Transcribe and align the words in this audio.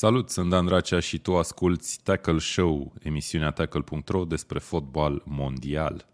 Salut, 0.00 0.30
sunt 0.30 0.50
Dan 0.50 0.66
Dracea 0.66 1.00
și 1.00 1.18
tu 1.18 1.36
asculti 1.36 1.96
Tackle 2.02 2.38
Show, 2.38 2.92
emisiunea 3.02 3.50
tackle.ro 3.50 4.24
despre 4.24 4.58
fotbal 4.58 5.22
mondial. 5.24 6.06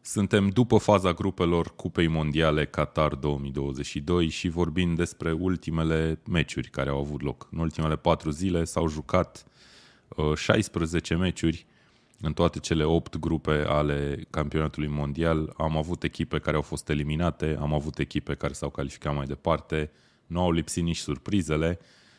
Suntem 0.00 0.48
după 0.48 0.76
faza 0.76 1.12
grupelor 1.12 1.74
Cupei 1.76 2.06
Mondiale 2.06 2.66
Qatar 2.66 3.14
2022 3.14 4.28
și 4.28 4.48
vorbim 4.48 4.94
despre 4.94 5.32
ultimele 5.32 6.20
meciuri 6.28 6.68
care 6.68 6.90
au 6.90 6.98
avut 6.98 7.22
loc. 7.22 7.48
În 7.50 7.58
ultimele 7.58 7.96
patru 7.96 8.30
zile 8.30 8.64
s-au 8.64 8.88
jucat 8.88 9.44
16 10.34 11.14
uh, 11.14 11.20
meciuri 11.20 11.66
în 12.20 12.32
toate 12.32 12.58
cele 12.58 12.84
8 12.84 13.16
grupe 13.16 13.64
ale 13.66 14.26
campionatului 14.30 14.88
mondial. 14.88 15.54
Am 15.56 15.76
avut 15.76 16.02
echipe 16.02 16.38
care 16.38 16.56
au 16.56 16.62
fost 16.62 16.88
eliminate, 16.88 17.56
am 17.60 17.74
avut 17.74 17.98
echipe 17.98 18.34
care 18.34 18.52
s-au 18.52 18.70
calificat 18.70 19.14
mai 19.14 19.26
departe, 19.26 19.90
nu 20.26 20.40
au 20.40 20.50
lipsit 20.50 20.82
nici 20.82 20.96
surprizele 20.96 21.78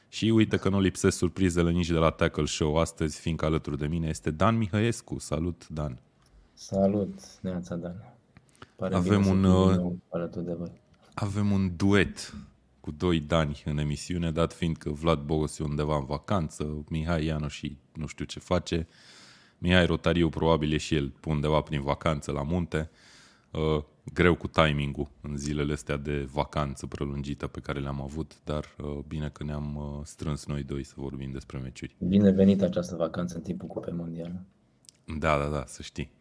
și 0.09 0.25
uite 0.25 0.57
că 0.57 0.69
nu 0.69 0.79
lipsesc 0.79 1.17
surprizele 1.17 1.71
nici 1.71 1.87
de 1.87 1.97
la 1.97 2.09
Tackle 2.09 2.45
Show 2.45 2.77
astăzi, 2.77 3.19
fiindcă 3.19 3.45
alături 3.45 3.77
de 3.77 3.87
mine 3.87 4.07
este 4.07 4.31
Dan 4.31 4.57
Mihăescu. 4.57 5.19
Salut, 5.19 5.67
Dan! 5.67 5.99
Salut, 6.53 7.19
Neața 7.41 7.75
Dan! 7.75 8.13
Pare 8.75 8.95
avem 8.95 9.25
un, 9.25 9.43
uh, 9.43 9.91
alături 10.09 10.45
de 10.45 10.53
voi. 10.53 10.71
avem 11.13 11.51
un 11.51 11.75
duet 11.75 12.33
cu 12.79 12.91
doi 12.91 13.19
Dani 13.19 13.61
în 13.65 13.77
emisiune, 13.77 14.31
dat 14.31 14.53
fiind 14.53 14.77
că 14.77 14.89
Vlad 14.89 15.19
Bogos 15.19 15.59
e 15.59 15.63
undeva 15.63 15.97
în 15.97 16.05
vacanță, 16.05 16.83
Mihai 16.89 17.25
Ianoș 17.25 17.55
și 17.55 17.77
nu 17.93 18.07
știu 18.07 18.25
ce 18.25 18.39
face. 18.39 18.87
Mihai 19.57 19.85
Rotariu 19.85 20.29
probabil 20.29 20.73
e 20.73 20.77
și 20.77 20.95
el 20.95 21.13
undeva 21.25 21.61
prin 21.61 21.81
vacanță 21.81 22.31
la 22.31 22.43
munte. 22.43 22.89
Uh, 24.07 24.13
greu 24.13 24.35
cu 24.35 24.47
timingul 24.47 25.07
în 25.21 25.37
zilele 25.37 25.73
astea 25.73 25.97
de 25.97 26.27
vacanță 26.31 26.87
prelungită 26.87 27.47
pe 27.47 27.59
care 27.59 27.79
le-am 27.79 28.01
avut, 28.01 28.31
dar 28.43 28.65
uh, 28.77 28.97
bine 29.07 29.29
că 29.29 29.43
ne-am 29.43 29.75
uh, 29.75 30.05
strâns 30.05 30.45
noi 30.45 30.63
doi 30.63 30.83
să 30.83 30.93
vorbim 30.97 31.31
despre 31.31 31.57
meciuri. 31.57 31.95
Bine 31.99 32.31
venit 32.31 32.61
această 32.61 32.95
vacanță 32.95 33.35
în 33.35 33.41
timpul 33.41 33.67
Cupei 33.67 33.93
Mondiale. 33.93 34.45
Da, 35.19 35.37
da, 35.37 35.45
da, 35.45 35.63
să 35.67 35.81
știi. 35.81 36.11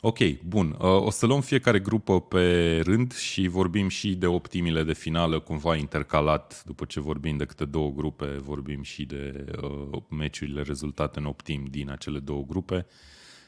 Ok, 0.00 0.18
bun. 0.46 0.76
Uh, 0.80 1.02
o 1.02 1.10
să 1.10 1.26
luăm 1.26 1.40
fiecare 1.40 1.78
grupă 1.78 2.20
pe 2.20 2.78
rând 2.84 3.14
și 3.14 3.46
vorbim 3.46 3.88
și 3.88 4.14
de 4.14 4.26
optimile 4.26 4.82
de 4.82 4.92
finală, 4.92 5.38
cumva 5.38 5.76
intercalat. 5.76 6.62
După 6.66 6.84
ce 6.84 7.00
vorbim 7.00 7.36
de 7.36 7.44
câte 7.44 7.64
două 7.64 7.90
grupe, 7.90 8.26
vorbim 8.26 8.82
și 8.82 9.04
de 9.04 9.44
uh, 9.62 10.02
meciurile 10.08 10.62
rezultate 10.62 11.18
în 11.18 11.24
optim 11.24 11.66
din 11.70 11.90
acele 11.90 12.18
două 12.18 12.44
grupe. 12.46 12.86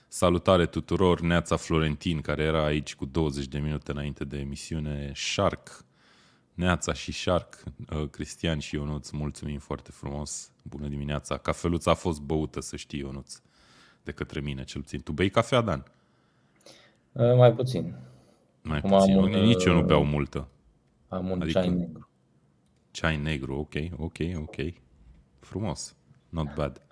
Salutare 0.09 0.67
tuturor, 0.67 1.21
Neața 1.21 1.57
Florentin, 1.57 2.21
care 2.21 2.43
era 2.43 2.65
aici 2.65 2.95
cu 2.95 3.05
20 3.05 3.47
de 3.47 3.59
minute 3.59 3.91
înainte 3.91 4.25
de 4.25 4.39
emisiune, 4.39 5.13
Shark, 5.15 5.85
Neața 6.55 6.93
și 6.93 7.13
Shark, 7.13 7.63
uh, 7.93 8.09
Cristian 8.11 8.59
și 8.59 8.75
Ionuț, 8.75 9.11
mulțumim 9.11 9.59
foarte 9.59 9.91
frumos, 9.91 10.53
bună 10.63 10.89
dimineața. 10.89 11.37
Cafeluța 11.37 11.91
a 11.91 11.95
fost 11.95 12.21
băută, 12.21 12.61
să 12.61 12.77
știi, 12.77 12.99
Ionuț, 12.99 13.41
de 14.03 14.13
către 14.13 14.41
mine 14.41 14.65
cel 14.65 14.81
puțin. 14.81 15.01
Tu 15.01 15.13
bei 15.13 15.31
cafea, 15.31 15.61
Dan? 15.61 15.85
Uh, 17.13 17.35
mai 17.37 17.53
puțin. 17.53 17.95
Mai 18.63 18.81
Cum 18.81 18.91
puțin, 18.91 19.19
am, 19.19 19.25
nici 19.25 19.65
eu 19.65 19.73
nu 19.73 19.81
uh, 19.81 19.85
beau 19.85 20.05
multă. 20.05 20.49
Am 21.09 21.31
un 21.31 21.43
adică, 21.43 21.61
ceai 21.61 21.71
negru. 21.71 22.09
Ceai 22.91 23.17
negru, 23.17 23.57
ok, 23.57 23.75
ok, 23.97 24.17
ok. 24.37 24.57
Frumos, 25.41 25.97
not 26.29 26.55
bad. 26.55 26.88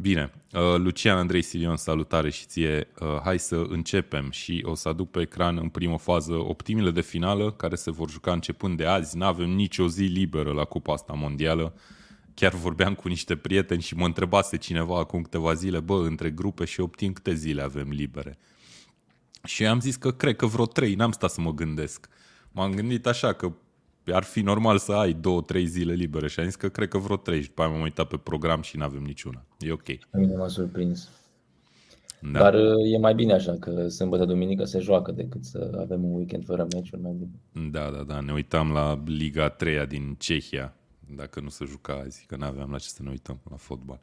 Bine, 0.00 0.32
uh, 0.52 0.60
Lucian 0.76 1.16
Andrei 1.16 1.42
Silion, 1.42 1.76
salutare 1.76 2.30
și 2.30 2.44
ție. 2.44 2.88
Uh, 3.00 3.20
hai 3.22 3.38
să 3.38 3.56
începem 3.68 4.30
și 4.30 4.62
o 4.66 4.74
să 4.74 4.88
aduc 4.88 5.10
pe 5.10 5.20
ecran 5.20 5.56
în 5.56 5.68
primă 5.68 5.98
fază 5.98 6.32
optimile 6.32 6.90
de 6.90 7.00
finală 7.00 7.52
care 7.52 7.74
se 7.74 7.90
vor 7.90 8.10
juca 8.10 8.32
începând 8.32 8.76
de 8.76 8.86
azi. 8.86 9.16
Nu 9.16 9.24
avem 9.24 9.50
nicio 9.50 9.88
zi 9.88 10.02
liberă 10.02 10.52
la 10.52 10.64
Cupa 10.64 10.92
asta 10.92 11.12
mondială. 11.12 11.74
Chiar 12.34 12.52
vorbeam 12.52 12.94
cu 12.94 13.08
niște 13.08 13.36
prieteni 13.36 13.82
și 13.82 13.94
mă 13.94 14.04
întrebase 14.04 14.56
cineva 14.56 14.98
acum 14.98 15.22
câteva 15.22 15.54
zile, 15.54 15.80
bă, 15.80 16.06
între 16.06 16.30
grupe 16.30 16.64
și 16.64 16.80
optim 16.80 17.12
câte 17.12 17.34
zile 17.34 17.62
avem 17.62 17.88
libere. 17.88 18.38
Și 19.44 19.66
am 19.66 19.80
zis 19.80 19.96
că 19.96 20.10
cred 20.10 20.36
că 20.36 20.46
vreo 20.46 20.66
trei, 20.66 20.94
n-am 20.94 21.12
stat 21.12 21.30
să 21.30 21.40
mă 21.40 21.54
gândesc. 21.54 22.08
M-am 22.52 22.74
gândit 22.74 23.06
așa 23.06 23.32
că 23.32 23.52
ar 24.04 24.22
fi 24.22 24.40
normal 24.40 24.78
să 24.78 24.92
ai 24.92 25.12
două, 25.12 25.42
trei 25.42 25.66
zile 25.66 25.92
libere 25.92 26.28
și 26.28 26.40
am 26.40 26.46
zis 26.46 26.54
că 26.54 26.68
cred 26.68 26.88
că 26.88 26.98
vreo 26.98 27.16
trei 27.16 27.40
și 27.40 27.48
după 27.48 27.62
aia 27.62 27.70
m-am 27.70 27.80
uitat 27.80 28.08
pe 28.08 28.16
program 28.16 28.62
și 28.62 28.76
nu 28.76 28.84
avem 28.84 29.02
niciuna. 29.02 29.44
E 29.58 29.72
ok. 29.72 29.86
Mine 30.12 30.36
m-a 30.36 30.48
surprins. 30.48 31.10
Da. 32.20 32.38
Dar 32.38 32.54
uh, 32.54 32.92
e 32.92 32.98
mai 32.98 33.14
bine 33.14 33.32
așa, 33.32 33.56
că 33.60 33.88
sâmbătă, 33.88 34.24
duminică 34.24 34.64
se 34.64 34.78
joacă 34.78 35.12
decât 35.12 35.44
să 35.44 35.78
avem 35.80 36.04
un 36.04 36.14
weekend 36.14 36.44
fără 36.44 36.66
meciuri 36.72 37.02
mai 37.02 37.12
bine. 37.12 37.70
Da, 37.70 37.90
da, 37.90 38.02
da. 38.02 38.20
Ne 38.20 38.32
uitam 38.32 38.72
la 38.72 39.02
Liga 39.06 39.48
3 39.48 39.86
din 39.86 40.16
Cehia, 40.18 40.74
dacă 41.16 41.40
nu 41.40 41.48
se 41.48 41.64
juca 41.64 42.02
azi, 42.04 42.24
că 42.26 42.36
nu 42.36 42.44
aveam 42.44 42.70
la 42.70 42.78
ce 42.78 42.88
să 42.88 43.02
ne 43.02 43.10
uităm 43.10 43.40
la 43.50 43.56
fotbal. 43.56 44.00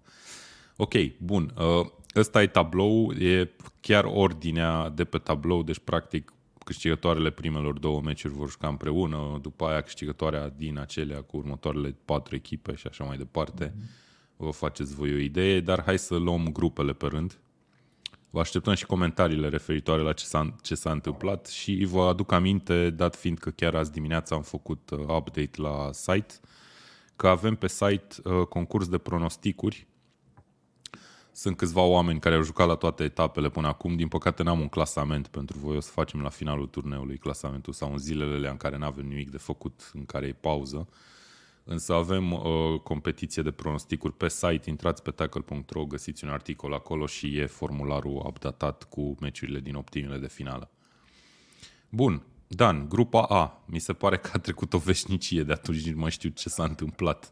Ok, 0.76 0.94
bun. 1.18 1.54
Uh, 1.58 1.88
ăsta 2.16 2.42
e 2.42 2.48
tablou, 2.48 3.12
e 3.12 3.50
chiar 3.82 4.04
ordinea 4.04 4.90
de 4.90 5.04
pe 5.04 5.18
tablou, 5.18 5.64
deci 5.64 5.80
practic 5.80 6.34
câștigătoarele 6.68 7.30
primelor 7.30 7.80
două 7.80 8.02
meciuri 8.02 8.34
vor 8.34 8.50
juca 8.50 8.68
împreună, 8.68 9.40
după 9.42 9.66
aia 9.66 9.82
câștigătoarea 9.82 10.50
din 10.50 10.78
acelea 10.78 11.22
cu 11.22 11.38
următoarele 11.38 11.96
patru 12.06 12.36
echipe 12.36 12.76
și 12.76 12.88
așa 12.88 13.04
mai 13.04 13.18
departe. 13.18 13.70
Mm-hmm. 13.70 14.36
Vă 14.38 14.52
faceți 14.52 14.96
voi 14.96 15.14
o 15.14 15.18
idee, 15.18 15.60
dar 15.60 15.84
hai 15.86 15.98
să 15.98 16.16
luăm 16.16 16.48
grupele 16.52 16.94
pe 16.94 17.06
rând. 17.06 17.40
Vă 18.30 18.40
așteptăm 18.40 18.74
și 18.74 18.86
comentariile 18.86 19.48
referitoare 19.50 20.02
la 20.02 20.14
ce 20.14 20.26
s-a, 20.26 20.56
ce 20.62 20.76
s-a 20.76 20.92
întâmplat 20.92 21.48
și 21.48 21.86
vă 21.86 22.02
aduc 22.02 22.32
aminte, 22.32 22.90
dat 22.90 23.16
fiind 23.16 23.38
că 23.38 23.50
chiar 23.50 23.76
azi 23.76 23.92
dimineața 23.92 24.36
am 24.36 24.42
făcut 24.42 24.90
uh, 24.90 25.00
update 25.00 25.62
la 25.62 25.90
site, 25.92 26.34
că 27.16 27.28
avem 27.28 27.56
pe 27.56 27.68
site 27.68 28.16
uh, 28.24 28.42
concurs 28.42 28.88
de 28.88 28.98
pronosticuri 28.98 29.88
sunt 31.38 31.58
câțiva 31.58 31.82
oameni 31.82 32.20
care 32.20 32.36
au 32.36 32.42
jucat 32.42 32.68
la 32.68 32.76
toate 32.76 33.04
etapele 33.04 33.50
până 33.50 33.68
acum. 33.68 33.96
Din 33.96 34.08
păcate 34.08 34.44
n-am 34.44 34.60
un 34.60 34.68
clasament 34.68 35.28
pentru 35.28 35.58
voi. 35.58 35.76
O 35.76 35.80
să 35.80 35.92
facem 35.92 36.22
la 36.22 36.30
finalul 36.30 36.68
turneului 36.68 37.18
clasamentul 37.18 37.74
sau 37.74 37.92
în 37.92 37.98
zilele 37.98 38.50
în 38.50 38.58
care 38.58 38.78
n-avem 38.78 39.06
nimic 39.06 39.32
de 39.32 39.38
făcut, 39.38 39.92
în 39.94 40.06
care 40.06 40.28
e 40.28 40.34
pauză. 40.34 40.88
Însă 41.64 41.94
avem 41.94 42.32
uh, 42.32 42.80
competiție 42.84 43.42
de 43.42 43.52
pronosticuri 43.52 44.14
pe 44.14 44.30
site, 44.30 44.70
intrați 44.70 45.02
pe 45.02 45.12
tackle.ro, 45.12 45.86
găsiți 45.86 46.24
un 46.24 46.30
articol 46.30 46.74
acolo 46.74 47.06
și 47.06 47.38
e 47.38 47.46
formularul 47.46 48.24
updatat 48.26 48.84
cu 48.84 49.16
meciurile 49.20 49.60
din 49.60 49.76
optimile 49.76 50.18
de 50.18 50.28
finală. 50.28 50.70
Bun, 51.90 52.24
Dan, 52.50 52.90
grupa 52.90 53.22
A. 53.22 53.64
Mi 53.66 53.80
se 53.80 53.94
pare 53.94 54.18
că 54.18 54.30
a 54.34 54.40
trecut 54.40 54.74
o 54.74 54.78
veșnicie 54.78 55.44
de 55.44 55.54
atunci, 55.54 55.90
nu 55.90 56.00
mai 56.00 56.12
știu 56.12 56.30
ce 56.30 56.50
s-a 56.50 56.64
întâmplat. 56.64 57.30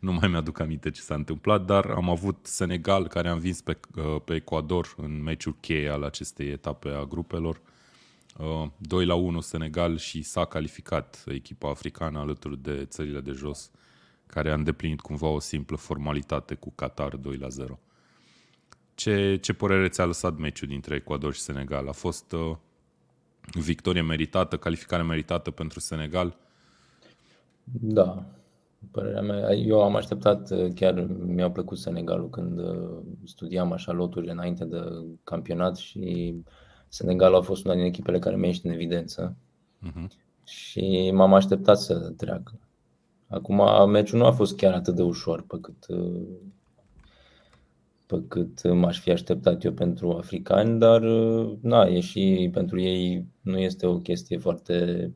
Nu 0.00 0.12
mai 0.12 0.28
mi-aduc 0.28 0.60
aminte 0.60 0.90
ce 0.90 1.00
s-a 1.00 1.14
întâmplat, 1.14 1.64
dar 1.64 1.84
am 1.90 2.10
avut 2.10 2.46
Senegal 2.46 3.08
care 3.08 3.28
a 3.28 3.32
învins 3.32 3.60
pe, 3.60 3.78
uh, 3.96 4.20
pe 4.24 4.34
Ecuador 4.34 4.94
în 4.96 5.22
meciul 5.22 5.56
cheie 5.60 5.88
al 5.88 6.02
acestei 6.02 6.48
etape 6.48 6.88
a 6.88 7.04
grupelor. 7.04 7.60
2 8.76 9.00
uh, 9.00 9.06
la 9.06 9.14
1 9.14 9.40
Senegal 9.40 9.98
și 9.98 10.22
s-a 10.22 10.44
calificat 10.44 11.24
echipa 11.26 11.70
africană 11.70 12.18
alături 12.18 12.62
de 12.62 12.84
țările 12.84 13.20
de 13.20 13.30
jos, 13.30 13.70
care 14.26 14.50
a 14.50 14.54
îndeplinit 14.54 15.00
cumva 15.00 15.26
o 15.26 15.38
simplă 15.38 15.76
formalitate 15.76 16.54
cu 16.54 16.72
Qatar 16.74 17.16
2 17.16 17.36
la 17.36 17.48
0. 17.48 17.78
Ce, 18.94 19.36
ce 19.36 19.52
părere 19.52 19.88
ți-a 19.88 20.04
lăsat 20.04 20.36
meciul 20.36 20.68
dintre 20.68 20.94
Ecuador 20.94 21.34
și 21.34 21.40
Senegal? 21.40 21.88
A 21.88 21.92
fost 21.92 22.32
uh, 22.32 22.56
victorie 23.52 24.02
meritată, 24.02 24.56
calificare 24.56 25.02
meritată 25.02 25.50
pentru 25.50 25.80
Senegal? 25.80 26.36
Da, 27.64 28.24
părerea 28.90 29.22
mea, 29.22 29.52
eu 29.52 29.82
am 29.82 29.96
așteptat, 29.96 30.52
chiar 30.74 31.06
mi-a 31.26 31.50
plăcut 31.50 31.78
Senegalul 31.78 32.30
când 32.30 32.58
uh, 32.58 33.00
studiam 33.24 33.72
așa 33.72 33.92
loturile 33.92 34.32
înainte 34.32 34.64
de 34.64 34.80
campionat 35.24 35.76
și 35.76 36.34
Senegalul 36.88 37.36
a 37.36 37.40
fost 37.40 37.64
una 37.64 37.74
din 37.74 37.84
echipele 37.84 38.18
care 38.18 38.36
mi-a 38.36 38.46
ieșit 38.46 38.64
în 38.64 38.70
evidență 38.70 39.36
uh-huh. 39.86 40.06
și 40.44 41.10
m-am 41.14 41.34
așteptat 41.34 41.78
să 41.78 42.12
treacă. 42.16 42.58
Acum, 43.28 43.90
meciul 43.90 44.18
nu 44.18 44.24
a 44.24 44.30
fost 44.30 44.56
chiar 44.56 44.74
atât 44.74 44.94
de 44.94 45.02
ușor 45.02 45.42
pe 45.42 45.58
cât 45.60 45.86
uh, 45.88 46.22
pe 48.14 48.24
cât 48.28 48.72
m-aș 48.72 49.00
fi 49.00 49.10
așteptat 49.10 49.64
eu 49.64 49.72
pentru 49.72 50.10
africani, 50.10 50.78
dar 50.78 51.00
na, 51.60 51.84
e 51.86 52.00
și 52.00 52.48
pentru 52.52 52.80
ei 52.80 53.26
nu 53.40 53.58
este 53.58 53.86
o 53.86 53.98
chestie 53.98 54.38
foarte 54.38 55.10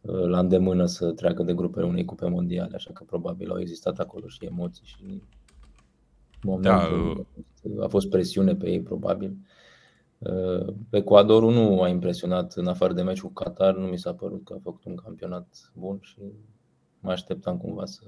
uh, 0.00 0.26
la 0.26 0.38
îndemână 0.38 0.86
să 0.86 1.12
treacă 1.12 1.42
de 1.42 1.54
grupele 1.54 1.86
unei 1.86 2.04
cupe 2.04 2.28
mondiale, 2.28 2.74
așa 2.74 2.90
că 2.92 3.04
probabil 3.04 3.50
au 3.50 3.60
existat 3.60 3.98
acolo 3.98 4.28
și 4.28 4.44
emoții 4.44 4.86
și 4.86 5.22
momentul 6.42 7.26
da, 7.62 7.84
a 7.84 7.88
fost 7.88 8.08
presiune 8.08 8.54
pe 8.54 8.70
ei 8.70 8.80
probabil. 8.80 9.36
Uh, 10.18 10.74
Ecuadorul 10.90 11.52
nu 11.52 11.82
a 11.82 11.88
impresionat 11.88 12.52
în 12.52 12.66
afară 12.66 12.92
de 12.92 13.02
meciul 13.02 13.28
cu 13.28 13.42
Qatar, 13.42 13.76
nu 13.76 13.86
mi 13.86 13.98
s-a 13.98 14.14
părut 14.14 14.44
că 14.44 14.52
a 14.52 14.60
făcut 14.62 14.84
un 14.84 14.94
campionat 14.94 15.72
bun 15.74 15.98
și 16.00 16.18
mă 17.00 17.10
așteptam 17.10 17.56
cumva 17.56 17.84
să 17.84 18.02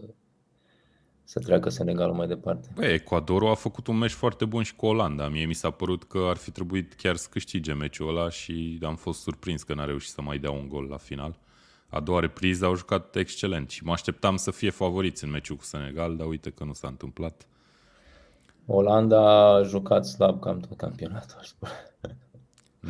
să 1.28 1.38
treacă 1.38 1.68
Senegalul 1.68 2.14
mai 2.14 2.26
departe. 2.26 2.68
Băi, 2.74 2.92
Ecuadorul 2.92 3.50
a 3.50 3.54
făcut 3.54 3.86
un 3.86 3.96
meci 3.98 4.10
foarte 4.10 4.44
bun 4.44 4.62
și 4.62 4.76
cu 4.76 4.86
Olanda. 4.86 5.28
Mie 5.28 5.44
mi 5.44 5.54
s-a 5.54 5.70
părut 5.70 6.04
că 6.04 6.18
ar 6.28 6.36
fi 6.36 6.50
trebuit 6.50 6.94
chiar 6.94 7.16
să 7.16 7.28
câștige 7.30 7.72
meciul 7.72 8.08
ăla 8.08 8.30
și 8.30 8.78
am 8.82 8.96
fost 8.96 9.20
surprins 9.20 9.62
că 9.62 9.74
n-a 9.74 9.84
reușit 9.84 10.10
să 10.12 10.22
mai 10.22 10.38
dea 10.38 10.50
un 10.50 10.68
gol 10.68 10.84
la 10.84 10.96
final. 10.96 11.38
a 11.88 12.00
doua 12.00 12.20
repriză 12.20 12.64
au 12.64 12.74
jucat 12.74 13.16
excelent 13.16 13.70
și 13.70 13.84
mă 13.84 13.92
așteptam 13.92 14.36
să 14.36 14.50
fie 14.50 14.70
favoriți 14.70 15.24
în 15.24 15.30
meciul 15.30 15.56
cu 15.56 15.64
Senegal, 15.64 16.16
dar 16.16 16.26
uite 16.26 16.50
că 16.50 16.64
nu 16.64 16.72
s-a 16.72 16.88
întâmplat. 16.88 17.46
Olanda 18.66 19.54
a 19.54 19.62
jucat 19.62 20.06
slab 20.06 20.40
cam 20.40 20.58
tot 20.58 20.76
campionatul, 20.76 21.36
aș 21.40 21.46
spune. 21.46 21.72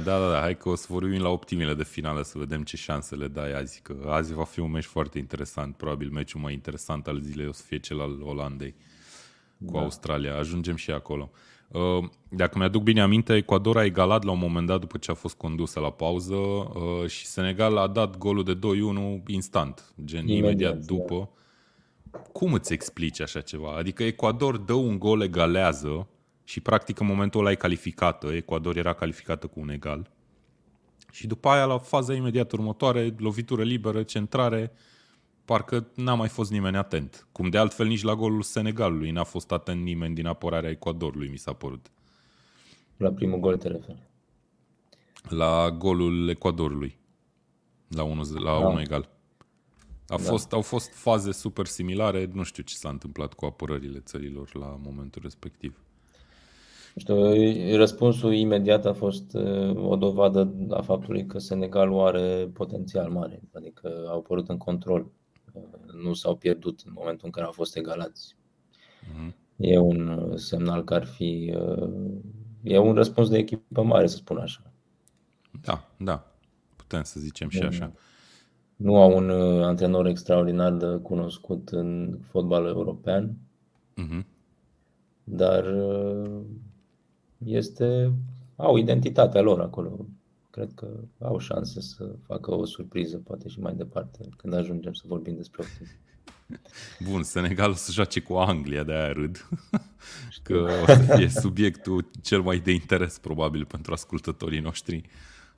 Da, 0.05 0.19
da, 0.19 0.31
da, 0.31 0.41
hai 0.41 0.56
că 0.56 0.69
o 0.69 0.75
să 0.75 0.87
vorbim 0.89 1.21
la 1.21 1.29
optimile 1.29 1.75
de 1.75 1.85
finală 1.85 2.23
să 2.23 2.39
vedem 2.39 2.62
ce 2.62 2.77
șanse 2.77 3.15
le 3.15 3.29
dai 3.29 3.53
azi, 3.53 3.81
că 3.83 3.97
azi 4.06 4.35
va 4.35 4.45
fi 4.45 4.61
un 4.61 4.71
meci 4.71 4.85
foarte 4.85 5.19
interesant, 5.19 5.77
probabil 5.77 6.11
meciul 6.11 6.41
mai 6.41 6.53
interesant 6.53 7.06
al 7.06 7.21
zilei 7.21 7.47
o 7.47 7.53
să 7.53 7.62
fie 7.67 7.79
cel 7.79 8.00
al 8.00 8.23
Olandei 8.23 8.75
cu 9.67 9.73
da. 9.73 9.79
Australia. 9.79 10.37
Ajungem 10.37 10.77
și 10.77 10.91
acolo. 10.91 11.31
Uh, 11.69 12.05
dacă 12.29 12.59
mi-aduc 12.59 12.83
bine 12.83 13.00
aminte, 13.00 13.35
Ecuador 13.35 13.77
a 13.77 13.85
egalat 13.85 14.25
la 14.25 14.31
un 14.31 14.39
moment 14.39 14.67
dat 14.67 14.81
după 14.81 14.99
ce 14.99 15.11
a 15.11 15.15
fost 15.15 15.37
condusă 15.37 15.81
la 15.81 15.91
pauză 15.91 16.35
uh, 16.35 17.06
și 17.06 17.27
Senegal 17.27 17.77
a 17.77 17.87
dat 17.87 18.19
golul 18.19 18.45
de 18.45 18.59
2-1 19.21 19.23
instant, 19.27 19.93
gen 20.05 20.29
imediat, 20.29 20.45
imediat 20.45 20.77
da. 20.77 20.85
după. 20.95 21.31
Da. 22.11 22.19
Cum 22.19 22.53
îți 22.53 22.73
explici 22.73 23.21
așa 23.21 23.41
ceva? 23.41 23.77
Adică 23.77 24.03
Ecuador 24.03 24.56
dă 24.56 24.73
un 24.73 24.99
gol, 24.99 25.23
egalează 25.23 26.09
și 26.49 26.61
practic 26.61 27.00
în 27.00 27.06
momentul 27.06 27.41
ăla 27.41 27.50
e 27.50 27.55
calificată. 27.55 28.33
Ecuador 28.33 28.77
era 28.77 28.93
calificată 28.93 29.47
cu 29.47 29.61
un 29.61 29.69
egal. 29.69 30.11
Și 31.12 31.27
după 31.27 31.49
aia, 31.49 31.65
la 31.65 31.79
faza 31.79 32.15
imediat 32.15 32.53
următoare, 32.53 33.15
lovitură 33.19 33.62
liberă, 33.62 34.03
centrare, 34.03 34.73
parcă 35.45 35.91
n-a 35.95 36.15
mai 36.15 36.29
fost 36.29 36.50
nimeni 36.50 36.77
atent. 36.77 37.27
Cum 37.33 37.49
de 37.49 37.59
altfel 37.59 37.87
nici 37.87 38.03
la 38.03 38.15
golul 38.15 38.43
Senegalului 38.43 39.11
n-a 39.11 39.25
fost 39.25 39.53
atent 39.53 39.83
nimeni 39.83 40.15
din 40.15 40.27
apărarea 40.27 40.71
Ecuadorului, 40.71 41.29
mi 41.29 41.39
s-a 41.39 41.53
părut. 41.53 41.91
La 42.97 43.11
primul 43.11 43.39
gol 43.39 43.56
te 43.56 43.69
referi? 43.69 44.09
La 45.29 45.71
golul 45.71 46.29
Ecuadorului. 46.29 46.99
La 47.89 48.03
1 48.03 48.23
la 48.23 48.61
da. 48.61 48.81
egal. 48.81 49.09
A 50.06 50.17
da. 50.17 50.23
fost, 50.23 50.53
au 50.53 50.62
fost 50.62 50.93
faze 50.93 51.33
super 51.33 51.67
similare, 51.67 52.31
nu 52.33 52.43
știu 52.43 52.62
ce 52.62 52.75
s-a 52.75 52.89
întâmplat 52.89 53.33
cu 53.33 53.45
apărările 53.45 53.99
țărilor 54.00 54.55
la 54.55 54.79
momentul 54.83 55.23
respectiv. 55.23 55.83
Știu, 56.99 57.17
răspunsul 57.77 58.35
imediat 58.35 58.87
a 58.87 58.93
fost 58.93 59.35
uh, 59.35 59.89
o 59.89 59.97
dovadă 59.97 60.55
a 60.71 60.81
faptului 60.81 61.27
că 61.27 61.39
Senegalul 61.39 62.06
are 62.06 62.50
potențial 62.53 63.11
mare, 63.11 63.43
adică 63.53 64.06
au 64.09 64.19
apărut 64.19 64.49
în 64.49 64.56
control 64.56 65.11
nu 66.03 66.12
s-au 66.12 66.37
pierdut 66.37 66.83
în 66.87 66.93
momentul 66.95 67.27
în 67.27 67.31
care 67.31 67.47
au 67.47 67.53
fost 67.53 67.77
egalați. 67.77 68.37
Uh-huh. 69.03 69.33
E 69.56 69.79
un 69.79 70.09
uh, 70.09 70.37
semnal 70.37 70.85
că 70.85 70.95
ar 70.95 71.05
fi. 71.05 71.55
Uh, 71.56 71.91
e 72.62 72.79
un 72.79 72.95
răspuns 72.95 73.29
de 73.29 73.39
echipă 73.39 73.83
mare, 73.83 74.06
să 74.06 74.17
spun 74.17 74.37
așa. 74.37 74.73
Da, 75.62 75.85
da. 75.99 76.33
Putem 76.77 77.03
să 77.03 77.21
zicem 77.21 77.49
și 77.49 77.62
așa. 77.62 77.93
Nu 78.77 78.97
au 78.97 79.17
un 79.17 79.29
uh, 79.29 79.65
antrenor 79.65 80.06
extraordinar 80.06 80.73
de 80.73 80.99
cunoscut 81.03 81.69
în 81.69 82.19
fotbal 82.23 82.67
european, 82.67 83.37
uh-huh. 83.97 84.25
dar 85.25 85.65
este, 87.44 88.12
au 88.56 88.76
identitatea 88.76 89.40
lor 89.40 89.61
acolo 89.61 90.06
cred 90.58 90.73
că 90.75 90.88
au 91.19 91.38
șanse 91.38 91.81
să 91.81 92.14
facă 92.26 92.55
o 92.55 92.64
surpriză, 92.64 93.17
poate 93.17 93.49
și 93.49 93.61
mai 93.61 93.75
departe, 93.75 94.29
când 94.37 94.55
ajungem 94.55 94.93
să 94.93 95.02
vorbim 95.06 95.37
despre 95.37 95.62
optim. 95.62 95.87
Bun, 97.11 97.23
Senegal 97.23 97.70
o 97.70 97.75
să 97.75 97.93
joace 97.93 98.20
cu 98.20 98.35
Anglia, 98.35 98.82
de 98.82 98.93
aia 98.93 99.12
râd. 99.12 99.49
Că 100.43 100.69
o 100.82 100.87
să 100.87 101.14
fie 101.17 101.29
subiectul 101.29 102.11
cel 102.23 102.40
mai 102.40 102.58
de 102.58 102.73
interes, 102.73 103.19
probabil, 103.19 103.64
pentru 103.64 103.93
ascultătorii 103.93 104.61
noștri. 104.61 105.02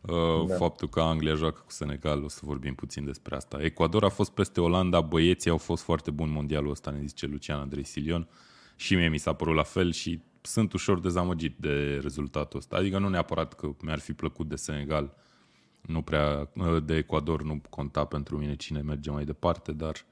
Uh, 0.00 0.46
da. 0.46 0.54
Faptul 0.54 0.88
că 0.88 1.00
Anglia 1.00 1.34
joacă 1.34 1.62
cu 1.64 1.72
Senegal, 1.72 2.24
o 2.24 2.28
să 2.28 2.40
vorbim 2.42 2.74
puțin 2.74 3.04
despre 3.04 3.36
asta. 3.36 3.62
Ecuador 3.62 4.04
a 4.04 4.08
fost 4.08 4.30
peste 4.30 4.60
Olanda, 4.60 5.00
băieții 5.00 5.50
au 5.50 5.58
fost 5.58 5.82
foarte 5.82 6.10
buni 6.10 6.32
mondialul 6.32 6.70
ăsta, 6.70 6.90
ne 6.90 7.04
zice 7.06 7.26
Lucian 7.26 7.58
Andrei 7.58 7.84
Silion. 7.84 8.28
Și 8.76 8.94
mie 8.94 9.08
mi 9.08 9.18
s-a 9.18 9.32
părut 9.32 9.54
la 9.54 9.62
fel 9.62 9.92
și 9.92 10.20
sunt 10.40 10.72
ușor 10.72 11.00
dezamăgit 11.00 11.56
de 11.58 11.98
rezultatul 12.02 12.58
ăsta. 12.58 12.76
Adică 12.76 12.98
nu 12.98 13.08
neapărat 13.08 13.54
că 13.54 13.70
mi-ar 13.82 13.98
fi 13.98 14.12
plăcut 14.12 14.48
de 14.48 14.56
Senegal, 14.56 15.14
nu 15.80 16.02
prea 16.02 16.50
de 16.84 16.96
Ecuador 16.96 17.42
nu 17.42 17.60
conta 17.70 18.04
pentru 18.04 18.38
mine 18.38 18.56
cine 18.56 18.80
merge 18.80 19.10
mai 19.10 19.24
departe, 19.24 19.72
dar 19.72 20.04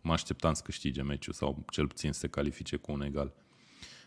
mă 0.00 0.12
așteptam 0.12 0.52
să 0.52 0.62
câștige 0.64 1.02
meciul 1.02 1.32
sau 1.32 1.64
cel 1.68 1.86
puțin 1.86 2.12
să 2.12 2.18
se 2.18 2.28
califice 2.28 2.76
cu 2.76 2.92
un 2.92 3.02
egal. 3.02 3.34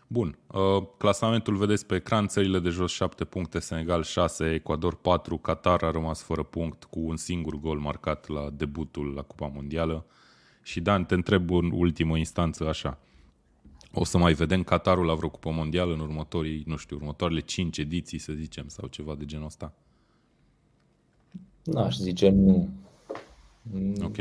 Bun, 0.08 0.38
uh, 0.46 0.82
clasamentul 0.98 1.56
vedeți 1.56 1.86
pe 1.86 1.94
ecran, 1.94 2.26
țările 2.26 2.58
de 2.58 2.68
jos 2.68 2.92
7 2.92 3.24
puncte, 3.24 3.58
Senegal 3.58 4.02
6, 4.02 4.52
Ecuador 4.52 4.94
4, 4.94 5.36
Qatar 5.36 5.82
a 5.82 5.90
rămas 5.90 6.22
fără 6.22 6.42
punct 6.42 6.84
cu 6.84 7.00
un 7.00 7.16
singur 7.16 7.54
gol 7.54 7.78
marcat 7.78 8.28
la 8.28 8.50
debutul 8.50 9.12
la 9.14 9.22
Cupa 9.22 9.46
Mondială. 9.46 10.06
Și 10.62 10.80
Dan, 10.80 11.04
te 11.04 11.14
întreb 11.14 11.50
în 11.50 11.70
ultimă 11.72 12.16
instanță 12.16 12.68
așa, 12.68 12.98
o 14.00 14.04
să 14.04 14.18
mai 14.18 14.32
vedem 14.32 14.62
Qatarul 14.62 15.06
la 15.06 15.14
vreo 15.14 15.28
cupă 15.28 15.50
mondială 15.50 15.92
în 15.92 16.00
următorii, 16.00 16.62
nu 16.66 16.76
știu, 16.76 16.96
următoarele 16.96 17.40
5 17.40 17.78
ediții, 17.78 18.18
să 18.18 18.32
zicem, 18.32 18.68
sau 18.68 18.86
ceva 18.86 19.14
de 19.14 19.24
genul 19.24 19.46
ăsta? 19.46 19.72
N-aș 21.64 21.96
zice 21.96 22.28
nu. 22.28 22.68
Ok. 24.02 24.16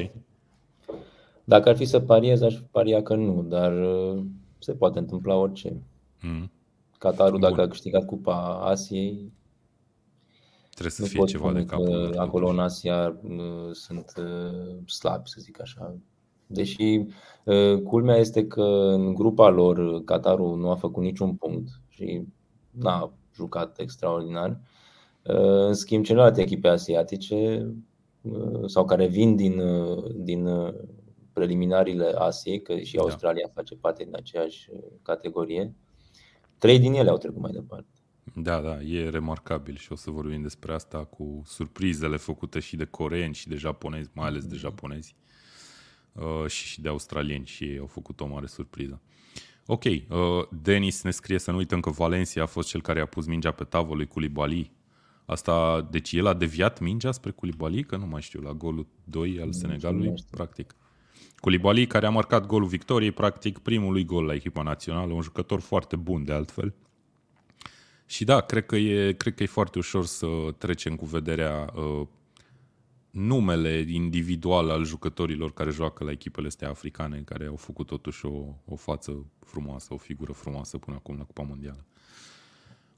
Dacă 1.43 1.69
ar 1.69 1.75
fi 1.75 1.85
să 1.85 1.99
pariez, 1.99 2.41
aș 2.41 2.55
paria 2.71 3.03
că 3.03 3.15
nu, 3.15 3.43
dar 3.43 3.81
uh, 3.81 4.23
se 4.59 4.73
poate 4.73 4.99
întâmpla 4.99 5.35
orice. 5.35 5.81
Mm. 6.21 6.51
Qatarul, 6.97 7.39
dacă 7.39 7.55
Bun. 7.55 7.63
a 7.63 7.67
câștigat 7.67 8.05
Cupa 8.05 8.59
Asiei, 8.65 9.31
Trebuie 10.69 10.91
să 10.91 11.05
fie 11.05 11.23
ceva 11.23 11.53
de 11.53 11.65
capul. 11.65 12.17
Acolo 12.17 12.49
în 12.49 12.59
Asia 12.59 13.19
uh, 13.23 13.71
sunt 13.71 14.13
uh, 14.17 14.89
slabi, 14.89 15.29
să 15.29 15.37
zic 15.39 15.61
așa. 15.61 15.95
Deși 16.47 17.05
ă, 17.47 17.77
culmea 17.77 18.15
este 18.15 18.47
că 18.47 18.63
în 18.93 19.13
grupa 19.13 19.49
lor 19.49 20.03
Qatarul 20.03 20.57
nu 20.57 20.69
a 20.69 20.75
făcut 20.75 21.03
niciun 21.03 21.33
punct 21.33 21.67
și 21.89 22.23
n-a 22.71 23.13
jucat 23.35 23.79
extraordinar. 23.79 24.59
Ă, 25.27 25.67
în 25.67 25.73
schimb, 25.73 26.03
celelalte 26.03 26.41
echipe 26.41 26.67
asiatice 26.67 27.71
ă, 28.33 28.67
sau 28.67 28.85
care 28.85 29.07
vin 29.07 29.35
din, 29.35 29.61
din 30.15 30.49
preliminariile 31.33 32.05
Asiei, 32.17 32.61
că 32.61 32.77
și 32.77 32.95
da. 32.95 33.01
Australia 33.01 33.51
face 33.53 33.75
parte 33.75 34.03
din 34.03 34.15
aceeași 34.15 34.69
categorie, 35.01 35.73
trei 36.57 36.79
din 36.79 36.93
ele 36.93 37.09
au 37.09 37.17
trecut 37.17 37.41
mai 37.41 37.51
departe. 37.51 37.89
Da, 38.35 38.61
da, 38.61 38.81
e 38.81 39.09
remarcabil 39.09 39.75
și 39.75 39.91
o 39.91 39.95
să 39.95 40.11
vorbim 40.11 40.41
despre 40.41 40.73
asta 40.73 41.05
cu 41.05 41.41
surprizele 41.45 42.17
făcute 42.17 42.59
și 42.59 42.75
de 42.75 42.85
coreeni 42.85 43.33
și 43.33 43.47
de 43.47 43.55
japonezi, 43.55 44.09
mai 44.13 44.27
ales 44.27 44.45
de 44.45 44.55
japonezi. 44.55 45.15
Uh, 46.15 46.47
și 46.47 46.81
de 46.81 46.89
australieni 46.89 47.45
și 47.45 47.63
ei 47.63 47.77
au 47.77 47.85
făcut 47.85 48.19
o 48.19 48.25
mare 48.25 48.45
surpriză. 48.45 49.01
Ok, 49.65 49.83
uh, 49.83 49.99
Denis 50.61 51.01
ne 51.01 51.11
scrie 51.11 51.39
să 51.39 51.51
nu 51.51 51.57
uităm 51.57 51.79
că 51.79 51.89
Valencia 51.89 52.41
a 52.41 52.45
fost 52.45 52.67
cel 52.67 52.81
care 52.81 52.99
a 53.01 53.05
pus 53.05 53.25
mingea 53.25 53.51
pe 53.51 53.63
tavă 53.63 53.95
lui 53.95 54.07
Culibali. 54.07 54.71
Asta, 55.25 55.87
deci 55.91 56.11
el 56.11 56.25
a 56.25 56.33
deviat 56.33 56.79
mingea 56.79 57.11
spre 57.11 57.31
Culibali, 57.31 57.83
că 57.83 57.97
nu 57.97 58.05
mai 58.05 58.21
știu, 58.21 58.41
la 58.41 58.51
golul 58.51 58.87
2 59.03 59.39
al 59.41 59.51
Senegalului, 59.51 60.13
practic. 60.31 60.75
Culibali, 61.37 61.87
care 61.87 62.05
a 62.05 62.09
marcat 62.09 62.45
golul 62.45 62.67
victoriei, 62.67 63.11
practic 63.11 63.57
primul 63.57 63.91
lui 63.91 64.05
gol 64.05 64.25
la 64.25 64.33
echipa 64.33 64.61
națională, 64.61 65.13
un 65.13 65.21
jucător 65.21 65.59
foarte 65.59 65.95
bun 65.95 66.23
de 66.23 66.33
altfel. 66.33 66.73
Și 68.05 68.23
da, 68.23 68.41
cred 68.41 68.65
că 68.65 68.75
e, 68.75 69.13
cred 69.13 69.35
că 69.35 69.43
e 69.43 69.45
foarte 69.45 69.77
ușor 69.77 70.05
să 70.05 70.27
trecem 70.57 70.95
cu 70.95 71.05
vederea 71.05 71.73
uh, 71.75 72.07
numele 73.15 73.85
individual 73.87 74.69
al 74.69 74.83
jucătorilor 74.83 75.53
care 75.53 75.71
joacă 75.71 76.03
la 76.03 76.11
echipele 76.11 76.47
astea 76.47 76.69
africane, 76.69 77.21
care 77.25 77.45
au 77.45 77.55
făcut 77.55 77.85
totuși 77.85 78.25
o, 78.25 78.45
o 78.65 78.75
față 78.75 79.25
frumoasă, 79.39 79.93
o 79.93 79.97
figură 79.97 80.31
frumoasă 80.31 80.77
până 80.77 80.95
acum 80.95 81.17
la 81.17 81.23
Cupa 81.23 81.43
Mondială. 81.43 81.85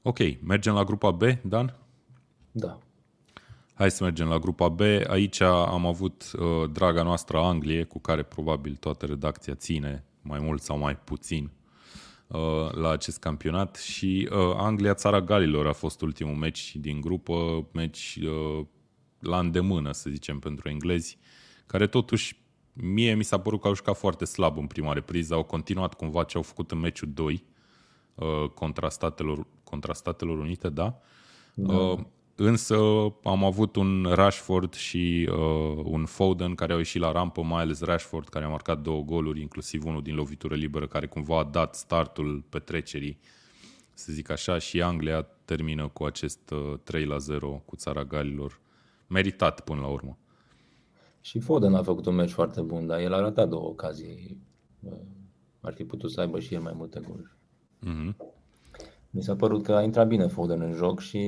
Ok, 0.02 0.18
mergem 0.42 0.74
la 0.74 0.84
grupa 0.84 1.10
B, 1.10 1.22
Dan? 1.42 1.76
Da. 2.52 2.78
Hai 3.74 3.90
să 3.90 4.04
mergem 4.04 4.28
la 4.28 4.38
grupa 4.38 4.68
B. 4.68 4.80
Aici 5.06 5.40
am 5.40 5.86
avut 5.86 6.30
uh, 6.38 6.70
draga 6.70 7.02
noastră 7.02 7.38
Anglie, 7.38 7.84
cu 7.84 7.98
care 7.98 8.22
probabil 8.22 8.76
toată 8.76 9.06
redacția 9.06 9.54
ține, 9.54 10.04
mai 10.22 10.38
mult 10.38 10.62
sau 10.62 10.78
mai 10.78 10.96
puțin, 10.96 11.50
uh, 12.26 12.72
la 12.72 12.90
acest 12.90 13.18
campionat. 13.18 13.76
Și 13.76 14.28
uh, 14.32 14.38
Anglia, 14.56 14.94
țara 14.94 15.20
Galilor, 15.20 15.66
a 15.66 15.72
fost 15.72 16.00
ultimul 16.00 16.34
meci 16.34 16.76
din 16.76 17.00
grupă, 17.00 17.66
meci 17.72 18.18
uh, 18.22 18.66
la 19.18 19.38
îndemână, 19.38 19.92
să 19.92 20.10
zicem, 20.10 20.38
pentru 20.38 20.68
englezi, 20.68 21.18
care 21.66 21.86
totuși 21.86 22.36
mie 22.72 23.14
mi 23.14 23.24
s-a 23.24 23.40
părut 23.40 23.60
că 23.60 23.68
au 23.68 23.74
jucat 23.74 23.96
foarte 23.96 24.24
slab 24.24 24.58
în 24.58 24.66
prima 24.66 24.92
repriză, 24.92 25.34
au 25.34 25.42
continuat 25.42 25.94
cumva 25.94 26.24
ce 26.24 26.36
au 26.36 26.42
făcut 26.42 26.70
în 26.70 26.78
meciul 26.78 27.08
2 27.14 27.44
uh, 28.14 28.48
contra, 28.54 28.88
Statelor, 28.88 29.46
contra 29.64 29.92
Statelor 29.92 30.38
Unite, 30.38 30.68
da? 30.68 31.00
da. 31.54 31.74
Uh, 31.74 31.98
însă 32.34 32.76
am 33.22 33.44
avut 33.44 33.76
un 33.76 34.06
Rashford 34.10 34.74
și 34.74 35.28
uh, 35.30 35.82
un 35.84 36.04
Foden 36.04 36.54
care 36.54 36.72
au 36.72 36.78
ieșit 36.78 37.00
la 37.00 37.12
rampă, 37.12 37.42
mai 37.42 37.62
ales 37.62 37.80
Rashford 37.80 38.28
care 38.28 38.44
a 38.44 38.48
marcat 38.48 38.80
două 38.80 39.02
goluri, 39.02 39.40
inclusiv 39.40 39.84
unul 39.84 40.02
din 40.02 40.14
lovitură 40.14 40.54
liberă, 40.54 40.86
care 40.86 41.06
cumva 41.06 41.38
a 41.38 41.44
dat 41.44 41.74
startul 41.74 42.44
petrecerii, 42.48 43.18
să 43.92 44.12
zic 44.12 44.30
așa, 44.30 44.58
și 44.58 44.82
Anglia 44.82 45.22
termină 45.44 45.88
cu 45.88 46.04
acest 46.04 46.50
uh, 46.50 46.78
3 46.84 47.04
la 47.04 47.18
0 47.18 47.62
cu 47.64 47.76
țara 47.76 48.04
Galilor 48.04 48.60
meritat 49.08 49.60
până 49.60 49.80
la 49.80 49.86
urmă. 49.86 50.18
Și 51.20 51.38
Foden 51.38 51.74
a 51.74 51.82
făcut 51.82 52.06
un 52.06 52.14
meci 52.14 52.30
foarte 52.30 52.60
bun, 52.60 52.86
dar 52.86 53.00
el 53.00 53.12
a 53.12 53.20
ratat 53.20 53.48
două 53.48 53.68
ocazii. 53.68 54.40
Ar 55.60 55.74
fi 55.74 55.84
putut 55.84 56.10
să 56.10 56.20
aibă 56.20 56.40
și 56.40 56.54
el 56.54 56.60
mai 56.60 56.72
multe 56.76 57.00
goluri. 57.00 57.36
Mm-hmm. 57.86 58.16
Mi 59.10 59.22
s-a 59.22 59.36
părut 59.36 59.62
că 59.62 59.74
a 59.74 59.82
intrat 59.82 60.08
bine 60.08 60.26
Foden 60.26 60.60
în 60.60 60.72
joc 60.72 61.00
și 61.00 61.18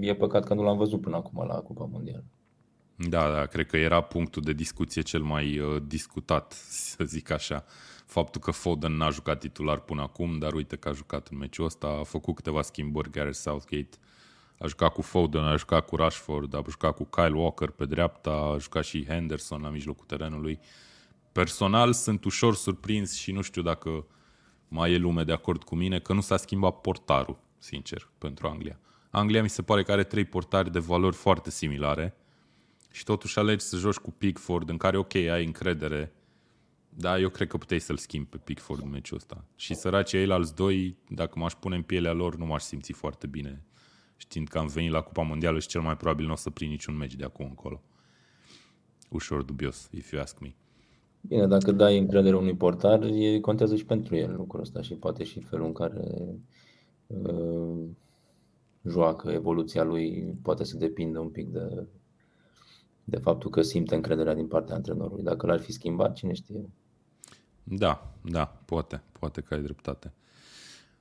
e 0.00 0.14
păcat 0.14 0.44
că 0.44 0.54
nu 0.54 0.62
l-am 0.62 0.76
văzut 0.76 1.00
până 1.00 1.16
acum 1.16 1.46
la 1.46 1.54
Cupa 1.54 1.84
Mondială. 1.84 2.24
Da, 2.96 3.30
da, 3.30 3.46
cred 3.46 3.66
că 3.66 3.76
era 3.76 4.00
punctul 4.00 4.42
de 4.42 4.52
discuție 4.52 5.02
cel 5.02 5.22
mai 5.22 5.58
uh, 5.58 5.82
discutat, 5.86 6.52
să 6.68 7.04
zic 7.04 7.30
așa. 7.30 7.64
Faptul 8.06 8.40
că 8.40 8.50
Foden 8.50 8.92
n-a 8.92 9.10
jucat 9.10 9.38
titular 9.38 9.80
până 9.80 10.02
acum, 10.02 10.38
dar 10.38 10.52
uite 10.52 10.76
că 10.76 10.88
a 10.88 10.92
jucat 10.92 11.28
în 11.28 11.38
meciul 11.38 11.64
ăsta, 11.64 11.86
a 11.86 12.02
făcut 12.02 12.34
câteva 12.34 12.62
schimbări 12.62 13.10
Gareth 13.10 13.36
Southgate. 13.36 13.96
A 14.58 14.66
jucat 14.66 14.92
cu 14.92 15.02
Foden, 15.02 15.42
a 15.42 15.56
jucat 15.56 15.86
cu 15.86 15.96
Rashford, 15.96 16.54
a 16.54 16.62
jucat 16.68 16.94
cu 16.94 17.04
Kyle 17.04 17.34
Walker 17.34 17.70
pe 17.70 17.84
dreapta, 17.84 18.30
a 18.30 18.58
jucat 18.58 18.84
și 18.84 19.06
Henderson 19.06 19.60
la 19.60 19.68
mijlocul 19.68 20.04
terenului. 20.06 20.58
Personal 21.32 21.92
sunt 21.92 22.24
ușor 22.24 22.54
surprins 22.54 23.14
și 23.14 23.32
nu 23.32 23.40
știu 23.40 23.62
dacă 23.62 24.06
mai 24.68 24.92
e 24.92 24.96
lume 24.96 25.24
de 25.24 25.32
acord 25.32 25.62
cu 25.62 25.74
mine 25.74 25.98
că 25.98 26.12
nu 26.12 26.20
s-a 26.20 26.36
schimbat 26.36 26.80
portarul, 26.80 27.38
sincer, 27.58 28.08
pentru 28.18 28.46
Anglia. 28.46 28.78
Anglia 29.10 29.42
mi 29.42 29.50
se 29.50 29.62
pare 29.62 29.82
că 29.82 29.92
are 29.92 30.04
trei 30.04 30.24
portari 30.24 30.72
de 30.72 30.78
valori 30.78 31.16
foarte 31.16 31.50
similare 31.50 32.16
și 32.90 33.04
totuși 33.04 33.38
alegi 33.38 33.64
să 33.64 33.76
joci 33.76 33.96
cu 33.96 34.10
Pickford, 34.10 34.68
în 34.68 34.76
care, 34.76 34.96
ok, 34.96 35.14
ai 35.14 35.44
încredere, 35.44 36.12
dar 36.88 37.18
eu 37.18 37.28
cred 37.28 37.48
că 37.48 37.56
puteai 37.56 37.80
să-l 37.80 37.96
schimbi 37.96 38.28
pe 38.28 38.36
Pickford 38.36 38.82
în 38.82 38.90
meciul 38.90 39.16
ăsta. 39.16 39.44
Și 39.56 39.74
săracii 39.74 40.18
ei 40.18 40.30
alți 40.30 40.54
doi, 40.54 40.96
dacă 41.08 41.38
m-aș 41.38 41.52
pune 41.52 41.76
în 41.76 41.82
pielea 41.82 42.12
lor, 42.12 42.36
nu 42.36 42.46
m-aș 42.46 42.62
simți 42.62 42.92
foarte 42.92 43.26
bine, 43.26 43.62
știind 44.16 44.48
că 44.48 44.58
am 44.58 44.66
venit 44.66 44.90
la 44.90 45.00
Cupa 45.00 45.22
Mondială 45.22 45.58
și 45.58 45.68
cel 45.68 45.80
mai 45.80 45.96
probabil 45.96 46.26
nu 46.26 46.32
o 46.32 46.36
să 46.36 46.50
prind 46.50 46.70
niciun 46.70 46.96
meci 46.96 47.14
de 47.14 47.24
acum 47.24 47.46
încolo. 47.46 47.82
Ușor 49.10 49.42
dubios, 49.42 49.88
if 49.92 50.12
you 50.12 50.22
ask 50.22 50.40
me. 50.40 50.54
Bine, 51.20 51.46
dacă 51.46 51.72
dai 51.72 51.98
încredere 51.98 52.36
unui 52.36 52.56
portar, 52.56 53.02
e, 53.02 53.40
contează 53.40 53.76
și 53.76 53.84
pentru 53.84 54.16
el 54.16 54.34
lucrul 54.36 54.60
ăsta 54.60 54.82
și 54.82 54.94
poate 54.94 55.24
și 55.24 55.40
felul 55.40 55.66
în 55.66 55.72
care 55.72 56.04
uh, 57.06 57.84
joacă, 58.82 59.30
evoluția 59.30 59.82
lui 59.82 60.36
poate 60.42 60.64
să 60.64 60.76
depindă 60.76 61.18
un 61.18 61.28
pic 61.28 61.48
de, 61.48 61.86
de 63.04 63.16
faptul 63.16 63.50
că 63.50 63.62
simte 63.62 63.94
încrederea 63.94 64.34
din 64.34 64.46
partea 64.46 64.74
antrenorului. 64.74 65.22
Dacă 65.24 65.46
l-ar 65.46 65.60
fi 65.60 65.72
schimbat, 65.72 66.14
cine 66.14 66.32
știe. 66.32 66.70
Da, 67.62 68.14
da, 68.24 68.44
poate, 68.44 69.02
poate 69.18 69.40
că 69.40 69.54
ai 69.54 69.62
dreptate. 69.62 70.12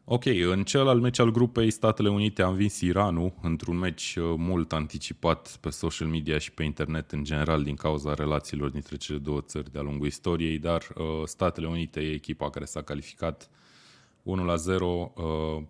Ok, 0.06 0.26
în 0.26 0.64
celălalt 0.64 1.02
meci 1.02 1.20
al 1.20 1.32
grupei 1.32 1.72
Statele 1.72 2.10
Unite 2.10 2.42
am 2.42 2.52
învins 2.52 2.82
Iranul 2.82 3.34
într-un 3.42 3.78
meci 3.78 4.16
uh, 4.16 4.34
mult 4.38 4.74
anticipat 4.74 5.58
pe 5.62 5.70
social 5.70 6.08
media 6.08 6.38
și 6.38 6.52
pe 6.52 6.64
internet 6.64 7.12
în 7.12 7.24
general 7.24 7.64
din 7.64 7.76
cauza 7.76 8.14
relațiilor 8.14 8.70
dintre 8.70 8.96
cele 8.96 9.18
două 9.18 9.42
țări 9.42 9.72
de-a 9.72 9.82
lungul 9.82 10.08
istoriei, 10.08 10.58
dar 10.58 10.88
uh, 10.96 11.06
Statele 11.26 11.68
Unite 11.68 12.02
e 12.02 12.12
echipa 12.12 12.50
care 12.50 12.66
s-a 12.66 12.82
calificat 12.82 13.50
1 14.24 14.46
la 14.46 14.56
0. 14.56 15.14
Uh, 15.16 15.64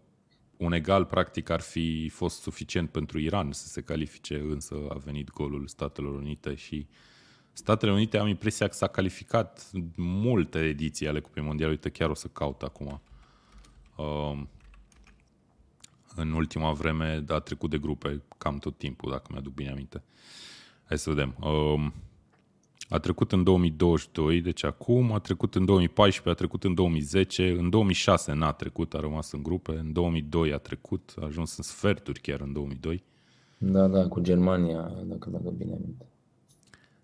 un 0.57 0.73
egal 0.73 1.05
practic 1.05 1.49
ar 1.49 1.61
fi 1.61 2.09
fost 2.09 2.41
suficient 2.41 2.89
pentru 2.89 3.19
Iran 3.19 3.51
să 3.51 3.67
se 3.67 3.81
califice, 3.81 4.35
însă 4.35 4.75
a 4.89 4.97
venit 5.05 5.31
golul 5.31 5.67
Statelor 5.67 6.13
Unite 6.13 6.55
și 6.55 6.87
Statele 7.51 7.91
Unite 7.91 8.17
am 8.17 8.27
impresia 8.27 8.67
că 8.67 8.73
s-a 8.73 8.87
calificat 8.87 9.71
multe 9.95 10.59
ediții 10.59 11.07
ale 11.07 11.19
Cupei 11.19 11.43
Mondiale, 11.43 11.71
uite 11.71 11.89
chiar 11.89 12.09
o 12.09 12.13
să 12.13 12.27
caut 12.27 12.61
acum 12.61 12.87
Um, 12.87 13.12
în 16.15 16.31
ultima 16.31 16.71
vreme 16.71 17.23
a 17.27 17.39
trecut 17.39 17.69
de 17.69 17.77
grupe 17.77 18.21
cam 18.37 18.57
tot 18.57 18.77
timpul, 18.77 19.11
dacă 19.11 19.27
mi-aduc 19.31 19.53
bine 19.53 19.69
aminte. 19.69 20.03
Hai 20.83 20.97
să 20.97 21.09
vedem. 21.09 21.35
Um, 21.39 21.93
a 22.89 22.99
trecut 22.99 23.31
în 23.31 23.43
2022, 23.43 24.41
deci 24.41 24.63
acum, 24.63 25.11
a 25.11 25.19
trecut 25.19 25.55
în 25.55 25.65
2014, 25.65 26.29
a 26.29 26.33
trecut 26.33 26.63
în 26.63 26.73
2010, 26.73 27.49
în 27.49 27.69
2006 27.69 28.33
n-a 28.33 28.51
trecut, 28.51 28.93
a 28.93 28.99
rămas 28.99 29.31
în 29.31 29.43
grupe, 29.43 29.71
în 29.71 29.93
2002 29.93 30.53
a 30.53 30.57
trecut, 30.57 31.13
a 31.21 31.25
ajuns 31.25 31.57
în 31.57 31.63
sferturi 31.63 32.19
chiar 32.19 32.41
în 32.41 32.53
2002. 32.53 33.03
Da, 33.57 33.87
da, 33.87 34.07
cu 34.07 34.19
Germania, 34.19 34.91
dacă 35.03 35.29
mi-aduc 35.29 35.53
bine 35.53 35.73
aminte. 35.73 36.05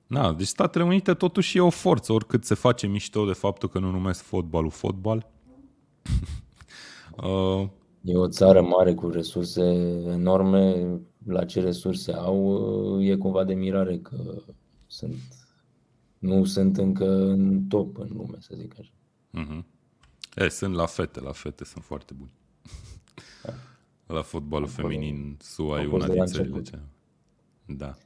Da, 0.07 0.33
deci 0.33 0.47
Statele 0.47 0.83
Unite 0.83 1.13
totuși 1.13 1.57
e 1.57 1.61
o 1.61 1.69
forță, 1.69 2.13
oricât 2.13 2.45
se 2.45 2.53
face 2.53 2.87
mișto 2.87 3.25
de 3.25 3.33
faptul 3.33 3.69
că 3.69 3.79
nu 3.79 3.91
numesc 3.91 4.23
fotbalul 4.23 4.71
fotbal. 4.71 5.27
Uh, 7.23 7.69
e 8.01 8.15
o 8.15 8.27
țară 8.27 8.61
mare 8.61 8.93
cu 8.93 9.09
resurse 9.09 9.63
enorme. 10.07 10.87
La 11.25 11.45
ce 11.45 11.61
resurse 11.61 12.11
au, 12.11 12.45
uh, 12.97 13.09
e 13.09 13.15
cumva 13.15 13.43
de 13.43 13.53
mirare 13.53 13.97
că 13.97 14.41
sunt, 14.87 15.15
nu 16.19 16.45
sunt 16.45 16.77
încă 16.77 17.29
în 17.29 17.63
top 17.67 17.97
în 17.97 18.09
lume, 18.13 18.37
să 18.39 18.53
zic 18.57 18.79
așa. 18.79 18.91
Uh-huh. 19.33 19.63
E, 20.35 20.47
sunt 20.47 20.75
la 20.75 20.85
fete, 20.85 21.19
la 21.19 21.31
fete 21.31 21.65
sunt 21.65 21.83
foarte 21.83 22.13
buni. 22.13 22.33
Da. 23.43 23.53
La 24.13 24.21
fotbalul 24.21 24.67
feminin, 24.67 25.37
SUA 25.41 25.81
e 25.81 25.87
una 25.87 26.07
din 26.07 26.25
țările 26.25 26.61
ce... 26.61 26.79
Da. 27.65 27.97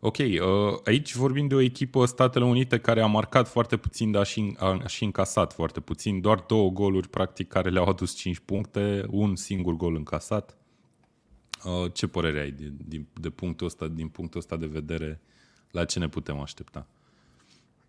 Ok, 0.00 0.16
uh, 0.18 0.78
aici 0.84 1.14
vorbim 1.14 1.46
de 1.46 1.54
o 1.54 1.60
echipă 1.60 2.04
Statele 2.04 2.44
Unite 2.44 2.78
care 2.78 3.00
a 3.00 3.06
marcat 3.06 3.48
foarte 3.48 3.76
puțin, 3.76 4.10
dar 4.10 4.26
și, 4.26 4.56
a 4.58 4.86
și 4.86 5.04
încasat 5.04 5.52
foarte 5.52 5.80
puțin. 5.80 6.20
Doar 6.20 6.44
două 6.46 6.70
goluri, 6.70 7.08
practic, 7.08 7.48
care 7.48 7.70
le-au 7.70 7.84
adus 7.84 8.14
5 8.14 8.38
puncte, 8.38 9.06
un 9.10 9.36
singur 9.36 9.74
gol 9.74 9.94
încasat. 9.94 10.56
Uh, 11.64 11.92
ce 11.92 12.06
părere 12.06 12.40
ai 12.40 12.50
de, 12.50 12.72
de, 12.88 13.04
de 13.20 13.30
punctul 13.30 13.66
ăsta, 13.66 13.88
din 13.88 14.08
punctul 14.08 14.40
ăsta 14.40 14.56
de 14.56 14.66
vedere? 14.66 15.20
La 15.70 15.84
ce 15.84 15.98
ne 15.98 16.08
putem 16.08 16.38
aștepta? 16.38 16.86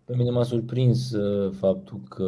Pe 0.04 0.16
mine 0.16 0.30
m-a 0.30 0.42
surprins 0.42 1.10
uh, 1.10 1.52
faptul 1.58 2.00
că 2.08 2.24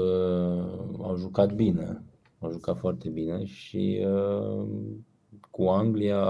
au 1.02 1.16
jucat 1.16 1.54
bine. 1.54 2.02
Au 2.38 2.50
jucat 2.50 2.78
foarte 2.78 3.08
bine 3.08 3.44
și 3.44 4.06
cu 5.50 5.64
Anglia 5.64 6.22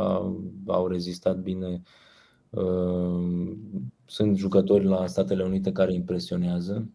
au 0.67 0.87
rezistat 0.87 1.39
bine 1.39 1.67
Ehm, 1.67 1.83
sunt 4.05 4.37
jucători 4.37 4.85
la 4.85 5.07
Statele 5.07 5.45
Unite 5.45 5.73
care 5.73 5.93
impresionează. 5.93 6.89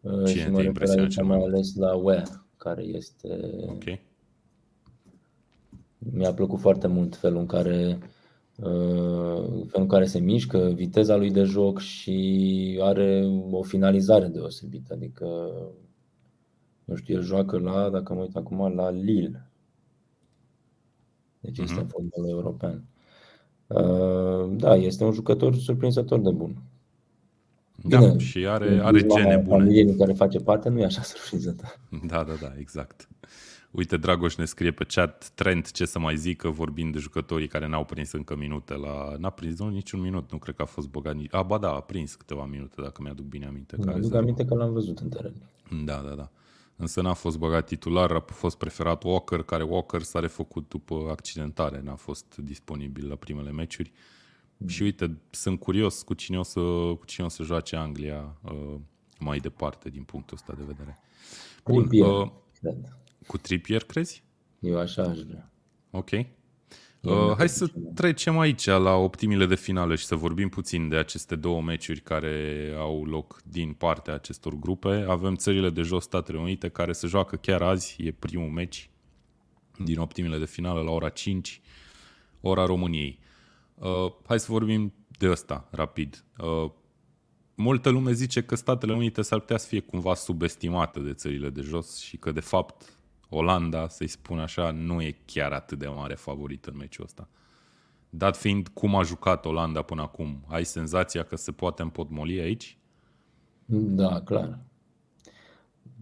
Ehm, 0.00 0.24
Cine 0.24 0.42
și 0.42 0.50
mă 0.50 0.60
refer 0.60 0.98
aici 0.98 1.22
mai 1.22 1.42
ales 1.42 1.74
la 1.74 1.94
Ware, 1.94 2.22
care 2.56 2.82
este... 2.82 3.38
Okay. 3.68 4.06
Mi-a 5.98 6.34
plăcut 6.34 6.60
foarte 6.60 6.86
mult 6.86 7.16
felul 7.16 7.38
în 7.38 7.46
care 7.46 7.98
ehm, 8.56 9.66
felul 9.66 9.70
în 9.72 9.86
care 9.86 10.04
se 10.04 10.18
mișcă, 10.18 10.72
viteza 10.74 11.16
lui 11.16 11.30
de 11.30 11.42
joc 11.42 11.78
și 11.78 12.78
are 12.82 13.24
o 13.50 13.62
finalizare 13.62 14.26
deosebită. 14.26 14.94
Adică, 14.94 15.52
nu 16.84 16.94
știu, 16.94 17.14
el 17.14 17.22
joacă 17.22 17.58
la, 17.58 17.90
dacă 17.90 18.14
mă 18.14 18.20
uit 18.20 18.36
acum, 18.36 18.74
la 18.74 18.90
Lille. 18.90 19.50
Deci 21.40 21.58
este 21.58 21.84
uh-huh. 21.84 21.88
fotbalul 21.88 22.28
european. 22.28 22.84
Uh, 23.66 24.56
da, 24.56 24.74
este 24.74 25.04
un 25.04 25.12
jucător 25.12 25.54
surprinzător 25.54 26.20
de 26.20 26.30
bun. 26.30 26.56
Da, 27.82 27.98
Bine, 27.98 28.18
și 28.18 28.46
are, 28.46 28.80
are 28.82 29.00
gene 29.00 29.36
bune. 29.36 29.56
Familie 29.56 29.84
din 29.84 29.96
care 29.96 30.12
face 30.12 30.38
parte 30.38 30.68
nu 30.68 30.80
e 30.80 30.84
așa 30.84 31.02
surprinzător. 31.12 31.80
Da, 32.06 32.24
da, 32.24 32.32
da, 32.40 32.52
exact. 32.58 33.08
Uite, 33.70 33.96
Dragoș 33.96 34.36
ne 34.36 34.44
scrie 34.44 34.70
pe 34.70 34.84
chat 34.88 35.30
trend 35.34 35.70
ce 35.70 35.84
să 35.84 35.98
mai 35.98 36.16
zică 36.16 36.48
vorbind 36.48 36.92
de 36.92 36.98
jucătorii 36.98 37.46
care 37.46 37.68
n-au 37.68 37.84
prins 37.84 38.12
încă 38.12 38.36
minute 38.36 38.74
la... 38.74 39.14
N-a 39.18 39.30
prins 39.30 39.58
nu, 39.58 39.68
niciun 39.68 40.00
minut, 40.00 40.32
nu 40.32 40.38
cred 40.38 40.54
că 40.54 40.62
a 40.62 40.64
fost 40.64 40.88
băgat 40.88 41.14
nici... 41.14 41.34
A, 41.34 41.42
ba 41.42 41.58
da, 41.58 41.68
a 41.68 41.80
prins 41.80 42.14
câteva 42.14 42.44
minute, 42.44 42.74
dacă 42.82 43.02
mi-aduc 43.02 43.24
bine 43.24 43.46
aminte. 43.46 43.76
Mi-aduc 43.78 44.14
aminte 44.14 44.44
că 44.44 44.54
l-am 44.54 44.72
văzut 44.72 44.98
în 44.98 45.08
teren. 45.08 45.34
Da, 45.84 46.04
da, 46.08 46.14
da 46.14 46.30
însă 46.76 47.00
n-a 47.00 47.12
fost 47.12 47.38
băgat 47.38 47.66
titular, 47.66 48.10
a 48.10 48.20
fost 48.20 48.56
preferat 48.56 49.02
Walker, 49.02 49.42
care 49.42 49.62
Walker 49.62 50.02
s-a 50.02 50.20
refăcut 50.20 50.68
după 50.68 51.08
accidentare, 51.10 51.80
n-a 51.80 51.94
fost 51.94 52.36
disponibil 52.36 53.08
la 53.08 53.14
primele 53.14 53.50
meciuri. 53.50 53.92
Mm. 54.56 54.66
Și 54.66 54.82
uite, 54.82 55.18
sunt 55.30 55.58
curios 55.58 56.02
cu 56.02 56.14
cine 56.14 56.38
o 56.38 56.42
să, 56.42 56.60
cu 56.98 57.04
cine 57.04 57.26
o 57.26 57.28
să 57.28 57.42
joace 57.42 57.76
Anglia 57.76 58.38
uh, 58.42 58.74
mai 59.18 59.38
departe 59.38 59.90
din 59.90 60.02
punctul 60.02 60.36
ăsta 60.36 60.54
de 60.56 60.64
vedere. 60.66 60.98
Bun, 61.64 61.88
Trippier, 61.88 62.06
uh, 62.06 62.30
cred. 62.60 62.98
Cu 63.26 63.38
Trippier, 63.38 63.84
crezi? 63.84 64.24
Eu 64.58 64.78
așa 64.78 65.02
aș 65.02 65.18
vrea. 65.18 65.52
Ok. 65.90 66.10
Uh, 67.04 67.34
hai 67.36 67.48
să 67.48 67.72
trecem 67.94 68.38
aici 68.38 68.66
la 68.66 68.94
optimile 68.94 69.46
de 69.46 69.54
finală 69.54 69.94
și 69.94 70.04
să 70.04 70.14
vorbim 70.14 70.48
puțin 70.48 70.88
de 70.88 70.96
aceste 70.96 71.36
două 71.36 71.62
meciuri 71.62 72.00
care 72.00 72.74
au 72.78 73.04
loc 73.04 73.40
din 73.44 73.72
partea 73.72 74.14
acestor 74.14 74.54
grupe. 74.54 75.04
Avem 75.08 75.34
țările 75.34 75.70
de 75.70 75.82
jos, 75.82 76.04
Statele 76.04 76.38
Unite, 76.38 76.68
care 76.68 76.92
se 76.92 77.06
joacă 77.06 77.36
chiar 77.36 77.62
azi, 77.62 77.96
e 77.98 78.12
primul 78.12 78.48
meci 78.48 78.90
din 79.78 79.98
optimile 79.98 80.38
de 80.38 80.44
finală 80.44 80.80
la 80.80 80.90
ora 80.90 81.08
5, 81.08 81.60
ora 82.40 82.66
României. 82.66 83.18
Uh, 83.74 84.12
hai 84.26 84.40
să 84.40 84.46
vorbim 84.50 84.92
de 85.18 85.30
ăsta, 85.30 85.68
rapid. 85.70 86.24
Uh, 86.38 86.70
multă 87.54 87.88
lume 87.88 88.12
zice 88.12 88.42
că 88.42 88.54
Statele 88.54 88.94
Unite 88.94 89.22
s-ar 89.22 89.38
putea 89.38 89.56
să 89.56 89.66
fie 89.66 89.80
cumva 89.80 90.14
subestimate 90.14 91.00
de 91.00 91.12
țările 91.12 91.50
de 91.50 91.60
jos 91.60 91.98
și 91.98 92.16
că, 92.16 92.32
de 92.32 92.40
fapt, 92.40 92.93
Olanda, 93.34 93.88
să-i 93.88 94.08
spun 94.08 94.38
așa, 94.38 94.70
nu 94.70 95.02
e 95.02 95.16
chiar 95.24 95.52
atât 95.52 95.78
de 95.78 95.86
mare 95.86 96.14
favorit 96.14 96.64
în 96.64 96.76
meciul 96.76 97.04
ăsta. 97.04 97.28
Dat 98.10 98.36
fiind 98.36 98.68
cum 98.68 98.94
a 98.94 99.02
jucat 99.02 99.44
Olanda 99.44 99.82
până 99.82 100.02
acum, 100.02 100.44
ai 100.46 100.64
senzația 100.64 101.22
că 101.22 101.36
se 101.36 101.52
poate 101.52 101.82
împotmoli 101.82 102.40
aici? 102.40 102.78
Da, 103.66 104.20
clar. 104.20 104.58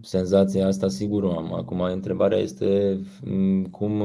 Senzația 0.01 0.67
asta 0.67 0.87
sigur 0.87 1.23
o 1.23 1.37
am. 1.37 1.53
Acum 1.53 1.81
întrebarea 1.81 2.37
este 2.37 2.99
mm, 3.23 3.65
cum, 3.65 4.03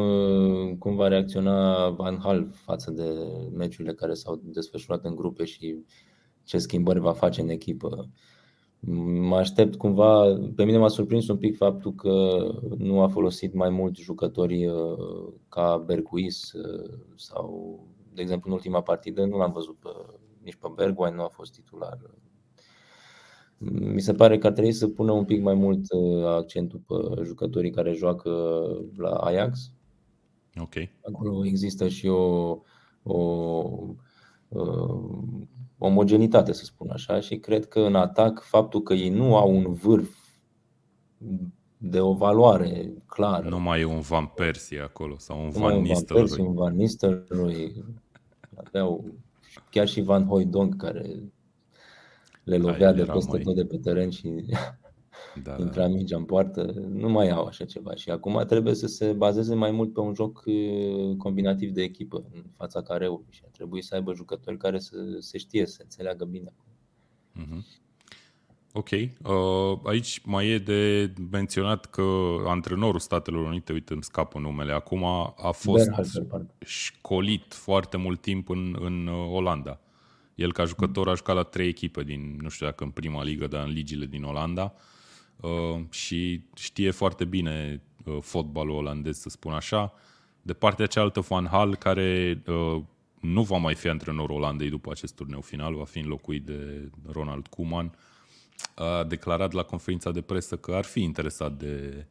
cum 0.79 0.95
va 0.95 1.09
reacționa 1.09 1.89
Van 1.89 2.19
Hal 2.23 2.49
față 2.53 2.91
de 2.91 3.05
meciurile 3.57 3.95
care 3.95 4.15
s-au 4.15 4.41
desfășurat 4.45 5.05
în 5.05 5.15
grupe 5.15 5.45
și 5.45 5.85
ce 6.45 6.59
schimbări 6.59 7.01
va 7.01 7.13
face 7.13 7.41
în 7.41 7.49
echipă. 7.49 8.09
Mă 8.81 9.37
aștept 9.37 9.77
cumva, 9.77 10.39
pe 10.57 10.65
mine 10.65 10.79
m-a 10.79 10.89
surprins 10.89 11.29
un 11.29 11.37
pic 11.37 11.57
faptul 11.57 11.95
că 11.95 12.47
nu 12.77 13.01
a 13.01 13.09
folosit 13.09 13.55
mai 13.55 13.69
mult 13.69 13.97
jucători 13.97 14.67
uh, 14.67 15.33
ca 15.49 15.83
Berguis 15.87 16.53
uh, 16.53 16.99
sau, 17.17 17.79
de 18.15 18.23
exemplu, 18.23 18.51
în 18.51 18.57
ultima 18.57 18.83
partidă 18.83 19.25
nu 19.25 19.37
l-am 19.37 19.53
văzut 19.53 19.77
pe, 19.79 19.89
nici 20.43 20.57
pe 20.57 20.69
Bergwijn, 20.75 21.15
nu 21.15 21.23
a 21.23 21.29
fost 21.29 21.53
titular. 21.53 21.99
Mi 23.95 24.01
se 24.01 24.13
pare 24.13 24.39
că 24.39 24.47
ar 24.47 24.53
trebui 24.53 24.73
să 24.73 24.89
pună 24.89 25.13
un 25.13 25.25
pic 25.25 25.43
mai 25.43 25.55
mult 25.55 25.93
uh, 25.93 26.25
accentul 26.27 26.81
pe 26.87 27.23
jucătorii 27.25 27.71
care 27.71 27.93
joacă 27.93 28.31
la 28.97 29.11
Ajax. 29.11 29.73
Ok. 30.61 30.75
Acolo 31.03 31.45
există 31.45 31.89
și 31.89 32.07
o, 32.07 32.59
o 33.03 33.17
omogenitate, 35.79 36.53
să 36.53 36.65
spun 36.65 36.91
așa, 36.91 37.21
și 37.21 37.37
cred 37.37 37.67
că 37.67 37.81
în 37.81 37.95
atac 37.95 38.43
faptul 38.43 38.83
că 38.83 38.95
ei 38.95 39.09
nu 39.09 39.37
au 39.37 39.57
un 39.57 39.73
vârf 39.73 40.17
de 41.77 42.01
o 42.01 42.13
valoare 42.13 42.93
clară. 43.07 43.49
Nu 43.49 43.61
mai 43.61 43.81
e 43.81 43.85
un 43.85 44.01
Van 44.01 44.27
Persie 44.27 44.81
acolo 44.81 45.19
sau 45.19 45.43
un 45.43 45.51
Van 45.51 45.81
Nistelrooy. 45.81 46.47
Un 46.47 46.55
Van 46.55 46.75
Nistelrooy. 46.75 47.85
Aveau 48.65 49.05
chiar 49.71 49.89
și 49.89 50.01
Van 50.01 50.27
Hooijdonk 50.27 50.77
care 50.77 51.33
le 52.45 52.57
lovea 52.57 52.93
de 52.93 53.05
peste 53.05 53.31
mai... 53.31 53.43
tot 53.43 53.55
de 53.55 53.65
pe 53.65 53.79
teren 53.79 54.11
și 54.11 54.45
da, 55.43 55.57
intra 55.59 55.83
da. 55.83 55.89
mingea 55.89 56.17
în 56.17 56.25
poartă, 56.25 56.75
nu 56.89 57.09
mai 57.09 57.29
au 57.31 57.45
așa 57.45 57.65
ceva 57.65 57.95
și 57.95 58.11
acum 58.11 58.45
trebuie 58.47 58.75
să 58.75 58.87
se 58.87 59.13
bazeze 59.13 59.55
mai 59.55 59.71
mult 59.71 59.93
pe 59.93 60.01
un 60.01 60.15
joc 60.15 60.43
uh, 60.47 61.17
combinativ 61.17 61.71
de 61.71 61.83
echipă 61.83 62.25
în 62.35 62.43
fața 62.57 62.83
careului 62.83 63.27
și 63.31 63.41
ar 63.45 63.51
trebui 63.51 63.83
să 63.83 63.95
aibă 63.95 64.15
jucători 64.15 64.57
care 64.57 64.79
să 64.79 64.97
se 65.19 65.39
știe, 65.39 65.67
să 65.67 65.81
înțeleagă 65.83 66.25
bine. 66.25 66.53
Mm-hmm. 67.41 67.87
Ok. 68.73 68.89
Uh, 68.91 69.79
aici 69.85 70.21
mai 70.25 70.49
e 70.49 70.59
de 70.59 71.13
menționat 71.31 71.85
că 71.85 72.03
antrenorul 72.47 73.01
Statelor 73.01 73.47
Unite, 73.47 73.73
uite, 73.73 73.93
îmi 73.93 74.03
scapă 74.03 74.39
numele 74.39 74.73
acum, 74.73 75.05
a 75.37 75.51
fost 75.53 75.91
școlit 76.65 77.55
foarte 77.55 77.97
mult 77.97 78.21
timp 78.21 78.49
în, 78.49 78.77
în 78.81 79.07
uh, 79.07 79.31
Olanda. 79.31 79.81
El 80.35 80.53
ca 80.53 80.65
jucător 80.65 81.09
a 81.09 81.15
jucat 81.15 81.35
la 81.35 81.43
trei 81.43 81.69
echipe 81.69 82.03
din, 82.03 82.39
nu 82.41 82.49
știu 82.49 82.67
dacă 82.67 82.85
în 82.85 82.91
prima 82.91 83.23
ligă, 83.23 83.47
dar 83.47 83.65
în 83.65 83.73
ligile 83.73 84.07
din 84.07 84.23
Olanda. 84.23 84.73
Uh, 84.75 84.81
Uh, 85.41 85.85
și 85.91 86.43
știe 86.55 86.91
foarte 86.91 87.25
bine 87.25 87.83
uh, 88.05 88.19
fotbalul 88.21 88.77
olandez, 88.77 89.19
să 89.19 89.29
spun 89.29 89.53
așa. 89.53 89.93
De 90.43 90.53
partea 90.53 90.87
cealaltă, 90.87 91.21
Van 91.21 91.47
Hal, 91.47 91.77
care 91.77 92.43
uh, 92.47 92.83
nu 93.21 93.43
va 93.43 93.57
mai 93.57 93.75
fi 93.75 93.89
antrenorul 93.89 94.37
Olandei 94.37 94.69
după 94.69 94.91
acest 94.91 95.15
turneu 95.15 95.41
final, 95.41 95.75
va 95.75 95.85
fi 95.85 95.99
înlocuit 95.99 96.45
de 96.45 96.91
Ronald 97.13 97.47
Koeman, 97.47 97.95
a 98.75 99.05
declarat 99.05 99.53
la 99.53 99.63
conferința 99.63 100.11
de 100.11 100.21
presă 100.21 100.57
că 100.57 100.75
ar 100.75 100.85
fi 100.85 101.03
interesat 101.03 101.53
de 101.53 102.07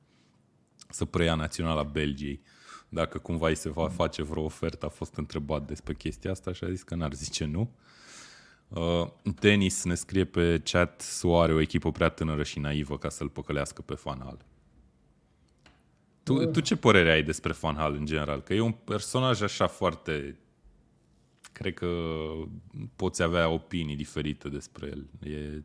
să 0.90 1.06
preia 1.06 1.36
naționala 1.36 1.84
Belgiei. 1.84 2.42
Dacă 2.90 3.18
cumva 3.18 3.48
îi 3.48 3.56
se 3.56 3.70
va 3.70 3.88
face 3.88 4.24
vreo 4.24 4.44
ofertă, 4.44 4.86
a 4.86 4.90
fost 4.90 5.16
întrebat 5.16 5.68
despre 5.68 5.94
chestia 5.94 6.32
asta 6.32 6.54
și 6.54 6.64
a 6.64 6.70
zis 6.70 6.84
că 6.84 6.96
n-ar 6.96 7.14
zice 7.14 7.46
nu. 7.46 7.60
Uh, 7.60 7.68
Uh, 7.68 7.97
Denis 9.40 9.84
ne 9.84 9.96
scrie 9.96 10.26
pe 10.26 10.62
chat 10.64 11.02
Soare, 11.02 11.54
o 11.54 11.60
echipă 11.60 11.92
prea 11.92 12.10
tânără 12.10 12.44
și 12.44 12.60
naivă 12.60 12.98
ca 12.98 13.10
să-l 13.10 13.30
păcălească 13.30 13.82
pe 13.82 13.94
Fanhal. 13.94 14.46
Tu, 16.24 16.34
uh. 16.34 16.52
tu 16.52 16.60
ce 16.60 16.76
părere 16.76 17.12
ai 17.12 17.24
despre 17.24 17.52
Fanhal 17.52 17.94
în 17.94 18.06
general? 18.06 18.42
Că 18.42 18.54
e 18.54 18.60
un 18.60 18.76
personaj 18.84 19.42
așa 19.42 19.68
foarte... 19.68 20.40
Cred 21.52 21.74
că 21.74 21.88
poți 22.96 23.24
avea 23.24 23.50
opinii 23.50 23.96
diferite 23.96 24.50
despre 24.50 24.88
el. 24.88 25.32
E... 25.32 25.64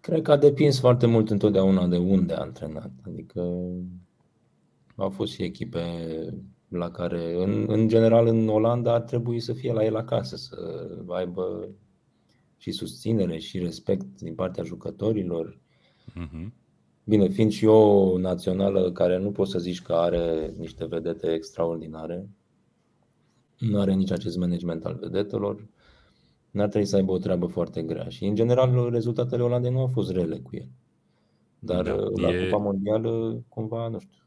Cred 0.00 0.22
că 0.22 0.32
a 0.32 0.36
depins 0.36 0.80
foarte 0.80 1.06
mult 1.06 1.30
întotdeauna 1.30 1.86
de 1.86 1.96
unde 1.96 2.34
a 2.34 2.40
antrenat. 2.40 2.90
Adică 3.06 3.40
au 4.96 5.10
fost 5.10 5.32
și 5.32 5.42
echipe 5.42 5.84
la 6.68 6.90
care, 6.90 7.42
în, 7.42 7.64
în 7.68 7.88
general, 7.88 8.26
în 8.26 8.48
Olanda 8.48 8.94
ar 8.94 9.00
trebui 9.00 9.40
să 9.40 9.52
fie 9.52 9.72
la 9.72 9.84
el 9.84 9.96
acasă, 9.96 10.36
să 10.36 10.56
aibă 11.08 11.68
și 12.60 12.70
susținere 12.70 13.38
și 13.38 13.58
respect 13.58 14.20
din 14.20 14.34
partea 14.34 14.64
jucătorilor. 14.64 15.58
Uh-huh. 16.08 16.46
Bine, 17.04 17.28
fiind 17.28 17.50
și 17.50 17.66
o 17.66 18.18
națională 18.18 18.92
care 18.92 19.18
nu 19.18 19.30
poți 19.30 19.50
să 19.50 19.58
zici 19.58 19.82
că 19.82 19.92
are 19.92 20.54
niște 20.58 20.84
vedete 20.84 21.32
extraordinare, 21.32 22.28
nu 23.58 23.80
are 23.80 23.94
nici 23.94 24.10
acest 24.10 24.36
management 24.36 24.84
al 24.84 24.98
vedetelor, 25.00 25.66
n-ar 26.50 26.68
trebui 26.68 26.86
să 26.86 26.96
aibă 26.96 27.12
o 27.12 27.18
treabă 27.18 27.46
foarte 27.46 27.82
grea. 27.82 28.08
Și, 28.08 28.24
în 28.24 28.34
general, 28.34 28.90
rezultatele 28.90 29.42
Olandei 29.42 29.72
nu 29.72 29.80
au 29.80 29.86
fost 29.86 30.10
rele 30.10 30.38
cu 30.38 30.50
el. 30.52 30.68
Dar 31.58 31.84
da, 31.84 31.94
la 32.14 32.34
e... 32.34 32.44
Cupa 32.44 32.56
Mondială, 32.56 33.44
cumva, 33.48 33.88
nu 33.88 33.98
știu, 33.98 34.14
Uh, 34.14 34.19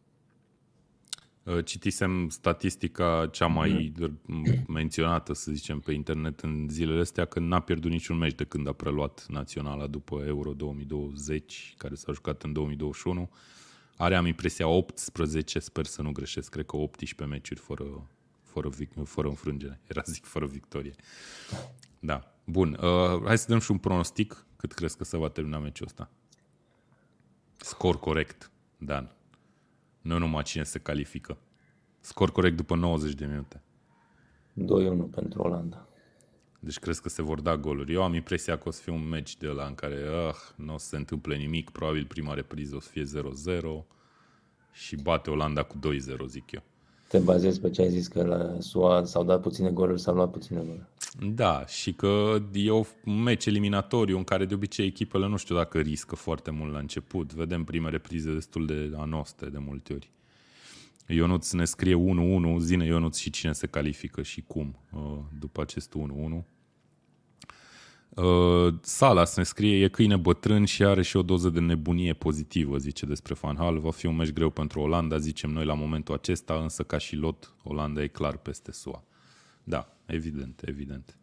citisem 1.63 2.29
statistica 2.29 3.29
cea 3.31 3.47
mai 3.47 3.93
mm. 4.25 4.45
menționată, 4.67 5.33
să 5.33 5.51
zicem, 5.51 5.79
pe 5.79 5.91
internet 5.91 6.39
în 6.39 6.67
zilele 6.69 7.01
astea, 7.01 7.25
că 7.25 7.39
n-a 7.39 7.59
pierdut 7.59 7.91
niciun 7.91 8.17
meci 8.17 8.33
de 8.33 8.43
când 8.43 8.67
a 8.67 8.71
preluat 8.71 9.25
naționala 9.27 9.87
după 9.87 10.23
Euro 10.25 10.53
2020, 10.53 11.73
care 11.77 11.95
s-a 11.95 12.11
jucat 12.11 12.43
în 12.43 12.53
2021. 12.53 13.29
Are, 13.97 14.15
am 14.15 14.25
impresia, 14.25 14.67
18, 14.67 15.59
sper 15.59 15.85
să 15.85 16.01
nu 16.01 16.11
greșesc, 16.11 16.49
cred 16.49 16.65
că 16.65 16.77
18 16.77 17.35
meciuri 17.35 17.59
fără, 17.59 18.09
fără, 18.43 18.69
fără 19.03 19.27
înfrângere. 19.27 19.79
Era 19.87 20.01
zic 20.05 20.25
fără 20.25 20.45
victorie. 20.45 20.93
Da. 21.99 22.27
Bun. 22.43 22.77
Uh, 22.81 23.23
hai 23.25 23.37
să 23.37 23.45
dăm 23.47 23.59
și 23.59 23.71
un 23.71 23.77
pronostic. 23.77 24.45
Cât 24.55 24.71
crezi 24.71 24.97
că 24.97 25.03
se 25.03 25.17
va 25.17 25.29
termina 25.29 25.57
meciul 25.57 25.85
ăsta? 25.85 26.09
Scor 27.55 27.99
corect, 27.99 28.51
Dan. 28.77 29.15
Nu 30.03 30.17
numai 30.17 30.43
cine 30.43 30.63
se 30.63 30.79
califică. 30.79 31.37
Scor 31.99 32.31
corect 32.31 32.55
după 32.55 32.75
90 32.75 33.13
de 33.13 33.25
minute. 33.25 33.61
2-1 35.07 35.09
pentru 35.11 35.41
Olanda. 35.41 35.87
Deci 36.59 36.79
crezi 36.79 37.01
că 37.01 37.09
se 37.09 37.21
vor 37.21 37.41
da 37.41 37.57
goluri. 37.57 37.93
Eu 37.93 38.03
am 38.03 38.13
impresia 38.13 38.57
că 38.57 38.67
o 38.67 38.71
să 38.71 38.81
fie 38.81 38.93
un 38.93 39.07
meci 39.07 39.37
de 39.37 39.47
la 39.47 39.65
în 39.65 39.75
care 39.75 39.95
ah, 40.27 40.35
nu 40.55 40.73
o 40.73 40.77
să 40.77 40.87
se 40.87 40.95
întâmple 40.95 41.35
nimic. 41.35 41.69
Probabil 41.69 42.05
prima 42.05 42.33
repriză 42.33 42.75
o 42.75 42.79
să 42.79 42.89
fie 42.89 43.03
0-0 43.03 43.85
și 44.71 44.95
bate 44.95 45.29
Olanda 45.29 45.63
cu 45.63 45.77
2-0, 45.77 45.79
zic 46.27 46.51
eu. 46.51 46.63
Te 47.07 47.19
bazezi 47.19 47.59
pe 47.59 47.69
ce 47.69 47.81
ai 47.81 47.89
zis, 47.89 48.07
că 48.07 48.23
la 48.23 48.59
SUA 48.59 49.03
s-au 49.03 49.23
dat 49.23 49.41
puține 49.41 49.71
goluri, 49.71 50.01
s-au 50.01 50.15
luat 50.15 50.31
puține 50.31 50.59
goluri. 50.59 50.87
Da, 51.19 51.65
și 51.65 51.93
că 51.93 52.41
e 52.53 52.71
un 52.71 53.21
meci 53.21 53.45
eliminatoriu 53.45 54.17
în 54.17 54.23
care 54.23 54.45
de 54.45 54.53
obicei 54.53 54.85
echipele 54.85 55.27
nu 55.27 55.37
știu 55.37 55.55
dacă 55.55 55.79
riscă 55.79 56.15
foarte 56.15 56.51
mult 56.51 56.71
la 56.71 56.79
început. 56.79 57.33
Vedem 57.33 57.63
prime 57.63 57.89
reprize 57.89 58.33
destul 58.33 58.65
de 58.65 58.91
anoste 58.97 59.45
de 59.45 59.57
multe 59.57 59.93
ori. 59.93 60.11
Ionuț 61.07 61.51
ne 61.51 61.65
scrie 61.65 61.95
1-1, 62.55 62.57
zine 62.59 62.85
Ionuț 62.85 63.17
și 63.17 63.29
cine 63.29 63.51
se 63.51 63.67
califică 63.67 64.21
și 64.21 64.43
cum 64.47 64.79
uh, 64.91 65.01
după 65.39 65.61
acest 65.61 65.93
1-1. 66.39 66.43
Uh, 68.09 68.73
Salas 68.81 69.35
ne 69.35 69.43
scrie, 69.43 69.83
e 69.83 69.87
câine 69.87 70.15
bătrân 70.15 70.65
și 70.65 70.83
are 70.83 71.01
și 71.01 71.17
o 71.17 71.21
doză 71.21 71.49
de 71.49 71.59
nebunie 71.59 72.13
pozitivă, 72.13 72.77
zice 72.77 73.05
despre 73.05 73.33
Van 73.33 73.55
Hal. 73.55 73.79
Va 73.79 73.91
fi 73.91 74.05
un 74.05 74.15
meci 74.15 74.31
greu 74.31 74.49
pentru 74.49 74.79
Olanda, 74.79 75.17
zicem 75.17 75.49
noi 75.49 75.65
la 75.65 75.73
momentul 75.73 76.13
acesta, 76.13 76.53
însă 76.53 76.83
ca 76.83 76.97
și 76.97 77.15
lot, 77.15 77.53
Olanda 77.63 78.03
e 78.03 78.07
clar 78.07 78.37
peste 78.37 78.71
SUA. 78.71 79.03
Da, 79.63 79.92
evident, 80.05 80.61
evident. 80.65 81.17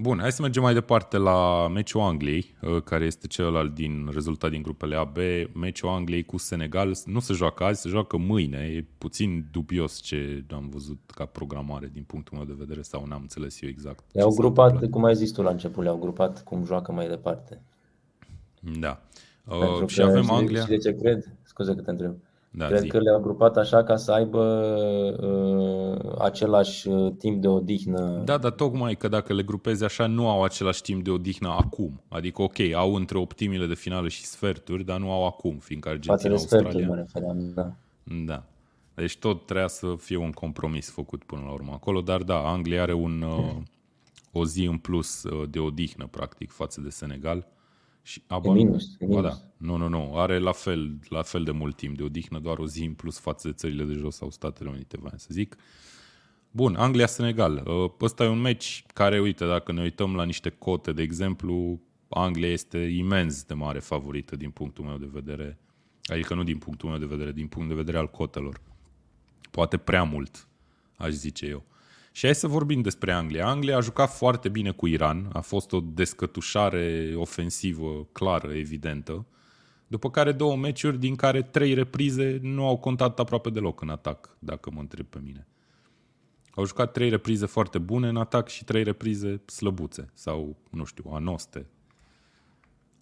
Bun, 0.00 0.18
hai 0.18 0.32
să 0.32 0.42
mergem 0.42 0.62
mai 0.62 0.74
departe 0.74 1.16
la 1.16 1.68
meciul 1.68 2.00
Angliei, 2.00 2.54
uh, 2.62 2.82
care 2.82 3.04
este 3.04 3.26
celălalt 3.26 3.74
din 3.74 4.08
rezultat 4.12 4.50
din 4.50 4.62
grupele 4.62 4.96
A, 4.96 5.04
B. 5.04 5.16
Meciul 5.54 5.88
Angliei 5.88 6.24
cu 6.24 6.36
Senegal 6.36 6.94
nu 7.04 7.20
se 7.20 7.32
joacă 7.32 7.64
azi, 7.64 7.80
se 7.80 7.88
joacă 7.88 8.16
mâine. 8.16 8.58
E 8.58 8.84
puțin 8.98 9.48
dubios 9.52 10.00
ce 10.00 10.44
am 10.50 10.68
văzut 10.68 10.98
ca 11.14 11.24
programare 11.24 11.90
din 11.92 12.02
punctul 12.02 12.36
meu 12.36 12.46
de 12.46 12.54
vedere 12.58 12.82
sau 12.82 13.06
n-am 13.06 13.20
înțeles 13.20 13.62
eu 13.62 13.68
exact. 13.68 14.04
Le-au 14.12 14.34
grupat, 14.34 14.88
cum 14.90 15.04
ai 15.04 15.14
zis 15.14 15.30
tu 15.30 15.42
la 15.42 15.50
început, 15.50 15.82
le-au 15.82 15.98
grupat 15.98 16.42
cum 16.44 16.64
joacă 16.64 16.92
mai 16.92 17.08
departe. 17.08 17.62
Da. 18.60 19.02
uh, 19.44 19.86
și 19.86 20.02
avem 20.02 20.30
Anglia. 20.30 20.62
Și 20.62 20.68
de 20.68 20.76
ce 20.76 20.94
cred? 20.94 21.36
Scuze 21.42 21.74
că 21.74 21.80
te 21.80 21.90
întreb. 21.90 22.16
Da, 22.50 22.66
Cred 22.66 22.80
zi. 22.80 22.88
că 22.88 22.98
le-au 22.98 23.20
grupat 23.20 23.56
așa 23.56 23.84
ca 23.84 23.96
să 23.96 24.12
aibă 24.12 24.42
uh, 25.20 26.14
același 26.18 26.88
uh, 26.88 27.12
timp 27.18 27.40
de 27.40 27.48
odihnă. 27.48 28.22
Da, 28.24 28.38
dar 28.38 28.50
tocmai 28.50 28.94
că 28.94 29.08
dacă 29.08 29.32
le 29.32 29.42
grupezi 29.42 29.84
așa, 29.84 30.06
nu 30.06 30.28
au 30.28 30.42
același 30.42 30.82
timp 30.82 31.04
de 31.04 31.10
odihnă 31.10 31.48
acum. 31.48 32.00
Adică, 32.08 32.42
ok, 32.42 32.58
au 32.74 32.94
între 32.94 33.18
optimile 33.18 33.66
de 33.66 33.74
finală 33.74 34.08
și 34.08 34.24
sferturi, 34.24 34.84
dar 34.84 34.98
nu 34.98 35.12
au 35.12 35.26
acum, 35.26 35.58
fiindcă 35.58 35.88
Argentina, 35.88 36.16
Față 36.16 36.28
Australia... 36.28 36.70
sferturi 36.70 36.90
mă 36.90 36.94
refeream, 36.94 37.52
da. 37.54 37.72
Da. 38.26 38.44
Deci 38.94 39.18
tot 39.18 39.44
trebuia 39.44 39.68
să 39.68 39.94
fie 39.98 40.16
un 40.16 40.32
compromis 40.32 40.90
făcut 40.90 41.24
până 41.24 41.42
la 41.44 41.50
urmă 41.50 41.72
acolo, 41.72 42.00
dar 42.00 42.22
da, 42.22 42.48
Anglia 42.48 42.82
are 42.82 42.92
un, 42.92 43.22
uh, 43.22 43.56
o 44.32 44.44
zi 44.44 44.64
în 44.64 44.78
plus 44.78 45.22
uh, 45.22 45.48
de 45.50 45.58
odihnă, 45.58 46.06
practic, 46.10 46.50
față 46.50 46.80
de 46.80 46.88
Senegal. 46.88 47.46
Și, 48.08 48.22
a, 48.26 48.38
bă, 48.38 48.52
minus, 48.52 48.96
e 48.98 49.06
minus. 49.06 49.22
da. 49.22 49.38
Nu, 49.56 49.76
nu, 49.76 49.88
nu. 49.88 50.16
Are 50.16 50.38
la 50.38 50.52
fel, 50.52 50.98
la 51.08 51.22
fel 51.22 51.44
de 51.44 51.50
mult 51.50 51.76
timp 51.76 51.96
de 51.96 52.02
odihnă, 52.02 52.38
doar 52.38 52.58
o 52.58 52.66
zi 52.66 52.84
în 52.84 52.94
plus 52.94 53.18
față 53.18 53.48
de 53.48 53.54
țările 53.54 53.84
de 53.84 53.92
jos 53.92 54.16
sau 54.16 54.30
Statele 54.30 54.70
Unite, 54.70 54.96
vreau 55.00 55.16
să 55.16 55.28
zic. 55.30 55.56
Bun, 56.50 56.74
Anglia-Senegal. 56.74 57.62
Uh, 57.66 57.90
ăsta 58.00 58.24
e 58.24 58.28
un 58.28 58.40
meci 58.40 58.84
care, 58.94 59.20
uite, 59.20 59.46
dacă 59.46 59.72
ne 59.72 59.82
uităm 59.82 60.14
la 60.14 60.24
niște 60.24 60.48
cote, 60.48 60.92
de 60.92 61.02
exemplu, 61.02 61.80
Anglia 62.08 62.48
este 62.48 62.78
imens 62.78 63.42
de 63.42 63.54
mare 63.54 63.78
favorită 63.78 64.36
din 64.36 64.50
punctul 64.50 64.84
meu 64.84 64.96
de 64.96 65.08
vedere. 65.12 65.58
Adică 66.02 66.34
nu 66.34 66.42
din 66.42 66.58
punctul 66.58 66.88
meu 66.88 66.98
de 66.98 67.06
vedere, 67.06 67.32
din 67.32 67.46
punct 67.46 67.68
de 67.68 67.74
vedere 67.74 67.98
al 67.98 68.10
cotelor. 68.10 68.60
Poate 69.50 69.76
prea 69.76 70.02
mult, 70.02 70.48
aș 70.96 71.10
zice 71.10 71.46
eu. 71.46 71.64
Și 72.18 72.24
hai 72.24 72.34
să 72.34 72.46
vorbim 72.46 72.80
despre 72.80 73.12
Anglia. 73.12 73.46
Anglia 73.46 73.76
a 73.76 73.80
jucat 73.80 74.10
foarte 74.10 74.48
bine 74.48 74.70
cu 74.70 74.86
Iran, 74.86 75.30
a 75.32 75.40
fost 75.40 75.72
o 75.72 75.80
descătușare 75.80 77.12
ofensivă 77.16 78.08
clară, 78.12 78.52
evidentă, 78.52 79.26
după 79.86 80.10
care 80.10 80.32
două 80.32 80.56
meciuri 80.56 80.98
din 80.98 81.14
care 81.14 81.42
trei 81.42 81.74
reprize 81.74 82.38
nu 82.42 82.66
au 82.66 82.78
contat 82.78 83.18
aproape 83.18 83.50
deloc 83.50 83.80
în 83.80 83.88
atac, 83.88 84.36
dacă 84.38 84.70
mă 84.70 84.80
întreb 84.80 85.06
pe 85.06 85.18
mine. 85.22 85.46
Au 86.50 86.66
jucat 86.66 86.92
trei 86.92 87.08
reprize 87.08 87.46
foarte 87.46 87.78
bune 87.78 88.08
în 88.08 88.16
atac 88.16 88.48
și 88.48 88.64
trei 88.64 88.82
reprize 88.82 89.40
slăbuțe 89.46 90.10
sau, 90.14 90.56
nu 90.70 90.84
știu, 90.84 91.10
anoste. 91.12 91.66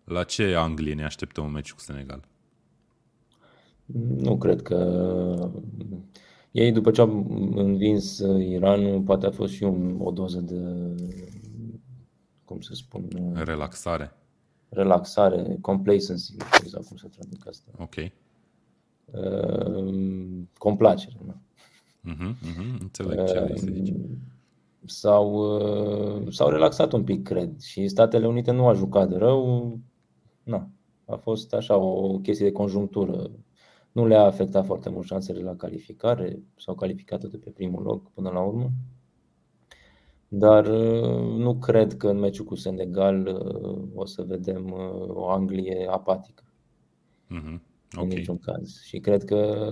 La 0.05 0.25
ce 0.25 0.55
Anglie 0.55 0.95
ne 0.95 1.05
așteptăm 1.05 1.45
un 1.45 1.53
meci 1.53 1.73
cu 1.73 1.81
Senegal? 1.81 2.25
Nu 4.17 4.39
cred 4.39 4.63
că 4.63 4.77
ei, 6.57 6.73
după 6.73 6.91
ce 6.91 7.01
au 7.01 7.27
învins 7.55 8.19
Iranul, 8.39 9.01
poate 9.01 9.27
a 9.27 9.31
fost 9.31 9.53
și 9.53 9.63
un, 9.63 9.97
o 10.01 10.11
doză 10.11 10.41
de, 10.41 10.61
cum 12.45 12.61
să 12.61 12.75
spun... 12.75 13.09
Relaxare. 13.35 14.13
Relaxare, 14.69 15.59
complacency, 15.61 16.37
exact 16.63 16.87
cum 16.87 16.97
să 16.97 17.07
traduc 17.07 17.47
asta. 17.49 17.71
Ok. 17.79 17.95
Uh, 19.05 20.45
complacere, 20.59 21.17
nu? 21.27 21.35
Uh-huh, 22.13 22.35
uh-huh, 22.35 22.81
înțeleg 22.81 23.27
ce 23.27 23.39
uh, 23.39 23.51
aici. 23.51 23.93
S-au, 24.85 25.35
uh, 25.35 26.33
s-au 26.33 26.49
relaxat 26.49 26.93
un 26.93 27.05
pic, 27.05 27.23
cred, 27.23 27.61
și 27.61 27.89
Statele 27.89 28.27
Unite 28.27 28.51
nu 28.51 28.67
a 28.67 28.73
jucat 28.73 29.09
de 29.09 29.17
rău. 29.17 29.79
Nu. 30.43 30.69
A 31.05 31.17
fost 31.17 31.55
așa 31.55 31.77
o 31.77 32.19
chestie 32.19 32.47
de 32.47 32.53
conjunctură 32.53 33.31
nu 33.97 34.07
le-a 34.07 34.23
afectat 34.23 34.65
foarte 34.65 34.89
mult 34.89 35.07
șansele 35.07 35.43
la 35.43 35.57
calificare, 35.57 36.43
s-au 36.57 36.75
calificat 36.75 37.25
de 37.25 37.37
pe 37.37 37.51
primul 37.51 37.83
loc 37.83 38.11
până 38.11 38.31
la 38.31 38.41
urmă. 38.41 38.71
Dar 40.29 40.67
uh, 40.67 41.37
nu 41.37 41.55
cred 41.59 41.97
că 41.97 42.09
în 42.09 42.19
meciul 42.19 42.45
cu 42.45 42.55
Senegal 42.55 43.27
uh, 43.27 43.89
o 43.95 44.05
să 44.05 44.23
vedem 44.23 44.65
uh, 44.65 45.09
o 45.09 45.29
Anglie 45.29 45.89
apatică. 45.91 46.43
Mm-hmm. 47.25 47.61
Okay. 47.93 48.03
În 48.03 48.09
niciun 48.09 48.39
caz. 48.39 48.81
Și 48.83 48.99
cred 48.99 49.25
că 49.25 49.69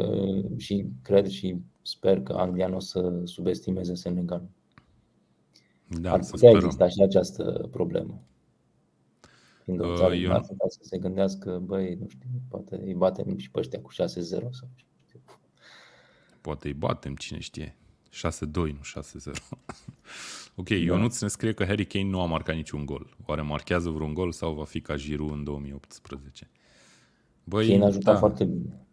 și 0.56 0.86
cred 1.02 1.26
și 1.26 1.56
sper 1.82 2.20
că 2.20 2.32
Anglia 2.32 2.66
nu 2.66 2.76
o 2.76 2.80
să 2.80 3.20
subestimeze 3.24 3.94
Senegal. 3.94 4.48
Da, 6.00 6.12
Ar 6.12 6.20
putea 6.30 6.50
exista 6.50 6.88
și 6.88 7.02
această 7.02 7.68
problemă. 7.70 8.22
Fiind 9.64 9.80
o 9.80 9.96
țară 9.96 10.14
eu... 10.14 10.42
să 10.68 10.78
se 10.80 10.98
gândească, 10.98 11.58
băi, 11.58 11.94
nu 12.00 12.08
știu, 12.08 12.28
poate 12.48 12.80
îi 12.84 12.94
batem 12.94 13.36
și 13.36 13.50
pe 13.50 13.58
ăștia 13.58 13.80
cu 13.80 13.92
6-0 13.92 13.94
sau 13.96 14.68
știu. 14.74 15.20
Poate 16.40 16.66
îi 16.66 16.74
batem, 16.74 17.14
cine 17.14 17.38
știe. 17.38 17.76
6-2, 18.10 18.52
nu 18.52 18.80
6-0. 19.30 19.30
ok, 20.56 20.68
da. 20.68 20.74
Ionuț 20.74 21.20
ne 21.20 21.28
scrie 21.28 21.52
că 21.52 21.64
Harry 21.64 21.86
Kane 21.86 22.08
nu 22.08 22.20
a 22.20 22.26
marcat 22.26 22.54
niciun 22.54 22.86
gol. 22.86 23.16
Oare 23.26 23.42
marchează 23.42 23.90
vreun 23.90 24.14
gol 24.14 24.32
sau 24.32 24.54
va 24.54 24.64
fi 24.64 24.80
ca 24.80 24.96
Giroud 24.96 25.30
în 25.30 25.44
2018? 25.44 26.50
Băi, 27.44 27.68
Kane 27.68 27.84
a 27.84 27.90
jucat 27.90 28.12
da. 28.12 28.18
foarte 28.18 28.44
bine. 28.44 28.86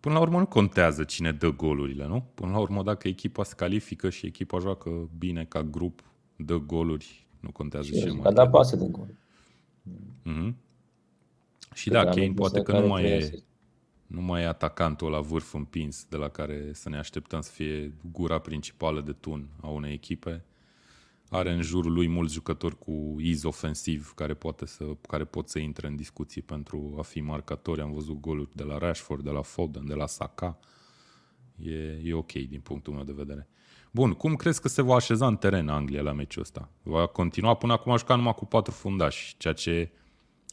Până 0.00 0.14
la 0.14 0.20
urmă 0.20 0.38
nu 0.38 0.46
contează 0.46 1.04
cine 1.04 1.32
dă 1.32 1.48
golurile, 1.48 2.06
nu? 2.06 2.24
Până 2.34 2.50
la 2.50 2.58
urmă 2.58 2.82
dacă 2.82 3.08
echipa 3.08 3.44
se 3.44 3.54
califică 3.56 4.10
și 4.10 4.26
echipa 4.26 4.58
joacă 4.58 5.08
bine 5.18 5.44
ca 5.44 5.62
grup, 5.62 6.04
dă 6.36 6.56
goluri, 6.56 7.26
nu 7.40 7.50
contează 7.50 7.86
și 7.86 8.00
ce 8.00 8.10
mai. 8.10 8.32
Da 8.32 8.48
pase 8.48 8.76
de 8.76 8.86
gol. 8.90 9.14
Mm-hmm. 10.26 10.54
Și 11.74 11.90
da, 11.90 12.04
Kane 12.04 12.32
poate 12.32 12.62
că 12.62 12.80
nu 12.80 12.86
mai, 12.86 13.04
e, 13.04 13.44
nu 14.06 14.20
mai 14.20 14.42
e 14.42 14.46
atacantul 14.46 15.10
la 15.10 15.20
vârf 15.20 15.54
împins 15.54 16.06
de 16.08 16.16
la 16.16 16.28
care 16.28 16.70
să 16.72 16.88
ne 16.88 16.98
așteptăm 16.98 17.40
să 17.40 17.50
fie 17.50 17.94
gura 18.12 18.38
principală 18.38 19.00
de 19.00 19.12
tun 19.12 19.48
a 19.60 19.68
unei 19.68 19.92
echipe. 19.92 20.44
Are 21.28 21.52
în 21.52 21.62
jurul 21.62 21.92
lui 21.92 22.08
mulți 22.08 22.34
jucători 22.34 22.78
cu 22.78 23.16
iz 23.18 23.44
ofensiv 23.44 24.12
care, 24.14 24.34
poate 24.34 24.66
să, 24.66 24.84
care 25.08 25.24
pot 25.24 25.48
să 25.48 25.58
intre 25.58 25.86
în 25.86 25.96
discuții 25.96 26.42
pentru 26.42 26.94
a 26.98 27.02
fi 27.02 27.20
marcatori. 27.20 27.80
Am 27.80 27.92
văzut 27.92 28.20
goluri 28.20 28.50
de 28.52 28.62
la 28.62 28.78
Rashford, 28.78 29.24
de 29.24 29.30
la 29.30 29.42
Foden, 29.42 29.86
de 29.86 29.94
la 29.94 30.06
Saka. 30.06 30.58
E, 31.58 32.00
e 32.04 32.14
ok 32.14 32.32
din 32.32 32.60
punctul 32.60 32.92
meu 32.92 33.04
de 33.04 33.12
vedere. 33.12 33.48
Bun, 33.96 34.12
cum 34.12 34.34
crezi 34.34 34.60
că 34.60 34.68
se 34.68 34.82
va 34.82 34.94
așeza 34.94 35.26
în 35.26 35.36
teren 35.36 35.68
Anglia 35.68 36.02
la 36.02 36.12
meciul 36.12 36.42
ăsta? 36.42 36.70
Va 36.82 37.06
continua 37.06 37.54
până 37.54 37.72
acum 37.72 37.92
a 37.92 37.96
jucat 37.96 38.16
numai 38.16 38.34
cu 38.34 38.44
patru 38.44 38.72
fundași, 38.72 39.34
ceea 39.38 39.54
ce 39.54 39.90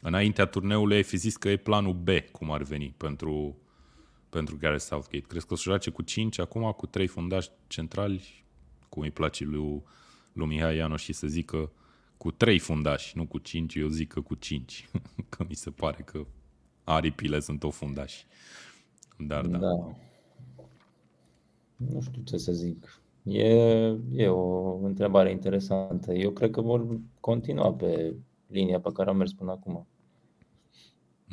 înaintea 0.01 0.45
turneului 0.45 0.95
ai 0.95 1.03
fi 1.03 1.17
zis 1.17 1.37
că 1.37 1.49
e 1.49 1.57
planul 1.57 1.93
B, 1.93 2.09
cum 2.31 2.51
ar 2.51 2.61
veni, 2.61 2.93
pentru, 2.97 3.57
pentru 4.29 4.57
Gareth 4.57 4.83
Southgate. 4.83 5.25
Crezi 5.27 5.45
că 5.45 5.53
o 5.53 5.55
să 5.55 5.63
joace 5.63 5.89
cu 5.89 6.01
5 6.01 6.39
acum, 6.39 6.71
cu 6.71 6.85
trei 6.85 7.07
fundași 7.07 7.49
centrali, 7.67 8.45
cum 8.89 9.01
îi 9.01 9.11
place 9.11 9.43
lui, 9.43 9.83
lui 10.33 10.47
Mihai 10.47 10.75
Ianoș 10.75 11.03
și 11.03 11.13
să 11.13 11.27
zică 11.27 11.71
cu 12.17 12.31
trei 12.31 12.59
fundași, 12.59 13.17
nu 13.17 13.25
cu 13.25 13.37
cinci, 13.37 13.75
eu 13.75 13.87
zic 13.87 14.11
că 14.11 14.21
cu 14.21 14.35
cinci. 14.35 14.89
că 15.29 15.45
mi 15.49 15.55
se 15.55 15.69
pare 15.69 16.01
că 16.05 16.25
aripile 16.83 17.39
sunt 17.39 17.63
o 17.63 17.69
fundași. 17.69 18.25
Dar 19.17 19.45
da. 19.45 19.57
da. 19.57 19.95
Nu 21.75 22.01
știu 22.01 22.21
ce 22.21 22.37
să 22.37 22.51
zic. 22.51 23.01
E, 23.23 23.97
e 24.11 24.27
o 24.27 24.77
întrebare 24.83 25.31
interesantă. 25.31 26.13
Eu 26.13 26.31
cred 26.31 26.51
că 26.51 26.61
vor 26.61 26.99
continua 27.19 27.73
pe 27.73 28.15
linia 28.47 28.79
pe 28.79 28.91
care 28.93 29.09
am 29.09 29.17
mers 29.17 29.33
până 29.33 29.51
acum. 29.51 29.87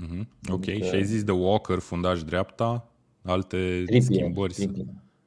Mm-hmm. 0.04 0.50
Ok, 0.50 0.68
adică... 0.68 0.86
și 0.86 0.94
ai 0.94 1.04
zis 1.04 1.24
de 1.24 1.32
Walker, 1.32 1.78
fundaș 1.78 2.22
dreapta, 2.22 2.92
alte 3.22 3.82
Trippier, 3.86 4.02
schimbări? 4.02 4.52
Trippier. 4.52 4.86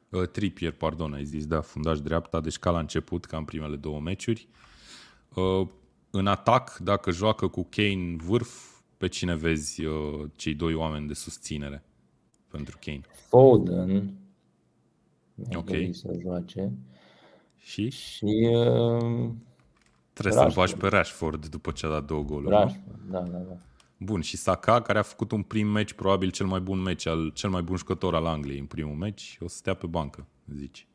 Uh, 0.09 0.27
Trippier, 0.27 0.71
pardon, 0.71 1.13
ai 1.13 1.25
zis, 1.25 1.45
da, 1.45 1.61
fundaș 1.61 1.99
dreapta, 1.99 2.39
deci 2.41 2.57
ca 2.57 2.69
la 2.69 2.79
început, 2.79 3.25
ca 3.25 3.37
în 3.37 3.45
primele 3.45 3.75
două 3.75 3.99
meciuri. 3.99 4.47
Uh, 5.35 5.67
în 6.09 6.27
atac, 6.27 6.77
dacă 6.77 7.11
joacă 7.11 7.47
cu 7.47 7.67
Kane 7.69 8.15
vârf, 8.17 8.79
pe 8.97 9.07
cine 9.07 9.35
vezi 9.35 9.85
uh, 9.85 10.29
cei 10.35 10.53
doi 10.53 10.73
oameni 10.73 11.07
de 11.07 11.13
susținere 11.13 11.83
pentru 12.47 12.77
Kane? 12.81 13.01
Foden, 13.27 14.13
ok. 15.55 15.69
să 15.91 16.17
joace. 16.21 16.71
Și? 17.57 17.89
Și 17.89 18.49
uh, 18.55 19.29
Trebuie 20.13 20.33
să-l 20.33 20.51
faci 20.51 20.73
pe 20.73 20.87
Rashford 20.87 21.47
după 21.47 21.71
ce 21.71 21.85
a 21.85 21.89
dat 21.89 22.05
două 22.05 22.23
goluri. 22.23 22.55
Rashford, 22.55 22.99
da, 23.09 23.19
da, 23.19 23.37
da. 23.37 23.57
Bun, 23.97 24.21
și 24.21 24.37
Saka, 24.37 24.81
care 24.81 24.99
a 24.99 25.01
făcut 25.01 25.31
un 25.31 25.41
prim 25.41 25.67
meci, 25.67 25.93
probabil 25.93 26.31
cel 26.31 26.45
mai 26.45 26.59
bun 26.59 26.81
meci, 26.81 27.05
al, 27.05 27.31
cel 27.33 27.49
mai 27.49 27.61
bun 27.61 27.75
jucător 27.75 28.15
al 28.15 28.25
Angliei 28.25 28.59
în 28.59 28.65
primul 28.65 28.95
meci, 28.95 29.37
o 29.41 29.47
să 29.47 29.55
stea 29.55 29.73
pe 29.73 29.87
bancă, 29.87 30.25
zici. 30.55 30.87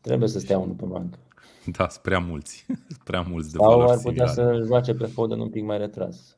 Trebuie 0.00 0.28
să 0.28 0.38
stea 0.38 0.58
unul 0.58 0.74
pe 0.74 0.84
bancă. 0.84 1.18
Da, 1.76 1.88
sunt 1.88 2.02
prea 2.02 2.18
mulți. 2.18 2.66
prea 3.04 3.20
mulți 3.22 3.52
de 3.52 3.58
Sau 3.58 3.88
ar 3.88 3.98
putea 3.98 4.26
să 4.26 4.62
joace 4.66 4.94
pe 4.94 5.06
Foden 5.06 5.40
un 5.40 5.50
pic 5.50 5.64
mai 5.64 5.78
retras. 5.78 6.36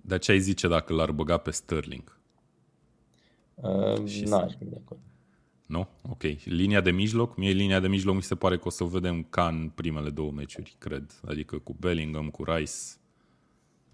Dar 0.00 0.18
ce 0.18 0.30
ai 0.30 0.40
zice 0.40 0.68
dacă 0.68 0.92
l-ar 0.92 1.10
băga 1.10 1.36
pe 1.36 1.50
Sterling? 1.50 2.18
Uh, 3.54 4.06
și 4.06 4.22
n-aș 4.22 4.52
fi 4.56 4.64
de 4.64 4.80
acord. 4.84 5.00
Nu? 5.66 5.88
Ok. 6.10 6.22
Linia 6.44 6.80
de 6.80 6.90
mijloc? 6.90 7.36
Mie 7.36 7.50
linia 7.50 7.80
de 7.80 7.88
mijloc 7.88 8.14
mi 8.14 8.22
se 8.22 8.34
pare 8.34 8.56
că 8.56 8.62
o 8.66 8.70
să 8.70 8.84
o 8.84 8.86
vedem 8.86 9.22
ca 9.22 9.46
în 9.46 9.70
primele 9.74 10.10
două 10.10 10.30
meciuri, 10.30 10.76
cred. 10.78 11.20
Adică 11.26 11.58
cu 11.58 11.76
Bellingham, 11.80 12.28
cu 12.28 12.44
Rice. 12.44 12.72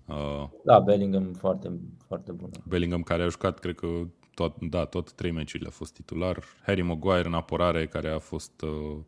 Uh, 0.06 0.48
da, 0.64 0.80
Bellingham 0.80 1.32
foarte, 1.32 1.70
foarte 2.06 2.32
bun. 2.32 2.50
Bellingham 2.68 3.02
care 3.02 3.22
a 3.22 3.28
jucat, 3.28 3.58
cred 3.58 3.74
că, 3.74 3.86
tot, 4.34 4.60
da, 4.60 4.84
tot 4.84 5.12
trei 5.12 5.30
meciurile 5.30 5.68
a 5.68 5.72
fost 5.72 5.94
titular. 5.94 6.44
Harry 6.62 6.82
Maguire 6.82 7.26
în 7.26 7.34
apărare, 7.34 7.86
care 7.86 8.08
a 8.08 8.18
fost 8.18 8.62
uh, 8.62 8.98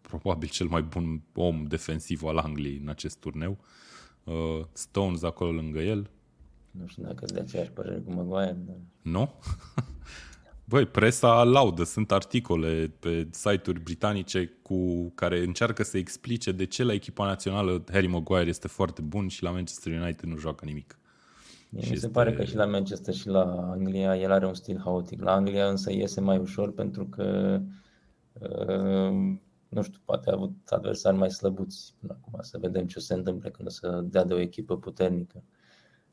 probabil 0.00 0.48
cel 0.48 0.66
mai 0.66 0.82
bun 0.82 1.22
om 1.34 1.64
defensiv 1.66 2.22
al 2.22 2.36
Angliei 2.36 2.80
în 2.82 2.88
acest 2.88 3.18
turneu. 3.18 3.58
Uh, 4.24 4.60
Stones 4.72 5.22
acolo 5.22 5.50
lângă 5.50 5.80
el. 5.80 6.10
Nu 6.72 6.86
știu 6.86 7.02
dacă 7.02 7.24
de 7.24 7.40
aceeași 7.40 7.70
părere 7.70 7.98
cu 7.98 8.12
Maguire. 8.12 8.56
Dar... 8.66 8.76
Nu? 9.02 9.30
Băi, 10.64 10.86
presa 10.86 11.42
laudă. 11.42 11.84
Sunt 11.84 12.12
articole 12.12 12.92
pe 12.98 13.28
site-uri 13.30 13.80
britanice 13.80 14.58
cu 14.62 15.10
care 15.10 15.42
încearcă 15.42 15.82
să 15.82 15.98
explice 15.98 16.52
de 16.52 16.64
ce 16.64 16.84
la 16.84 16.92
echipa 16.92 17.26
națională 17.26 17.84
Harry 17.90 18.06
Maguire 18.06 18.48
este 18.48 18.68
foarte 18.68 19.02
bun 19.02 19.28
și 19.28 19.42
la 19.42 19.50
Manchester 19.50 20.00
United 20.00 20.28
nu 20.28 20.36
joacă 20.36 20.64
nimic. 20.64 20.98
Mi 21.68 21.82
se 21.82 21.92
este... 21.92 22.08
pare 22.08 22.32
că 22.32 22.44
și 22.44 22.54
la 22.54 22.66
Manchester 22.66 23.14
și 23.14 23.28
la 23.28 23.70
Anglia 23.70 24.16
el 24.16 24.32
are 24.32 24.46
un 24.46 24.54
stil 24.54 24.80
haotic. 24.84 25.22
La 25.22 25.32
Anglia 25.32 25.68
însă 25.68 25.92
iese 25.92 26.20
mai 26.20 26.38
ușor 26.38 26.72
pentru 26.72 27.06
că 27.06 27.60
uh, 28.32 29.38
nu 29.68 29.82
știu, 29.82 30.00
poate 30.04 30.30
a 30.30 30.32
avut 30.32 30.52
adversari 30.68 31.16
mai 31.16 31.30
slăbuți 31.30 31.94
până 32.00 32.16
acum, 32.20 32.38
să 32.42 32.58
vedem 32.58 32.86
ce 32.86 32.98
se 32.98 33.14
întâmplă 33.14 33.48
când 33.48 33.68
o 33.68 33.70
să 33.70 34.00
dea 34.04 34.24
de 34.24 34.34
o 34.34 34.38
echipă 34.40 34.76
puternică. 34.78 35.42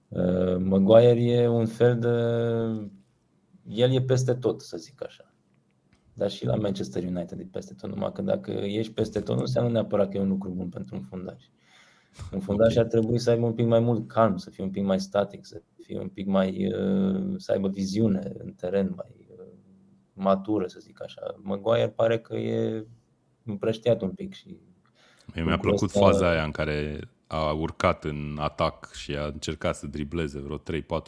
Uh, 0.10 0.58
Maguire 0.58 1.22
e 1.22 1.48
un 1.48 1.66
fel 1.66 2.00
de... 2.00 2.10
El 3.68 3.92
e 3.92 4.02
peste 4.02 4.34
tot, 4.34 4.62
să 4.62 4.78
zic 4.78 5.04
așa. 5.04 5.34
Dar 6.14 6.30
și 6.30 6.46
la 6.46 6.56
Manchester 6.56 7.04
United 7.04 7.40
e 7.40 7.48
peste 7.52 7.74
tot, 7.74 7.90
numai 7.90 8.12
că 8.12 8.22
dacă 8.22 8.52
ești 8.52 8.94
peste 8.94 9.20
tot, 9.20 9.36
nu 9.36 9.42
înseamnă 9.42 9.72
neapărat 9.72 10.10
că 10.10 10.18
e 10.18 10.22
un 10.22 10.28
lucru 10.28 10.50
bun 10.50 10.70
pentru 10.70 10.96
un 10.96 11.02
fundaș. 11.02 11.44
Un 12.34 12.40
fundaș 12.40 12.72
okay. 12.72 12.84
ar 12.84 12.90
trebui 12.90 13.20
să 13.20 13.30
aibă 13.30 13.46
un 13.46 13.54
pic 13.54 13.66
mai 13.66 13.80
mult 13.80 14.08
calm, 14.08 14.38
să 14.38 14.50
fie 14.50 14.64
un 14.64 14.70
pic 14.70 14.84
mai 14.84 15.00
static, 15.00 15.46
să 15.46 15.62
fie 15.84 16.00
un 16.00 16.08
pic 16.08 16.28
mai, 16.28 16.74
uh, 16.74 17.34
să 17.38 17.52
aibă 17.52 17.68
viziune 17.68 18.32
în 18.38 18.52
teren, 18.52 18.94
mai 18.96 19.28
uh, 19.32 19.46
matură, 20.14 20.68
să 20.68 20.80
zic 20.80 21.04
așa. 21.04 21.22
Maguire 21.42 21.90
pare 21.90 22.20
că 22.20 22.36
e 22.36 22.86
împrăștiat 23.46 24.02
un 24.02 24.12
pic 24.12 24.34
și 24.34 24.60
Mie 25.34 25.44
mi-a 25.44 25.58
plăcut 25.58 25.82
ăsta... 25.82 26.00
faza 26.00 26.30
aia 26.30 26.44
în 26.44 26.52
care 26.52 27.00
a 27.32 27.52
urcat 27.52 28.04
în 28.04 28.38
atac 28.40 28.92
și 28.94 29.16
a 29.16 29.26
încercat 29.26 29.76
să 29.76 29.88
dribleze 29.88 30.40
vreo 30.40 30.58
3-4 30.58 30.62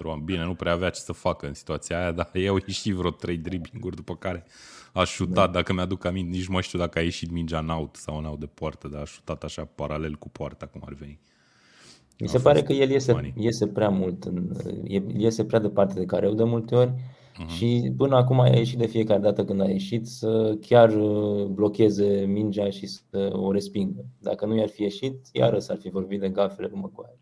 ani. 0.03 0.21
Bine, 0.25 0.43
nu 0.43 0.53
prea 0.53 0.71
avea 0.71 0.89
ce 0.89 0.99
să 0.99 1.11
facă 1.11 1.47
în 1.47 1.53
situația 1.53 1.99
aia, 1.99 2.11
dar 2.11 2.29
i-au 2.43 2.57
ieșit 2.67 2.93
vreo 2.93 3.09
3 3.09 3.37
dribbling 3.37 3.95
după 3.95 4.15
care 4.15 4.43
a 4.93 5.03
șutat, 5.03 5.45
da. 5.45 5.47
dacă 5.47 5.73
mi-aduc 5.73 6.05
aminte, 6.05 6.37
nici 6.37 6.47
nu 6.47 6.61
știu 6.61 6.79
dacă 6.79 6.99
a 6.99 7.01
ieșit 7.01 7.31
mingea 7.31 7.59
în 7.59 7.69
out 7.69 7.95
sau 7.95 8.17
în 8.17 8.25
out 8.25 8.39
de 8.39 8.45
poartă, 8.45 8.87
dar 8.87 9.01
a 9.01 9.05
șutat 9.05 9.43
așa 9.43 9.67
paralel 9.75 10.15
cu 10.15 10.29
poarta, 10.29 10.65
cum 10.65 10.81
ar 10.85 10.93
veni. 10.93 11.19
Mi 12.19 12.27
se 12.27 12.39
pare 12.39 12.63
că 12.63 12.73
el 12.73 12.89
iese, 12.89 13.33
iese 13.35 13.67
prea 13.67 13.89
mult, 13.89 14.23
în, 14.23 14.49
iese 15.17 15.45
prea 15.45 15.59
departe 15.59 15.99
de 15.99 16.05
care 16.05 16.25
eu 16.25 16.33
de 16.33 16.43
multe 16.43 16.75
ori 16.75 16.93
uh-huh. 17.31 17.47
și 17.47 17.93
până 17.97 18.15
acum 18.15 18.39
a 18.39 18.47
ieșit 18.47 18.77
de 18.77 18.87
fiecare 18.87 19.19
dată 19.19 19.45
când 19.45 19.61
a 19.61 19.69
ieșit 19.69 20.07
să 20.07 20.57
chiar 20.61 20.95
uh, 20.95 21.45
blocheze 21.45 22.25
mingea 22.25 22.69
și 22.69 22.85
să 22.85 23.29
o 23.33 23.51
respingă. 23.51 24.05
Dacă 24.19 24.45
nu 24.45 24.55
i-ar 24.57 24.69
fi 24.69 24.81
ieșit, 24.81 25.15
iară 25.31 25.59
s-ar 25.59 25.77
fi 25.77 25.89
vorbit 25.89 26.19
de 26.19 26.29
gafele 26.29 26.67
lui 26.71 26.79
Maguire. 26.79 27.17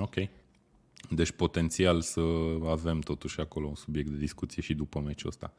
Ok. 0.00 0.14
Deci 1.10 1.30
potențial 1.30 2.00
să 2.00 2.20
avem 2.68 2.98
totuși 2.98 3.40
acolo 3.40 3.66
un 3.66 3.74
subiect 3.74 4.08
de 4.08 4.16
discuție 4.16 4.62
și 4.62 4.74
după 4.74 5.00
meciul 5.00 5.28
ăsta. 5.28 5.52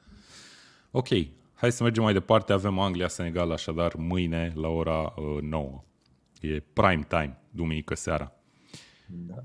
Ok, 0.91 1.07
hai 1.53 1.71
să 1.71 1.83
mergem 1.83 2.03
mai 2.03 2.13
departe. 2.13 2.53
Avem 2.53 2.79
Anglia-Senegal 2.79 3.51
așadar 3.51 3.93
mâine 3.95 4.53
la 4.55 4.67
ora 4.67 5.13
uh, 5.17 5.41
9. 5.41 5.83
E 6.41 6.63
prime 6.73 7.05
time, 7.07 7.39
duminică 7.51 7.95
seara. 7.95 8.31
Da. 9.07 9.43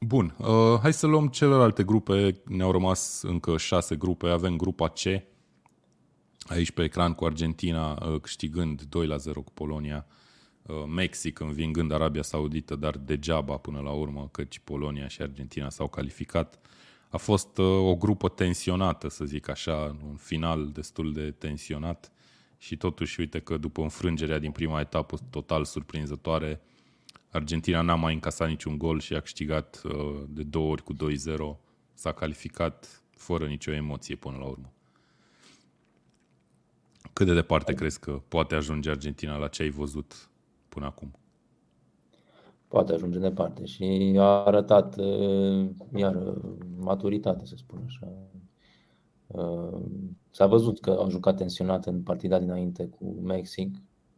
Bun, 0.00 0.34
uh, 0.38 0.78
hai 0.80 0.92
să 0.92 1.06
luăm 1.06 1.28
celelalte 1.28 1.84
grupe. 1.84 2.40
Ne-au 2.44 2.70
rămas 2.70 3.22
încă 3.22 3.56
șase 3.56 3.96
grupe. 3.96 4.28
Avem 4.28 4.56
grupa 4.56 4.88
C, 4.88 5.00
aici 6.46 6.70
pe 6.70 6.82
ecran 6.82 7.12
cu 7.14 7.24
Argentina 7.24 7.92
uh, 7.92 8.20
câștigând 8.20 8.82
2 8.82 9.06
la 9.06 9.16
0 9.16 9.40
cu 9.40 9.52
Polonia, 9.52 10.06
uh, 10.62 10.76
Mexic 10.86 11.38
învingând 11.38 11.92
Arabia 11.92 12.22
Saudită, 12.22 12.74
dar 12.74 12.96
degeaba 12.98 13.56
până 13.56 13.80
la 13.80 13.90
urmă, 13.90 14.28
căci 14.32 14.58
Polonia 14.58 15.08
și 15.08 15.22
Argentina 15.22 15.70
s-au 15.70 15.88
calificat. 15.88 16.58
A 17.08 17.16
fost 17.16 17.58
uh, 17.58 17.66
o 17.66 17.96
grupă 17.96 18.28
tensionată, 18.28 19.08
să 19.08 19.24
zic 19.24 19.48
așa, 19.48 19.96
un 20.08 20.16
final 20.16 20.70
destul 20.72 21.12
de 21.12 21.30
tensionat 21.30 22.12
și 22.58 22.76
totuși 22.76 23.20
uite 23.20 23.38
că 23.38 23.56
după 23.56 23.82
înfrângerea 23.82 24.38
din 24.38 24.50
prima 24.50 24.80
etapă 24.80 25.16
total 25.30 25.64
surprinzătoare, 25.64 26.60
Argentina 27.30 27.80
n-a 27.80 27.94
mai 27.94 28.14
încasat 28.14 28.48
niciun 28.48 28.78
gol 28.78 29.00
și 29.00 29.14
a 29.14 29.20
câștigat 29.20 29.82
uh, 29.84 30.22
de 30.28 30.42
două 30.42 30.70
ori 30.70 30.82
cu 30.82 30.94
2-0. 30.94 30.96
S-a 31.94 32.12
calificat 32.12 33.02
fără 33.10 33.46
nicio 33.46 33.72
emoție 33.72 34.14
până 34.14 34.36
la 34.36 34.44
urmă. 34.44 34.72
Cât 37.12 37.26
de 37.26 37.34
departe 37.34 37.74
crezi 37.74 38.00
că 38.00 38.22
poate 38.28 38.54
ajunge 38.54 38.90
Argentina 38.90 39.36
la 39.36 39.48
ce 39.48 39.62
ai 39.62 39.70
văzut 39.70 40.28
până 40.68 40.86
acum? 40.86 41.10
Poate 42.68 42.92
ajunge 42.92 43.18
departe 43.18 43.64
și 43.64 44.14
a 44.18 44.44
arătat 44.44 44.96
uh, 44.98 45.68
iar 45.94 46.34
maturitate, 46.78 47.46
să 47.46 47.54
spun 47.56 47.82
așa. 47.86 48.12
Uh, 49.26 49.80
s-a 50.30 50.46
văzut 50.46 50.80
că 50.80 50.90
au 50.90 51.10
jucat 51.10 51.36
tensionat 51.36 51.86
în 51.86 52.02
partida 52.02 52.38
dinainte 52.38 52.86
cu 52.86 53.04
Mexic, 53.22 53.76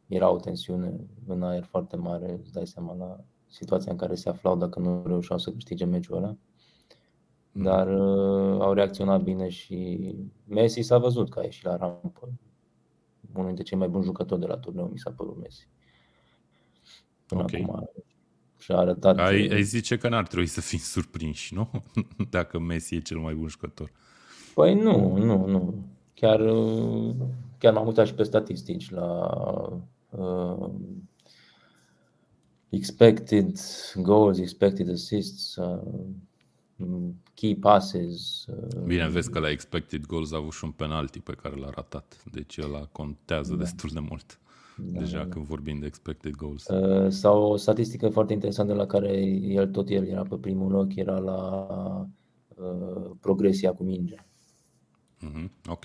era 0.09 0.31
o 0.31 0.37
tensiune 0.37 1.07
în 1.27 1.43
aer 1.43 1.65
foarte 1.65 1.97
mare, 1.97 2.39
îți 2.43 2.53
dai 2.53 2.67
seama 2.67 2.95
la 2.95 3.25
situația 3.47 3.93
în 3.93 3.99
care 3.99 4.15
se 4.15 4.29
aflau 4.29 4.57
dacă 4.57 4.79
nu 4.79 5.03
reușeau 5.07 5.39
să 5.39 5.51
câștige 5.51 5.85
meciul 5.85 6.17
ăla. 6.17 6.37
Mm. 7.53 7.63
Dar 7.63 7.87
uh, 7.89 8.61
au 8.61 8.73
reacționat 8.73 9.23
bine 9.23 9.49
și 9.49 9.99
Messi 10.45 10.81
s-a 10.81 10.99
văzut 10.99 11.31
că 11.31 11.39
a 11.39 11.43
ieșit 11.43 11.65
la 11.65 11.77
rampă. 11.77 12.29
Unul 13.33 13.47
dintre 13.47 13.65
cei 13.65 13.79
mai 13.79 13.89
buni 13.89 14.05
jucători 14.05 14.41
de 14.41 14.47
la 14.47 14.57
turneu 14.57 14.87
mi 14.87 14.99
s-a 14.99 15.11
părut 15.11 15.41
Messi. 15.41 15.69
Până 17.27 17.43
okay. 17.43 17.61
acum 17.61 17.91
și 18.59 18.73
a 18.73 18.77
arătat... 18.77 19.19
Ai, 19.19 19.49
ai 19.53 19.63
zice 19.63 19.97
că 19.97 20.09
n-ar 20.09 20.27
trebui 20.27 20.47
să 20.47 20.61
fim 20.61 20.79
surprinși, 20.95 21.55
nu? 21.55 21.71
Dacă 22.31 22.59
Messi 22.59 22.95
e 22.95 23.01
cel 23.01 23.19
mai 23.19 23.35
bun 23.35 23.49
jucător. 23.49 23.93
Păi 24.55 24.75
nu, 24.75 25.17
nu, 25.17 25.47
nu. 25.47 25.85
Chiar, 26.15 26.41
chiar 27.59 27.73
m-am 27.73 27.87
uitat 27.87 28.07
și 28.07 28.15
pe 28.15 28.23
statistici 28.23 28.91
la 28.91 29.31
uh, 30.11 30.71
expected 32.69 33.59
goals, 33.95 34.39
expected 34.39 34.89
assists, 34.89 35.57
uh, 35.57 35.81
key 37.35 37.57
passes. 37.57 38.45
Uh, 38.47 38.83
Bine, 38.85 39.09
vezi 39.09 39.31
că 39.31 39.39
la 39.39 39.51
expected 39.51 40.07
goals 40.07 40.33
a 40.33 40.37
avut 40.37 40.53
și 40.53 40.65
un 40.65 40.71
penalti 40.71 41.21
pe 41.21 41.33
care 41.33 41.57
l-a 41.57 41.71
ratat, 41.71 42.23
deci 42.33 42.57
el 42.57 42.89
contează 42.93 43.55
da. 43.55 43.59
destul 43.59 43.91
de 43.93 44.01
mult. 44.01 44.41
Da, 44.77 44.99
deja 44.99 45.19
da. 45.19 45.29
când 45.29 45.45
vorbim 45.45 45.79
de 45.79 45.87
expected 45.87 46.35
goals. 46.35 46.67
Uh, 46.67 47.11
sau 47.11 47.43
o 47.43 47.57
statistică 47.57 48.09
foarte 48.09 48.33
interesantă 48.33 48.75
la 48.75 48.87
care 48.87 49.21
el 49.27 49.69
tot 49.69 49.89
el 49.89 50.07
era 50.07 50.23
pe 50.23 50.37
primul 50.37 50.71
loc, 50.71 50.95
era 50.95 51.19
la 51.19 51.67
uh, 52.49 53.11
progresia 53.21 53.73
cu 53.73 53.83
mingea. 53.83 54.27
Mm-hmm. 55.21 55.51
Ok. 55.69 55.85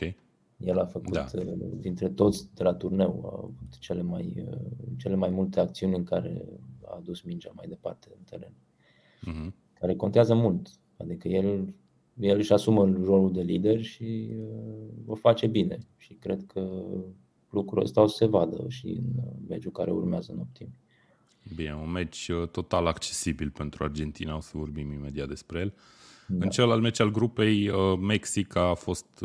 El 0.66 0.80
a 0.80 0.86
făcut, 0.86 1.14
da. 1.14 1.26
Uh, 1.34 1.54
dintre 1.80 2.10
toți 2.10 2.54
de 2.54 2.64
la 2.64 2.74
turneu, 2.74 3.22
a 3.26 3.38
avut 3.38 3.78
cele 3.80 4.02
mai, 4.02 4.46
uh, 4.50 4.58
cele 4.98 5.16
mai 5.16 5.30
multe 5.30 5.60
acțiuni 5.60 5.96
în 5.96 6.04
care 6.04 6.46
a 6.86 6.96
adus 6.96 7.22
mingea 7.22 7.52
mai 7.56 7.68
departe 7.68 8.08
în 8.18 8.24
teren. 8.24 8.54
Mm-hmm. 9.22 9.54
Care 9.74 9.96
contează 9.96 10.34
mult. 10.34 10.68
Adică 10.98 11.28
el, 11.28 11.74
el 12.20 12.38
își 12.38 12.54
asumă 12.54 12.92
rolul 13.04 13.32
de 13.32 13.42
lider 13.42 13.82
și 13.82 14.30
uh, 14.38 14.88
o 15.06 15.16
face 15.16 15.48
bine. 15.48 15.78
Și 15.98 16.14
cred 16.14 16.44
că 16.48 16.84
lucrul 17.50 17.82
ăsta 17.82 18.02
o 18.02 18.08
să 18.08 18.16
se 18.16 18.26
vadă 18.26 18.66
și 18.68 18.88
în 18.88 19.24
meciul 19.48 19.72
care 19.72 19.92
urmează 19.92 20.32
în 20.32 20.40
optim. 20.40 20.74
Bine, 21.56 21.76
un 21.76 21.92
meci 21.92 22.32
total 22.52 22.86
accesibil 22.86 23.50
pentru 23.50 23.84
Argentina, 23.84 24.36
o 24.36 24.40
să 24.40 24.58
vorbim 24.58 24.92
imediat 24.92 25.28
despre 25.28 25.60
el. 25.60 25.74
Da. 26.28 26.44
În 26.46 26.50
celălalt 26.50 26.82
meci 26.82 27.00
al 27.00 27.12
grupei, 27.12 27.72
Mexic 28.00 28.56
a 28.56 28.74
fost 28.74 29.24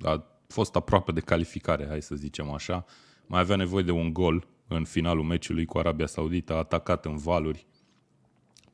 a 0.00 0.37
fost 0.48 0.76
aproape 0.76 1.12
de 1.12 1.20
calificare, 1.20 1.86
hai 1.86 2.02
să 2.02 2.14
zicem 2.14 2.50
așa. 2.50 2.84
Mai 3.26 3.40
avea 3.40 3.56
nevoie 3.56 3.82
de 3.82 3.90
un 3.90 4.12
gol 4.12 4.46
în 4.68 4.84
finalul 4.84 5.24
meciului 5.24 5.64
cu 5.64 5.78
Arabia 5.78 6.06
Saudită, 6.06 6.54
a 6.54 6.56
atacat 6.56 7.04
în 7.04 7.16
valuri, 7.16 7.66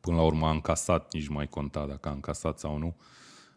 până 0.01 0.17
la 0.17 0.23
urmă 0.23 0.47
a 0.47 0.51
încasat, 0.51 1.15
nici 1.15 1.29
mai 1.29 1.49
conta 1.49 1.87
dacă 1.87 2.09
a 2.09 2.13
încasat 2.13 2.59
sau 2.59 2.79
nu. 2.79 2.97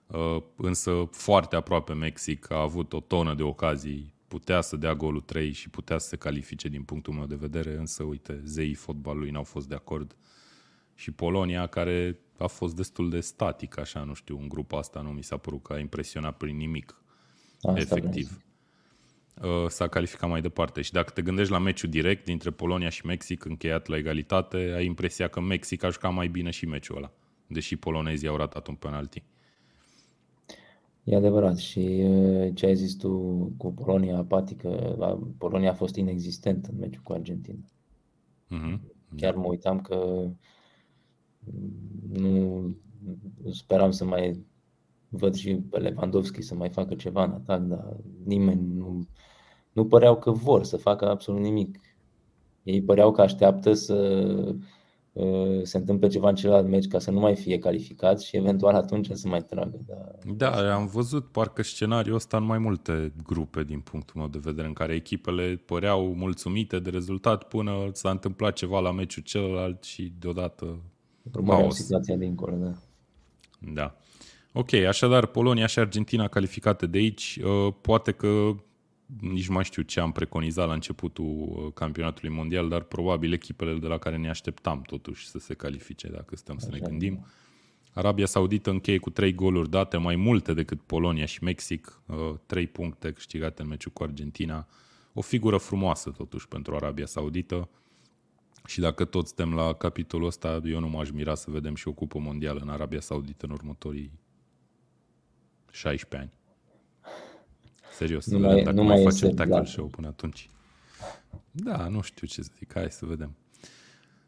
Uh, 0.07 0.43
însă 0.55 1.07
foarte 1.11 1.55
aproape 1.55 1.93
Mexic 1.93 2.51
a 2.51 2.61
avut 2.61 2.93
o 2.93 2.99
tonă 2.99 3.33
de 3.33 3.43
ocazii, 3.43 4.13
putea 4.27 4.61
să 4.61 4.75
dea 4.75 4.95
golul 4.95 5.21
3 5.21 5.51
și 5.51 5.69
putea 5.69 5.97
să 5.97 6.07
se 6.07 6.15
califice 6.15 6.67
din 6.67 6.83
punctul 6.83 7.13
meu 7.13 7.25
de 7.25 7.35
vedere, 7.35 7.75
însă 7.75 8.03
uite, 8.03 8.41
zeii 8.45 8.73
fotbalului 8.73 9.29
n-au 9.29 9.43
fost 9.43 9.67
de 9.67 9.75
acord. 9.75 10.15
Și 10.95 11.11
Polonia, 11.11 11.67
care 11.67 12.19
a 12.37 12.47
fost 12.47 12.75
destul 12.75 13.09
de 13.09 13.19
static, 13.19 13.77
așa, 13.77 14.03
nu 14.03 14.13
știu, 14.13 14.39
în 14.39 14.49
grupul 14.49 14.77
asta 14.77 15.01
nu 15.01 15.09
mi 15.09 15.23
s-a 15.23 15.37
părut 15.37 15.63
că 15.63 15.73
a 15.73 15.79
impresionat 15.79 16.37
prin 16.37 16.57
nimic 16.57 17.01
Asta 17.61 17.79
efectiv. 17.79 18.41
Vreau. 19.33 19.67
S-a 19.67 19.87
calificat 19.87 20.29
mai 20.29 20.41
departe. 20.41 20.81
Și 20.81 20.91
dacă 20.91 21.11
te 21.13 21.21
gândești 21.21 21.51
la 21.51 21.57
meciul 21.57 21.89
direct 21.89 22.25
dintre 22.25 22.49
Polonia 22.51 22.89
și 22.89 23.05
Mexic, 23.05 23.45
încheiat 23.45 23.87
la 23.87 23.97
egalitate, 23.97 24.57
ai 24.75 24.85
impresia 24.85 25.27
că 25.27 25.39
Mexic 25.39 25.83
a 25.83 25.89
jucat 25.89 26.13
mai 26.13 26.27
bine 26.27 26.49
și 26.49 26.65
meciul 26.65 26.97
ăla, 26.97 27.11
deși 27.47 27.75
polonezii 27.75 28.27
au 28.27 28.35
ratat 28.35 28.67
un 28.67 28.75
penalti. 28.75 29.23
E 31.03 31.15
adevărat 31.15 31.57
și 31.57 32.03
ce 32.53 32.65
ai 32.65 32.75
zis 32.75 32.95
tu 32.95 33.09
cu 33.57 33.73
Polonia 33.73 34.17
apatică, 34.17 34.97
Polonia 35.37 35.71
a 35.71 35.73
fost 35.73 35.95
inexistent 35.95 36.65
în 36.65 36.77
meciul 36.79 37.01
cu 37.03 37.13
Argentina. 37.13 37.65
Mm-hmm. 38.49 38.79
Chiar 39.15 39.35
mă 39.35 39.45
uitam 39.45 39.81
că 39.81 40.27
nu 42.09 42.75
speram 43.51 43.91
să 43.91 44.05
mai 44.05 44.45
văd 45.09 45.35
și 45.35 45.55
pe 45.55 45.77
Lewandowski 45.77 46.41
să 46.41 46.55
mai 46.55 46.69
facă 46.69 46.95
ceva 46.95 47.23
în 47.23 47.31
atac, 47.31 47.61
dar 47.61 47.95
nimeni 48.25 48.73
nu, 48.75 49.07
nu 49.71 49.85
păreau 49.85 50.17
că 50.17 50.31
vor 50.31 50.63
să 50.63 50.77
facă 50.77 51.09
absolut 51.09 51.41
nimic. 51.41 51.79
Ei 52.63 52.81
păreau 52.81 53.11
că 53.11 53.21
așteaptă 53.21 53.73
să 53.73 53.95
uh, 55.13 55.59
se 55.63 55.77
întâmple 55.77 56.07
ceva 56.07 56.29
în 56.29 56.35
celălalt 56.35 56.67
meci 56.67 56.87
ca 56.87 56.99
să 56.99 57.11
nu 57.11 57.19
mai 57.19 57.35
fie 57.35 57.59
calificat 57.59 58.21
și 58.21 58.37
eventual 58.37 58.75
atunci 58.75 59.09
să 59.11 59.27
mai 59.27 59.41
tragă. 59.41 59.79
Da, 60.35 60.49
da 60.49 60.73
am 60.75 60.87
văzut 60.87 61.25
parcă 61.31 61.63
scenariul 61.63 62.15
ăsta 62.15 62.37
în 62.37 62.43
mai 62.43 62.57
multe 62.57 63.13
grupe 63.23 63.63
din 63.63 63.79
punctul 63.79 64.19
meu 64.19 64.27
de 64.27 64.39
vedere, 64.41 64.67
în 64.67 64.73
care 64.73 64.93
echipele 64.93 65.61
păreau 65.65 66.13
mulțumite 66.13 66.79
de 66.79 66.89
rezultat 66.89 67.43
până 67.43 67.71
s-a 67.91 68.09
întâmplat 68.09 68.53
ceva 68.53 68.79
la 68.79 68.91
meciul 68.91 69.23
celălalt 69.23 69.83
și 69.83 70.13
deodată 70.19 70.79
Urmăreau 71.33 71.71
situația 71.71 72.15
dincolo, 72.15 72.55
da. 72.55 72.73
Da. 73.73 73.95
Ok, 74.59 74.73
așadar 74.73 75.25
Polonia 75.25 75.65
și 75.65 75.79
Argentina 75.79 76.27
calificate 76.27 76.85
de 76.85 76.97
aici, 76.97 77.39
uh, 77.43 77.73
poate 77.81 78.11
că 78.11 78.55
nici 79.19 79.47
mai 79.47 79.63
știu 79.63 79.81
ce 79.81 79.99
am 79.99 80.11
preconizat 80.11 80.67
la 80.67 80.73
începutul 80.73 81.25
uh, 81.25 81.73
campionatului 81.73 82.35
mondial, 82.35 82.69
dar 82.69 82.81
probabil 82.81 83.33
echipele 83.33 83.73
de 83.73 83.87
la 83.87 83.97
care 83.97 84.17
ne 84.17 84.29
așteptam 84.29 84.81
totuși 84.81 85.27
să 85.27 85.39
se 85.39 85.53
califice, 85.53 86.07
dacă 86.07 86.35
stăm 86.35 86.57
să 86.57 86.67
ne 86.71 86.79
gândim. 86.79 87.25
Arabia 87.93 88.25
Saudită 88.25 88.69
încheie 88.69 88.97
cu 88.97 89.09
3 89.09 89.33
goluri 89.33 89.69
date, 89.69 89.97
mai 89.97 90.15
multe 90.15 90.53
decât 90.53 90.81
Polonia 90.81 91.25
și 91.25 91.43
Mexic, 91.43 92.01
3 92.45 92.63
uh, 92.63 92.69
puncte 92.71 93.11
câștigate 93.11 93.61
în 93.61 93.67
meciul 93.67 93.91
cu 93.91 94.03
Argentina. 94.03 94.67
O 95.13 95.21
figură 95.21 95.57
frumoasă 95.57 96.09
totuși 96.09 96.47
pentru 96.47 96.75
Arabia 96.75 97.05
Saudită. 97.05 97.69
Și 98.65 98.79
dacă 98.79 99.05
toți 99.05 99.27
suntem 99.27 99.53
la 99.53 99.73
capitolul 99.73 100.27
ăsta, 100.27 100.61
eu 100.63 100.79
nu 100.79 100.87
m-aș 100.87 101.09
mira 101.09 101.35
să 101.35 101.51
vedem 101.51 101.75
și 101.75 101.87
o 101.87 101.91
cupă 101.91 102.19
mondială 102.19 102.59
în 102.59 102.69
Arabia 102.69 102.99
Saudită 102.99 103.45
în 103.45 103.51
următorii 103.51 104.11
16 105.77 106.17
ani. 106.17 106.31
Serios, 107.91 108.25
nu 108.25 108.39
mai, 108.39 108.55
dacă 108.55 108.71
nu 108.71 108.83
mai, 108.83 108.95
mai 108.95 109.03
facem 109.03 109.29
tackle 109.29 109.65
show 109.65 109.85
până 109.85 110.07
atunci. 110.07 110.49
Da, 111.51 111.87
nu 111.87 112.01
știu 112.01 112.27
ce 112.27 112.41
să 112.41 112.51
zic, 112.57 112.73
hai 112.73 112.91
să 112.91 113.05
vedem. 113.05 113.35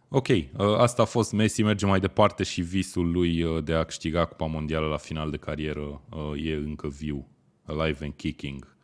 Ok, 0.09 0.27
uh, 0.27 0.47
asta 0.77 1.01
a 1.01 1.05
fost 1.05 1.31
Messi, 1.31 1.61
merge 1.61 1.85
mai 1.85 1.99
departe 1.99 2.43
și 2.43 2.61
visul 2.61 3.11
lui 3.11 3.43
uh, 3.43 3.63
de 3.63 3.73
a 3.73 3.83
câștiga 3.83 4.25
Cupa 4.25 4.45
Mondială 4.45 4.87
la 4.87 4.97
final 4.97 5.29
de 5.31 5.37
carieră 5.37 6.01
uh, 6.09 6.45
e 6.45 6.53
încă 6.53 6.87
viu, 6.87 7.27
alive 7.63 8.05
and 8.05 8.13
kicking. 8.13 8.77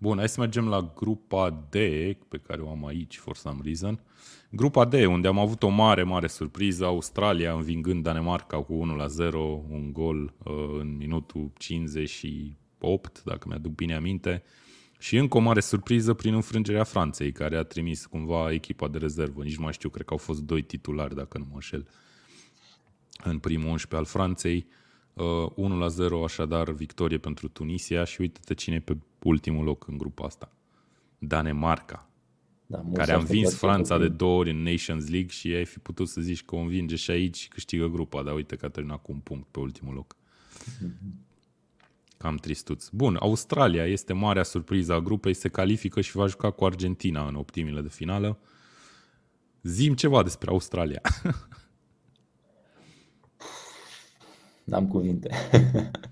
Bun, 0.00 0.18
hai 0.18 0.28
să 0.28 0.40
mergem 0.40 0.68
la 0.68 0.92
grupa 0.94 1.50
D, 1.50 1.72
pe 2.28 2.38
care 2.46 2.60
o 2.60 2.70
am 2.70 2.86
aici, 2.86 3.16
for 3.16 3.36
some 3.36 3.60
reason. 3.64 4.00
Grupa 4.50 4.84
D, 4.84 4.92
unde 4.92 5.28
am 5.28 5.38
avut 5.38 5.62
o 5.62 5.68
mare, 5.68 6.02
mare 6.02 6.26
surpriză, 6.26 6.84
Australia 6.84 7.52
învingând 7.52 8.02
Danemarca 8.02 8.62
cu 8.62 8.74
1 8.74 8.94
la 8.96 9.06
0, 9.06 9.64
un 9.68 9.92
gol 9.92 10.34
uh, 10.44 10.54
în 10.78 10.96
minutul 10.96 11.52
58, 11.56 13.22
dacă 13.24 13.48
mi-aduc 13.48 13.74
bine 13.74 13.94
aminte. 13.94 14.42
Și 14.98 15.16
încă 15.16 15.36
o 15.36 15.40
mare 15.40 15.60
surpriză 15.60 16.14
prin 16.14 16.34
înfrângerea 16.34 16.84
Franței, 16.84 17.32
care 17.32 17.56
a 17.56 17.62
trimis 17.62 18.06
cumva 18.06 18.52
echipa 18.52 18.88
de 18.88 18.98
rezervă. 18.98 19.42
Nici 19.42 19.56
nu 19.56 19.62
mai 19.62 19.72
știu, 19.72 19.88
cred 19.88 20.06
că 20.06 20.12
au 20.12 20.18
fost 20.18 20.40
doi 20.40 20.62
titulari, 20.62 21.14
dacă 21.14 21.38
nu 21.38 21.44
mă 21.48 21.54
înșel, 21.54 21.88
în 23.24 23.38
primul 23.38 23.68
11 23.68 23.96
al 23.96 24.04
Franței. 24.04 24.66
Uh, 24.68 24.87
1 25.54 25.78
la 25.78 25.88
0, 25.88 26.24
așadar, 26.24 26.70
victorie 26.70 27.18
pentru 27.18 27.48
Tunisia 27.48 28.04
și 28.04 28.20
uite-te 28.20 28.54
cine 28.54 28.74
e 28.74 28.80
pe 28.80 28.96
ultimul 29.22 29.64
loc 29.64 29.86
în 29.86 29.98
grupa 29.98 30.24
asta. 30.24 30.52
Danemarca, 31.18 32.08
da, 32.66 32.84
care 32.94 33.12
a 33.12 33.18
învins 33.18 33.54
Franța 33.54 33.98
de 33.98 34.08
două 34.08 34.38
ori 34.38 34.50
în 34.50 34.62
Nations 34.62 35.08
League 35.08 35.28
și 35.28 35.48
ai 35.48 35.64
fi 35.64 35.78
putut 35.78 36.08
să 36.08 36.20
zici 36.20 36.44
că 36.44 36.54
o 36.54 36.58
învinge 36.58 36.96
și 36.96 37.10
aici 37.10 37.36
și 37.36 37.48
câștigă 37.48 37.86
grupa, 37.86 38.22
dar 38.22 38.34
uite 38.34 38.56
că 38.56 38.64
a 38.64 38.68
terminat 38.68 39.02
cu 39.02 39.12
un 39.12 39.18
punct 39.18 39.46
pe 39.50 39.58
ultimul 39.58 39.94
loc. 39.94 40.16
Cam 42.16 42.36
tristuț. 42.36 42.88
Bun, 42.88 43.16
Australia 43.20 43.86
este 43.86 44.12
marea 44.12 44.42
surpriză 44.42 44.92
a 44.92 45.00
grupei, 45.00 45.34
se 45.34 45.48
califică 45.48 46.00
și 46.00 46.16
va 46.16 46.26
juca 46.26 46.50
cu 46.50 46.64
Argentina 46.64 47.26
în 47.26 47.34
optimile 47.34 47.80
de 47.80 47.88
finală. 47.88 48.38
Zim 49.62 49.94
ceva 49.94 50.22
despre 50.22 50.50
Australia. 50.50 51.00
N-am 54.68 54.88
cuvinte. 54.88 55.30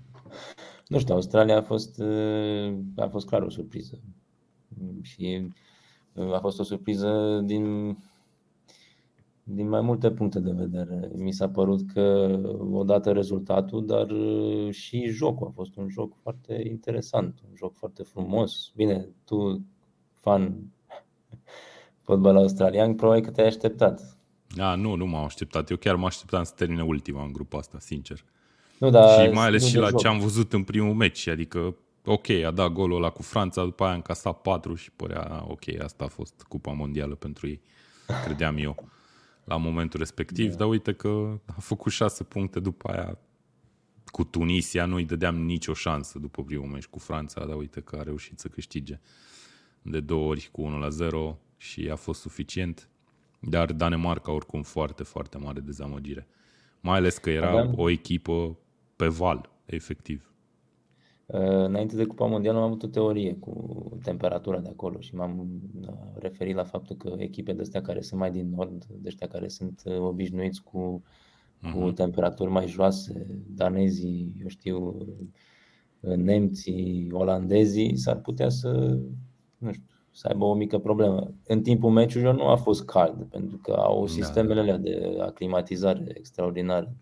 nu 0.87 0.99
știu, 0.99 1.13
Australia 1.13 1.57
a 1.57 1.61
fost, 1.61 2.01
a 2.95 3.07
fost 3.07 3.27
clar 3.27 3.41
o 3.41 3.49
surpriză. 3.49 3.99
Și 5.01 5.51
a 6.33 6.39
fost 6.39 6.59
o 6.59 6.63
surpriză 6.63 7.41
din, 7.45 7.97
din 9.43 9.69
mai 9.69 9.81
multe 9.81 10.11
puncte 10.11 10.39
de 10.39 10.51
vedere. 10.51 11.11
Mi 11.15 11.31
s-a 11.31 11.49
părut 11.49 11.91
că 11.93 12.37
odată 12.71 13.11
rezultatul, 13.11 13.85
dar 13.85 14.07
și 14.71 15.05
jocul 15.05 15.47
a 15.47 15.51
fost 15.51 15.75
un 15.75 15.89
joc 15.89 16.15
foarte 16.15 16.63
interesant, 16.69 17.39
un 17.49 17.55
joc 17.55 17.75
foarte 17.75 18.03
frumos. 18.03 18.71
Bine, 18.75 19.07
tu, 19.25 19.65
fan 20.13 20.55
fotbal 22.05 22.35
australian, 22.35 22.95
probabil 22.95 23.23
că 23.23 23.31
te-ai 23.31 23.47
așteptat. 23.47 24.17
Da, 24.55 24.75
nu, 24.75 24.95
nu 24.95 25.05
m-am 25.05 25.23
așteptat. 25.23 25.69
Eu 25.69 25.77
chiar 25.77 25.95
mă 25.95 26.05
așteptam 26.05 26.43
să 26.43 26.53
termine 26.55 26.83
ultima 26.83 27.23
în 27.23 27.31
grupa 27.31 27.57
asta, 27.57 27.79
sincer. 27.79 28.23
Nu, 28.77 28.89
dar 28.89 29.25
și 29.25 29.31
mai 29.33 29.45
ales 29.45 29.65
și 29.65 29.77
la 29.77 29.89
joc. 29.89 29.99
ce 29.99 30.07
am 30.07 30.19
văzut 30.19 30.53
în 30.53 30.63
primul 30.63 30.93
meci, 30.93 31.27
adică 31.27 31.75
ok, 32.05 32.29
a 32.29 32.51
dat 32.51 32.71
golul 32.71 32.97
ăla 32.97 33.09
cu 33.09 33.21
Franța, 33.21 33.63
după 33.63 33.83
aia 33.83 33.91
a 33.91 33.95
încasat 33.95 34.41
4 34.41 34.75
și 34.75 34.91
părea 34.91 35.45
ok, 35.47 35.79
asta 35.83 36.03
a 36.03 36.07
fost 36.07 36.45
cupa 36.47 36.71
mondială 36.71 37.15
pentru 37.15 37.47
ei, 37.47 37.61
credeam 38.25 38.57
eu, 38.57 38.89
la 39.43 39.57
momentul 39.57 39.99
respectiv, 39.99 40.49
da. 40.49 40.57
dar 40.57 40.67
uite 40.67 40.93
că 40.93 41.39
a 41.45 41.59
făcut 41.59 41.91
6 41.91 42.23
puncte 42.23 42.59
după 42.59 42.91
aia 42.91 43.17
cu 44.05 44.23
Tunisia, 44.23 44.85
nu-i 44.85 45.05
dădeam 45.05 45.35
nicio 45.35 45.73
șansă 45.73 46.19
după 46.19 46.43
primul 46.43 46.67
meci 46.67 46.85
cu 46.85 46.99
Franța, 46.99 47.45
dar 47.45 47.55
uite 47.55 47.81
că 47.81 47.95
a 47.95 48.03
reușit 48.03 48.39
să 48.39 48.47
câștige 48.47 48.99
de 49.81 49.99
două 49.99 50.27
ori 50.27 50.49
cu 50.51 50.61
1 50.61 50.77
la 50.77 50.89
0 50.89 51.39
și 51.57 51.89
a 51.91 51.95
fost 51.95 52.21
suficient. 52.21 52.89
Dar 53.39 53.71
Danemarca 53.71 54.31
oricum 54.31 54.61
foarte, 54.61 55.03
foarte 55.03 55.37
mare 55.37 55.59
dezamăgire. 55.59 56.27
Mai 56.79 56.97
ales 56.97 57.17
că 57.17 57.29
era 57.29 57.49
Aveam... 57.49 57.73
o 57.75 57.89
echipă 57.89 58.57
pe 58.97 59.07
val, 59.07 59.49
efectiv. 59.65 60.31
Uh, 61.25 61.39
înainte 61.39 61.95
de 61.95 62.05
Cupa 62.05 62.25
Mondială 62.25 62.57
am 62.57 62.63
avut 62.63 62.83
o 62.83 62.87
teorie 62.87 63.35
cu 63.35 63.97
temperatura 64.03 64.59
de 64.59 64.69
acolo 64.69 64.99
și 64.99 65.15
m-am 65.15 65.61
uh, 65.81 65.93
referit 66.15 66.55
la 66.55 66.63
faptul 66.63 66.95
că 66.95 67.15
echipe 67.17 67.53
de 67.53 67.61
astea 67.61 67.81
care 67.81 68.01
sunt 68.01 68.19
mai 68.19 68.31
din 68.31 68.49
nord, 68.49 68.85
de 68.85 69.07
ăștia 69.07 69.27
care 69.27 69.47
sunt 69.47 69.81
uh, 69.85 69.99
obișnuiți 69.99 70.63
cu, 70.63 71.03
uh-huh. 71.03 71.71
cu 71.71 71.79
mhm. 71.79 71.93
temperaturi 71.93 72.49
mai 72.49 72.67
joase, 72.67 73.43
danezii, 73.47 74.33
eu 74.41 74.47
știu, 74.47 74.97
nemții, 75.99 77.07
olandezii, 77.11 77.97
s-ar 77.97 78.19
putea 78.19 78.49
să, 78.49 78.99
nu 79.57 79.71
știu, 79.71 79.85
să 80.11 80.27
aibă 80.27 80.45
o 80.45 80.53
mică 80.53 80.77
problemă. 80.77 81.33
În 81.47 81.61
timpul 81.61 81.89
meciului 81.89 82.33
nu 82.33 82.47
a 82.47 82.55
fost 82.55 82.85
cald, 82.85 83.23
pentru 83.23 83.57
că 83.57 83.71
au 83.71 84.05
da, 84.05 84.11
sistemele 84.11 84.59
alea 84.59 84.77
de 84.77 85.17
aclimatizare 85.19 86.05
extraordinare, 86.13 86.95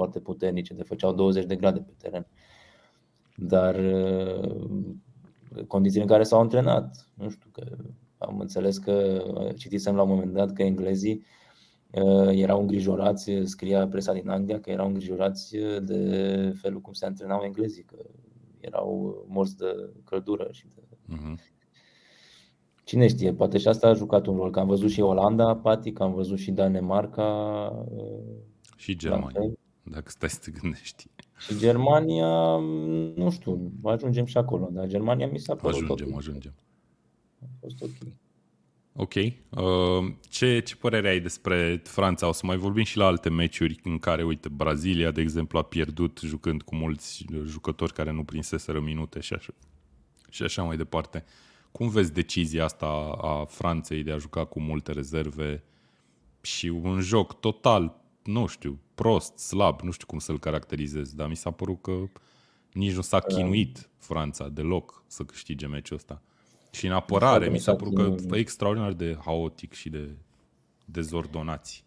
foarte 0.00 0.20
puternice, 0.20 0.74
de 0.74 0.82
făceau 0.82 1.14
20 1.14 1.44
de 1.44 1.56
grade 1.56 1.78
pe 1.78 1.92
teren. 1.98 2.26
Uh, 2.28 2.50
dar 3.40 3.74
uh, 3.74 4.56
condițiile 5.66 6.02
în 6.02 6.08
care 6.10 6.22
s-au 6.22 6.40
antrenat, 6.40 7.08
nu 7.14 7.28
știu, 7.28 7.50
că 7.52 7.76
am 8.18 8.38
înțeles 8.40 8.78
că 8.78 9.22
citisem 9.56 9.94
la 9.94 10.02
un 10.02 10.08
moment 10.08 10.32
dat 10.32 10.52
că 10.52 10.62
englezii 10.62 11.24
uh, 11.90 12.28
erau 12.30 12.60
îngrijorați, 12.60 13.32
scria 13.44 13.88
presa 13.88 14.12
din 14.12 14.28
Anglia 14.28 14.60
că 14.60 14.70
erau 14.70 14.86
îngrijorați 14.86 15.56
de 15.82 16.52
felul 16.60 16.80
cum 16.80 16.92
se 16.92 17.06
antrenau 17.06 17.42
englezii, 17.42 17.82
că 17.82 17.96
erau 18.60 19.24
morți 19.28 19.56
de 19.56 19.90
căldură 20.04 20.48
și 20.52 20.66
de... 20.74 20.82
Uh-huh. 21.14 21.58
Cine 22.84 23.06
știe, 23.06 23.32
poate 23.32 23.58
și 23.58 23.68
asta 23.68 23.88
a 23.88 23.94
jucat 23.94 24.26
un 24.26 24.36
rol, 24.36 24.50
că 24.50 24.60
am 24.60 24.66
văzut 24.66 24.90
și 24.90 25.00
Olanda 25.00 25.48
apatic, 25.48 26.00
am 26.00 26.12
văzut 26.12 26.38
și 26.38 26.50
Danemarca. 26.50 27.26
Uh, 27.90 28.36
și 28.76 28.96
Germania, 28.96 29.52
dacă 29.90 30.10
stai 30.10 30.30
să 30.30 30.38
te 30.38 30.50
gândești. 30.50 31.06
Și 31.38 31.58
Germania, 31.58 32.56
nu 33.14 33.30
știu, 33.30 33.72
ajungem 33.82 34.24
și 34.24 34.36
acolo, 34.36 34.68
dar 34.72 34.86
Germania 34.86 35.26
mi 35.26 35.38
s-a 35.38 35.54
părut 35.54 35.82
Ajungem, 35.82 36.08
ok. 36.10 36.16
ajungem. 36.16 36.54
A 37.42 37.46
fost 37.60 37.82
ok. 37.82 38.12
Ok. 38.92 39.14
Uh, 39.14 40.12
ce, 40.28 40.60
ce 40.60 40.76
părere 40.76 41.08
ai 41.08 41.20
despre 41.20 41.80
Franța? 41.84 42.28
O 42.28 42.32
să 42.32 42.46
mai 42.46 42.56
vorbim 42.56 42.84
și 42.84 42.96
la 42.96 43.06
alte 43.06 43.30
meciuri 43.30 43.80
în 43.82 43.98
care, 43.98 44.22
uite, 44.22 44.48
Brazilia, 44.48 45.10
de 45.10 45.20
exemplu, 45.20 45.58
a 45.58 45.62
pierdut 45.62 46.20
jucând 46.24 46.62
cu 46.62 46.74
mulți 46.74 47.24
jucători 47.44 47.92
care 47.92 48.10
nu 48.10 48.24
prinseseră 48.24 48.80
minute 48.80 49.20
și 49.20 49.32
așa, 49.32 49.52
și 50.30 50.42
așa 50.42 50.62
mai 50.62 50.76
departe. 50.76 51.24
Cum 51.72 51.88
vezi 51.88 52.12
decizia 52.12 52.64
asta 52.64 52.86
a 53.20 53.44
Franței 53.44 54.02
de 54.02 54.12
a 54.12 54.18
juca 54.18 54.44
cu 54.44 54.60
multe 54.60 54.92
rezerve 54.92 55.62
și 56.40 56.66
un 56.66 57.00
joc 57.00 57.40
total 57.40 58.00
nu 58.22 58.46
știu, 58.46 58.78
prost, 59.02 59.38
slab, 59.38 59.80
nu 59.80 59.90
știu 59.90 60.06
cum 60.06 60.18
să-l 60.18 60.38
caracterizez, 60.38 61.14
dar 61.14 61.28
mi 61.28 61.36
s-a 61.36 61.50
părut 61.50 61.80
că 61.80 61.92
nici 62.72 62.94
nu 62.94 63.00
s-a 63.00 63.18
da. 63.18 63.34
chinuit 63.34 63.88
Franța 63.96 64.48
deloc 64.48 65.04
să 65.06 65.22
câștige 65.22 65.66
meciul 65.66 65.96
ăsta. 65.96 66.22
Și 66.70 66.86
în 66.86 66.92
apărare 66.92 67.48
mi 67.48 67.58
s-a 67.58 67.74
părut 67.76 67.94
că 67.94 68.14
e 68.36 68.38
extraordinar 68.38 68.92
de 68.92 69.18
haotic 69.24 69.72
și 69.72 69.88
de 69.88 70.16
dezordonați. 70.84 71.84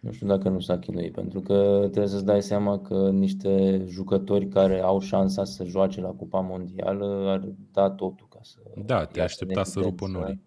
Nu 0.00 0.12
știu 0.12 0.26
dacă 0.26 0.48
nu 0.48 0.60
s-a 0.60 0.78
chinuit, 0.78 1.12
pentru 1.12 1.40
că 1.40 1.78
trebuie 1.80 2.06
să-ți 2.06 2.24
dai 2.24 2.42
seama 2.42 2.78
că 2.78 3.10
niște 3.10 3.84
jucători 3.88 4.48
care 4.48 4.80
au 4.80 5.00
șansa 5.00 5.44
să 5.44 5.64
joace 5.64 6.00
la 6.00 6.10
Cupa 6.10 6.40
Mondială 6.40 7.28
ar 7.28 7.48
da 7.72 7.90
totul 7.90 8.26
ca 8.30 8.38
să... 8.42 8.58
Da, 8.84 9.04
te 9.04 9.20
aștepta 9.20 9.64
să 9.64 9.80
rupă 9.80 10.06
norii. 10.06 10.42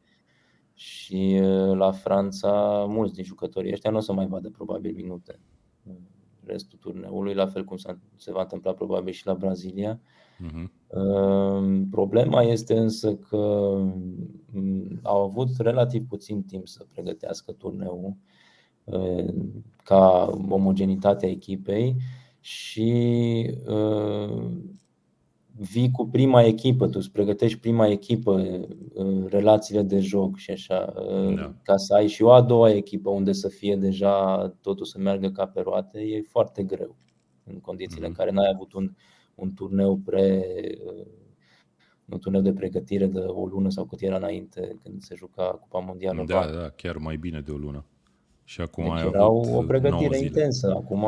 și 0.74 1.40
uh, 1.42 1.78
la 1.78 1.92
Franța 1.92 2.86
mulți 2.88 3.14
din 3.14 3.24
jucătorii 3.24 3.72
ăștia 3.72 3.92
nu 3.92 3.98
o 3.98 4.02
să 4.02 4.14
mai 4.14 4.28
vadă 4.28 4.50
probabil 4.50 4.94
minute 4.96 5.40
restul 6.46 6.80
turneului, 6.82 7.34
la 7.34 7.48
fel 7.48 7.64
cum 7.64 7.78
se 8.18 8.32
va 8.32 8.42
întâmpla 8.42 8.72
probabil 8.72 9.14
și 9.14 9.26
la 9.26 9.34
Brazilia. 9.34 10.00
Uh-huh. 10.00 10.70
Problema 11.92 12.42
este 12.42 12.78
însă 12.78 13.16
că 13.16 13.76
mm, 14.52 15.00
au 15.02 15.24
avut 15.24 15.50
relativ 15.58 16.08
puțin 16.08 16.44
timp 16.44 16.68
să 16.68 16.86
pregătească 16.94 17.52
turneul 17.52 18.16
uh, 18.84 19.34
ca 19.84 20.32
omogenitatea 20.50 21.30
echipei 21.30 21.96
și 22.40 22.92
uh, 23.68 24.48
vii 25.62 25.92
cu 25.92 26.08
prima 26.08 26.44
echipă, 26.44 26.88
tu 26.88 26.98
îți 26.98 27.12
pregătești 27.12 27.60
prima 27.60 27.88
echipă, 27.88 28.32
uh, 28.94 29.26
relațiile 29.28 29.82
de 29.82 30.00
joc 30.00 30.38
și 30.38 30.52
așa, 30.52 30.94
uh, 30.96 31.36
da. 31.36 31.54
ca 31.64 31.78
să 31.78 31.94
ai 31.94 32.08
și 32.08 32.24
o 32.24 32.32
a 32.32 32.42
doua 32.42 32.72
echipă 32.72 33.10
unde 33.10 33.32
să 33.32 33.48
fie 33.48 33.76
deja 33.76 34.48
totul 34.62 34.86
să 34.86 34.98
meargă 35.00 35.30
ca 35.30 35.46
pe 35.48 35.62
roate, 35.62 36.00
e 36.00 36.22
foarte 36.22 36.64
greu 36.64 36.96
în 37.44 37.60
condițiile 37.60 38.06
mm-hmm. 38.06 38.10
în 38.10 38.14
care 38.16 38.32
n-ai 38.32 38.52
avut 38.54 38.74
un, 38.74 38.92
un 39.36 39.54
turneu 39.54 39.98
pre 39.98 40.46
uh, 40.86 41.06
un 42.06 42.20
turneu 42.20 42.42
de 42.42 42.54
pregătire 42.54 43.06
de 43.06 43.20
o 43.20 43.46
lună 43.46 43.70
sau 43.70 43.86
cât 43.86 44.02
era 44.02 44.16
înainte 44.16 44.80
când 44.84 45.02
se 45.02 45.16
juca 45.16 45.44
Cupa 45.44 45.80
Mondială. 45.80 46.24
Da, 46.28 46.52
da, 46.52 46.70
chiar 46.70 46.98
mai 46.98 47.18
bine 47.18 47.42
de 47.42 47.52
o 47.52 47.58
lună. 47.58 47.86
Și 48.52 48.62
acum 48.62 48.84
deci 48.84 48.94
ai 48.94 49.08
era 49.08 49.24
avut 49.24 49.54
o 49.54 49.62
pregătire 49.62 50.18
intensă. 50.18 50.74
Acum 50.76 51.08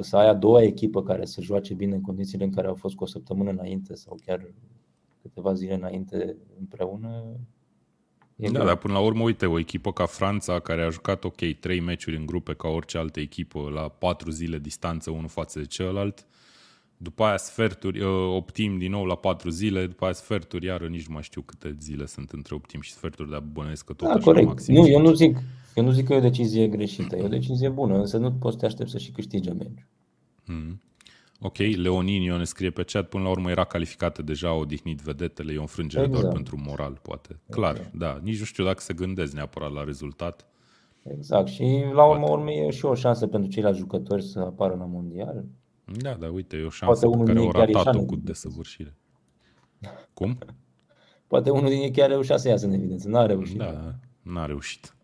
să 0.00 0.16
ai 0.16 0.28
a 0.28 0.34
doua 0.34 0.62
echipă 0.62 1.02
care 1.02 1.24
să 1.24 1.40
joace 1.40 1.74
bine 1.74 1.94
în 1.94 2.00
condițiile 2.00 2.44
în 2.44 2.50
care 2.50 2.66
au 2.66 2.74
fost 2.74 2.94
cu 2.94 3.02
o 3.02 3.06
săptămână 3.06 3.50
înainte 3.50 3.94
sau 3.94 4.18
chiar 4.26 4.54
câteva 5.22 5.54
zile 5.54 5.74
înainte 5.74 6.36
împreună. 6.58 7.22
E 8.36 8.46
da, 8.46 8.52
greu. 8.52 8.64
dar 8.64 8.76
până 8.76 8.92
la 8.92 9.00
urmă, 9.00 9.22
uite, 9.22 9.46
o 9.46 9.58
echipă 9.58 9.92
ca 9.92 10.06
Franța, 10.06 10.58
care 10.58 10.82
a 10.82 10.88
jucat, 10.88 11.24
ok, 11.24 11.40
trei 11.60 11.80
meciuri 11.80 12.16
în 12.16 12.26
grupe 12.26 12.54
ca 12.54 12.68
orice 12.68 12.98
altă 12.98 13.20
echipă, 13.20 13.70
la 13.74 13.88
patru 13.88 14.30
zile 14.30 14.58
distanță 14.58 15.10
unul 15.10 15.28
față 15.28 15.58
de 15.58 15.64
celălalt, 15.64 16.26
după 16.96 17.24
aia 17.24 17.36
sferturi, 17.36 18.00
uh, 18.00 18.34
optim 18.34 18.78
din 18.78 18.90
nou 18.90 19.04
la 19.04 19.14
patru 19.16 19.50
zile, 19.50 19.86
după 19.86 20.04
aia 20.04 20.12
sferturi, 20.12 20.66
iară 20.66 20.86
nici 20.86 21.06
nu 21.06 21.12
mai 21.12 21.22
știu 21.22 21.40
câte 21.40 21.76
zile 21.80 22.06
sunt 22.06 22.30
între 22.30 22.54
optim 22.54 22.80
și 22.80 22.92
sferturi, 22.92 23.30
dar 23.30 23.40
bănuiesc 23.52 23.84
că 23.84 23.92
tot 23.92 24.08
da, 24.08 24.18
corect. 24.18 24.46
maxim. 24.46 24.74
Nu, 24.74 24.86
eu 24.86 25.00
nu 25.00 25.12
zic, 25.12 25.38
eu 25.74 25.84
nu 25.84 25.90
zic 25.90 26.06
că 26.06 26.12
e 26.12 26.16
o 26.16 26.20
decizie 26.20 26.68
greșită, 26.68 27.16
e 27.16 27.22
o 27.22 27.28
decizie 27.28 27.68
bună, 27.68 27.98
însă 27.98 28.18
nu 28.18 28.32
poți 28.32 28.54
să 28.54 28.60
te 28.60 28.66
aștepți 28.66 28.92
să 28.92 28.98
și 28.98 29.10
câștige 29.10 29.52
meciul. 29.52 29.86
Mm. 30.44 30.80
Ok, 31.40 31.56
Leoninio 31.56 32.36
ne 32.36 32.44
scrie 32.44 32.70
pe 32.70 32.82
chat, 32.82 33.08
până 33.08 33.22
la 33.22 33.28
urmă 33.30 33.50
era 33.50 33.64
calificată 33.64 34.22
deja, 34.22 34.52
odihnit 34.52 35.00
vedetele, 35.00 35.52
e 35.52 35.58
o 35.58 35.60
înfrângere 35.60 36.04
exact. 36.04 36.22
doar 36.22 36.34
pentru 36.34 36.60
moral, 36.66 36.98
poate. 37.02 37.40
Clar, 37.50 37.76
exact. 37.76 37.94
da, 37.94 38.20
nici 38.22 38.38
nu 38.38 38.44
știu 38.44 38.64
dacă 38.64 38.80
se 38.80 38.94
gândesc 38.94 39.32
neapărat 39.32 39.72
la 39.72 39.84
rezultat. 39.84 40.46
Exact, 41.02 41.48
și 41.48 41.84
la 41.92 42.04
urmă 42.04 42.26
urmă 42.30 42.50
e 42.50 42.70
și 42.70 42.84
o 42.84 42.94
șansă 42.94 43.26
pentru 43.26 43.50
ceilalți 43.50 43.78
jucători 43.78 44.22
să 44.22 44.38
apară 44.38 44.74
la 44.78 44.84
mondial. 44.84 45.44
Da, 45.84 46.12
da, 46.12 46.30
uite, 46.30 46.56
e 46.56 46.64
o 46.64 46.70
șansă 46.70 47.06
Poate 47.06 47.24
pe 47.24 47.32
care 47.32 47.46
o 47.46 47.50
ratat-o 47.50 48.04
cu 48.04 48.16
desăvârșire. 48.16 48.96
Cum? 50.14 50.38
Poate 51.26 51.50
unul 51.50 51.68
din 51.68 51.80
ei 51.80 51.90
chiar 51.90 52.08
reușea 52.08 52.36
să 52.36 52.48
iasă 52.48 52.66
în 52.66 52.72
evidență, 52.72 53.08
n-a 53.08 53.26
reușit. 53.26 53.58
Da, 53.58 53.94
n-a 54.22 54.46
reușit. 54.46 54.94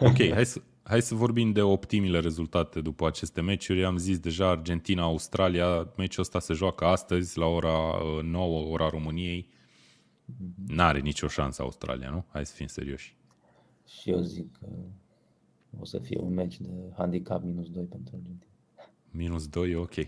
Ok, 0.00 0.32
hai 0.32 0.46
să, 0.46 0.62
hai 0.82 1.02
să 1.02 1.14
vorbim 1.14 1.52
de 1.52 1.62
optimile 1.62 2.20
rezultate 2.20 2.80
după 2.80 3.06
aceste 3.06 3.40
meciuri. 3.40 3.84
Am 3.84 3.96
zis 3.96 4.18
deja 4.18 4.48
Argentina-Australia, 4.48 5.92
meciul 5.96 6.22
ăsta 6.22 6.40
se 6.40 6.52
joacă 6.52 6.84
astăzi 6.84 7.38
la 7.38 7.46
ora 7.46 7.98
9, 8.22 8.60
uh, 8.60 8.70
ora 8.70 8.88
României. 8.88 9.48
N-are 10.66 10.98
nicio 10.98 11.28
șansă 11.28 11.62
Australia, 11.62 12.10
nu? 12.10 12.24
Hai 12.30 12.46
să 12.46 12.54
fim 12.54 12.66
serioși. 12.66 13.16
Și 13.86 14.10
eu 14.10 14.20
zic 14.20 14.58
că 14.58 14.66
o 15.80 15.84
să 15.84 15.98
fie 15.98 16.18
un 16.20 16.34
meci 16.34 16.60
de 16.60 16.70
handicap 16.96 17.42
minus 17.42 17.70
2 17.70 17.84
pentru 17.84 18.14
Argentina. 18.16 18.50
Minus 19.10 19.46
2 19.46 19.70
e 19.70 19.76
ok. 19.76 19.94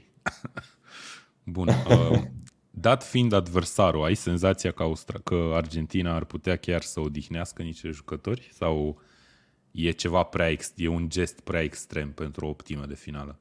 Bun. 1.45 1.69
Uh, 1.69 2.23
dat 2.71 3.05
fiind 3.05 3.33
adversarul, 3.33 4.05
ai 4.05 4.15
senzația 4.15 4.71
că, 4.73 4.83
Austra- 4.83 5.23
că 5.25 5.51
Argentina 5.55 6.15
ar 6.15 6.25
putea 6.25 6.57
chiar 6.57 6.83
să 6.83 7.01
odihnească 7.01 7.63
niște 7.63 7.91
jucători? 7.91 8.49
Sau 8.53 9.01
e 9.71 9.91
ceva 9.91 10.23
prea 10.23 10.51
ex- 10.51 10.73
e 10.77 10.89
un 10.89 11.09
gest 11.09 11.41
prea 11.41 11.63
extrem 11.63 12.13
pentru 12.13 12.47
o 12.47 12.49
optimă 12.49 12.87
de 12.87 12.95
finală? 12.95 13.39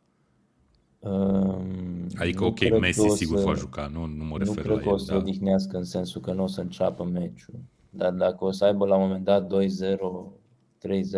Um, 0.99 2.07
adică, 2.15 2.43
ok, 2.43 2.80
Messi 2.80 3.09
sigur 3.09 3.38
să, 3.38 3.45
va 3.45 3.53
juca, 3.53 3.88
nu, 3.88 4.05
nu 4.05 4.23
mă 4.23 4.38
refer 4.38 4.65
nu 4.65 4.71
la 4.71 4.71
el. 4.71 4.75
Nu 4.75 4.75
cred 4.75 4.88
că 4.88 4.93
o 4.93 4.97
să 4.97 5.11
da. 5.11 5.17
odihnească 5.17 5.77
în 5.77 5.84
sensul 5.84 6.21
că 6.21 6.34
nu 6.34 6.43
o 6.43 6.47
să 6.47 6.61
înceapă 6.61 7.03
meciul. 7.03 7.59
Dar 7.89 8.11
dacă 8.11 8.45
o 8.45 8.51
să 8.51 8.65
aibă 8.65 8.86
la 8.86 8.95
un 8.95 9.01
moment 9.01 9.23
dat 9.23 9.53
2-0, 9.53 9.57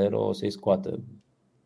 3-0, 0.10 0.12
o 0.12 0.34
să-i 0.34 0.52
scoată 0.52 1.00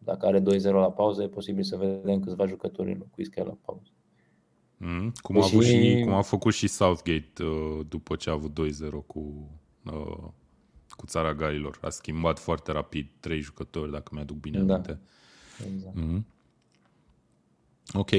dacă 0.05 0.25
are 0.25 0.41
2-0 0.41 0.43
la 0.63 0.91
pauză, 0.91 1.23
e 1.23 1.27
posibil 1.27 1.63
să 1.63 1.77
vedem 1.77 2.19
câțiva 2.19 2.45
jucători 2.45 2.91
înlocuiți 2.91 3.29
chiar 3.29 3.45
la 3.45 3.57
pauză. 3.65 3.89
Mm, 4.77 5.11
cum, 5.21 5.41
a 5.41 5.43
avut 5.43 5.63
și, 5.63 6.01
cum 6.03 6.13
a 6.13 6.21
făcut 6.21 6.53
și 6.53 6.67
Southgate 6.67 7.43
uh, 7.43 7.85
după 7.89 8.15
ce 8.15 8.29
a 8.29 8.33
avut 8.33 8.51
2-0 8.51 9.05
cu, 9.05 9.49
uh, 9.85 10.27
cu 10.95 11.05
țara 11.05 11.33
Galilor. 11.33 11.77
A 11.81 11.89
schimbat 11.89 12.39
foarte 12.39 12.71
rapid 12.71 13.07
trei 13.19 13.39
jucători, 13.39 13.91
dacă 13.91 14.11
mi-aduc 14.13 14.37
bine 14.37 14.59
da. 14.59 14.73
aminte. 14.73 14.99
Exact. 15.73 15.95
Mm. 15.95 16.25
Ok. 17.93 18.09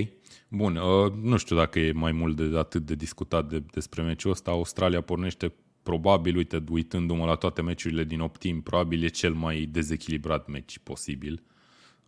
Bun. 0.48 0.76
Uh, 0.76 1.12
nu 1.12 1.36
știu 1.36 1.56
dacă 1.56 1.78
e 1.78 1.92
mai 1.92 2.12
mult 2.12 2.36
de 2.36 2.58
atât 2.58 2.86
de 2.86 2.94
discutat 2.94 3.48
de, 3.48 3.62
despre 3.72 4.02
meciul 4.02 4.30
ăsta. 4.30 4.50
Australia 4.50 5.00
pornește 5.00 5.52
probabil, 5.82 6.36
uite, 6.36 6.64
uitându-mă 6.70 7.24
la 7.24 7.34
toate 7.34 7.62
meciurile 7.62 8.04
din 8.04 8.20
optim, 8.20 8.62
probabil 8.62 9.04
e 9.04 9.08
cel 9.08 9.32
mai 9.32 9.68
dezechilibrat 9.70 10.46
meci 10.46 10.78
posibil. 10.78 11.32
Uh, 11.32 11.54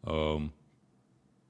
Uh, 0.00 0.42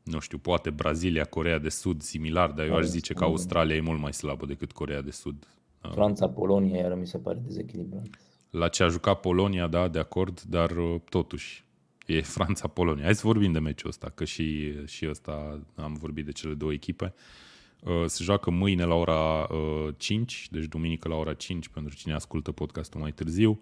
nu 0.03 0.19
știu, 0.19 0.39
poate 0.39 0.71
Brazilia, 0.71 1.25
Corea 1.25 1.59
de 1.59 1.69
Sud, 1.69 2.03
similar, 2.03 2.51
dar 2.51 2.67
eu 2.67 2.75
aș 2.75 2.85
zice 2.85 3.15
că 3.15 3.25
Australia 3.25 3.77
e 3.77 3.81
mult 3.81 4.01
mai 4.01 4.13
slabă 4.13 4.47
decât 4.47 4.73
Corea 4.73 5.01
de 5.01 5.11
Sud. 5.11 5.47
Uh, 5.85 5.91
Franța, 5.91 6.29
Polonia, 6.29 6.81
iar 6.81 6.95
mi 6.95 7.07
se 7.07 7.19
pare 7.19 7.39
dezechilibrat. 7.45 8.07
La 8.51 8.69
ce 8.69 8.83
a 8.83 8.89
jucat 8.89 9.21
Polonia, 9.21 9.67
da, 9.67 9.89
de 9.89 9.99
acord, 9.99 10.41
dar 10.43 10.71
uh, 10.71 11.01
totuși 11.09 11.65
e 12.07 12.23
Franța-Polonia. 12.37 13.05
Hai 13.05 13.15
să 13.15 13.27
vorbim 13.27 13.53
de 13.53 13.59
meciul 13.59 13.89
ăsta, 13.89 14.11
că 14.15 14.25
și, 14.25 14.75
și 14.87 15.07
ăsta 15.09 15.61
am 15.75 15.95
vorbit 15.95 16.25
de 16.25 16.33
cele 16.33 16.55
două 16.55 16.73
echipe. 16.73 17.15
Uh, 17.83 18.05
se 18.07 18.25
joacă 18.25 18.51
mâine 18.51 18.85
la 18.85 18.95
ora 18.95 19.47
5, 19.97 20.49
deci 20.51 20.65
duminică 20.65 21.09
la 21.09 21.15
ora 21.15 21.35
5 21.35 21.69
pentru 21.69 21.95
cine 21.95 22.15
ascultă 22.15 22.53
podcastul 22.53 23.01
mai 23.01 23.13
târziu. 23.13 23.61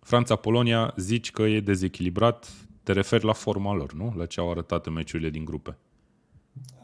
Franța-Polonia 0.00 0.94
zici 0.96 1.30
că 1.30 1.42
e 1.42 1.60
dezechilibrat, 1.60 2.52
te 2.82 2.92
referi 2.92 3.24
la 3.24 3.32
forma 3.32 3.74
lor, 3.74 3.92
nu? 3.92 4.12
La 4.16 4.26
ce 4.26 4.40
au 4.40 4.50
arătat 4.50 4.86
în 4.86 4.92
meciurile 4.92 5.30
din 5.30 5.44
grupe. 5.44 5.78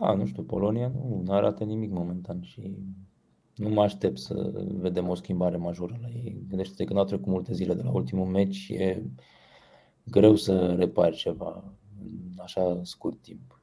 Da, 0.00 0.14
nu 0.14 0.26
știu, 0.26 0.42
Polonia 0.42 0.88
nu, 0.88 1.22
nu 1.24 1.32
arată 1.32 1.64
nimic 1.64 1.90
momentan 1.90 2.42
și 2.42 2.60
nu 3.56 3.68
mă 3.68 3.82
aștept 3.82 4.18
să 4.18 4.52
vedem 4.66 5.08
o 5.08 5.14
schimbare 5.14 5.56
majoră 5.56 5.98
la 6.02 6.08
ei. 6.08 6.44
Gândește-te 6.48 6.84
că 6.84 6.92
nu 6.92 6.98
au 6.98 7.04
trecut 7.04 7.26
multe 7.26 7.52
zile 7.52 7.74
de 7.74 7.82
la 7.82 7.90
ultimul 7.90 8.26
meci, 8.26 8.68
e 8.68 9.02
greu 10.04 10.36
să 10.36 10.74
repari 10.78 11.16
ceva 11.16 11.64
în 12.04 12.38
așa 12.42 12.80
scurt 12.82 13.22
timp. 13.22 13.60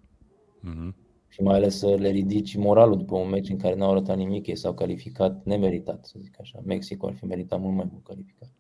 Mm-hmm. 0.60 1.02
Și 1.28 1.42
mai 1.42 1.56
ales 1.56 1.78
să 1.78 1.96
le 1.96 2.10
ridici 2.10 2.56
moralul 2.56 2.98
după 2.98 3.16
un 3.16 3.30
meci 3.30 3.50
în 3.50 3.58
care 3.58 3.76
n-au 3.76 3.92
arătat 3.92 4.18
nimic, 4.18 4.48
ei 4.48 4.58
s-au 4.58 4.74
calificat 4.74 5.46
nemeritat, 5.46 6.06
să 6.06 6.18
zic 6.22 6.40
așa. 6.40 6.60
Mexico 6.66 7.08
ar 7.08 7.14
fi 7.14 7.26
meritat 7.26 7.60
mult 7.60 7.76
mai 7.76 7.88
mult 7.92 8.04
calificat. 8.04 8.52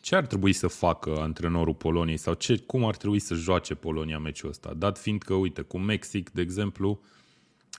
Ce 0.00 0.16
ar 0.16 0.26
trebui 0.26 0.52
să 0.52 0.66
facă 0.66 1.14
antrenorul 1.18 1.74
Poloniei 1.74 2.16
sau 2.16 2.34
ce, 2.34 2.58
cum 2.58 2.84
ar 2.84 2.96
trebui 2.96 3.18
să 3.18 3.34
joace 3.34 3.74
Polonia 3.74 4.18
meciul 4.18 4.48
ăsta? 4.48 4.74
Dat 4.74 4.98
fiind 4.98 5.22
că, 5.22 5.34
uite, 5.34 5.62
cu 5.62 5.78
Mexic, 5.78 6.30
de 6.30 6.40
exemplu, 6.40 7.00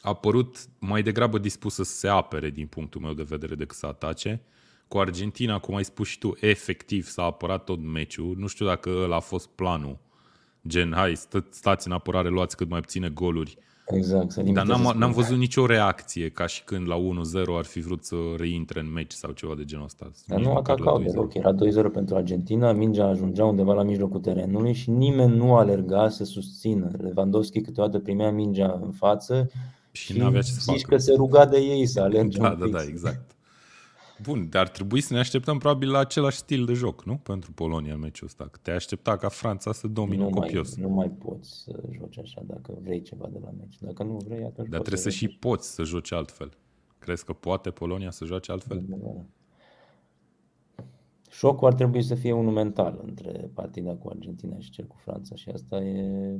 a 0.02 0.14
părut 0.14 0.58
mai 0.80 1.04
degrabă 1.04 1.38
dispusă 1.38 1.84
să 1.84 1.94
se 1.96 2.08
apere 2.08 2.50
din 2.50 2.68
punctul 2.68 3.02
meu 3.02 3.14
de 3.14 3.24
vedere 3.24 3.56
decât 3.56 3.78
să 3.78 3.86
atace. 3.86 4.41
Cu 4.88 4.98
Argentina, 4.98 5.60
cum 5.60 5.76
ai 5.76 5.84
spus 5.84 6.08
și 6.08 6.18
tu, 6.18 6.38
efectiv 6.39 7.08
s-a 7.08 7.24
apărat 7.24 7.64
tot 7.64 7.80
meciul. 7.82 8.36
Nu 8.38 8.48
știu 8.48 8.66
dacă 8.66 8.89
ăla 9.04 9.16
a 9.16 9.20
fost 9.20 9.48
planul. 9.48 9.98
Gen, 10.68 10.91
hai, 10.96 11.14
stați 11.50 11.88
în 11.88 11.94
apărare, 11.94 12.30
luați 12.30 12.58
cât 12.58 12.70
mai 12.70 12.80
puține 12.80 13.10
goluri 13.10 13.58
Exact. 13.86 14.32
Să 14.32 14.41
Dar 14.41 14.66
n-am, 14.66 14.98
n-am 14.98 15.12
văzut 15.12 15.38
nicio 15.38 15.66
reacție 15.66 16.30
ca 16.30 16.46
și 16.46 16.64
când 16.64 16.88
la 16.88 16.96
1-0 16.96 17.02
ar 17.58 17.64
fi 17.64 17.80
vrut 17.80 18.04
să 18.04 18.16
reintre 18.38 18.80
în 18.80 18.91
meci 18.91 19.12
sau 19.12 19.32
ceva 19.32 19.56
de 19.56 19.64
genul 19.64 19.86
ăsta. 19.86 20.12
Dar 20.28 20.39
nu 20.39 20.54
atacau 20.54 21.02
deloc. 21.02 21.34
Era 21.34 21.54
2-0 21.54 21.56
pentru 21.94 22.16
Argentina, 22.16 22.72
mingea 22.72 23.06
ajungea 23.06 23.46
undeva 23.46 23.74
la 23.74 23.84
mijlocul 23.84 24.20
terenului 24.20 24.74
și 24.74 24.89
nimeni 24.89 25.36
nu 25.36 25.56
alerga 25.56 26.10
să 26.10 26.24
susțină. 26.24 26.91
Lewandowski 26.98 27.62
câteodată 27.62 28.00
primea 28.00 28.32
mingea 28.32 28.80
în 28.84 28.91
față 28.91 29.50
și, 29.96 30.12
și 30.12 30.18
n-avea 30.18 30.41
ce 30.41 30.52
să 30.52 30.60
facă. 30.72 30.80
că 30.88 30.98
se 30.98 31.14
ruga 31.14 31.46
de 31.46 31.60
ei 31.60 31.86
să 31.86 32.02
alerge 32.02 32.38
Da, 32.38 32.56
da, 32.56 32.68
da, 32.68 32.84
exact. 32.84 33.36
Bun, 34.22 34.50
dar 34.50 34.62
ar 34.62 34.70
trebui 34.70 35.02
să 35.02 35.14
ne 35.14 35.20
așteptăm 35.20 35.58
probabil 35.58 35.91
la 35.91 36.00
același 36.00 36.38
stil 36.38 36.66
de 36.66 36.74
joc, 36.74 37.06
nu? 37.06 37.18
Pentru 37.18 37.52
Polonia 37.52 37.94
în 37.94 38.00
meciul 38.00 38.28
ăsta. 38.28 38.48
Că 38.52 38.60
te 38.62 38.72
aștepta 38.72 39.18
ca 39.18 39.28
Franța 39.28 39.72
să 39.72 39.88
domine 39.88 40.24
nu 40.24 40.30
copios. 40.30 40.76
Mai, 40.76 40.86
nu 40.88 40.94
mai 40.94 41.10
poți 41.10 41.64
să 41.64 41.84
joci 41.91 42.18
așa 42.18 42.41
dacă 42.46 42.78
vrei 42.82 43.02
ceva 43.02 43.30
de 43.32 43.39
la 43.44 43.50
meci. 43.60 43.76
Dacă 43.80 44.04
nu 44.04 44.18
vrei, 44.26 44.44
atunci 44.44 44.70
Dar 44.70 44.80
trebuie 44.80 45.02
să, 45.02 45.10
să 45.10 45.16
și 45.16 45.28
poți 45.28 45.74
să 45.74 45.84
joci 45.84 46.12
altfel. 46.12 46.52
Crezi 47.00 47.26
că 47.26 47.34
poate 47.34 47.70
Polonia 47.70 48.12
să 48.12 48.26
joace 48.26 48.52
altfel? 48.52 48.84
Da, 48.88 48.96
da, 48.96 49.12
da. 49.16 49.24
șocul 51.30 51.68
ar 51.68 51.74
trebui 51.74 52.04
să 52.04 52.16
fie 52.16 52.32
unul 52.32 52.54
mental 52.54 53.02
între 53.06 53.50
partida 53.54 53.96
cu 53.96 54.10
Argentina 54.10 54.60
și 54.60 54.70
cel 54.70 54.86
cu 54.86 54.96
Franța 54.98 55.36
și 55.36 55.50
asta 55.50 55.78
e 55.78 56.39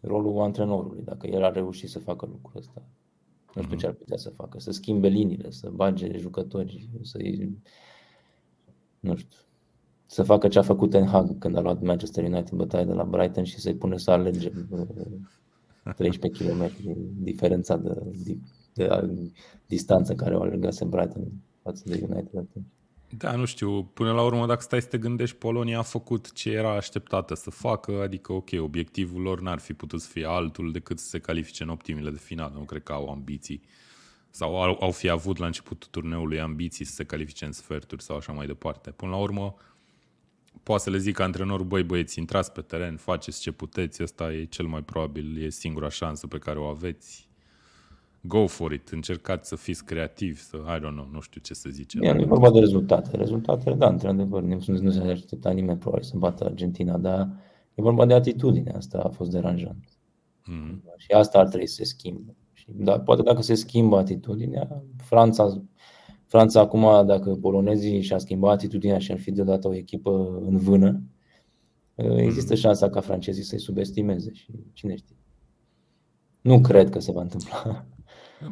rolul 0.00 0.40
antrenorului, 0.40 1.02
dacă 1.04 1.26
el 1.26 1.44
ar 1.44 1.52
reuși 1.52 1.86
să 1.86 1.98
facă 1.98 2.26
lucrul 2.26 2.58
ăsta. 2.58 2.82
Nu 3.54 3.62
știu 3.62 3.76
ce 3.76 3.86
ar 3.86 3.92
putea 3.92 4.16
să 4.16 4.30
facă, 4.30 4.60
să 4.60 4.70
schimbe 4.70 5.08
liniile, 5.08 5.50
să 5.50 5.70
bage 5.70 6.18
jucători, 6.18 6.88
să 7.02 7.18
nu 9.00 9.16
știu, 9.16 9.38
să 10.06 10.22
facă 10.22 10.48
ce 10.48 10.58
a 10.58 10.62
făcut 10.62 10.90
Ten 10.90 11.06
Hag 11.06 11.38
când 11.38 11.56
a 11.56 11.60
luat 11.60 11.80
Manchester 11.80 12.24
United 12.24 12.50
în 12.50 12.56
bătaie 12.56 12.84
de 12.84 12.92
la 12.92 13.04
Brighton 13.04 13.44
și 13.44 13.58
să-i 13.58 13.74
pune 13.74 13.96
să 13.96 14.10
alerge 14.10 14.50
13 15.96 16.44
km 16.44 16.70
diferența 17.22 17.76
de, 17.76 18.02
de, 18.24 18.38
de 18.74 19.12
distanță 19.66 20.14
care 20.14 20.36
o 20.36 20.40
alergase 20.40 20.84
Brighton 20.84 21.26
față 21.62 21.82
de 21.86 22.06
United 22.10 22.38
atunci. 22.38 22.77
Da, 23.10 23.36
nu 23.36 23.44
știu, 23.44 23.84
până 23.84 24.12
la 24.12 24.22
urmă 24.22 24.46
dacă 24.46 24.60
stai 24.60 24.80
să 24.80 24.88
te 24.88 24.98
gândești, 24.98 25.36
Polonia 25.36 25.78
a 25.78 25.82
făcut 25.82 26.32
ce 26.32 26.50
era 26.50 26.76
așteptată 26.76 27.34
să 27.34 27.50
facă, 27.50 28.02
adică 28.02 28.32
ok, 28.32 28.48
obiectivul 28.58 29.22
lor 29.22 29.40
n-ar 29.40 29.58
fi 29.58 29.72
putut 29.72 30.00
să 30.00 30.08
fie 30.08 30.26
altul 30.26 30.72
decât 30.72 30.98
să 30.98 31.08
se 31.08 31.18
califice 31.18 31.62
în 31.62 31.68
optimile 31.68 32.10
de 32.10 32.18
final, 32.18 32.52
nu 32.54 32.60
cred 32.60 32.82
că 32.82 32.92
au 32.92 33.10
ambiții 33.10 33.62
sau 34.30 34.62
au, 34.62 34.76
au 34.80 34.90
fi 34.90 35.08
avut 35.08 35.36
la 35.36 35.46
începutul 35.46 35.88
turneului 35.90 36.40
ambiții 36.40 36.84
să 36.84 36.94
se 36.94 37.04
califice 37.04 37.44
în 37.44 37.52
sferturi 37.52 38.02
sau 38.02 38.16
așa 38.16 38.32
mai 38.32 38.46
departe. 38.46 38.90
Până 38.90 39.10
la 39.10 39.16
urmă, 39.16 39.54
poate 40.62 40.82
să 40.82 40.90
le 40.90 40.98
zic 40.98 41.18
antrenorul, 41.18 41.66
băi 41.66 41.82
băieți, 41.82 42.18
intrați 42.18 42.52
pe 42.52 42.60
teren, 42.60 42.96
faceți 42.96 43.40
ce 43.40 43.50
puteți, 43.50 44.02
ăsta 44.02 44.32
e 44.32 44.44
cel 44.44 44.66
mai 44.66 44.82
probabil, 44.82 45.42
e 45.42 45.48
singura 45.48 45.88
șansă 45.88 46.26
pe 46.26 46.38
care 46.38 46.58
o 46.58 46.64
aveți. 46.64 47.27
Go 48.20 48.46
for 48.46 48.72
it, 48.72 48.88
încercați 48.88 49.48
să 49.48 49.56
fiți 49.56 49.84
creativi, 49.84 50.40
să, 50.40 50.56
I 50.56 50.78
don't 50.78 50.92
know, 50.92 51.08
nu 51.12 51.20
știu 51.20 51.40
ce 51.40 51.54
să 51.54 51.68
zice. 51.70 51.98
E, 52.02 52.12
nu 52.12 52.20
e 52.20 52.24
vorba 52.24 52.50
de 52.50 52.58
rezultate. 52.58 53.16
Rezultatele, 53.16 53.74
da, 53.74 53.88
într-adevăr, 53.88 54.42
nu, 54.42 54.58
nu 54.66 54.90
se 54.90 55.00
aștepta 55.00 55.50
nimeni 55.50 55.78
probabil 55.78 56.04
să 56.04 56.16
bată 56.16 56.44
Argentina, 56.44 56.98
dar 56.98 57.28
e 57.74 57.82
vorba 57.82 58.06
de 58.06 58.14
atitudine, 58.14 58.70
asta 58.70 58.98
a 58.98 59.08
fost 59.08 59.30
deranjant. 59.30 59.84
Mm-hmm. 59.84 60.96
Și 60.96 61.10
asta 61.10 61.38
ar 61.38 61.48
trebui 61.48 61.66
să 61.66 61.74
se 61.74 61.84
schimbe. 61.84 62.36
Și, 62.52 62.66
da, 62.70 63.00
poate 63.00 63.22
dacă 63.22 63.42
se 63.42 63.54
schimbă 63.54 63.96
atitudinea, 63.96 64.82
Franța 64.96 65.62
Franța 66.28 66.60
acum, 66.60 67.06
dacă 67.06 67.34
polonezii 67.34 68.00
și-a 68.00 68.18
schimbat 68.18 68.52
atitudinea 68.52 68.98
și 68.98 69.12
ar 69.12 69.18
fi 69.18 69.30
deodată 69.30 69.68
o 69.68 69.74
echipă 69.74 70.40
în 70.46 70.56
vână, 70.56 71.02
există 71.94 72.52
mm. 72.52 72.58
șansa 72.58 72.90
ca 72.90 73.00
francezii 73.00 73.42
să-i 73.42 73.60
subestimeze 73.60 74.32
și 74.32 74.52
cine 74.72 74.96
știe. 74.96 75.16
Nu 76.40 76.60
cred 76.60 76.90
că 76.90 77.00
se 77.00 77.12
va 77.12 77.20
întâmpla. 77.20 77.86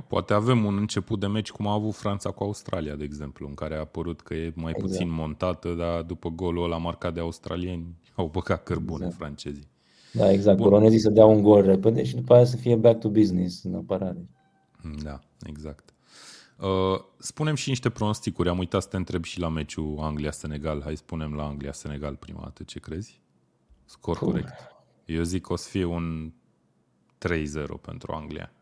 Poate 0.07 0.33
avem 0.33 0.65
un 0.65 0.77
început 0.77 1.21
de 1.21 1.27
meci 1.27 1.51
cum 1.51 1.67
a 1.67 1.73
avut 1.73 1.95
Franța 1.95 2.31
cu 2.31 2.43
Australia, 2.43 2.95
de 2.95 3.05
exemplu, 3.05 3.47
în 3.47 3.55
care 3.55 3.75
a 3.75 3.81
apărut 3.81 4.21
că 4.21 4.35
e 4.35 4.53
mai 4.55 4.73
exact. 4.77 4.91
puțin 4.91 5.11
montată, 5.11 5.73
dar 5.73 6.03
după 6.03 6.29
golul 6.29 6.65
ăla 6.65 6.77
marcat 6.77 7.15
de 7.15 7.21
australieni 7.21 7.97
au 8.15 8.27
băgat 8.27 8.63
cărbune 8.63 9.05
exact. 9.05 9.15
francezii. 9.15 9.69
Da, 10.13 10.33
exact. 10.33 10.57
Bun. 10.57 10.69
Polonezii 10.69 10.99
să 10.99 11.11
dea 11.11 11.25
un 11.25 11.43
gol 11.43 11.63
repede 11.63 12.05
și 12.05 12.15
după 12.15 12.35
aia 12.35 12.45
să 12.45 12.57
fie 12.57 12.77
back 12.77 13.01
to 13.01 13.09
business 13.09 13.65
în 13.65 13.75
apărare. 13.75 14.29
Da, 15.03 15.21
exact. 15.47 15.95
Uh, 16.59 17.01
spunem 17.19 17.55
și 17.55 17.69
niște 17.69 17.91
pronosticuri. 17.91 18.49
Am 18.49 18.59
uitat 18.59 18.83
să 18.83 18.89
te 18.89 18.97
întreb 18.97 19.25
și 19.25 19.41
la 19.41 19.49
meciul 19.49 19.99
Anglia-Senegal. 20.01 20.83
Hai 20.83 20.97
spunem 20.97 21.35
la 21.35 21.47
Anglia-Senegal 21.47 22.15
prima 22.15 22.41
dată. 22.43 22.63
Ce 22.63 22.79
crezi? 22.79 23.21
Scor 23.85 24.19
Puh. 24.19 24.29
corect. 24.29 24.53
Eu 25.05 25.23
zic 25.23 25.43
că 25.43 25.53
o 25.53 25.57
să 25.57 25.69
fie 25.69 25.85
un 25.85 26.33
3-0 27.19 27.81
pentru 27.81 28.13
Anglia. 28.13 28.53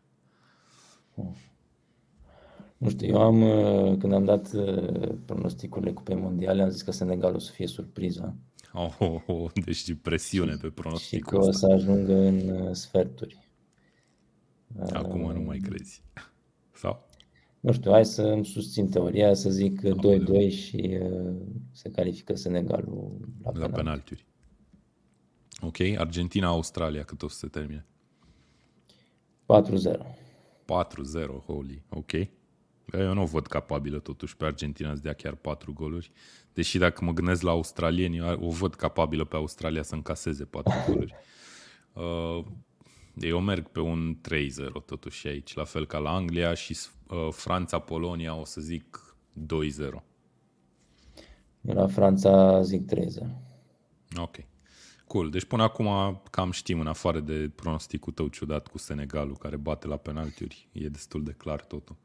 Nu 2.77 2.89
știu, 2.89 3.07
eu 3.07 3.21
am, 3.21 3.41
uh, 3.41 3.97
când 3.97 4.13
am 4.13 4.25
dat 4.25 4.53
uh, 4.53 5.09
pronosticurile 5.25 5.91
cu 5.91 6.01
pe 6.01 6.15
mondiale, 6.15 6.61
am 6.61 6.69
zis 6.69 6.81
că 6.81 6.91
Senegal 6.91 7.35
o 7.35 7.39
să 7.39 7.51
fie 7.51 7.67
surpriză. 7.67 8.35
Oh, 8.73 8.95
oh, 8.99 9.21
oh, 9.27 9.51
deci 9.65 9.93
presiune 10.01 10.55
pe 10.61 10.69
pronosticul 10.69 11.17
Și 11.17 11.43
că 11.43 11.47
o 11.47 11.51
să 11.51 11.65
ajungă 11.71 12.13
în 12.13 12.73
sferturi. 12.73 13.49
Acum 14.93 15.31
nu 15.31 15.41
mai 15.41 15.57
crezi. 15.57 16.03
Sau? 16.73 17.05
nu 17.65 17.71
știu, 17.71 17.91
hai 17.91 18.05
să 18.05 18.21
îmi 18.21 18.45
susțin 18.45 18.89
teoria, 18.89 19.33
să 19.33 19.49
zic 19.49 19.81
2-2 19.81 20.49
și 20.49 20.97
uh, 21.01 21.35
se 21.71 21.89
califică 21.89 22.35
Senegalul 22.35 23.17
la, 23.43 23.51
la 23.51 23.51
penalti. 23.51 23.75
penaltiuri. 23.75 24.25
Ok, 25.61 25.99
Argentina-Australia, 25.99 27.03
cât 27.03 27.21
o 27.21 27.27
să 27.27 27.37
se 27.37 27.47
termine? 27.47 27.85
4-0. 29.45 30.24
4-0, 30.65 31.45
holy, 31.45 31.83
ok. 31.89 32.11
Eu 32.93 33.13
nu 33.13 33.21
o 33.21 33.25
văd 33.25 33.47
capabilă 33.47 33.99
totuși 33.99 34.37
pe 34.37 34.45
Argentina 34.45 34.95
să 34.95 35.01
dea 35.01 35.13
chiar 35.13 35.35
4 35.35 35.73
goluri. 35.73 36.11
Deși 36.53 36.77
dacă 36.77 37.03
mă 37.03 37.11
gândesc 37.11 37.41
la 37.41 37.51
australieni, 37.51 38.21
o 38.21 38.49
văd 38.49 38.75
capabilă 38.75 39.23
pe 39.23 39.35
Australia 39.35 39.81
să 39.81 39.95
încaseze 39.95 40.45
4 40.45 40.73
goluri. 40.87 41.15
Uh, 41.93 42.45
eu 43.15 43.39
merg 43.39 43.67
pe 43.67 43.79
un 43.79 44.17
3-0 44.21 44.85
totuși 44.85 45.27
aici, 45.27 45.53
la 45.53 45.63
fel 45.63 45.85
ca 45.85 45.97
la 45.97 46.13
Anglia 46.13 46.53
și 46.53 46.77
uh, 47.07 47.27
Franța-Polonia 47.31 48.35
o 48.35 48.45
să 48.45 48.61
zic 48.61 49.15
2-0. 49.97 50.03
La 51.61 51.87
Franța 51.87 52.61
zic 52.61 52.91
3-0. 52.95 52.99
Ok. 54.17 54.35
Cool. 55.07 55.29
Deci 55.29 55.45
până 55.45 55.63
acum 55.63 56.21
cam 56.31 56.51
știm, 56.51 56.79
în 56.79 56.87
afară 56.87 57.19
de 57.19 57.49
pronosticul 57.55 58.13
tău 58.13 58.27
ciudat 58.27 58.67
cu 58.67 58.77
Senegalul, 58.77 59.37
care 59.37 59.55
bate 59.55 59.87
la 59.87 59.97
penaltiuri, 59.97 60.67
e 60.71 60.87
destul 60.87 61.23
de 61.23 61.31
clar 61.31 61.61
totul. 61.61 61.95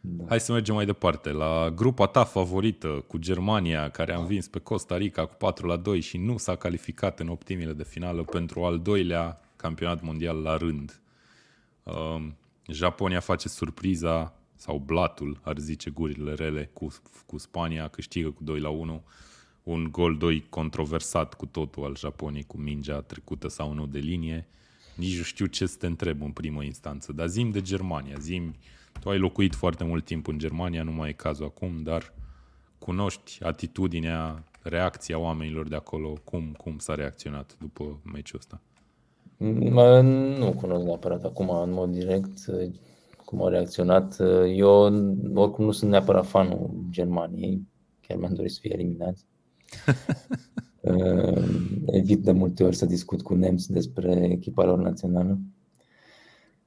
Da. 0.00 0.24
Hai 0.28 0.40
să 0.40 0.52
mergem 0.52 0.74
mai 0.74 0.86
departe. 0.86 1.30
La 1.30 1.70
grupa 1.70 2.06
ta 2.06 2.24
favorită 2.24 3.04
cu 3.06 3.18
Germania, 3.18 3.90
care 3.90 4.14
a 4.14 4.18
învins 4.18 4.48
pe 4.48 4.58
Costa 4.58 4.96
Rica 4.96 5.26
cu 5.26 5.34
4 5.34 5.66
la 5.66 5.76
2 5.76 6.00
și 6.00 6.18
nu 6.18 6.36
s-a 6.36 6.56
calificat 6.56 7.20
în 7.20 7.28
optimile 7.28 7.72
de 7.72 7.84
finală 7.84 8.22
pentru 8.22 8.64
al 8.64 8.78
doilea 8.78 9.40
campionat 9.56 10.02
mondial 10.02 10.36
la 10.36 10.56
rând. 10.56 11.00
Uh, 11.82 12.26
Japonia 12.68 13.20
face 13.20 13.48
surpriza 13.48 14.34
sau 14.54 14.78
blatul, 14.78 15.40
ar 15.42 15.58
zice 15.58 15.90
gurile 15.90 16.34
rele, 16.34 16.70
cu, 16.72 16.88
cu 17.26 17.38
Spania, 17.38 17.88
câștigă 17.88 18.30
cu 18.30 18.44
2 18.44 18.60
la 18.60 18.68
1. 18.68 19.02
Un 19.62 19.88
gol 19.90 20.16
2 20.16 20.46
controversat 20.48 21.34
cu 21.34 21.46
totul 21.46 21.84
al 21.84 21.96
Japoniei, 21.96 22.44
cu 22.44 22.56
mingea 22.56 23.00
trecută 23.00 23.48
sau 23.48 23.72
nu 23.72 23.86
de 23.86 23.98
linie. 23.98 24.46
Nici 24.96 25.16
nu 25.16 25.22
știu 25.22 25.46
ce 25.46 25.66
să 25.66 25.76
te 25.78 25.86
întreb 25.86 26.22
în 26.22 26.30
primă 26.30 26.62
instanță, 26.62 27.12
dar 27.12 27.26
zim 27.26 27.50
de 27.50 27.60
Germania, 27.60 28.16
zim, 28.18 28.54
tu 29.00 29.08
ai 29.08 29.18
locuit 29.18 29.54
foarte 29.54 29.84
mult 29.84 30.04
timp 30.04 30.26
în 30.26 30.38
Germania, 30.38 30.82
nu 30.82 30.92
mai 30.92 31.08
e 31.08 31.12
cazul 31.12 31.44
acum, 31.44 31.82
dar 31.82 32.12
cunoști 32.78 33.44
atitudinea, 33.44 34.44
reacția 34.62 35.18
oamenilor 35.18 35.68
de 35.68 35.74
acolo, 35.74 36.12
cum, 36.24 36.54
cum 36.56 36.78
s-a 36.78 36.94
reacționat 36.94 37.56
după 37.60 38.00
meciul 38.12 38.38
ăsta? 38.38 38.60
Nu 39.36 40.52
cunosc 40.52 40.84
neapărat 40.84 41.24
acum 41.24 41.48
în 41.48 41.72
mod 41.72 41.92
direct 41.92 42.38
cum 43.24 43.42
au 43.42 43.48
reacționat. 43.48 44.16
Eu 44.54 44.70
oricum 45.34 45.64
nu 45.64 45.70
sunt 45.70 45.90
neapărat 45.90 46.26
fanul 46.26 46.70
Germaniei, 46.90 47.68
chiar 48.00 48.18
mi-am 48.18 48.34
dorit 48.34 48.50
să 48.50 48.58
fie 48.60 48.72
eliminați. 48.72 49.24
Evit 51.86 52.22
de 52.22 52.32
multe 52.32 52.64
ori 52.64 52.76
să 52.76 52.86
discut 52.86 53.22
cu 53.22 53.34
nemți 53.34 53.72
despre 53.72 54.28
echipa 54.30 54.64
lor 54.64 54.78
națională. 54.78 55.38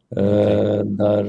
Okay. 0.08 0.82
Dar 0.86 1.26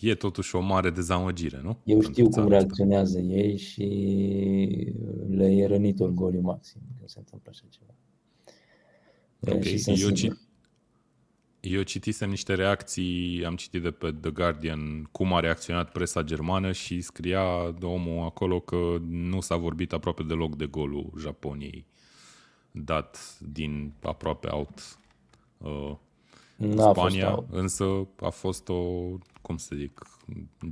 e 0.00 0.14
totuși 0.14 0.56
o 0.56 0.60
mare 0.60 0.90
dezamăgire, 0.90 1.60
nu? 1.62 1.78
Eu 1.84 2.00
știu 2.00 2.28
cum 2.28 2.48
reacționează 2.48 3.18
ei 3.18 3.56
și 3.56 3.84
le 5.28 5.52
e 5.52 5.66
rănit 5.66 6.00
orgoliu 6.00 6.40
maxim 6.40 6.80
când 6.96 7.08
se 7.08 7.18
întâmplă 7.18 7.50
așa 7.54 7.64
ceva. 7.68 7.94
Okay. 9.40 9.62
Și 9.62 10.02
eu, 10.02 10.10
ci, 10.10 10.28
eu 11.70 11.82
citisem 11.82 12.30
niște 12.30 12.54
reacții, 12.54 13.44
am 13.46 13.56
citit 13.56 13.82
de 13.82 13.90
pe 13.90 14.12
The 14.12 14.30
Guardian 14.30 15.02
cum 15.02 15.32
a 15.32 15.40
reacționat 15.40 15.92
presa 15.92 16.22
germană 16.22 16.72
și 16.72 17.00
scria 17.00 17.70
omul 17.86 18.24
acolo 18.24 18.60
că 18.60 18.96
nu 19.08 19.40
s-a 19.40 19.56
vorbit 19.56 19.92
aproape 19.92 20.22
deloc 20.22 20.56
de 20.56 20.66
golul 20.66 21.12
Japoniei 21.18 21.86
dat 22.70 23.38
din 23.40 23.92
aproape 24.02 24.48
out 24.48 24.98
uh, 25.58 25.96
Spania, 26.76 27.34
fost 27.34 27.46
însă 27.50 28.06
a 28.20 28.28
fost 28.28 28.68
o, 28.68 28.82
cum 29.42 29.56
să 29.56 29.74
zic, 29.76 30.00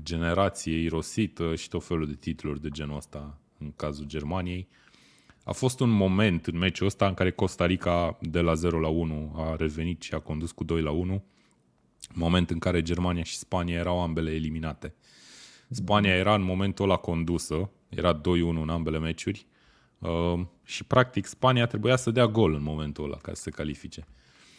generație 0.02 0.78
irosită 0.78 1.54
și 1.54 1.68
tot 1.68 1.84
felul 1.84 2.06
de 2.06 2.14
titluri 2.14 2.60
de 2.60 2.68
genul 2.68 2.96
ăsta 2.96 3.38
în 3.58 3.72
cazul 3.76 4.04
Germaniei. 4.04 4.68
Uh, 4.70 4.83
a 5.44 5.52
fost 5.52 5.80
un 5.80 5.90
moment 5.90 6.46
în 6.46 6.58
meciul 6.58 6.86
ăsta 6.86 7.06
în 7.06 7.14
care 7.14 7.30
Costa 7.30 7.66
Rica 7.66 8.18
de 8.20 8.40
la 8.40 8.54
0 8.54 8.80
la 8.80 8.88
1 8.88 9.32
a 9.36 9.56
revenit 9.56 10.02
și 10.02 10.14
a 10.14 10.18
condus 10.18 10.52
cu 10.52 10.64
2 10.64 10.82
la 10.82 10.90
1. 10.90 11.24
Moment 12.14 12.50
în 12.50 12.58
care 12.58 12.82
Germania 12.82 13.22
și 13.22 13.36
Spania 13.36 13.78
erau 13.78 14.02
ambele 14.02 14.30
eliminate. 14.30 14.94
Spania 15.68 16.14
era 16.14 16.34
în 16.34 16.42
momentul 16.42 16.84
ăla 16.84 16.96
condusă, 16.96 17.70
era 17.88 18.20
2-1 18.20 18.22
în 18.62 18.68
ambele 18.68 18.98
meciuri 18.98 19.46
uh, 19.98 20.40
și 20.64 20.84
practic 20.84 21.26
Spania 21.26 21.66
trebuia 21.66 21.96
să 21.96 22.10
dea 22.10 22.26
gol 22.26 22.54
în 22.54 22.62
momentul 22.62 23.04
ăla 23.04 23.16
ca 23.16 23.34
să 23.34 23.42
se 23.42 23.50
califice. 23.50 24.06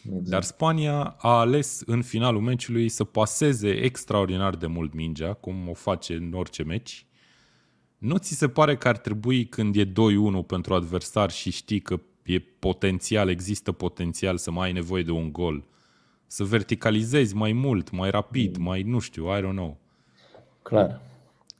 Exact. 0.05 0.29
Dar 0.29 0.43
Spania 0.43 1.15
a 1.17 1.39
ales 1.39 1.81
în 1.85 2.01
finalul 2.01 2.41
meciului 2.41 2.89
să 2.89 3.03
paseze 3.03 3.69
extraordinar 3.69 4.55
de 4.55 4.67
mult 4.67 4.93
mingea, 4.93 5.33
cum 5.33 5.69
o 5.69 5.73
face 5.73 6.13
în 6.13 6.33
orice 6.33 6.63
meci, 6.63 7.05
Nu 8.05 8.17
ți 8.17 8.33
se 8.33 8.49
pare 8.49 8.77
că 8.77 8.87
ar 8.87 8.97
trebui 8.97 9.45
când 9.45 9.75
e 9.75 9.85
2-1 9.85 9.91
pentru 10.47 10.73
adversar 10.73 11.31
și 11.31 11.51
știi 11.51 11.79
că 11.79 11.99
e 12.23 12.39
potențial, 12.39 13.29
există 13.29 13.71
potențial 13.71 14.37
să 14.37 14.51
mai 14.51 14.67
ai 14.67 14.73
nevoie 14.73 15.03
de 15.03 15.11
un 15.11 15.31
gol, 15.31 15.63
să 16.27 16.43
verticalizezi 16.43 17.35
mai 17.35 17.51
mult, 17.51 17.91
mai 17.91 18.09
rapid, 18.09 18.57
mm. 18.57 18.63
mai 18.63 18.81
nu 18.81 18.99
știu, 18.99 19.37
I 19.37 19.39
don't 19.39 19.51
know. 19.51 19.77
Clar. 20.61 21.01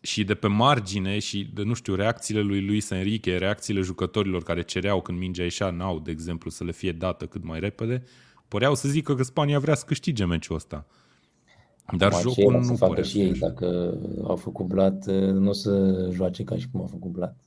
Și 0.02 0.24
de 0.24 0.36
pe 0.36 0.48
margine 0.48 1.20
și 1.20 1.50
de, 1.54 1.64
nu 1.64 1.74
știu, 1.74 1.96
reacțiile 1.96 2.42
lui 2.42 2.66
Luis 2.66 2.90
Enrique, 2.90 3.38
reacțiile 3.38 3.82
jucătorilor 3.82 4.44
care 4.44 4.62
cereau 4.62 5.02
când 5.02 5.18
mingea 5.18 5.44
ieșea 5.44 5.70
n-au, 5.70 6.00
de 6.00 6.12
exemplu, 6.12 6.50
să 6.50 6.64
le 6.64 6.72
fie 6.72 6.92
dată 6.92 7.26
cât 7.26 7.44
mai 7.44 7.60
repede, 7.60 8.04
păreau 8.48 8.76
să 8.76 8.88
zică 8.88 9.16
că 9.16 9.24
Spania 9.24 9.60
vrea 9.60 9.76
să 9.76 9.84
câștige 9.88 10.26
meciul 10.26 10.56
ăsta. 10.56 10.86
Dar 11.98 12.12
Acum 12.12 12.22
jocul 12.22 12.54
nu 12.54 12.64
să 12.64 12.74
facă 12.74 13.02
și 13.02 13.20
ei, 13.20 13.34
dacă 13.34 13.98
au 14.24 14.36
făcut 14.36 14.66
blat, 14.66 15.06
nu 15.32 15.50
o 15.50 15.54
să 15.54 16.08
joace 16.12 16.44
ca 16.44 16.58
și 16.58 16.70
cum 16.72 16.80
au 16.80 16.88
făcut 16.88 17.12
blat. 17.12 17.38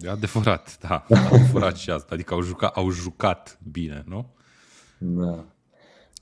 E 0.00 0.08
adevărat, 0.08 0.78
da, 0.80 1.04
adevărat 1.30 1.76
și 1.76 1.90
asta. 1.90 2.14
Adică 2.14 2.34
au 2.34 2.40
jucat, 2.40 2.76
au 2.76 2.90
jucat 2.90 3.60
bine, 3.70 4.04
nu? 4.06 4.26
Da. 4.98 5.44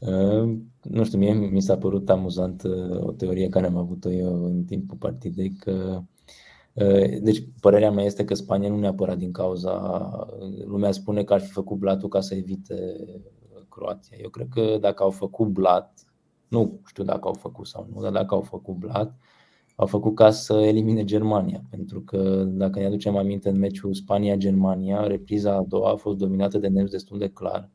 Uh, 0.00 0.56
nu 0.82 1.04
știu, 1.04 1.18
mie 1.18 1.32
mi 1.32 1.62
s-a 1.62 1.76
părut 1.76 2.10
amuzant 2.10 2.62
uh, 2.62 3.04
o 3.04 3.12
teorie 3.12 3.48
care 3.48 3.66
am 3.66 3.76
avut-o 3.76 4.10
eu 4.10 4.44
în 4.44 4.64
timpul 4.64 4.96
partidei 4.96 5.50
că 5.50 6.02
uh, 6.72 7.20
deci, 7.20 7.44
părerea 7.60 7.90
mea 7.90 8.04
este 8.04 8.24
că 8.24 8.34
Spania 8.34 8.68
nu 8.68 8.78
neapărat 8.78 9.18
din 9.18 9.32
cauza. 9.32 10.10
Lumea 10.64 10.92
spune 10.92 11.24
că 11.24 11.32
ar 11.32 11.40
fi 11.40 11.50
făcut 11.50 11.78
blatul 11.78 12.08
ca 12.08 12.20
să 12.20 12.34
evite 12.34 12.76
Croația. 13.68 14.16
Eu 14.20 14.28
cred 14.28 14.46
că 14.54 14.76
dacă 14.80 15.02
au 15.02 15.10
făcut 15.10 15.48
blat, 15.48 16.04
nu 16.52 16.80
știu 16.86 17.04
dacă 17.04 17.28
au 17.28 17.34
făcut 17.34 17.66
sau 17.66 17.88
nu, 17.94 18.00
dar 18.00 18.12
dacă 18.12 18.34
au 18.34 18.40
făcut 18.40 18.74
blat, 18.74 19.18
au 19.74 19.86
făcut 19.86 20.14
ca 20.14 20.30
să 20.30 20.52
elimine 20.52 21.04
Germania. 21.04 21.62
Pentru 21.70 22.00
că, 22.00 22.44
dacă 22.46 22.78
ne 22.78 22.86
aducem 22.86 23.16
aminte, 23.16 23.48
în 23.48 23.58
meciul 23.58 23.94
Spania-Germania, 23.94 25.06
repriza 25.06 25.54
a 25.54 25.64
doua 25.68 25.90
a 25.90 25.96
fost 25.96 26.18
dominată 26.18 26.58
de 26.58 26.68
nemți 26.68 26.92
destul 26.92 27.18
de 27.18 27.28
clar. 27.28 27.70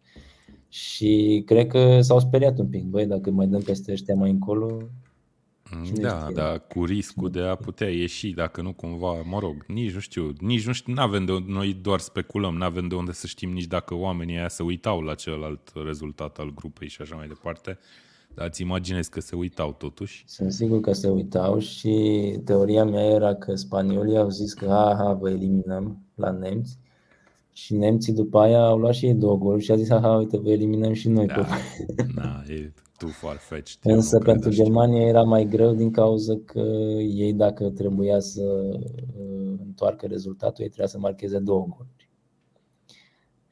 Și 0.70 1.44
cred 1.46 1.68
că 1.68 2.02
s-au 2.02 2.20
speriat 2.20 2.60
un 2.60 2.68
pic, 2.68 2.84
băi, 2.84 3.06
dacă 3.06 3.32
mai 3.32 3.48
dăm 3.48 3.62
peste 3.62 3.92
ăștia 3.92 4.16
mai 4.16 4.30
încolo, 4.30 4.78
da, 5.94 6.28
da, 6.34 6.58
cu 6.58 6.86
riscul 6.86 7.30
de 7.30 7.42
a 7.42 7.56
putea 7.56 7.90
ieși, 7.90 8.32
dacă 8.32 8.62
nu 8.62 8.74
cumva, 8.74 9.22
mă 9.22 9.40
rog, 9.40 9.66
nici 9.68 9.94
nu 9.94 10.00
știu, 10.00 10.34
nici 10.40 10.66
nu 10.66 10.74
știu, 10.74 10.94
n-avem 10.94 11.26
de, 11.26 11.44
noi 11.48 11.74
doar 11.74 12.00
speculăm, 12.00 12.56
nu 12.56 12.64
avem 12.64 12.88
de 12.88 12.96
unde 12.96 13.12
să 13.12 13.28
știm 13.28 13.52
nici 13.52 13.66
dacă 13.66 13.96
oamenii 13.96 14.38
aia 14.38 14.48
se 14.48 14.64
uitau 14.64 15.02
la 15.02 15.16
celălalt 15.16 15.72
rezultat 15.86 16.38
al 16.38 16.54
grupei 16.54 16.88
și 16.88 17.02
așa 17.02 17.16
mai 17.16 17.28
departe. 17.28 17.80
Dar 18.34 18.48
îți 18.48 18.62
imaginezi 18.62 19.10
că 19.10 19.20
se 19.20 19.36
uitau 19.36 19.74
totuși. 19.74 20.24
Sunt 20.28 20.52
sigur 20.52 20.80
că 20.80 20.94
se 20.94 21.10
uitau 21.10 21.60
și 21.60 21.94
teoria 22.46 22.86
mea 22.86 23.06
era 23.06 23.36
că 23.36 23.56
spaniolii 23.56 24.18
au 24.18 24.30
zis 24.30 24.54
că 24.54 24.70
aha, 24.70 25.14
vă 25.14 25.30
eliminăm 25.30 25.98
la 26.16 26.32
nemți 26.32 26.78
și 27.58 27.76
nemții 27.76 28.14
după 28.14 28.40
aia 28.40 28.66
au 28.66 28.78
luat 28.78 28.94
și 28.94 29.06
ei 29.06 29.14
două 29.14 29.38
goluri 29.38 29.64
și 29.64 29.72
a 29.72 29.76
zis 29.76 29.90
aha, 29.90 30.16
uite, 30.16 30.38
vă 30.38 30.50
eliminăm 30.50 30.94
și 30.94 31.10
noi. 31.10 31.26
Da, 31.26 31.48
da 32.16 32.44
e 32.48 32.74
too 32.98 33.10
far-fetched. 33.10 33.80
Însă 33.96 34.20
pentru 34.20 34.50
Germania 34.50 35.08
era 35.08 35.22
mai 35.22 35.46
greu 35.46 35.74
din 35.74 35.92
cauza 35.92 36.34
că 36.46 36.60
ei 37.00 37.34
dacă 37.34 37.70
trebuia 37.70 38.20
să 38.20 38.42
uh, 38.42 39.60
întoarcă 39.66 40.06
rezultatul, 40.06 40.64
ei 40.64 40.70
trebuia 40.70 40.88
să 40.88 41.00
marcheze 41.00 41.40
două 41.40 41.60
goluri. 41.60 41.97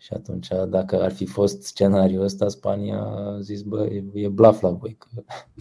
Și 0.06 0.14
atunci, 0.14 0.48
dacă 0.68 1.02
ar 1.02 1.12
fi 1.12 1.26
fost 1.26 1.62
scenariul 1.62 2.24
ăsta, 2.24 2.48
Spania 2.48 3.00
a 3.00 3.40
zis, 3.40 3.62
bă, 3.62 3.86
e, 3.86 4.04
e 4.14 4.28
blaf 4.28 4.62
la 4.62 4.70
voi, 4.70 4.96
că 5.00 5.08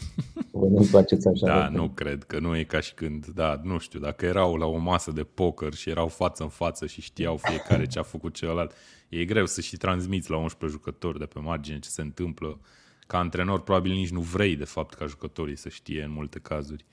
voi 0.52 0.70
nu 0.70 0.82
faceți 0.82 1.28
așa. 1.28 1.46
Da, 1.46 1.68
nu 1.68 1.88
cred, 1.88 2.24
că 2.24 2.38
nu 2.38 2.56
e 2.56 2.64
ca 2.64 2.80
și 2.80 2.94
când, 2.94 3.26
da, 3.26 3.60
nu 3.62 3.78
știu, 3.78 4.00
dacă 4.00 4.26
erau 4.26 4.56
la 4.56 4.66
o 4.66 4.76
masă 4.76 5.10
de 5.10 5.22
poker 5.22 5.74
și 5.74 5.90
erau 5.90 6.08
față 6.08 6.42
în 6.42 6.48
față 6.48 6.86
și 6.86 7.00
știau 7.00 7.36
fiecare 7.36 7.86
ce 7.86 7.98
a 7.98 8.02
făcut 8.02 8.34
celălalt, 8.34 8.72
e 9.08 9.24
greu 9.24 9.46
să 9.46 9.60
și 9.60 9.76
transmiți 9.76 10.30
la 10.30 10.36
11 10.36 10.78
jucători 10.78 11.18
de 11.18 11.26
pe 11.26 11.38
margine 11.38 11.78
ce 11.78 11.88
se 11.88 12.02
întâmplă. 12.02 12.60
Ca 13.06 13.18
antrenor, 13.18 13.62
probabil 13.62 13.92
nici 13.92 14.10
nu 14.10 14.20
vrei, 14.20 14.56
de 14.56 14.64
fapt, 14.64 14.94
ca 14.94 15.06
jucătorii 15.06 15.56
să 15.56 15.68
știe 15.68 16.02
în 16.02 16.10
multe 16.10 16.38
cazuri. 16.38 16.84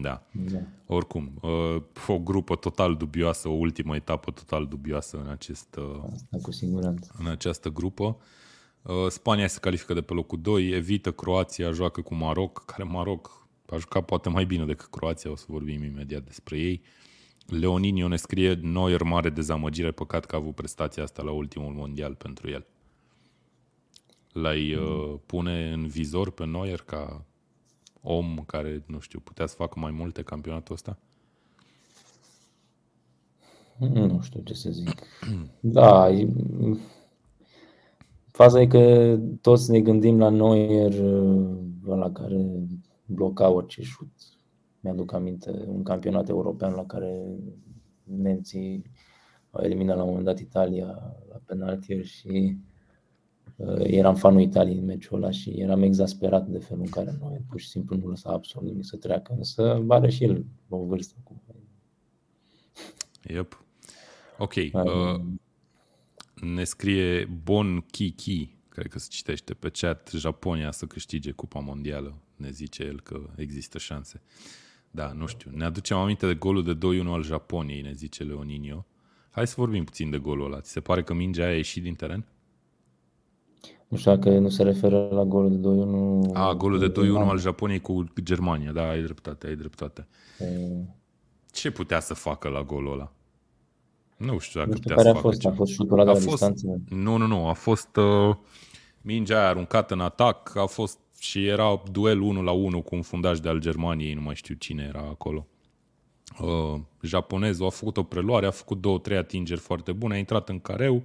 Da. 0.00 0.26
da. 0.32 0.58
Oricum, 0.86 1.32
uh, 1.40 1.82
o 2.06 2.18
grupă 2.18 2.56
total 2.56 2.96
dubioasă, 2.96 3.48
o 3.48 3.52
ultimă 3.52 3.96
etapă 3.96 4.30
total 4.30 4.66
dubioasă 4.66 5.20
în, 5.24 5.30
acest, 5.30 5.76
uh, 5.78 6.02
Asta, 6.12 6.38
cu 6.42 6.52
siguranță. 6.52 7.14
în 7.18 7.26
această 7.26 7.68
grupă. 7.68 8.16
Uh, 8.82 8.94
Spania 9.08 9.46
se 9.46 9.58
califică 9.60 9.94
de 9.94 10.00
pe 10.00 10.12
locul 10.12 10.40
2, 10.40 10.68
evită 10.68 11.12
Croația, 11.12 11.70
joacă 11.70 12.00
cu 12.00 12.14
Maroc, 12.14 12.64
care 12.64 12.82
Maroc 12.82 13.46
a 13.66 13.76
jucat 13.76 14.04
poate 14.04 14.28
mai 14.28 14.44
bine 14.44 14.64
decât 14.64 14.90
Croația, 14.90 15.30
o 15.30 15.36
să 15.36 15.44
vorbim 15.48 15.82
imediat 15.82 16.24
despre 16.24 16.58
ei. 16.58 16.82
Leoninio 17.46 18.08
ne 18.08 18.16
scrie 18.16 18.54
Neuer 18.54 19.02
mare 19.02 19.30
dezamăgire, 19.30 19.90
păcat 19.90 20.24
că 20.24 20.34
a 20.34 20.38
avut 20.38 20.54
prestația 20.54 21.02
asta 21.02 21.22
la 21.22 21.30
ultimul 21.30 21.72
mondial 21.72 22.14
pentru 22.14 22.50
el. 22.50 22.66
L-ai 24.32 24.74
uh, 24.74 25.14
pune 25.26 25.72
în 25.72 25.86
vizor 25.86 26.30
pe 26.30 26.44
Neuer 26.44 26.80
ca 26.80 27.24
om 28.02 28.44
care, 28.46 28.84
nu 28.86 28.98
știu, 28.98 29.20
putea 29.20 29.46
să 29.46 29.54
facă 29.54 29.78
mai 29.78 29.90
multe 29.90 30.22
campionatul 30.22 30.74
ăsta? 30.74 30.98
Nu 33.76 34.20
știu 34.20 34.40
ce 34.40 34.54
să 34.54 34.70
zic. 34.70 35.02
Da, 35.60 36.10
e... 36.10 36.28
faza 38.30 38.60
e 38.60 38.66
că 38.66 39.16
toți 39.40 39.70
ne 39.70 39.80
gândim 39.80 40.18
la 40.18 40.28
Neuer, 40.28 40.94
la 41.84 42.12
care 42.12 42.66
bloca 43.06 43.48
orice 43.48 43.82
șut. 43.82 44.12
Mi-aduc 44.80 45.12
aminte 45.12 45.64
un 45.66 45.82
campionat 45.82 46.28
european 46.28 46.72
la 46.72 46.84
care 46.84 47.36
nemții 48.02 48.82
au 49.50 49.62
eliminat 49.64 49.96
la 49.96 50.02
un 50.02 50.08
moment 50.08 50.26
dat 50.26 50.38
Italia 50.38 50.86
la 51.28 51.40
penaltieri 51.46 52.06
și 52.06 52.56
Uh, 52.66 52.71
eram 53.82 54.14
fanul 54.14 54.40
Italiei 54.40 54.78
în 54.78 54.84
meciul 54.84 55.22
ăla 55.22 55.30
și 55.30 55.50
eram 55.50 55.82
exasperat 55.82 56.46
de 56.46 56.58
felul 56.58 56.82
în 56.82 56.90
care 56.90 57.16
noi 57.20 57.40
pur 57.48 57.60
și 57.60 57.68
simplu 57.68 57.96
nu 57.96 58.08
lăsa 58.08 58.30
absolut 58.30 58.68
nimic 58.68 58.84
să 58.84 58.96
treacă, 58.96 59.34
însă 59.36 59.84
are 59.88 60.10
și 60.10 60.24
el 60.24 60.44
o 60.68 60.84
vârstă. 60.84 61.14
Yep. 63.28 63.64
Ok. 64.38 64.54
Uh, 64.72 65.20
ne 66.34 66.64
scrie 66.64 67.24
Bon 67.42 67.80
Kiki, 67.90 68.56
cred 68.68 68.86
că 68.86 68.98
se 68.98 69.06
citește 69.10 69.54
pe 69.54 69.70
chat, 69.70 70.10
Japonia 70.16 70.70
să 70.70 70.86
câștige 70.86 71.30
Cupa 71.30 71.58
Mondială. 71.58 72.14
Ne 72.36 72.50
zice 72.50 72.82
el 72.82 73.00
că 73.00 73.20
există 73.36 73.78
șanse. 73.78 74.22
Da, 74.90 75.12
nu 75.12 75.26
știu. 75.26 75.50
Ne 75.54 75.64
aducem 75.64 75.96
aminte 75.96 76.26
de 76.26 76.34
golul 76.34 76.64
de 76.64 77.00
2-1 77.02 77.06
al 77.06 77.22
Japoniei, 77.22 77.80
ne 77.80 77.92
zice 77.92 78.22
Leoninio. 78.22 78.86
Hai 79.30 79.46
să 79.46 79.54
vorbim 79.56 79.84
puțin 79.84 80.10
de 80.10 80.18
golul 80.18 80.44
ăla. 80.44 80.60
Ți 80.60 80.70
se 80.70 80.80
pare 80.80 81.02
că 81.02 81.14
mingea 81.14 81.42
aia 81.42 81.52
a 81.52 81.56
ieșit 81.56 81.82
din 81.82 81.94
teren? 81.94 82.26
Nu 83.88 83.96
știu 83.96 84.14
dacă 84.14 84.38
nu 84.38 84.48
se 84.48 84.62
referă 84.62 85.08
la 85.10 85.24
golul 85.24 85.50
de 85.50 86.28
2-1. 86.30 86.32
A, 86.32 86.54
golul 86.54 86.78
de 86.78 86.90
2-1 86.90 87.28
al 87.28 87.38
Japoniei 87.38 87.80
cu 87.80 88.04
Germania, 88.22 88.72
da, 88.72 88.88
ai 88.88 89.02
dreptate, 89.02 89.46
ai 89.46 89.56
dreptate. 89.56 90.06
E... 90.38 90.46
Ce 91.52 91.70
putea 91.70 92.00
să 92.00 92.14
facă 92.14 92.48
la 92.48 92.62
golul 92.62 92.92
ăla? 92.92 93.12
Nu 94.16 94.38
știu 94.38 94.60
dacă 94.60 94.72
nu 94.72 94.76
știu 94.76 94.88
putea 94.88 94.96
care 94.96 95.10
să 95.10 95.16
a 95.16 95.20
fost, 95.20 95.42
facă 95.42 95.54
a 95.54 95.56
fost 95.56 95.72
șutul 95.72 95.98
ăla 95.98 96.12
de 96.12 96.18
la 96.18 96.24
distanță. 96.24 96.80
Nu, 96.88 97.16
nu, 97.16 97.26
nu, 97.26 97.46
a 97.46 97.52
fost 97.52 97.96
uh, 97.96 98.36
mingea 99.00 99.38
aia 99.38 99.48
aruncată 99.48 99.94
în 99.94 100.00
atac, 100.00 100.56
a 100.56 100.66
fost 100.66 100.98
și 101.18 101.46
era 101.46 101.82
duel 101.90 102.20
1 102.20 102.42
la 102.42 102.50
1 102.50 102.82
cu 102.82 102.94
un 102.94 103.02
fundaj 103.02 103.38
de 103.38 103.48
al 103.48 103.58
Germaniei, 103.58 104.14
nu 104.14 104.20
mai 104.20 104.34
știu 104.34 104.54
cine 104.54 104.84
era 104.88 105.06
acolo. 105.10 105.46
Uh, 106.40 106.80
japonezul 107.02 107.66
a 107.66 107.70
făcut 107.70 107.96
o 107.96 108.02
preluare, 108.02 108.46
a 108.46 108.50
făcut 108.50 108.80
două, 108.80 108.98
trei 108.98 109.16
atingeri 109.16 109.60
foarte 109.60 109.92
bune, 109.92 110.14
a 110.14 110.18
intrat 110.18 110.48
în 110.48 110.60
careu, 110.60 111.02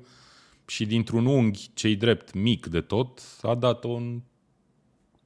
și 0.68 0.86
dintr-un 0.86 1.26
unghi 1.26 1.70
cei 1.74 1.96
drept 1.96 2.34
mic 2.34 2.68
de 2.68 2.82
tot 2.82 3.22
a 3.42 3.56
dat-o 3.56 3.90
în 3.90 4.22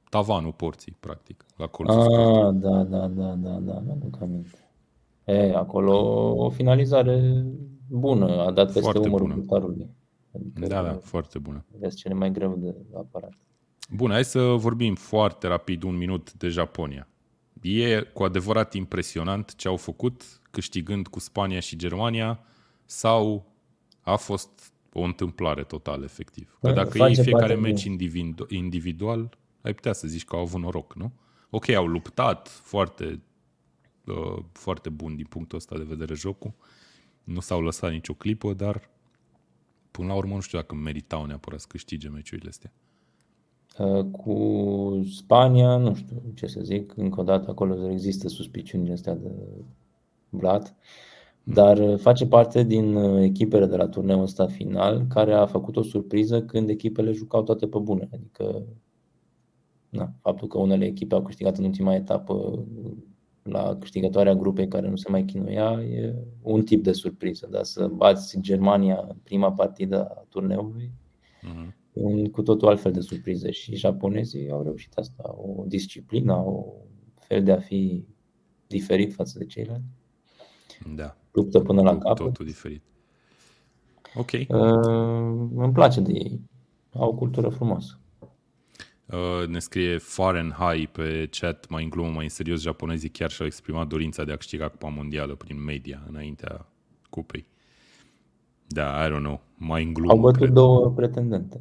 tavanul 0.08 0.52
porții, 0.52 0.96
practic, 1.00 1.44
la 1.56 1.66
colțul 1.66 2.00
ah, 2.00 2.54
da, 2.54 2.82
da, 2.82 3.06
da, 3.06 3.34
da, 3.34 3.50
da, 3.50 3.80
mi-aduc 3.80 4.20
aminte. 4.20 4.70
E, 5.24 5.54
acolo 5.54 5.94
o 6.44 6.50
finalizare 6.50 7.44
bună, 7.88 8.46
a 8.46 8.50
dat 8.50 8.64
peste 8.64 8.80
foarte 8.80 9.08
umărul 9.08 9.32
portarului. 9.32 9.90
Adică 10.34 10.66
da, 10.66 10.82
da, 10.82 10.98
foarte 11.02 11.38
bună. 11.38 11.64
Vezi 11.78 11.96
cele 11.96 12.14
mai 12.14 12.30
greu 12.30 12.56
de 12.58 12.74
aparat. 12.96 13.32
Bun, 13.90 14.10
hai 14.10 14.24
să 14.24 14.40
vorbim 14.40 14.94
foarte 14.94 15.46
rapid, 15.46 15.82
un 15.82 15.96
minut, 15.96 16.32
de 16.32 16.48
Japonia. 16.48 17.08
E 17.62 18.00
cu 18.00 18.22
adevărat 18.22 18.74
impresionant 18.74 19.54
ce 19.54 19.68
au 19.68 19.76
făcut, 19.76 20.40
câștigând 20.50 21.06
cu 21.06 21.20
Spania 21.20 21.60
și 21.60 21.76
Germania, 21.76 22.40
sau 22.84 23.52
a 24.00 24.16
fost 24.16 24.71
o 24.92 25.02
întâmplare 25.02 25.64
totală, 25.64 26.04
efectiv. 26.04 26.58
Că 26.60 26.72
dacă 26.72 26.98
iei 26.98 27.14
fiecare 27.14 27.54
meci 27.54 27.84
individu- 27.84 28.46
individual, 28.48 29.38
ai 29.60 29.74
putea 29.74 29.92
să 29.92 30.06
zici 30.06 30.24
că 30.24 30.36
au 30.36 30.42
avut 30.42 30.60
noroc, 30.60 30.94
nu? 30.94 31.12
Ok, 31.50 31.68
au 31.68 31.86
luptat 31.86 32.48
foarte, 32.48 33.22
uh, 34.06 34.44
foarte 34.52 34.88
bun 34.88 35.16
din 35.16 35.26
punctul 35.28 35.58
ăsta 35.58 35.76
de 35.76 35.84
vedere 35.84 36.14
jocul. 36.14 36.52
Nu 37.24 37.40
s-au 37.40 37.60
lăsat 37.60 37.90
nicio 37.90 38.14
clipă, 38.14 38.52
dar 38.52 38.90
până 39.90 40.08
la 40.08 40.14
urmă 40.14 40.34
nu 40.34 40.40
știu 40.40 40.58
dacă 40.58 40.74
meritau 40.74 41.24
neapărat 41.24 41.60
să 41.60 41.66
câștige 41.68 42.08
meciurile 42.08 42.48
astea. 42.48 42.72
Uh, 43.78 44.04
cu 44.04 45.06
Spania, 45.16 45.76
nu 45.76 45.94
știu 45.94 46.22
ce 46.34 46.46
să 46.46 46.60
zic, 46.60 46.96
încă 46.96 47.20
o 47.20 47.22
dată 47.22 47.50
acolo 47.50 47.90
există 47.90 48.28
suspiciunile 48.28 48.92
astea 48.92 49.14
de 49.14 49.30
Vlad, 50.28 50.74
dar 51.44 51.96
face 51.96 52.26
parte 52.26 52.62
din 52.62 52.96
echipele 52.96 53.66
de 53.66 53.76
la 53.76 53.88
turneul 53.88 54.22
ăsta 54.22 54.46
final 54.46 55.06
care 55.08 55.32
a 55.32 55.46
făcut 55.46 55.76
o 55.76 55.82
surpriză 55.82 56.42
când 56.42 56.68
echipele 56.68 57.12
jucau 57.12 57.42
toate 57.42 57.66
pe 57.66 57.78
bune. 57.78 58.08
Adică 58.12 58.64
na, 59.88 60.12
faptul 60.20 60.48
că 60.48 60.58
unele 60.58 60.84
echipe 60.84 61.14
au 61.14 61.22
câștigat 61.22 61.58
în 61.58 61.64
ultima 61.64 61.94
etapă 61.94 62.64
la 63.42 63.76
câștigătoarea 63.80 64.34
grupei 64.34 64.68
care 64.68 64.88
nu 64.88 64.96
se 64.96 65.10
mai 65.10 65.24
chinuia 65.24 65.82
e 65.82 66.14
un 66.42 66.64
tip 66.64 66.82
de 66.82 66.92
surpriză, 66.92 67.48
dar 67.50 67.64
să 67.64 67.86
bați 67.86 68.40
Germania 68.40 69.04
în 69.08 69.16
prima 69.22 69.52
partidă 69.52 70.04
a 70.04 70.26
turneului 70.28 70.92
uh-huh. 71.42 71.74
e 71.92 72.02
un 72.02 72.30
cu 72.30 72.42
totul 72.42 72.68
altfel 72.68 72.92
de 72.92 73.00
surpriză 73.00 73.50
și 73.50 73.76
japonezii 73.76 74.50
au 74.50 74.62
reușit 74.62 74.92
asta, 74.94 75.34
o 75.36 75.64
disciplină, 75.66 76.34
o 76.34 76.64
fel 77.14 77.42
de 77.42 77.52
a 77.52 77.58
fi 77.58 78.04
diferit 78.66 79.12
față 79.12 79.38
de 79.38 79.46
ceilalți. 79.46 79.84
Da. 80.94 81.16
Luptă 81.32 81.60
până 81.60 81.82
la 81.82 81.98
capăt. 81.98 82.16
Totul 82.26 82.46
diferit. 82.46 82.82
Ok. 84.14 84.30
Uh, 84.32 85.48
îmi 85.56 85.72
place 85.72 86.00
de 86.00 86.12
ei. 86.12 86.40
Au 86.94 87.08
o 87.08 87.14
cultură 87.14 87.48
frumoasă. 87.48 87.96
Uh, 89.06 89.46
ne 89.48 89.58
scrie 89.58 89.98
Fahrenheit 89.98 90.88
pe 90.88 91.28
chat, 91.30 91.68
mai 91.68 91.82
în 91.82 91.90
glumă, 91.90 92.08
mai 92.10 92.24
în 92.24 92.30
serios, 92.30 92.60
japonezii 92.60 93.08
chiar 93.08 93.30
și-au 93.30 93.46
exprimat 93.46 93.86
dorința 93.86 94.24
de 94.24 94.32
a 94.32 94.36
câștiga 94.36 94.68
Cupa 94.68 94.88
Mondială 94.88 95.34
prin 95.34 95.64
media 95.64 96.02
înaintea 96.08 96.66
cupei. 97.10 97.46
Da, 98.66 99.06
I 99.06 99.10
don't 99.10 99.18
know, 99.22 99.40
mai 99.56 99.82
în 99.84 99.92
glumă, 99.92 100.12
Au 100.12 100.18
bătut 100.18 100.36
cred. 100.40 100.50
două 100.52 100.90
pretendente. 100.90 101.60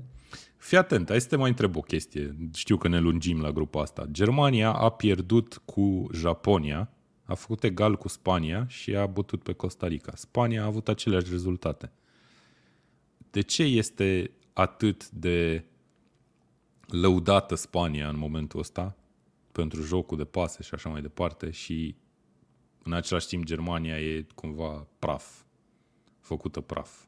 Fii 0.57 0.77
atent, 0.77 1.09
hai 1.09 1.21
să 1.21 1.27
te 1.27 1.35
mai 1.35 1.49
întreb 1.49 1.75
o 1.75 1.79
chestie. 1.79 2.35
Știu 2.53 2.77
că 2.77 2.87
ne 2.87 2.99
lungim 2.99 3.41
la 3.41 3.51
grupa 3.51 3.81
asta. 3.81 4.05
Germania 4.11 4.71
a 4.71 4.89
pierdut 4.89 5.61
cu 5.65 6.07
Japonia, 6.13 6.89
a 7.31 7.35
făcut 7.35 7.63
egal 7.63 7.95
cu 7.97 8.07
Spania 8.07 8.65
și 8.67 8.95
a 8.95 9.05
bătut 9.05 9.43
pe 9.43 9.53
Costa 9.53 9.87
Rica. 9.87 10.11
Spania 10.15 10.61
a 10.63 10.65
avut 10.65 10.87
aceleași 10.87 11.29
rezultate. 11.29 11.91
De 13.31 13.41
ce 13.41 13.63
este 13.63 14.31
atât 14.53 15.09
de 15.09 15.65
lăudată 16.87 17.55
Spania 17.55 18.09
în 18.09 18.17
momentul 18.17 18.59
ăsta 18.59 18.95
pentru 19.51 19.81
jocul 19.81 20.17
de 20.17 20.23
pase 20.23 20.63
și 20.63 20.73
așa 20.73 20.89
mai 20.89 21.01
departe 21.01 21.51
și 21.51 21.95
în 22.83 22.93
același 22.93 23.27
timp 23.27 23.43
Germania 23.43 23.99
e 23.99 24.25
cumva 24.35 24.87
praf, 24.99 25.41
făcută 26.19 26.61
praf. 26.61 27.05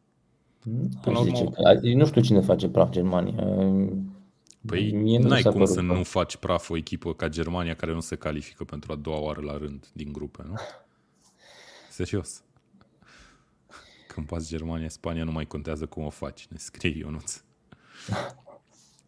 Până 1.01 1.19
urmă... 1.19 1.35
Zice, 1.35 1.95
nu 1.95 2.05
știu 2.05 2.21
cine 2.21 2.41
face 2.41 2.69
praf 2.69 2.89
Germania. 2.89 3.47
Păi 4.65 4.91
Mie 4.91 5.19
nu 5.19 5.31
ai 5.31 5.41
cum 5.41 5.65
să 5.65 5.73
praf. 5.73 5.97
nu 5.97 6.03
faci 6.03 6.37
praf 6.37 6.69
o 6.69 6.77
echipă 6.77 7.13
ca 7.13 7.27
Germania 7.27 7.75
care 7.75 7.93
nu 7.93 7.99
se 7.99 8.15
califică 8.15 8.63
pentru 8.63 8.91
a 8.91 8.95
doua 8.95 9.19
oară 9.19 9.41
la 9.41 9.57
rând 9.57 9.87
din 9.93 10.11
grupe, 10.11 10.43
nu? 10.47 10.53
Serios. 11.89 12.43
Când 14.07 14.27
pați 14.27 14.47
Germania, 14.47 14.89
Spania 14.89 15.23
nu 15.23 15.31
mai 15.31 15.45
contează 15.45 15.85
cum 15.85 16.03
o 16.03 16.09
faci, 16.09 16.47
ne 16.47 16.57
scrie 16.57 16.97
Ionuț. 16.97 17.41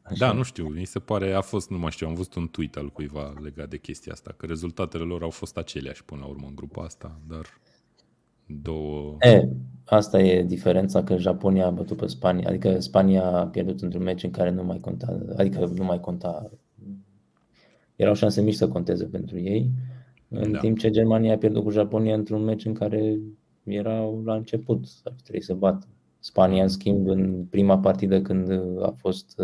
Așa. 0.03 0.15
Da, 0.17 0.31
nu 0.31 0.43
știu, 0.43 0.67
mi 0.67 0.85
se 0.85 0.99
pare, 0.99 1.33
a 1.33 1.41
fost, 1.41 1.69
nu 1.69 1.77
mai 1.77 1.91
știu, 1.91 2.07
am 2.07 2.13
văzut 2.13 2.33
un 2.33 2.47
tweet 2.47 2.75
al 2.75 2.89
cuiva 2.89 3.33
legat 3.41 3.69
de 3.69 3.77
chestia 3.77 4.13
asta, 4.13 4.33
că 4.37 4.45
rezultatele 4.45 5.03
lor 5.03 5.23
au 5.23 5.29
fost 5.29 5.57
aceleași 5.57 6.03
până 6.03 6.21
la 6.21 6.27
urmă 6.27 6.47
în 6.47 6.55
grupa 6.55 6.83
asta, 6.83 7.19
dar 7.27 7.45
două... 8.45 9.15
E, 9.19 9.49
asta 9.85 10.19
e 10.21 10.43
diferența, 10.43 11.03
că 11.03 11.17
Japonia 11.17 11.65
a 11.65 11.71
bătut 11.71 11.97
pe 11.97 12.07
Spania, 12.07 12.47
adică 12.49 12.79
Spania 12.79 13.25
a 13.25 13.47
pierdut 13.47 13.81
într-un 13.81 14.03
meci 14.03 14.23
în 14.23 14.31
care 14.31 14.51
nu 14.51 14.63
mai 14.63 14.79
conta, 14.79 15.19
adică 15.37 15.71
nu 15.75 15.83
mai 15.83 15.99
conta, 15.99 16.49
erau 17.95 18.13
șanse 18.13 18.41
mici 18.41 18.55
să 18.55 18.67
conteze 18.67 19.05
pentru 19.05 19.39
ei, 19.39 19.69
în 20.29 20.51
da. 20.51 20.57
timp 20.57 20.77
ce 20.77 20.89
Germania 20.89 21.33
a 21.33 21.37
pierdut 21.37 21.63
cu 21.63 21.69
Japonia 21.69 22.15
într-un 22.15 22.43
meci 22.43 22.65
în 22.65 22.73
care 22.73 23.19
erau 23.63 24.21
la 24.25 24.35
început, 24.35 24.85
ar 25.03 25.15
trebui 25.23 25.41
să 25.41 25.53
bată. 25.53 25.87
Spania, 26.19 26.63
în 26.63 26.69
schimb, 26.69 27.07
în 27.07 27.45
prima 27.49 27.79
partidă 27.79 28.21
când 28.21 28.51
a 28.81 28.93
fost 28.97 29.41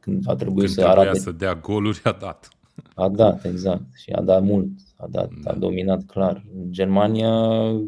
când 0.00 0.22
a 0.26 0.34
trebuit 0.34 0.64
când 0.64 0.78
să 0.78 0.86
arate 0.86 1.18
să 1.18 1.32
dea 1.32 1.54
goluri, 1.54 2.00
a 2.04 2.16
dat. 2.20 2.48
A 2.94 3.08
dat, 3.08 3.44
exact. 3.44 3.82
Și 3.94 4.10
a 4.10 4.22
dat 4.22 4.42
mult. 4.42 4.68
A, 5.02 5.06
dat, 5.10 5.30
da. 5.42 5.50
a 5.50 5.54
dominat 5.54 6.04
clar. 6.06 6.44
Germania, 6.70 7.30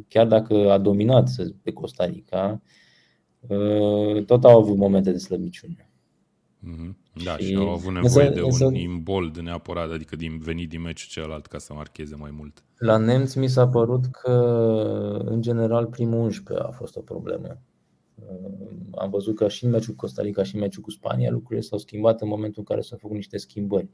chiar 0.09 0.27
dacă 0.27 0.71
a 0.71 0.79
dominat 0.79 1.31
pe 1.63 1.73
Costa 1.73 2.05
Rica, 2.05 2.63
tot 4.27 4.45
au 4.45 4.59
avut 4.59 4.77
momente 4.77 5.11
de 5.11 5.19
slăbiciune. 5.19 5.89
Mm-hmm. 6.63 6.95
Da, 7.25 7.37
și, 7.37 7.45
și 7.45 7.55
au 7.55 7.71
avut 7.71 7.93
nevoie 7.93 8.27
însă, 8.27 8.35
de 8.35 8.41
însă, 8.41 8.65
un 8.65 8.75
imbold 8.75 9.37
neapărat, 9.37 9.91
adică 9.91 10.17
din 10.17 10.39
venit 10.39 10.69
din 10.69 10.81
meciul 10.81 11.09
celălalt 11.09 11.47
ca 11.47 11.59
să 11.59 11.73
marcheze 11.73 12.15
mai 12.15 12.31
mult. 12.37 12.65
La 12.79 12.97
nemți 12.97 13.39
mi 13.39 13.49
s-a 13.49 13.69
părut 13.69 14.07
că, 14.07 14.33
în 15.25 15.43
general, 15.43 15.87
primul 15.87 16.19
11 16.19 16.67
a 16.67 16.71
fost 16.71 16.97
o 16.97 17.01
problemă. 17.01 17.59
Am 18.95 19.11
văzut 19.11 19.37
că 19.37 19.49
și 19.49 19.65
în 19.65 19.71
meciul 19.71 19.95
cu 19.95 20.01
Costa 20.01 20.23
Rica 20.23 20.43
și 20.43 20.55
în 20.55 20.61
meciul 20.61 20.83
cu 20.83 20.91
Spania 20.91 21.31
lucrurile 21.31 21.61
s-au 21.61 21.79
schimbat 21.79 22.21
în 22.21 22.29
momentul 22.29 22.59
în 22.59 22.65
care 22.65 22.81
s-au 22.81 22.99
făcut 22.99 23.17
niște 23.17 23.37
schimbări. 23.37 23.89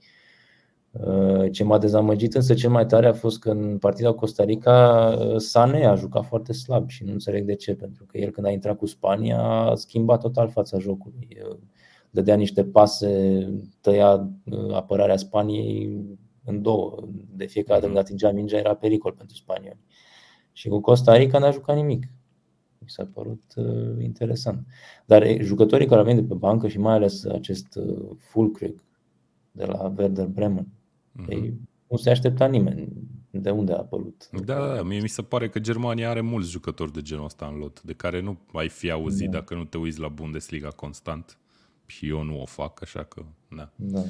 Ce 1.52 1.64
m-a 1.64 1.78
dezamăgit 1.78 2.34
însă 2.34 2.54
cel 2.54 2.70
mai 2.70 2.86
tare 2.86 3.06
a 3.06 3.12
fost 3.12 3.38
că 3.38 3.50
în 3.50 3.78
partida 3.78 4.10
cu 4.10 4.16
Costa 4.16 4.44
Rica 4.44 5.16
Sane 5.36 5.86
a 5.86 5.94
jucat 5.94 6.24
foarte 6.24 6.52
slab 6.52 6.88
și 6.88 7.04
nu 7.04 7.12
înțeleg 7.12 7.44
de 7.44 7.54
ce, 7.54 7.74
pentru 7.74 8.04
că 8.04 8.18
el 8.18 8.30
când 8.30 8.46
a 8.46 8.50
intrat 8.50 8.76
cu 8.76 8.86
Spania 8.86 9.40
a 9.40 9.74
schimbat 9.74 10.20
total 10.20 10.48
fața 10.48 10.78
jocului. 10.78 11.28
Dădea 12.10 12.36
niște 12.36 12.64
pase, 12.64 13.48
tăia 13.80 14.30
apărarea 14.72 15.16
Spaniei 15.16 16.04
în 16.44 16.62
două. 16.62 17.08
De 17.36 17.44
fiecare 17.46 17.80
dată 17.80 17.92
când 17.92 18.04
atingea 18.04 18.32
mingea 18.32 18.58
era 18.58 18.74
pericol 18.74 19.12
pentru 19.12 19.36
spanioli. 19.36 19.78
Și 20.52 20.68
cu 20.68 20.80
Costa 20.80 21.16
Rica 21.16 21.38
n-a 21.38 21.50
jucat 21.50 21.76
nimic. 21.76 22.08
Mi 22.78 22.88
s-a 22.88 23.08
părut 23.14 23.42
uh, 23.56 24.02
interesant. 24.02 24.66
Dar 25.06 25.22
e, 25.22 25.38
jucătorii 25.42 25.86
care 25.86 26.00
au 26.00 26.06
venit 26.06 26.22
de 26.22 26.28
pe 26.28 26.34
bancă 26.34 26.68
și 26.68 26.78
mai 26.78 26.94
ales 26.94 27.24
acest 27.24 27.74
uh, 27.74 28.10
Fulkrug 28.18 28.84
de 29.50 29.64
la 29.64 29.92
Werder 29.96 30.26
Bremen, 30.26 30.64
uh-huh. 30.64 30.79
Ei, 31.28 31.54
nu 31.88 31.96
se 31.96 32.10
aștepta 32.10 32.46
nimeni. 32.46 32.88
De 33.30 33.50
unde 33.50 33.72
a 33.72 33.76
apărut? 33.76 34.28
Da, 34.30 34.54
da, 34.54 34.74
da, 34.74 34.82
mie 34.82 35.00
mi 35.00 35.08
se 35.08 35.22
pare 35.22 35.48
că 35.48 35.58
Germania 35.58 36.10
are 36.10 36.20
mulți 36.20 36.50
jucători 36.50 36.92
de 36.92 37.02
genul 37.02 37.24
ăsta 37.24 37.46
în 37.46 37.58
lot, 37.58 37.82
de 37.82 37.92
care 37.92 38.20
nu 38.20 38.38
ai 38.52 38.68
fi 38.68 38.90
auzit 38.90 39.30
da. 39.30 39.38
dacă 39.38 39.54
nu 39.54 39.64
te 39.64 39.78
uiți 39.78 40.00
la 40.00 40.08
Bundesliga 40.08 40.68
constant. 40.68 41.38
Și 41.86 42.08
eu 42.08 42.22
nu 42.22 42.40
o 42.40 42.44
fac, 42.44 42.82
așa 42.82 43.04
că, 43.04 43.24
da. 43.48 43.70
da 43.76 44.02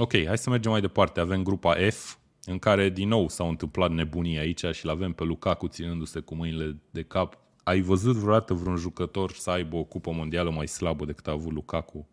ok, 0.00 0.24
hai 0.26 0.38
să 0.38 0.50
mergem 0.50 0.70
mai 0.70 0.80
departe. 0.80 1.20
Avem 1.20 1.42
grupa 1.42 1.74
F, 1.90 2.16
în 2.44 2.58
care 2.58 2.88
din 2.88 3.08
nou 3.08 3.28
s-au 3.28 3.48
întâmplat 3.48 3.90
nebunii 3.90 4.38
aici 4.38 4.64
și 4.72 4.84
l-avem 4.84 5.12
pe 5.12 5.24
Lukaku 5.24 5.68
ținându-se 5.68 6.20
cu 6.20 6.34
mâinile 6.34 6.76
de 6.90 7.02
cap 7.02 7.38
ai 7.64 7.80
văzut 7.80 8.16
vreodată 8.16 8.54
vreun 8.54 8.76
jucător 8.76 9.32
să 9.32 9.50
aibă 9.50 9.76
o 9.76 9.84
cupă 9.84 10.10
mondială 10.10 10.50
mai 10.50 10.68
slabă 10.68 11.04
decât 11.04 11.28
a 11.28 11.30
avut 11.30 11.52
Lukaku 11.52 12.06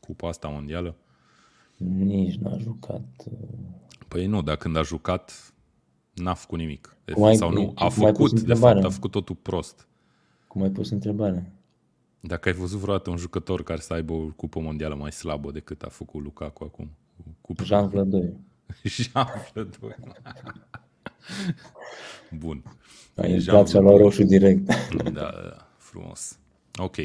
cupa 0.00 0.28
asta 0.28 0.48
mondială? 0.48 0.96
Nici 1.78 2.34
n-a 2.34 2.56
jucat. 2.56 3.02
Păi 4.08 4.26
nu, 4.26 4.42
dar 4.42 4.56
când 4.56 4.76
a 4.76 4.82
jucat, 4.82 5.52
n-a 6.14 6.34
făcut 6.34 6.58
nimic. 6.58 6.96
Cum 7.12 7.22
ai, 7.22 7.36
Sau 7.36 7.50
nu, 7.52 7.72
a 7.74 7.88
făcut, 7.88 8.40
de 8.40 8.54
fapt, 8.54 8.84
a 8.84 8.88
făcut 8.88 9.10
totul 9.10 9.34
prost. 9.34 9.88
Cum 10.46 10.62
ai 10.62 10.70
pus 10.70 10.90
întrebarea? 10.90 11.52
Dacă 12.20 12.48
ai 12.48 12.54
văzut 12.54 12.78
vreodată 12.78 13.10
un 13.10 13.16
jucător 13.16 13.62
care 13.62 13.80
să 13.80 13.92
aibă 13.92 14.12
o 14.12 14.24
cupă 14.36 14.60
mondială 14.60 14.94
mai 14.94 15.12
slabă 15.12 15.50
decât 15.50 15.82
a 15.82 15.88
făcut 15.88 16.22
Lukaku 16.22 16.64
acum? 16.64 16.90
Cupa 17.40 17.62
Jean 17.62 17.88
Vlădoi. 17.88 18.32
Jean 18.82 19.26
Vlădoi. 19.52 19.94
Bun. 22.30 22.62
Ai 23.14 23.32
intrat 23.32 23.70
la 23.70 23.80
roșu 23.80 24.22
direct. 24.22 24.66
Da, 24.66 25.10
da, 25.10 25.10
da, 25.12 25.68
frumos. 25.76 26.38
Ok. 26.78 26.96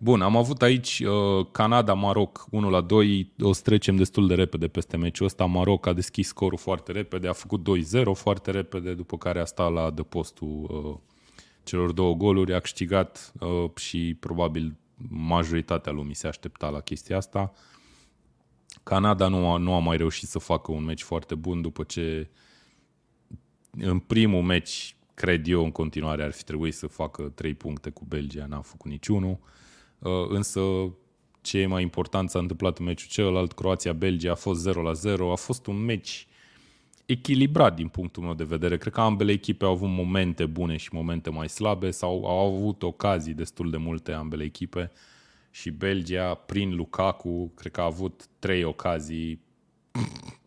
Bun, 0.00 0.20
am 0.20 0.36
avut 0.36 0.62
aici 0.62 0.98
uh, 0.98 1.46
Canada-Maroc 1.50 2.46
1 2.50 2.70
la 2.70 2.80
2, 2.80 3.32
o 3.40 3.52
să 3.52 3.62
trecem 3.62 3.96
destul 3.96 4.26
de 4.26 4.34
repede 4.34 4.68
peste 4.68 4.96
meciul 4.96 5.26
ăsta. 5.26 5.44
Maroc 5.44 5.86
a 5.86 5.92
deschis 5.92 6.26
scorul 6.26 6.58
foarte 6.58 6.92
repede, 6.92 7.28
a 7.28 7.32
făcut 7.32 7.66
2-0 8.00 8.02
foarte 8.14 8.50
repede, 8.50 8.94
după 8.94 9.16
care 9.16 9.40
a 9.40 9.44
stat 9.44 9.72
la 9.72 9.82
adăpostul 9.82 10.66
uh, 10.68 11.12
celor 11.64 11.92
două 11.92 12.14
goluri, 12.14 12.54
a 12.54 12.60
câștigat 12.60 13.32
uh, 13.40 13.70
și 13.76 14.16
probabil 14.20 14.76
majoritatea 15.08 15.92
lumii 15.92 16.14
se 16.14 16.26
aștepta 16.26 16.68
la 16.68 16.80
chestia 16.80 17.16
asta. 17.16 17.52
Canada 18.82 19.28
nu 19.28 19.50
a, 19.50 19.56
nu 19.56 19.74
a 19.74 19.78
mai 19.78 19.96
reușit 19.96 20.28
să 20.28 20.38
facă 20.38 20.72
un 20.72 20.84
meci 20.84 21.02
foarte 21.02 21.34
bun 21.34 21.60
după 21.60 21.82
ce 21.82 22.30
în 23.70 23.98
primul 23.98 24.42
meci 24.42 24.96
cred 25.14 25.48
eu 25.48 25.64
în 25.64 25.70
continuare 25.70 26.22
ar 26.22 26.32
fi 26.32 26.44
trebuit 26.44 26.74
să 26.74 26.86
facă 26.86 27.22
trei 27.22 27.54
puncte 27.54 27.90
cu 27.90 28.04
Belgia, 28.04 28.46
n-a 28.46 28.60
făcut 28.60 28.90
niciunul. 28.90 29.38
Uh, 29.40 29.46
însă 30.28 30.60
ce 31.40 31.58
e 31.58 31.66
mai 31.66 31.82
important 31.82 32.30
s-a 32.30 32.38
întâmplat 32.38 32.78
în 32.78 32.84
meciul 32.84 33.08
celălalt, 33.08 33.52
Croația-Belgia 33.52 34.30
a 34.30 34.34
fost 34.34 34.60
0 34.60 34.82
la 34.82 34.92
0, 34.92 35.32
a 35.32 35.34
fost 35.34 35.66
un 35.66 35.76
meci 35.76 36.26
echilibrat 37.06 37.74
din 37.74 37.88
punctul 37.88 38.22
meu 38.22 38.34
de 38.34 38.44
vedere. 38.44 38.76
Cred 38.76 38.92
că 38.92 39.00
ambele 39.00 39.32
echipe 39.32 39.64
au 39.64 39.70
avut 39.70 39.88
momente 39.88 40.46
bune 40.46 40.76
și 40.76 40.88
momente 40.92 41.30
mai 41.30 41.48
slabe 41.48 41.90
sau 41.90 42.26
au 42.26 42.56
avut 42.56 42.82
ocazii 42.82 43.34
destul 43.34 43.70
de 43.70 43.76
multe 43.76 44.12
ambele 44.12 44.44
echipe 44.44 44.90
și 45.50 45.70
Belgia, 45.70 46.34
prin 46.34 46.74
Lukaku, 46.74 47.52
cred 47.54 47.72
că 47.72 47.80
a 47.80 47.84
avut 47.84 48.26
trei 48.38 48.64
ocazii 48.64 49.40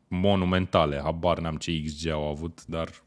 monumentale. 0.08 1.00
Habar 1.04 1.40
n-am 1.40 1.58
ce 1.58 1.82
XG 1.82 2.08
au 2.08 2.28
avut, 2.28 2.66
dar 2.66 3.04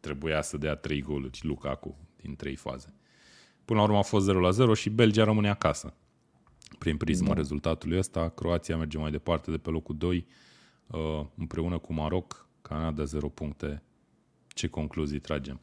trebuia 0.00 0.42
să 0.42 0.56
dea 0.56 0.74
trei 0.74 1.00
goluri 1.00 1.38
Lukaku 1.42 1.96
din 2.16 2.36
trei 2.36 2.54
faze. 2.54 2.94
Până 3.70 3.82
la 3.82 3.88
urmă 3.88 4.00
a 4.00 4.02
fost 4.02 4.24
0 4.24 4.40
la 4.40 4.50
0 4.50 4.74
și 4.74 4.90
Belgia 4.90 5.24
rămâne 5.24 5.48
acasă. 5.48 5.94
Prin 6.78 6.96
prisma 6.96 7.28
da. 7.28 7.34
rezultatului 7.34 7.98
ăsta, 7.98 8.28
Croația 8.28 8.76
merge 8.76 8.98
mai 8.98 9.10
departe 9.10 9.50
de 9.50 9.56
pe 9.56 9.70
locul 9.70 9.96
2, 9.96 10.26
uh, 10.86 11.26
împreună 11.36 11.78
cu 11.78 11.92
Maroc, 11.92 12.48
Canada 12.62 13.04
0 13.04 13.28
puncte. 13.28 13.82
Ce 14.48 14.66
concluzii 14.66 15.18
tragem? 15.18 15.60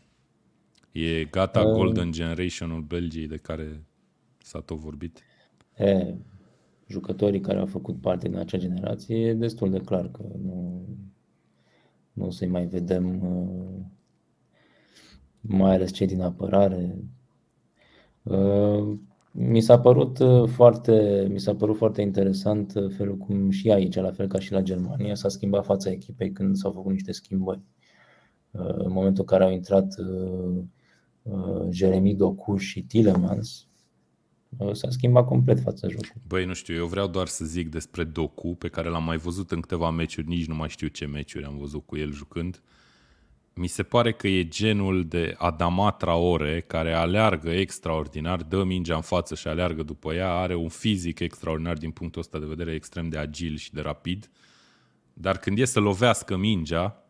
E 0.91 1.25
gata 1.25 1.61
uh, 1.61 1.73
Golden 1.73 2.11
Generation-ul 2.11 2.81
Belgiei 2.81 3.27
de 3.27 3.37
care 3.37 3.85
s-a 4.37 4.59
tot 4.59 4.77
vorbit? 4.77 5.21
E, 5.77 6.15
jucătorii 6.87 7.39
care 7.39 7.59
au 7.59 7.65
făcut 7.65 8.01
parte 8.01 8.27
din 8.27 8.37
acea 8.37 8.57
generație 8.57 9.17
e 9.17 9.33
destul 9.33 9.69
de 9.69 9.79
clar 9.79 10.11
că 10.11 10.23
nu, 10.43 10.85
nu 12.13 12.25
o 12.25 12.29
să-i 12.29 12.47
mai 12.47 12.65
vedem, 12.65 13.25
uh, 13.25 13.85
mai 15.41 15.73
ales 15.73 15.91
cei 15.91 16.07
din 16.07 16.21
apărare. 16.21 16.99
Uh, 18.29 18.97
mi 19.31 19.61
s-a 19.61 19.79
părut 19.79 20.19
uh, 20.19 20.49
foarte, 20.49 21.27
mi 21.29 21.39
s-a 21.39 21.55
părut 21.55 21.77
foarte 21.77 22.01
interesant 22.01 22.73
felul 22.97 23.17
cum 23.17 23.49
și 23.49 23.71
aici, 23.71 23.95
la 23.95 24.11
fel 24.11 24.27
ca 24.27 24.39
și 24.39 24.51
la 24.51 24.61
Germania, 24.61 25.15
s-a 25.15 25.29
schimbat 25.29 25.65
fața 25.65 25.91
echipei 25.91 26.31
când 26.31 26.55
s-au 26.55 26.71
făcut 26.71 26.91
niște 26.91 27.11
schimbări. 27.11 27.61
În 28.51 28.91
momentul 28.91 29.19
în 29.19 29.25
care 29.25 29.43
au 29.43 29.51
intrat 29.51 29.95
Jeremy 31.69 32.15
Doku 32.15 32.55
și 32.55 32.81
Tillemans, 32.83 33.67
s-a 34.71 34.89
schimbat 34.89 35.25
complet 35.25 35.59
fața 35.59 35.87
jocului. 35.87 36.21
Băi, 36.27 36.45
nu 36.45 36.53
știu, 36.53 36.75
eu 36.75 36.85
vreau 36.85 37.07
doar 37.07 37.27
să 37.27 37.45
zic 37.45 37.69
despre 37.69 38.03
Doku, 38.03 38.55
pe 38.55 38.67
care 38.67 38.89
l-am 38.89 39.03
mai 39.03 39.17
văzut 39.17 39.51
în 39.51 39.59
câteva 39.59 39.89
meciuri, 39.89 40.27
nici 40.27 40.47
nu 40.47 40.55
mai 40.55 40.69
știu 40.69 40.87
ce 40.87 41.05
meciuri 41.05 41.45
am 41.45 41.57
văzut 41.57 41.85
cu 41.85 41.97
el 41.97 42.11
jucând. 42.11 42.61
Mi 43.57 43.67
se 43.67 43.83
pare 43.83 44.13
că 44.13 44.27
e 44.27 44.47
genul 44.47 45.05
de 45.07 45.35
Adama 45.37 45.91
Traore 45.91 46.63
care 46.67 46.93
aleargă 46.93 47.49
extraordinar, 47.49 48.41
dă 48.41 48.63
mingea 48.63 48.95
în 48.95 49.01
față 49.01 49.35
și 49.35 49.47
aleargă 49.47 49.83
după 49.83 50.13
ea, 50.13 50.33
are 50.33 50.55
un 50.55 50.69
fizic 50.69 51.19
extraordinar 51.19 51.77
din 51.77 51.91
punctul 51.91 52.21
ăsta 52.21 52.39
de 52.39 52.45
vedere, 52.45 52.73
extrem 52.73 53.09
de 53.09 53.17
agil 53.17 53.55
și 53.55 53.73
de 53.73 53.81
rapid, 53.81 54.29
dar 55.13 55.37
când 55.37 55.59
e 55.59 55.65
să 55.65 55.79
lovească 55.79 56.37
mingea, 56.37 57.03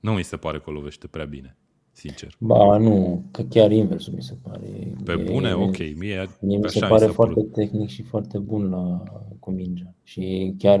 nu 0.00 0.12
mi 0.12 0.22
se 0.22 0.36
pare 0.36 0.58
că 0.58 0.70
o 0.70 0.72
lovește 0.72 1.06
prea 1.06 1.24
bine 1.24 1.56
sincer. 1.92 2.36
Ba, 2.38 2.76
nu, 2.76 3.24
că 3.30 3.42
chiar 3.42 3.70
inversul 3.70 4.14
mi 4.14 4.22
se 4.22 4.36
pare. 4.42 4.94
Pe 5.04 5.12
e, 5.12 5.16
bune, 5.16 5.52
ok. 5.52 5.78
Mie, 5.78 6.28
mie 6.40 6.58
mi 6.58 6.68
se 6.68 6.86
pare 6.86 7.06
foarte 7.06 7.34
părut. 7.34 7.52
tehnic 7.52 7.88
și 7.88 8.02
foarte 8.02 8.38
bun 8.38 8.70
la, 8.70 9.02
cu 9.38 9.50
mingea. 9.50 9.94
Și 10.02 10.54
chiar, 10.58 10.80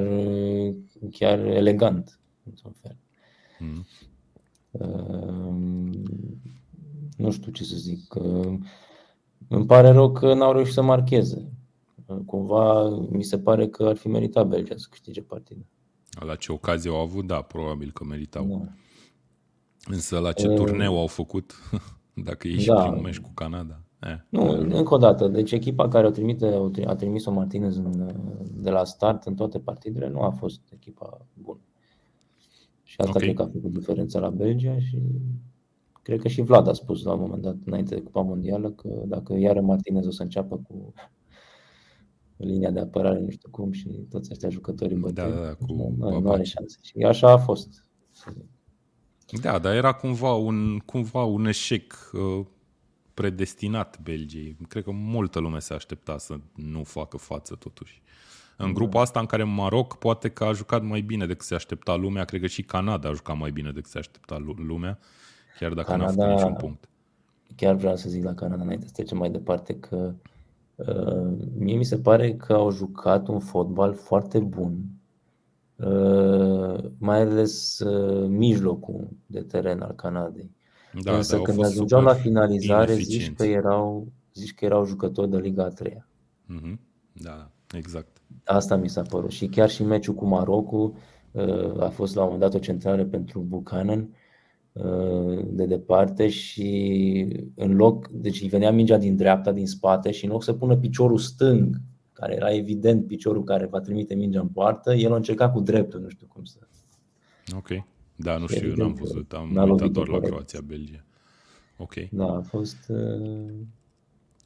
chiar 1.10 1.38
elegant, 1.38 2.20
într-un 2.44 2.72
fel. 2.82 2.96
Mm. 3.58 3.86
Uh, 4.70 5.54
nu 7.16 7.30
știu 7.30 7.52
ce 7.52 7.64
să 7.64 7.76
zic. 7.76 8.14
Uh, 8.14 8.58
îmi 9.48 9.66
pare 9.66 9.88
rău 9.88 10.12
că 10.12 10.34
n-au 10.34 10.52
reușit 10.52 10.74
să 10.74 10.82
marcheze. 10.82 11.52
Uh, 12.06 12.18
cumva 12.26 12.88
mi 12.88 13.22
se 13.22 13.38
pare 13.38 13.68
că 13.68 13.84
ar 13.84 13.96
fi 13.96 14.08
meritat 14.08 14.48
Belgia 14.48 14.74
să 14.76 14.86
câștige 14.90 15.22
partida. 15.22 15.60
La 16.26 16.34
ce 16.34 16.52
ocazie 16.52 16.90
au 16.90 17.00
avut, 17.00 17.26
da, 17.26 17.42
probabil 17.42 17.92
că 17.92 18.04
meritau. 18.04 18.46
Da. 18.46 18.72
Însă 19.84 20.18
la 20.18 20.32
ce 20.32 20.48
turneu 20.48 20.98
au 20.98 21.06
făcut, 21.06 21.52
dacă 22.26 22.48
e 22.48 22.58
și 22.58 22.66
da. 22.66 22.82
primul 22.82 23.00
meci 23.00 23.18
cu 23.18 23.30
Canada? 23.34 23.84
Eh. 24.02 24.16
Nu, 24.28 24.48
încă 24.48 24.94
o 24.94 24.96
dată. 24.96 25.28
Deci 25.28 25.52
echipa 25.52 25.88
care 25.88 26.06
o 26.06 26.10
trimite, 26.10 26.60
a 26.86 26.94
trimis-o 26.94 27.30
Martinez 27.30 27.76
în, 27.76 28.12
de 28.52 28.70
la 28.70 28.84
start 28.84 29.24
în 29.24 29.34
toate 29.34 29.58
partidele 29.58 30.08
nu 30.08 30.20
a 30.20 30.30
fost 30.30 30.60
echipa 30.72 31.26
bună. 31.34 31.60
Și 32.90 32.96
asta 32.98 33.12
okay. 33.16 33.22
cred 33.22 33.36
că 33.36 33.42
a 33.42 33.50
făcut 33.52 33.72
diferența 33.72 34.18
la 34.18 34.30
Belgia 34.30 34.78
și 34.78 34.98
cred 36.02 36.20
că 36.20 36.28
și 36.28 36.42
Vlad 36.42 36.68
a 36.68 36.72
spus 36.72 37.02
la 37.02 37.12
un 37.12 37.20
moment 37.20 37.42
dat, 37.42 37.56
înainte 37.64 37.94
de 37.94 38.00
Cupa 38.00 38.20
Mondială, 38.20 38.70
că 38.70 39.02
dacă 39.06 39.36
iară 39.36 39.60
Martinez 39.60 40.06
o 40.06 40.10
să 40.10 40.22
înceapă 40.22 40.56
cu 40.56 40.92
linia 42.36 42.70
de 42.70 42.80
apărare, 42.80 43.20
nu 43.20 43.30
știu 43.30 43.50
cum, 43.50 43.72
și 43.72 43.88
toți 43.88 44.28
ăștia 44.30 44.48
jucători 44.48 44.94
bătrâni, 44.94 45.32
da, 45.32 45.40
da, 45.40 45.54
cu 45.54 45.94
nu, 45.98 46.20
nu 46.20 46.30
are 46.30 46.42
șanse. 46.42 46.78
Și 46.82 47.02
așa 47.02 47.30
a 47.30 47.38
fost. 47.38 47.86
Da, 49.40 49.58
dar 49.58 49.74
era 49.74 49.92
cumva 49.92 50.34
un, 50.34 50.78
cumva 50.78 51.24
un 51.24 51.46
eșec 51.46 52.10
uh, 52.12 52.46
predestinat 53.14 54.00
Belgiei. 54.02 54.56
Cred 54.68 54.84
că 54.84 54.90
multă 54.90 55.38
lume 55.38 55.58
se 55.58 55.74
aștepta 55.74 56.18
să 56.18 56.36
nu 56.54 56.84
facă 56.84 57.16
față 57.16 57.54
totuși. 57.54 58.02
În 58.60 58.66
da. 58.66 58.72
grupa 58.72 59.00
asta 59.00 59.20
în 59.20 59.26
care 59.26 59.42
Maroc 59.42 59.96
poate 59.96 60.28
că 60.28 60.44
a 60.44 60.52
jucat 60.52 60.82
mai 60.82 61.00
bine 61.00 61.26
decât 61.26 61.46
se 61.46 61.54
aștepta 61.54 61.94
lumea, 61.94 62.24
cred 62.24 62.40
că 62.40 62.46
și 62.46 62.62
Canada 62.62 63.08
a 63.08 63.12
jucat 63.12 63.38
mai 63.38 63.50
bine 63.50 63.70
decât 63.70 63.90
se 63.90 63.98
aștepta 63.98 64.38
lumea, 64.56 64.98
chiar 65.58 65.72
dacă 65.72 65.90
Canada, 65.90 66.12
n-a 66.12 66.22
făcut 66.22 66.34
niciun 66.34 66.54
punct. 66.54 66.88
Chiar 67.56 67.74
vreau 67.74 67.96
să 67.96 68.08
zic 68.08 68.24
la 68.24 68.34
Canada 68.34 68.62
înainte 68.62 68.86
să 68.86 68.92
trecem 68.92 69.18
mai 69.18 69.30
departe 69.30 69.74
că 69.74 70.14
uh, 70.74 71.32
mie 71.58 71.76
mi 71.76 71.84
se 71.84 71.98
pare 71.98 72.34
că 72.34 72.52
au 72.52 72.70
jucat 72.70 73.28
un 73.28 73.40
fotbal 73.40 73.94
foarte 73.94 74.38
bun 74.38 74.84
Uh, 75.84 76.90
mai 76.98 77.20
ales 77.20 77.78
uh, 77.78 78.28
mijlocul 78.28 79.08
de 79.26 79.40
teren 79.40 79.80
al 79.80 79.92
Canadei. 79.92 80.50
Da, 81.02 81.16
Însă 81.16 81.36
da, 81.36 81.42
când 81.42 81.64
ajungeau 81.64 82.02
la 82.02 82.14
finalizare, 82.14 82.94
zici 82.94 83.32
că, 83.34 83.44
erau, 83.44 84.12
zici 84.34 84.54
că 84.54 84.64
erau 84.64 84.84
jucători 84.84 85.30
de 85.30 85.38
Liga 85.38 85.64
a 85.64 85.68
3 85.68 86.04
mm-hmm. 86.52 86.78
Da, 87.12 87.50
exact. 87.72 88.19
Asta 88.50 88.76
mi 88.76 88.88
s-a 88.88 89.02
părut. 89.02 89.30
Și 89.30 89.46
chiar 89.46 89.70
și 89.70 89.82
meciul 89.82 90.14
cu 90.14 90.26
Marocul 90.26 90.94
uh, 91.30 91.80
a 91.80 91.88
fost 91.88 92.14
la 92.14 92.22
un 92.22 92.30
moment 92.30 92.50
dat 92.50 92.60
o 92.60 92.64
centrare 92.64 93.04
pentru 93.04 93.40
Buchanan 93.40 94.08
de 95.46 95.66
departe 95.66 96.28
și 96.28 97.26
în 97.54 97.76
loc, 97.76 98.08
deci 98.08 98.40
îi 98.40 98.48
venea 98.48 98.72
mingea 98.72 98.98
din 98.98 99.16
dreapta, 99.16 99.52
din 99.52 99.66
spate 99.66 100.10
și 100.10 100.24
în 100.24 100.30
loc 100.30 100.42
să 100.42 100.52
pună 100.52 100.76
piciorul 100.76 101.18
stâng 101.18 101.76
care 102.12 102.34
era 102.34 102.54
evident 102.54 103.06
piciorul 103.06 103.44
care 103.44 103.66
va 103.66 103.80
trimite 103.80 104.14
mingea 104.14 104.40
în 104.40 104.48
poartă, 104.48 104.94
el 104.94 105.12
a 105.12 105.16
încercat 105.16 105.52
cu 105.52 105.60
dreptul, 105.60 106.00
nu 106.00 106.08
știu 106.08 106.26
cum 106.26 106.44
să... 106.44 106.58
Ok. 107.56 107.68
Da, 108.16 108.36
nu 108.36 108.46
știu, 108.46 108.68
eu 108.68 108.74
n-am 108.74 108.92
văzut, 108.92 109.32
am 109.32 109.70
uitat 109.70 109.90
doar 109.90 110.08
la 110.08 110.18
Croația-Belgia. 110.18 111.04
Ok. 111.76 111.94
Da, 112.10 112.36
a 112.36 112.40
fost... 112.40 112.88
Uh... 112.88 113.50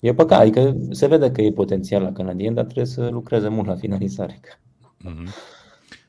E 0.05 0.14
păcat, 0.14 0.40
adică 0.40 0.76
se 0.90 1.07
vede 1.07 1.30
că 1.30 1.42
e 1.42 1.52
potențial 1.52 2.02
la 2.02 2.12
canadien, 2.12 2.55
dar 2.55 2.64
trebuie 2.64 2.86
să 2.86 3.09
lucreze 3.09 3.48
mult 3.48 3.66
la 3.66 3.74
finalizare. 3.74 4.40
Mm-hmm. 5.05 5.28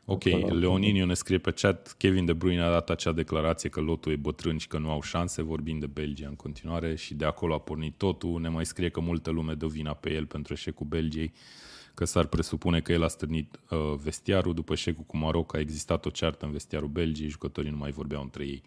Ok, 0.05 0.23
Leoniniu 0.59 1.05
ne 1.05 1.13
scrie 1.13 1.37
pe 1.37 1.51
chat, 1.51 1.95
Kevin 1.97 2.25
De 2.25 2.33
Bruyne 2.33 2.61
a 2.61 2.69
dat 2.69 2.89
acea 2.89 3.11
declarație 3.11 3.69
că 3.69 3.81
lotul 3.81 4.11
e 4.11 4.15
bătrân 4.15 4.57
și 4.57 4.67
că 4.67 4.77
nu 4.77 4.89
au 4.89 5.01
șanse, 5.01 5.41
vorbind 5.41 5.79
de 5.79 5.85
Belgia 5.85 6.27
în 6.27 6.35
continuare 6.35 6.95
și 6.95 7.13
de 7.13 7.25
acolo 7.25 7.53
a 7.53 7.59
pornit 7.59 7.93
totul. 7.97 8.41
Ne 8.41 8.49
mai 8.49 8.65
scrie 8.65 8.89
că 8.89 8.99
multă 8.99 9.29
lume 9.29 9.53
dă 9.53 9.67
vina 9.67 9.93
pe 9.93 10.13
el 10.13 10.25
pentru 10.25 10.53
eșecul 10.53 10.85
Belgiei, 10.85 11.33
că 11.93 12.05
s-ar 12.05 12.25
presupune 12.25 12.79
că 12.79 12.91
el 12.91 13.03
a 13.03 13.07
stârnit 13.07 13.59
uh, 13.69 13.77
vestiarul. 14.03 14.53
După 14.53 14.73
eșecul 14.73 15.03
cu 15.07 15.17
Maroc 15.17 15.55
a 15.55 15.59
existat 15.59 16.05
o 16.05 16.09
ceartă 16.09 16.45
în 16.45 16.51
vestiarul 16.51 16.89
Belgiei, 16.89 17.29
jucătorii 17.29 17.71
nu 17.71 17.77
mai 17.77 17.91
vorbeau 17.91 18.21
între 18.21 18.45
ei. 18.45 18.63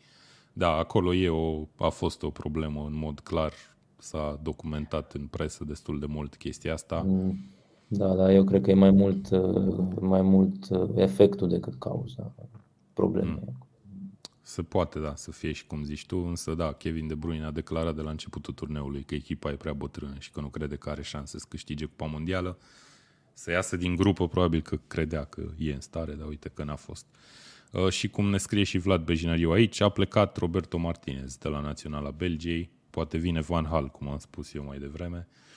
Da, 0.53 0.71
acolo 0.71 1.15
e 1.15 1.29
o, 1.29 1.67
a 1.77 1.89
fost 1.89 2.23
o 2.23 2.31
problemă 2.31 2.85
în 2.87 2.97
mod 2.97 3.21
clar, 3.21 3.53
s-a 3.99 4.41
documentat 4.43 5.13
în 5.13 5.27
presă 5.27 5.65
destul 5.65 5.99
de 5.99 6.07
mult 6.07 6.37
chestia 6.37 6.73
asta. 6.73 7.03
Mm 7.07 7.57
da, 7.89 8.15
da, 8.15 8.33
eu 8.33 8.45
cred 8.45 8.63
că 8.63 8.71
e 8.71 8.75
mai 8.75 8.91
mult, 8.91 9.29
mai 10.01 10.23
mult 10.23 10.69
efectul 10.95 11.49
decât 11.49 11.75
cauza 11.79 12.35
problemei. 12.93 13.43
Mm. 13.47 13.67
Se 14.43 14.63
poate, 14.63 14.99
da, 14.99 15.15
să 15.15 15.31
fie 15.31 15.53
și 15.53 15.67
cum 15.67 15.85
zici 15.85 16.07
tu, 16.07 16.17
însă 16.17 16.55
da, 16.55 16.73
Kevin 16.73 17.07
De 17.07 17.15
Bruyne 17.15 17.45
a 17.45 17.51
declarat 17.51 17.95
de 17.95 18.03
la 18.03 18.11
începutul 18.11 18.55
turneului 18.55 19.03
că 19.03 19.15
echipa 19.15 19.51
e 19.51 19.57
prea 19.57 19.73
bătrână 19.73 20.15
și 20.19 20.31
că 20.31 20.41
nu 20.41 20.49
crede 20.49 20.77
că 20.77 20.91
are 20.91 21.03
șanse 21.03 21.39
să 21.39 21.47
câștige 21.49 21.85
Cupa 21.85 22.07
Mondială. 22.07 22.59
Să 23.33 23.51
iasă 23.51 23.77
din 23.77 23.97
grupă, 23.97 24.29
probabil 24.29 24.61
că 24.61 24.79
credea 24.87 25.25
că 25.25 25.43
e 25.59 25.73
în 25.73 25.81
stare, 25.81 26.13
dar 26.13 26.29
uite 26.29 26.49
că 26.49 26.65
n-a 26.65 26.77
fost. 26.77 27.07
Uh, 27.73 27.89
și 27.89 28.09
cum 28.09 28.31
ne 28.31 28.39
scrie 28.39 28.65
și 28.65 28.79
Vlad 28.79 29.05
Bejinariu 29.05 29.51
aici, 29.51 29.81
a 29.81 29.89
plecat 29.89 30.37
Roberto 30.37 30.79
Martinez 30.79 31.37
de 31.37 31.49
la 31.49 31.61
Naționala 31.61 32.11
Belgiei, 32.11 32.71
poate 32.91 33.19
vine 33.19 33.41
Van 33.41 33.65
Hal, 33.65 33.89
cum 33.89 34.09
am 34.09 34.19
spus 34.19 34.55
eu 34.55 34.65
mai 34.65 34.79
devreme. 34.79 35.29
Uh, 35.31 35.49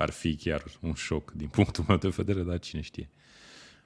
ar 0.00 0.10
fi 0.10 0.36
chiar 0.36 0.64
un 0.80 0.94
șoc 0.94 1.30
din 1.32 1.48
punctul 1.48 1.84
meu 1.88 1.96
de 1.96 2.08
vedere, 2.08 2.42
dar 2.42 2.58
cine 2.58 2.80
știe. 2.80 3.10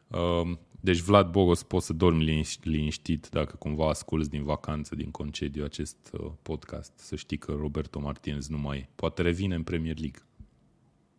Um, 0.09 0.59
deci, 0.81 0.99
Vlad 0.99 1.31
Bogos, 1.31 1.63
poți 1.63 1.87
să 1.87 1.93
dormi 1.93 2.51
liniștit 2.63 3.29
dacă 3.29 3.57
cumva 3.57 3.89
asculți 3.89 4.31
din 4.31 4.45
vacanță, 4.45 4.95
din 4.95 5.11
concediu 5.11 5.65
acest 5.65 5.97
uh, 6.13 6.33
podcast, 6.43 6.93
să 6.97 7.17
știi 7.17 7.39
că 7.39 7.53
Roberto 7.53 8.01
Martinez 8.01 8.49
nu 8.49 8.59
mai 8.59 8.79
e. 8.79 8.89
Poate 8.95 9.23
revine 9.23 9.55
în 9.55 9.63
Premier 9.63 9.99
League. 9.99 10.21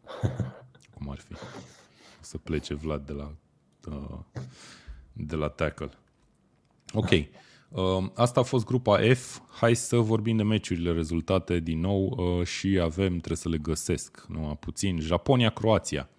Cum 0.93 1.09
ar 1.09 1.19
fi? 1.19 1.33
O 1.33 2.21
să 2.21 2.37
plece 2.37 2.73
Vlad 2.73 3.05
de 3.05 3.13
la, 3.13 3.35
uh, 3.89 4.19
de 5.13 5.35
la 5.35 5.47
tackle. 5.47 5.91
Ok. 6.93 7.09
Um, 7.75 8.11
asta 8.15 8.39
a 8.39 8.43
fost 8.43 8.65
grupa 8.65 8.99
F. 9.13 9.39
Hai 9.49 9.75
să 9.75 9.97
vorbim 9.97 10.37
de 10.37 10.43
meciurile 10.43 10.91
rezultate 10.91 11.59
din 11.59 11.79
nou 11.79 12.05
uh, 12.17 12.45
și 12.45 12.79
avem, 12.81 13.09
trebuie 13.09 13.37
să 13.37 13.49
le 13.49 13.57
găsesc, 13.57 14.25
nu 14.27 14.57
puțin, 14.59 14.99
Japonia-Croația. 14.99 16.09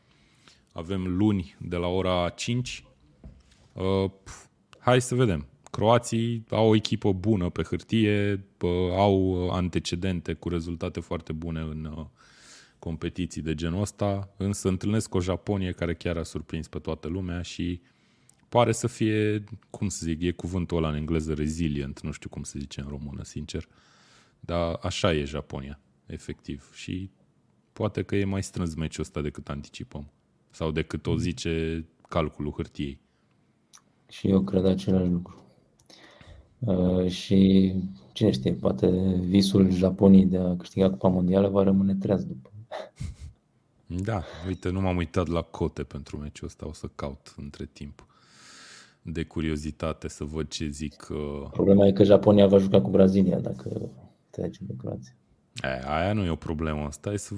Avem 0.73 1.17
luni 1.17 1.57
de 1.59 1.77
la 1.77 1.87
ora 1.87 2.29
5. 2.29 2.85
Uh, 3.73 4.11
hai 4.79 5.01
să 5.01 5.15
vedem. 5.15 5.47
Croații 5.71 6.45
au 6.51 6.69
o 6.69 6.75
echipă 6.75 7.13
bună 7.13 7.49
pe 7.49 7.63
hârtie, 7.63 8.45
au 8.97 9.49
antecedente 9.51 10.33
cu 10.33 10.49
rezultate 10.49 11.01
foarte 11.01 11.33
bune 11.33 11.61
în 11.61 11.95
uh, 11.97 12.05
competiții 12.79 13.43
de 13.43 13.55
genul 13.55 13.81
ăsta, 13.81 14.35
însă 14.37 14.69
întâlnesc 14.69 15.15
o 15.15 15.21
Japonie 15.21 15.73
care 15.73 15.95
chiar 15.95 16.17
a 16.17 16.23
surprins 16.23 16.69
pe 16.69 16.79
toată 16.79 17.09
lumea 17.09 17.43
și 17.43 17.81
pare 18.49 18.73
să 18.73 18.87
fie, 18.87 19.45
cum 19.71 19.89
să 19.89 20.01
zic, 20.03 20.23
e 20.23 20.31
cuvântul 20.31 20.77
ăla 20.77 20.89
în 20.89 20.95
engleză 20.95 21.35
resilient, 21.35 22.01
nu 22.01 22.11
știu 22.11 22.29
cum 22.29 22.43
se 22.43 22.59
zice 22.59 22.81
în 22.81 22.87
română, 22.89 23.25
sincer. 23.25 23.69
Dar 24.41 24.79
așa 24.83 25.15
e 25.15 25.25
Japonia, 25.25 25.81
efectiv. 26.07 26.71
Și 26.75 27.11
poate 27.73 28.03
că 28.03 28.17
e 28.17 28.25
mai 28.25 28.43
strâns 28.43 28.75
meciul 28.75 29.03
ăsta 29.03 29.21
decât 29.21 29.49
anticipăm. 29.49 30.11
Sau 30.51 30.71
decât 30.71 31.07
o 31.07 31.17
zice 31.17 31.85
calculul 32.09 32.53
hârtiei. 32.53 33.01
Și 34.09 34.29
eu 34.29 34.45
cred 34.45 34.65
același 34.65 35.11
lucru. 35.11 35.41
Uh, 36.59 37.11
și 37.11 37.73
cine 38.13 38.31
știe, 38.31 38.53
poate 38.53 38.89
visul 39.21 39.71
Japoniei 39.71 40.27
de 40.27 40.37
a 40.37 40.57
câștiga 40.57 40.91
Cupa 40.91 41.09
Mondială 41.09 41.49
va 41.49 41.63
rămâne 41.63 41.95
treaz 41.95 42.25
după. 42.25 42.51
Da, 43.87 44.23
uite, 44.47 44.69
nu 44.69 44.81
m-am 44.81 44.97
uitat 44.97 45.27
la 45.27 45.43
cote 45.43 45.83
pentru 45.83 46.17
meciul 46.17 46.47
ăsta, 46.47 46.67
o 46.67 46.73
să 46.73 46.91
caut 46.95 47.35
între 47.37 47.69
timp 47.73 48.07
de 49.07 49.25
curiozitate 49.25 50.09
să 50.09 50.25
văd 50.25 50.49
ce 50.49 50.69
zic. 50.69 51.09
Uh... 51.11 51.49
Problema 51.51 51.87
e 51.87 51.93
că 51.93 52.05
Japonia 52.05 52.47
va 52.47 52.59
juca 52.59 52.81
cu 52.81 52.91
Brazilia 52.91 53.39
dacă 53.39 53.91
trece 54.31 54.59
de 54.63 54.75
Croația. 54.79 55.15
E, 55.63 55.83
aia 55.85 56.13
nu 56.13 56.25
e 56.25 56.31
o 56.31 56.37
problemă, 56.37 56.81
asta 56.81 57.13
e 57.13 57.17
să 57.17 57.35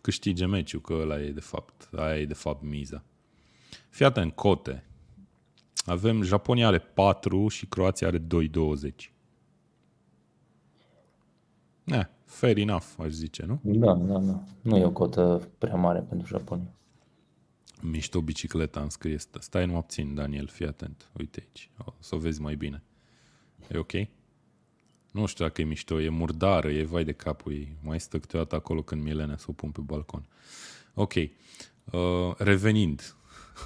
câștige 0.00 0.46
meciul, 0.46 0.80
că 0.80 0.92
ăla 0.92 1.20
e 1.20 1.30
de 1.30 1.40
fapt, 1.40 1.88
aia 1.96 2.20
e 2.20 2.26
de 2.26 2.34
fapt 2.34 2.62
miza. 2.62 3.02
Fii 3.88 4.06
atent, 4.06 4.32
cote. 4.32 4.84
Avem, 5.84 6.22
Japonia 6.22 6.66
are 6.66 6.78
4 6.78 7.48
și 7.48 7.66
Croația 7.66 8.06
are 8.06 8.18
2,20. 8.18 9.12
Eh, 11.84 12.06
fair 12.24 12.58
enough, 12.58 12.86
aș 12.98 13.10
zice, 13.10 13.44
nu? 13.46 13.60
Da, 13.62 13.94
da, 13.94 14.18
da. 14.18 14.42
Nu 14.62 14.76
e 14.76 14.84
o 14.84 14.90
cotă 14.90 15.48
prea 15.58 15.74
mare 15.74 16.00
pentru 16.08 16.26
Japonia. 16.26 16.74
Mișto 17.82 18.20
bicicleta 18.20 18.80
îmi 18.80 18.90
scrie. 18.90 19.16
Stai, 19.38 19.66
nu 19.66 19.76
obțin, 19.76 20.14
Daniel, 20.14 20.46
fii 20.46 20.66
atent. 20.66 21.10
Uite 21.18 21.46
aici, 21.46 21.70
o 21.84 21.92
să 21.98 22.14
o 22.14 22.18
vezi 22.18 22.40
mai 22.40 22.54
bine. 22.54 22.82
E 23.68 23.78
ok? 23.78 23.92
Nu 25.10 25.26
știu 25.26 25.44
dacă 25.44 25.60
e 25.60 25.64
mișto, 25.64 26.00
e 26.00 26.08
murdară, 26.08 26.70
e 26.70 26.84
vai 26.84 27.04
de 27.04 27.12
capul 27.12 27.52
ei. 27.52 27.76
Mai 27.82 28.00
stă 28.00 28.18
câteodată 28.18 28.54
acolo 28.54 28.82
când 28.82 29.02
Milena 29.02 29.36
să 29.36 29.46
o 29.48 29.52
pun 29.52 29.70
pe 29.70 29.80
balcon. 29.80 30.26
Ok. 30.94 31.14
Uh, 31.14 31.30
revenind, 32.36 33.14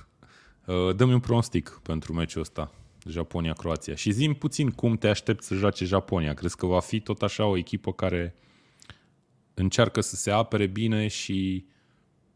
uh, 0.67 0.97
dă-mi 0.97 1.13
un 1.13 1.21
pronostic 1.21 1.81
pentru 1.83 2.13
meciul 2.13 2.41
ăsta. 2.41 2.73
Japonia-Croația. 3.09 3.95
Și 3.95 4.11
zi 4.11 4.29
puțin 4.29 4.71
cum 4.71 4.97
te 4.97 5.09
aștepți 5.09 5.47
să 5.47 5.55
joace 5.55 5.85
Japonia. 5.85 6.35
Crezi 6.35 6.57
că 6.57 6.67
va 6.67 6.81
fi 6.81 7.01
tot 7.01 7.23
așa 7.23 7.47
o 7.47 7.57
echipă 7.57 7.93
care 7.93 8.35
încearcă 9.55 10.01
să 10.01 10.17
se 10.17 10.31
apere 10.31 10.67
bine 10.67 11.07
și 11.09 11.67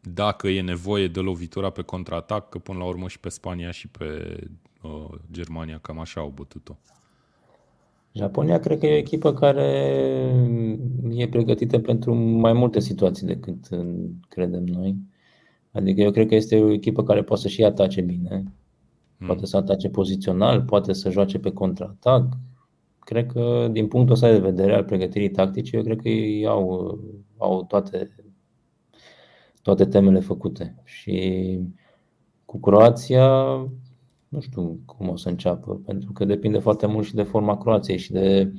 dacă 0.01 0.49
e 0.49 0.61
nevoie 0.61 1.09
de 1.09 1.21
lovitura 1.21 1.71
pe 1.71 1.83
contraatac, 1.83 2.49
că 2.49 2.59
până 2.59 2.79
la 2.79 2.85
urmă 2.85 3.09
și 3.09 3.21
pe 3.21 3.29
Spania 3.29 3.71
și 3.71 3.89
pe 3.89 4.39
uh, 4.83 5.19
Germania 5.33 5.79
cam 5.79 5.99
așa 5.99 6.21
au 6.21 6.33
bătut-o. 6.35 6.77
Japonia 8.13 8.59
cred 8.59 8.79
că 8.79 8.87
e 8.87 8.93
o 8.93 8.97
echipă 8.97 9.35
care 9.35 9.67
e 11.11 11.29
pregătită 11.29 11.79
pentru 11.79 12.15
mai 12.15 12.53
multe 12.53 12.81
situații 12.81 13.27
decât 13.27 13.69
credem 14.29 14.65
noi. 14.65 14.97
Adică 15.71 16.01
eu 16.01 16.11
cred 16.11 16.29
că 16.29 16.35
este 16.35 16.61
o 16.61 16.73
echipă 16.73 17.03
care 17.03 17.23
poate 17.23 17.43
să 17.43 17.49
și 17.49 17.65
atace 17.65 18.01
bine, 18.01 18.43
mm. 19.17 19.27
poate 19.27 19.47
să 19.47 19.57
atace 19.57 19.89
pozițional, 19.89 20.63
poate 20.63 20.93
să 20.93 21.11
joace 21.11 21.39
pe 21.39 21.53
contraatac. 21.53 22.25
Cred 22.99 23.27
că 23.27 23.69
din 23.73 23.89
punctul 23.89 24.15
ăsta 24.15 24.31
de 24.31 24.39
vedere 24.39 24.75
al 24.75 24.85
pregătirii 24.85 25.31
tactice, 25.31 25.77
eu 25.77 25.83
cred 25.83 26.01
că 26.01 26.09
ei 26.09 26.47
au, 26.47 26.99
au 27.37 27.65
toate, 27.65 28.15
toate 29.75 29.91
temele 29.91 30.21
făcute. 30.21 30.75
Și 30.85 31.59
cu 32.45 32.61
Croația 32.61 33.27
nu 34.29 34.41
știu 34.41 34.81
cum 34.85 35.09
o 35.09 35.17
să 35.17 35.29
înceapă, 35.29 35.75
pentru 35.75 36.13
că 36.13 36.25
depinde 36.25 36.59
foarte 36.59 36.87
mult 36.87 37.07
și 37.07 37.15
de 37.15 37.23
forma 37.23 37.59
Croației 37.59 37.99
și 37.99 38.13
de, 38.13 38.53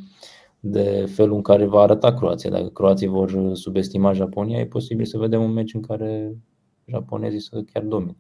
de 0.60 1.05
felul 1.16 1.36
în 1.36 1.41
care 1.41 1.66
va 1.66 1.82
arăta 1.82 2.14
Croația. 2.14 2.49
Dacă 2.49 2.68
croații 2.68 3.07
vor 3.07 3.55
subestima 3.55 4.14
Japonia, 4.14 4.60
e 4.60 4.66
posibil 4.66 5.05
să 5.05 5.18
vedem 5.18 5.43
un 5.43 5.51
meci 5.51 5.74
în 5.74 5.82
care 5.82 6.36
japonezii 6.86 7.39
să 7.39 7.62
chiar 7.74 7.84
domine. 7.84 8.18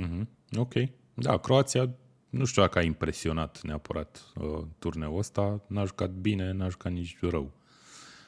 Mm-hmm. 0.00 0.26
Ok. 0.58 0.72
Da, 1.14 1.36
Croația 1.36 1.94
nu 2.30 2.44
știu 2.44 2.62
dacă 2.62 2.78
a 2.78 2.82
impresionat 2.82 3.60
neapărat 3.62 4.32
uh, 4.40 4.62
turneul 4.78 5.18
ăsta. 5.18 5.64
N-a 5.66 5.84
jucat 5.84 6.10
bine, 6.10 6.52
n-a 6.52 6.68
jucat 6.68 6.92
nici 6.92 7.18
rău. 7.20 7.50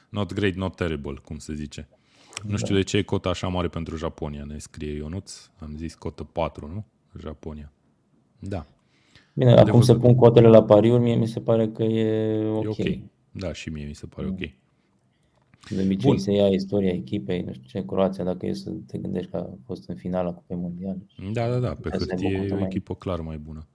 Not 0.09 0.33
great, 0.33 0.53
not 0.53 0.75
terrible, 0.75 1.13
cum 1.23 1.37
se 1.37 1.53
zice. 1.53 1.87
Da. 2.43 2.49
Nu 2.49 2.57
știu 2.57 2.75
de 2.75 2.81
ce 2.81 2.97
e 2.97 3.01
cota 3.01 3.29
așa 3.29 3.47
mare 3.47 3.67
pentru 3.67 3.95
Japonia, 3.95 4.43
ne 4.47 4.57
scrie 4.57 4.95
Ionuț. 4.95 5.49
Am 5.59 5.75
zis 5.75 5.95
cotă 5.95 6.23
4, 6.23 6.67
nu? 6.67 6.85
Japonia. 7.19 7.71
Da. 8.39 8.65
Bine, 9.33 9.53
de 9.53 9.59
acum 9.59 9.81
să 9.81 9.95
pun 9.95 10.15
cotele 10.15 10.47
la 10.47 10.63
pariuri, 10.63 11.01
mie 11.01 11.15
mi 11.15 11.27
se 11.27 11.39
pare 11.39 11.67
că 11.67 11.83
e 11.83 12.45
ok. 12.45 12.63
E 12.63 12.67
ok. 12.67 12.99
Da, 13.31 13.53
și 13.53 13.69
mie 13.69 13.85
mi 13.85 13.95
se 13.95 14.05
pare 14.05 14.27
ok. 14.27 14.39
De 15.69 15.81
obicei 15.83 16.09
Bun. 16.09 16.17
se 16.17 16.31
ia 16.31 16.47
istoria 16.47 16.91
echipei, 16.91 17.41
nu 17.41 17.53
știu 17.53 17.65
ce, 17.67 17.85
Croația, 17.85 18.23
dacă 18.23 18.45
e 18.45 18.53
să 18.53 18.71
te 18.87 18.97
gândești 18.97 19.31
că 19.31 19.37
a 19.37 19.57
fost 19.65 19.89
în 19.89 19.95
finala 19.95 20.33
Cupei 20.33 20.57
Mondiale. 20.57 21.05
Da, 21.31 21.49
da, 21.49 21.59
da, 21.59 21.75
pe 21.81 21.89
hârtie 21.89 22.47
e 22.49 22.53
o 22.53 22.65
echipă 22.65 22.95
clar 22.95 23.19
mai 23.19 23.37
bună. 23.37 23.67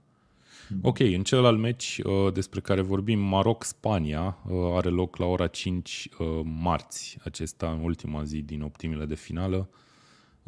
Mm. 0.71 0.81
Ok, 0.83 0.99
în 0.99 1.23
celălalt 1.23 1.59
meci 1.59 2.01
uh, 2.05 2.33
despre 2.33 2.61
care 2.61 2.81
vorbim, 2.81 3.19
Maroc-Spania, 3.19 4.39
uh, 4.49 4.57
are 4.73 4.89
loc 4.89 5.17
la 5.17 5.27
ora 5.27 5.47
5 5.47 6.09
uh, 6.19 6.27
marți, 6.45 7.19
acesta 7.25 7.71
în 7.71 7.81
ultima 7.85 8.25
zi 8.25 8.43
din 8.43 8.63
optimile 8.63 9.05
de 9.05 9.15
finală. 9.15 9.69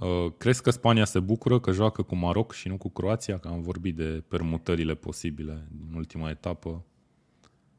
Uh, 0.00 0.32
crezi 0.36 0.62
că 0.62 0.70
Spania 0.70 1.04
se 1.04 1.20
bucură 1.20 1.60
că 1.60 1.72
joacă 1.72 2.02
cu 2.02 2.16
Maroc 2.16 2.52
și 2.52 2.68
nu 2.68 2.76
cu 2.76 2.88
Croația? 2.88 3.38
Că 3.38 3.48
am 3.48 3.60
vorbit 3.60 3.96
de 3.96 4.22
permutările 4.28 4.94
posibile 4.94 5.68
din 5.70 5.94
ultima 5.96 6.30
etapă. 6.30 6.84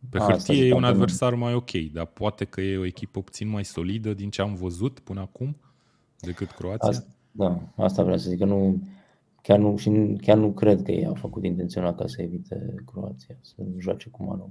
Pe 0.10 0.18
A, 0.18 0.22
hârtie 0.22 0.66
e 0.66 0.74
un 0.74 0.84
adversar 0.84 1.34
mai 1.34 1.54
ok, 1.54 1.72
dar 1.72 2.06
poate 2.06 2.46
că 2.46 2.62
e 2.62 2.78
o 2.78 2.86
echipă 2.86 3.22
puțin 3.22 3.48
mai 3.48 3.66
solidă 3.66 4.14
din 4.14 4.30
ce 4.30 4.42
am 4.42 4.56
văzut 4.56 5.00
până 5.00 5.20
acum 5.20 5.58
decât 6.20 6.52
Croația. 6.52 6.90
Asta, 6.90 7.06
da, 7.32 7.62
asta 7.76 8.04
vreau 8.04 8.18
să 8.18 8.30
zic, 8.30 8.40
că 8.40 8.46
nu, 8.46 8.82
chiar, 9.42 9.60
nu, 9.60 9.78
și 9.78 10.18
chiar 10.22 10.38
nu 10.38 10.52
cred 10.52 10.82
că 10.82 10.92
ei 10.92 11.06
au 11.06 11.14
făcut 11.14 11.44
intenționat 11.44 11.98
ca 11.98 12.08
să 12.08 12.22
evite 12.22 12.76
Croația, 12.86 13.36
să 13.42 13.64
joace 13.78 14.10
cu 14.10 14.24
Maroc. 14.24 14.50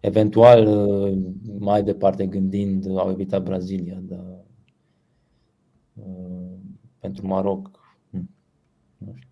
Eventual, 0.00 0.66
uh, 0.66 1.18
mai 1.58 1.82
departe 1.82 2.26
gândind, 2.26 2.98
au 2.98 3.10
evitat 3.10 3.42
Brazilia, 3.42 3.98
dar 4.02 4.44
uh, 5.94 6.56
pentru 6.98 7.26
Maroc. 7.26 7.70
Hm. 8.10 8.30
Nu 8.98 9.12
știu. 9.14 9.28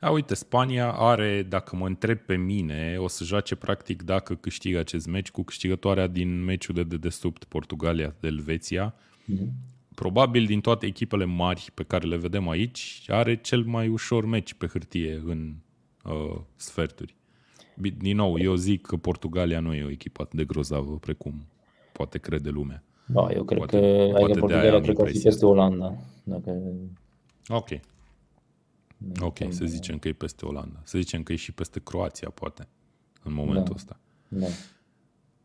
A, 0.00 0.10
uite, 0.10 0.34
Spania 0.34 0.92
are, 0.92 1.42
dacă 1.42 1.76
mă 1.76 1.86
întreb 1.86 2.18
pe 2.18 2.36
mine, 2.36 2.96
o 2.98 3.08
să 3.08 3.24
joace 3.24 3.54
practic 3.54 4.02
dacă 4.02 4.34
câștigă 4.34 4.78
acest 4.78 5.06
meci 5.06 5.30
cu 5.30 5.42
câștigătoarea 5.42 6.06
din 6.06 6.44
meciul 6.44 6.74
de 6.74 6.82
dedesubt 6.82 7.44
Portugalia 7.44 8.14
de 8.20 8.26
Elveția. 8.26 8.94
Mm-hmm. 8.94 9.69
Probabil 10.00 10.46
din 10.46 10.60
toate 10.60 10.86
echipele 10.86 11.24
mari 11.24 11.70
pe 11.74 11.82
care 11.82 12.06
le 12.06 12.16
vedem 12.16 12.48
aici, 12.48 13.04
are 13.06 13.36
cel 13.36 13.64
mai 13.64 13.88
ușor 13.88 14.24
meci 14.24 14.54
pe 14.54 14.66
hârtie 14.66 15.22
în 15.24 15.54
uh, 16.04 16.40
sferturi. 16.56 17.16
Din 17.98 18.16
nou, 18.16 18.38
eu 18.38 18.54
zic 18.54 18.86
că 18.86 18.96
Portugalia 18.96 19.60
nu 19.60 19.74
e 19.74 19.84
o 19.84 19.90
echipă 19.90 20.28
de 20.32 20.44
grozavă 20.44 20.98
precum 20.98 21.46
poate 21.92 22.18
crede 22.18 22.48
lumea. 22.48 22.82
Da, 23.06 23.28
eu 23.32 23.44
cred 23.44 23.58
poate, 23.58 23.78
că 23.80 24.18
poate 24.18 24.38
Portugalia 24.38 24.80
cred 24.80 24.96
că 24.96 25.04
fi 25.04 25.18
peste 25.18 25.46
Olanda. 25.46 25.94
Dacă... 26.22 26.62
Ok. 27.48 27.68
Ok, 29.20 29.38
să 29.48 29.64
zicem 29.64 29.98
că 29.98 30.08
e 30.08 30.12
peste 30.12 30.46
Olanda. 30.46 30.80
Să 30.84 30.98
zicem 30.98 31.22
că 31.22 31.32
e 31.32 31.36
și 31.36 31.52
peste 31.52 31.80
Croația, 31.80 32.30
poate, 32.30 32.68
în 33.22 33.32
momentul 33.32 33.64
da. 33.64 33.74
ăsta. 33.74 34.00
Da. 34.28 34.46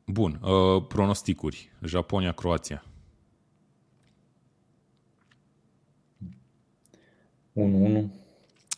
Bun, 0.06 0.40
uh, 0.44 0.86
pronosticuri. 0.88 1.72
Japonia-Croația. 1.84 2.84
1-1. 7.56 8.06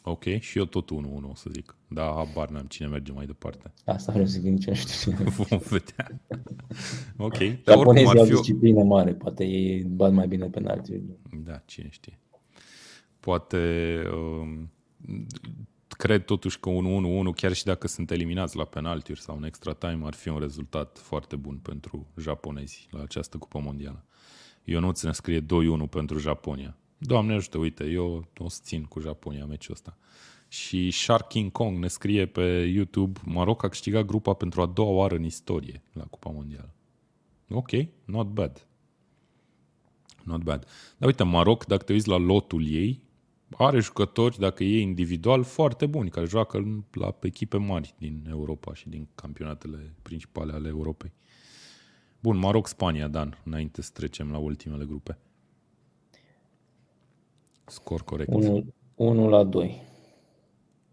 Ok, 0.10 0.24
și 0.40 0.58
eu 0.58 0.66
tot 0.66 0.90
1-1 0.92 1.32
o 1.32 1.36
să 1.36 1.50
zic. 1.52 1.76
Da, 1.88 2.04
habar 2.04 2.50
n-am 2.50 2.66
cine 2.66 2.88
merge 2.88 3.12
mai 3.12 3.26
departe. 3.26 3.74
Asta 3.86 4.12
vreau 4.12 4.28
să 4.28 4.40
zic, 4.40 4.52
nici 4.52 4.66
nu 4.66 4.74
știu 4.74 5.12
cine. 5.12 5.30
Vom 5.38 5.60
vedea. 5.70 6.22
ok. 7.18 7.38
Dar 7.38 7.78
Japonezii 7.78 8.20
au 8.20 8.26
fi... 8.26 8.32
disciplină 8.32 8.84
mare, 8.84 9.14
poate 9.14 9.44
ei 9.44 9.84
bat 9.84 10.14
mai 10.14 10.28
bine 10.28 10.46
penalti. 10.46 11.02
Da, 11.44 11.62
cine 11.66 11.88
știe. 11.90 12.20
Poate... 13.20 14.02
Um, 14.14 14.72
cred 15.88 16.26
totuși 16.26 16.60
că 16.60 16.70
un 16.70 17.32
1-1, 17.32 17.36
chiar 17.36 17.54
și 17.54 17.64
dacă 17.64 17.88
sunt 17.88 18.12
eliminați 18.12 18.58
la 18.58 18.64
penaltiuri 18.64 19.22
sau 19.22 19.38
în 19.38 19.44
extra 19.44 19.74
time, 19.74 20.06
ar 20.06 20.14
fi 20.14 20.30
un 20.30 20.40
rezultat 20.40 20.98
foarte 20.98 21.36
bun 21.36 21.58
pentru 21.58 22.08
japonezi 22.18 22.88
la 22.92 23.02
această 23.02 23.38
cupă 23.38 23.60
mondială. 23.60 24.06
Ionuț 24.64 25.04
ne 25.04 25.12
scrie 25.12 25.42
2-1 25.42 25.46
pentru 25.90 26.18
Japonia. 26.18 26.78
Doamne 26.98 27.34
ajută, 27.34 27.58
uite, 27.58 27.84
eu 27.84 28.28
o 28.38 28.50
să 28.50 28.60
țin 28.64 28.84
cu 28.84 29.00
Japonia 29.00 29.46
meciul 29.46 29.74
ăsta. 29.74 29.98
Și 30.48 30.92
Shark 30.92 31.28
King 31.28 31.52
Kong 31.52 31.78
ne 31.78 31.88
scrie 31.88 32.26
pe 32.26 32.42
YouTube, 32.74 33.20
Maroc 33.26 33.64
a 33.64 33.68
câștigat 33.68 34.06
grupa 34.06 34.34
pentru 34.34 34.62
a 34.62 34.66
doua 34.66 34.90
oară 34.90 35.16
în 35.16 35.24
istorie 35.24 35.84
la 35.94 36.04
Cupa 36.04 36.30
Mondială. 36.30 36.74
Ok, 37.50 37.70
not 38.06 38.28
bad. 38.28 38.68
Not 40.24 40.44
bad. 40.44 40.66
Dar 40.98 41.08
uite, 41.08 41.24
Maroc, 41.24 41.66
dacă 41.66 41.84
te 41.84 41.94
uiți 41.94 42.08
la 42.08 42.18
lotul 42.18 42.68
ei, 42.68 43.06
are 43.58 43.80
jucători, 43.80 44.40
dacă 44.40 44.64
e 44.64 44.80
individual, 44.82 45.44
foarte 45.44 45.86
buni, 45.86 46.10
care 46.10 46.26
joacă 46.26 46.84
la 46.92 47.18
echipe 47.22 47.58
mari 47.58 47.94
din 47.98 48.26
Europa 48.30 48.74
și 48.74 48.90
din 48.90 49.08
campionatele 49.16 49.96
principale 50.02 50.54
ale 50.54 50.68
Europei. 50.68 51.14
Bun, 52.20 52.38
Maroc-Spania, 52.38 53.08
Dan, 53.08 53.42
înainte 53.46 53.82
să 53.82 53.92
trecem 53.94 54.32
la 54.32 54.38
ultimele 54.38 54.86
grupe. 54.86 55.18
Scor 57.68 58.04
corect. 58.04 58.34
1, 58.34 58.66
1 58.96 59.30
la 59.30 59.44
2. 59.44 59.82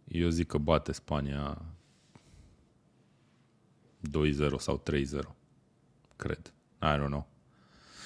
Eu 0.09 0.29
zic 0.29 0.47
că 0.47 0.59
bate 0.59 0.93
Spania 0.93 1.63
2-0 4.01 4.59
sau 4.59 4.83
3-0. 4.83 5.35
Cred. 6.17 6.53
I 6.83 6.97
don't 6.97 7.07
know. 7.07 7.27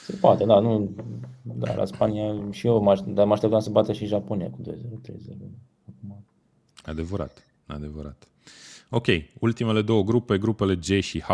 Se 0.05 0.17
poate, 0.17 0.45
da, 0.45 0.61
nu, 0.61 0.91
da, 1.43 1.75
la 1.75 1.85
Spania 1.85 2.51
și 2.51 2.67
eu, 2.67 2.83
m 2.83 3.15
dar 3.15 3.27
mă 3.27 3.33
așteptam 3.33 3.61
să 3.61 3.71
bată 3.71 3.93
și 3.93 4.07
Japonia 4.07 4.51
cu 4.51 4.61
2-0, 4.63 4.67
3-0. 4.67 5.15
Adevărat, 6.83 7.47
adevărat. 7.67 8.29
Ok, 8.91 9.07
ultimele 9.39 9.83
două 9.83 10.03
grupe, 10.03 10.39
grupele 10.39 10.77
G 10.77 11.01
și 11.01 11.21
H, 11.21 11.31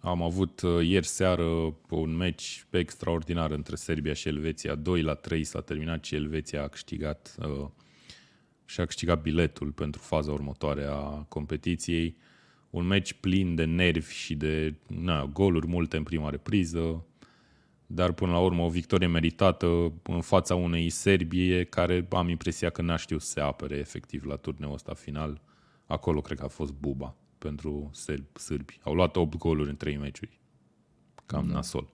am 0.00 0.22
avut 0.22 0.60
uh, 0.60 0.86
ieri 0.86 1.06
seară 1.06 1.74
un 1.88 2.16
meci 2.16 2.66
extraordinar 2.70 3.50
între 3.50 3.76
Serbia 3.76 4.12
și 4.12 4.28
Elveția, 4.28 4.74
2 4.74 5.02
la 5.02 5.14
3 5.14 5.44
s-a 5.44 5.60
terminat 5.60 6.04
și 6.04 6.14
Elveția 6.14 6.62
a 6.62 6.68
câștigat 6.68 7.34
uh, 7.38 7.68
și 8.64 8.80
a 8.80 8.84
câștigat 8.84 9.22
biletul 9.22 9.70
pentru 9.70 10.00
faza 10.00 10.32
următoare 10.32 10.84
a 10.84 11.24
competiției. 11.28 12.16
Un 12.70 12.86
meci 12.86 13.12
plin 13.12 13.54
de 13.54 13.64
nervi 13.64 14.12
și 14.12 14.34
de 14.34 14.74
na, 14.86 15.24
goluri 15.24 15.66
multe 15.66 15.96
în 15.96 16.02
prima 16.02 16.30
repriză, 16.30 17.06
dar 17.86 18.12
până 18.12 18.32
la 18.32 18.38
urmă 18.38 18.62
o 18.62 18.68
victorie 18.68 19.06
meritată 19.06 19.92
în 20.02 20.20
fața 20.20 20.54
unei 20.54 20.90
Serbie 20.90 21.64
care 21.64 22.06
am 22.10 22.28
impresia 22.28 22.70
că 22.70 22.82
n-a 22.82 22.96
știut 22.96 23.22
să 23.22 23.30
se 23.30 23.40
apere 23.40 23.76
efectiv 23.76 24.24
la 24.24 24.36
turneul 24.36 24.74
ăsta 24.74 24.94
final. 24.94 25.40
Acolo 25.88 26.20
cred 26.20 26.38
că 26.38 26.44
a 26.44 26.48
fost 26.48 26.72
buba 26.72 27.16
pentru 27.38 27.90
sârbi. 28.34 28.78
Au 28.82 28.94
luat 28.94 29.16
8 29.16 29.36
goluri 29.36 29.68
în 29.68 29.76
3 29.76 29.96
meciuri. 29.96 30.40
Cam 31.26 31.46
da. 31.46 31.52
nasol. 31.52 31.92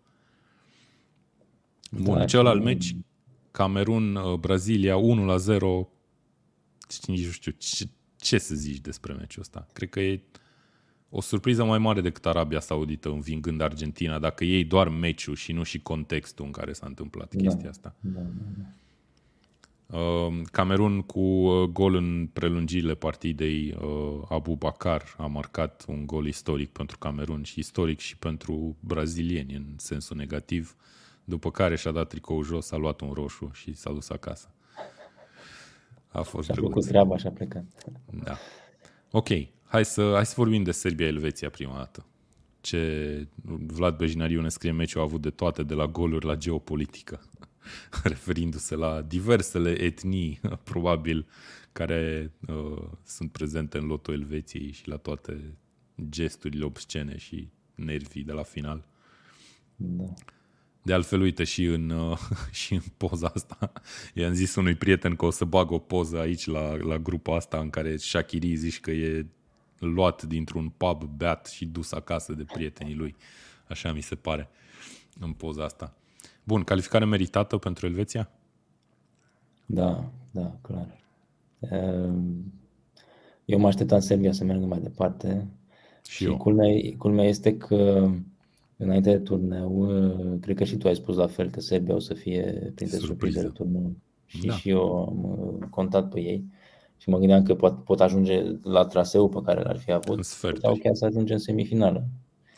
Bun, 1.91 2.19
da, 2.19 2.25
celălalt 2.25 2.63
meci, 2.63 2.97
Camerun-Brazilia 3.51 4.97
1 4.97 5.25
la 5.25 5.37
0. 5.37 5.89
Nici 7.07 7.25
nu 7.25 7.31
știu 7.31 7.53
ce, 7.59 7.89
ce 8.17 8.39
să 8.39 8.55
zici 8.55 8.81
despre 8.81 9.13
meciul 9.13 9.43
ăsta. 9.43 9.67
Cred 9.73 9.89
că 9.89 10.01
e 10.01 10.23
o 11.11 11.21
surpriză 11.21 11.65
mai 11.65 11.79
mare 11.79 12.01
decât 12.01 12.27
Arabia 12.27 12.61
Saudită 12.61 13.09
învingând 13.09 13.61
Argentina, 13.61 14.19
dacă 14.19 14.45
iei 14.45 14.65
doar 14.65 14.89
meciul 14.89 15.35
și 15.35 15.53
nu 15.53 15.63
și 15.63 15.83
contextul 15.83 16.45
în 16.45 16.51
care 16.51 16.73
s-a 16.73 16.87
întâmplat 16.87 17.35
da. 17.35 17.43
chestia 17.43 17.69
asta. 17.69 17.95
Da, 18.01 18.21
da, 18.21 18.45
da. 18.59 18.65
Uh, 19.87 20.41
Camerun 20.53 21.01
cu 21.01 21.20
uh, 21.20 21.68
gol 21.68 21.95
în 21.95 22.28
prelungirile 22.32 22.95
partidei, 22.95 23.76
uh, 23.80 24.22
Abu 24.28 24.55
Bakar 24.55 25.14
a 25.18 25.26
marcat 25.26 25.85
un 25.89 26.07
gol 26.07 26.26
istoric 26.26 26.70
pentru 26.70 26.99
Camerun 26.99 27.43
și 27.43 27.59
istoric 27.59 27.99
și 27.99 28.16
pentru 28.16 28.76
brazilieni 28.80 29.55
în 29.55 29.64
sensul 29.76 30.16
negativ, 30.16 30.76
după 31.24 31.51
care 31.51 31.76
și-a 31.76 31.91
dat 31.91 32.09
tricou 32.09 32.43
jos, 32.43 32.70
a 32.70 32.76
luat 32.76 33.01
un 33.01 33.11
roșu 33.12 33.51
și 33.53 33.74
s-a 33.74 33.93
dus 33.93 34.11
acasă. 34.11 34.49
A 36.09 36.22
fost 36.22 36.45
Și-a 36.45 36.55
făcut 36.55 36.87
treaba 36.87 37.16
și 37.16 37.26
a 37.26 37.30
plecat. 37.30 37.64
Da. 38.24 38.37
Ok, 39.11 39.28
Hai 39.74 39.85
să, 39.85 40.11
hai 40.14 40.26
să 40.26 40.35
vorbim 40.37 40.62
de 40.62 40.70
Serbia-Elveția 40.70 41.51
prima 41.51 41.76
dată. 41.76 42.07
Ce 42.61 43.28
Vlad 43.66 43.97
Bejinariu 43.97 44.41
ne 44.41 44.49
scrie 44.49 44.72
meciul 44.72 45.01
a 45.01 45.05
avut 45.05 45.20
de 45.20 45.30
toate, 45.30 45.62
de 45.62 45.74
la 45.74 45.87
goluri 45.87 46.26
la 46.26 46.35
geopolitică, 46.35 47.20
referindu-se 48.03 48.75
la 48.75 49.03
diversele 49.03 49.81
etnii, 49.81 50.41
probabil, 50.71 51.27
care 51.73 52.33
uh, 52.49 52.83
sunt 53.05 53.33
prezente 53.33 53.79
în 53.79 53.87
lotul 53.87 54.15
Elveției 54.15 54.73
și 54.73 54.89
la 54.89 54.97
toate 54.97 55.57
gesturile 56.09 56.65
obscene 56.65 57.19
și 57.19 57.49
nervii 57.75 58.23
de 58.23 58.33
la 58.33 58.43
final. 58.43 58.85
Da. 59.77 60.05
De 60.83 60.93
altfel, 60.93 61.21
uite, 61.21 61.45
și 61.45 61.65
în, 61.65 61.91
uh, 61.91 62.19
și 62.62 62.75
în 62.75 62.83
poza 62.97 63.31
asta, 63.35 63.73
i-am 64.15 64.33
zis 64.33 64.55
unui 64.55 64.75
prieten 64.75 65.17
că 65.17 65.25
o 65.25 65.31
să 65.31 65.45
bag 65.45 65.71
o 65.71 65.79
poză 65.79 66.19
aici 66.19 66.47
la, 66.47 66.75
la 66.75 66.99
grupa 66.99 67.37
asta 67.37 67.59
în 67.59 67.71
care 67.71 67.97
Shakiri 67.97 68.55
zici 68.55 68.81
că 68.81 68.91
e 68.91 69.27
luat 69.79 70.23
dintr-un 70.23 70.69
pub, 70.69 71.05
beat 71.05 71.47
și 71.47 71.67
dus 71.67 71.93
acasă 71.93 72.33
de 72.33 72.45
prietenii 72.45 72.95
lui. 72.95 73.17
Așa 73.69 73.93
mi 73.93 74.01
se 74.01 74.15
pare 74.15 74.49
în 75.21 75.33
poza 75.33 75.65
asta. 75.65 75.97
Bun, 76.45 76.63
calificare 76.63 77.05
meritată 77.05 77.57
pentru 77.57 77.87
Elveția? 77.87 78.31
Da, 79.67 80.11
da, 80.31 80.57
clar. 80.61 81.03
Ehm, 81.61 82.53
eu 83.45 83.59
mă 83.59 83.67
așteptam 83.67 84.01
Serbia 84.01 84.33
să 84.33 84.45
meargă 84.45 84.67
mai 84.67 84.81
departe. 84.81 85.47
Și, 86.03 86.17
și 86.17 86.25
eu. 86.25 86.37
Culmea, 86.37 86.69
culmea 86.99 87.25
este 87.25 87.57
că 87.57 88.11
înainte 88.77 89.11
de 89.11 89.19
turneu, 89.19 89.89
cred 90.41 90.57
că 90.57 90.65
și 90.65 90.77
tu 90.77 90.89
ai 90.89 90.95
spus 90.95 91.17
la 91.17 91.27
fel 91.27 91.51
că 91.51 91.61
Serbia 91.61 91.95
o 91.95 91.99
să 91.99 92.15
fie 92.15 92.73
printre 92.75 92.99
surprizele 92.99 93.49
turneului. 93.49 94.03
Și, 94.27 94.47
da. 94.47 94.55
și 94.55 94.69
eu 94.69 94.99
am 94.99 95.69
contat 95.71 96.09
pe 96.09 96.21
ei 96.21 96.45
și 96.97 97.09
mă 97.09 97.19
gândeam 97.19 97.43
că 97.43 97.55
pot, 97.55 97.85
pot 97.85 98.01
ajunge 98.01 98.43
la 98.63 98.85
traseu 98.85 99.29
pe 99.29 99.41
care 99.45 99.63
l-ar 99.63 99.79
fi 99.79 99.93
avut 99.93 100.25
sau 100.25 100.77
chiar 100.77 100.95
să 100.95 101.05
ajunge 101.05 101.33
în 101.33 101.39
semifinală. 101.39 102.07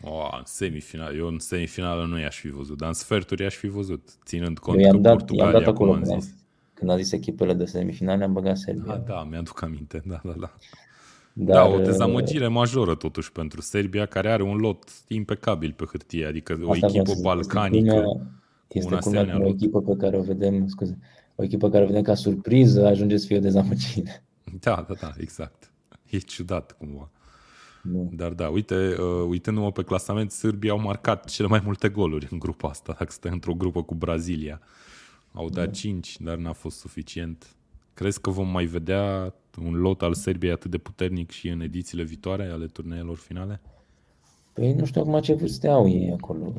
Oh, 0.02 0.28
în 0.38 0.44
semifinală. 0.44 1.16
Eu 1.16 1.26
în 1.26 1.38
semifinală 1.38 2.04
nu 2.04 2.18
i-aș 2.18 2.38
fi 2.38 2.48
văzut, 2.48 2.78
dar 2.78 2.88
în 2.88 2.94
sferturi 2.94 3.42
i-aș 3.42 3.54
fi 3.54 3.66
văzut, 3.66 4.08
ținând 4.24 4.58
cont 4.58 4.82
că 4.90 4.96
dat, 4.96 5.16
Portugalia, 5.16 5.58
dat 5.58 5.66
acolo, 5.66 5.90
cum 5.90 6.02
am 6.12 6.20
zis. 6.20 6.34
Când 6.74 6.90
a 6.90 6.96
zis 6.96 7.12
echipele 7.12 7.52
de 7.52 7.64
semifinale, 7.64 8.24
am 8.24 8.32
băgat 8.32 8.56
Serbia. 8.56 8.84
Da, 8.84 8.96
da, 8.96 9.26
mi-aduc 9.30 9.62
aminte, 9.62 10.02
da, 10.06 10.20
da, 10.24 10.34
da. 10.38 10.54
Dar, 11.32 11.56
da, 11.56 11.74
o 11.74 11.78
dezamăgire 11.78 12.48
majoră 12.48 12.94
totuși 12.94 13.32
pentru 13.32 13.60
Serbia, 13.60 14.06
care 14.06 14.30
are 14.30 14.42
un 14.42 14.56
lot 14.56 14.90
impecabil 15.08 15.72
pe 15.72 15.84
hârtie, 15.84 16.26
adică 16.26 16.58
o 16.64 16.76
echipă 16.76 17.12
balcanică 17.22 18.26
este 18.68 18.94
cu 18.94 19.08
un 19.08 19.42
o 19.42 19.46
echipă 19.46 19.82
pe 19.82 19.96
care 19.96 20.16
o 20.16 20.22
vedem, 20.22 20.66
scuze, 20.66 20.98
o 21.34 21.42
echipă 21.42 21.70
care 21.70 21.84
o 21.84 21.86
vedem 21.86 22.02
ca 22.02 22.14
surpriză, 22.14 22.86
ajunge 22.86 23.16
să 23.16 23.26
fie 23.26 23.36
o 23.36 23.40
dezamăgire. 23.40 24.24
Da, 24.60 24.84
da, 24.88 24.94
da, 25.00 25.12
exact. 25.18 25.72
E 26.10 26.18
ciudat 26.18 26.72
cumva. 26.72 27.10
Nu. 27.90 28.10
Dar 28.14 28.32
da, 28.32 28.48
uite, 28.48 28.74
uh, 28.74 29.26
uitându-mă 29.28 29.72
pe 29.72 29.82
clasament, 29.82 30.30
sârbii 30.30 30.70
au 30.70 30.80
marcat 30.80 31.24
cele 31.24 31.48
mai 31.48 31.62
multe 31.64 31.88
goluri 31.88 32.28
în 32.30 32.38
grupa 32.38 32.68
asta, 32.68 32.94
dacă 32.98 33.12
stai 33.12 33.32
într-o 33.32 33.54
grupă 33.54 33.82
cu 33.82 33.94
Brazilia. 33.94 34.60
Au 35.32 35.48
dat 35.48 35.64
da. 35.64 35.70
5, 35.70 36.20
dar 36.20 36.36
n-a 36.36 36.52
fost 36.52 36.78
suficient. 36.78 37.56
Crezi 37.94 38.20
că 38.20 38.30
vom 38.30 38.48
mai 38.48 38.64
vedea 38.64 39.34
un 39.64 39.74
lot 39.74 40.02
al 40.02 40.14
Serbiei 40.14 40.52
atât 40.52 40.70
de 40.70 40.78
puternic 40.78 41.30
și 41.30 41.48
în 41.48 41.60
edițiile 41.60 42.02
viitoare 42.02 42.44
ale 42.44 42.66
turneelor 42.66 43.16
finale? 43.16 43.60
Păi 44.52 44.72
nu 44.72 44.84
știu 44.84 45.00
acum 45.00 45.20
ce 45.20 45.34
vârste 45.34 45.68
au 45.68 45.88
ei 45.88 46.12
acolo. 46.12 46.52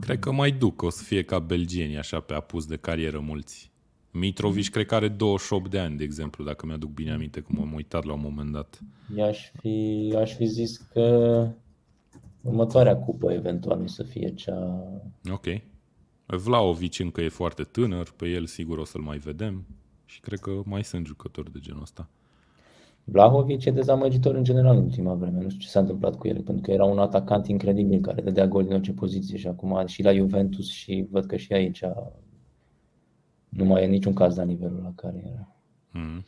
Cred 0.00 0.18
că 0.18 0.32
mai 0.32 0.50
duc, 0.50 0.82
o 0.82 0.90
să 0.90 1.02
fie 1.02 1.22
ca 1.22 1.38
belgieni, 1.38 1.98
așa, 1.98 2.20
pe 2.20 2.34
apus 2.34 2.66
de 2.66 2.76
carieră 2.76 3.20
mulți. 3.20 3.70
Mitrovic 4.10 4.64
mm. 4.64 4.70
cred 4.70 4.86
că 4.86 4.94
are 4.94 5.08
28 5.08 5.70
de 5.70 5.78
ani, 5.78 5.96
de 5.96 6.04
exemplu, 6.04 6.44
dacă 6.44 6.66
mi-aduc 6.66 6.90
bine 6.90 7.12
aminte, 7.12 7.40
cum 7.40 7.60
am 7.60 7.72
uitat 7.74 8.04
la 8.04 8.12
un 8.12 8.20
moment 8.22 8.52
dat. 8.52 8.80
I-aș 9.16 9.50
fi, 9.60 10.14
aș 10.18 10.34
fi 10.34 10.44
zis 10.44 10.76
că 10.76 11.46
următoarea 12.40 12.96
cupă 12.96 13.32
eventual 13.32 13.80
nu 13.80 13.86
să 13.86 14.02
fie 14.02 14.34
cea... 14.34 14.84
Ok. 15.32 15.46
Vlaovic 16.26 16.98
încă 16.98 17.20
e 17.20 17.28
foarte 17.28 17.62
tânăr, 17.62 18.12
pe 18.16 18.28
el 18.28 18.46
sigur 18.46 18.78
o 18.78 18.84
să-l 18.84 19.00
mai 19.00 19.18
vedem 19.18 19.66
și 20.04 20.20
cred 20.20 20.38
că 20.38 20.50
mai 20.64 20.84
sunt 20.84 21.06
jucători 21.06 21.52
de 21.52 21.58
genul 21.58 21.82
ăsta. 21.82 22.08
Vlahovic 23.04 23.64
e 23.64 23.70
dezamăgitor 23.70 24.34
în 24.34 24.44
general 24.44 24.76
în 24.76 24.82
ultima 24.82 25.14
vreme. 25.14 25.42
Nu 25.42 25.48
știu 25.48 25.60
ce 25.60 25.68
s-a 25.68 25.80
întâmplat 25.80 26.16
cu 26.16 26.28
el, 26.28 26.42
pentru 26.42 26.62
că 26.62 26.70
era 26.70 26.84
un 26.84 26.98
atacant 26.98 27.46
incredibil 27.46 28.00
care 28.00 28.22
dădea 28.22 28.46
gol 28.46 28.62
din 28.62 28.72
orice 28.72 28.92
poziție 28.92 29.38
și 29.38 29.46
acum 29.46 29.86
și 29.86 30.02
la 30.02 30.12
Juventus 30.12 30.70
și 30.70 31.06
văd 31.10 31.26
că 31.26 31.36
și 31.36 31.52
aici 31.52 31.82
nu 33.50 33.64
mai 33.64 33.82
e 33.82 33.86
niciun 33.86 34.12
caz 34.12 34.36
la 34.36 34.42
nivelul 34.42 34.80
la 34.82 34.92
care 34.94 35.22
era. 35.26 35.56
Mm. 35.92 36.24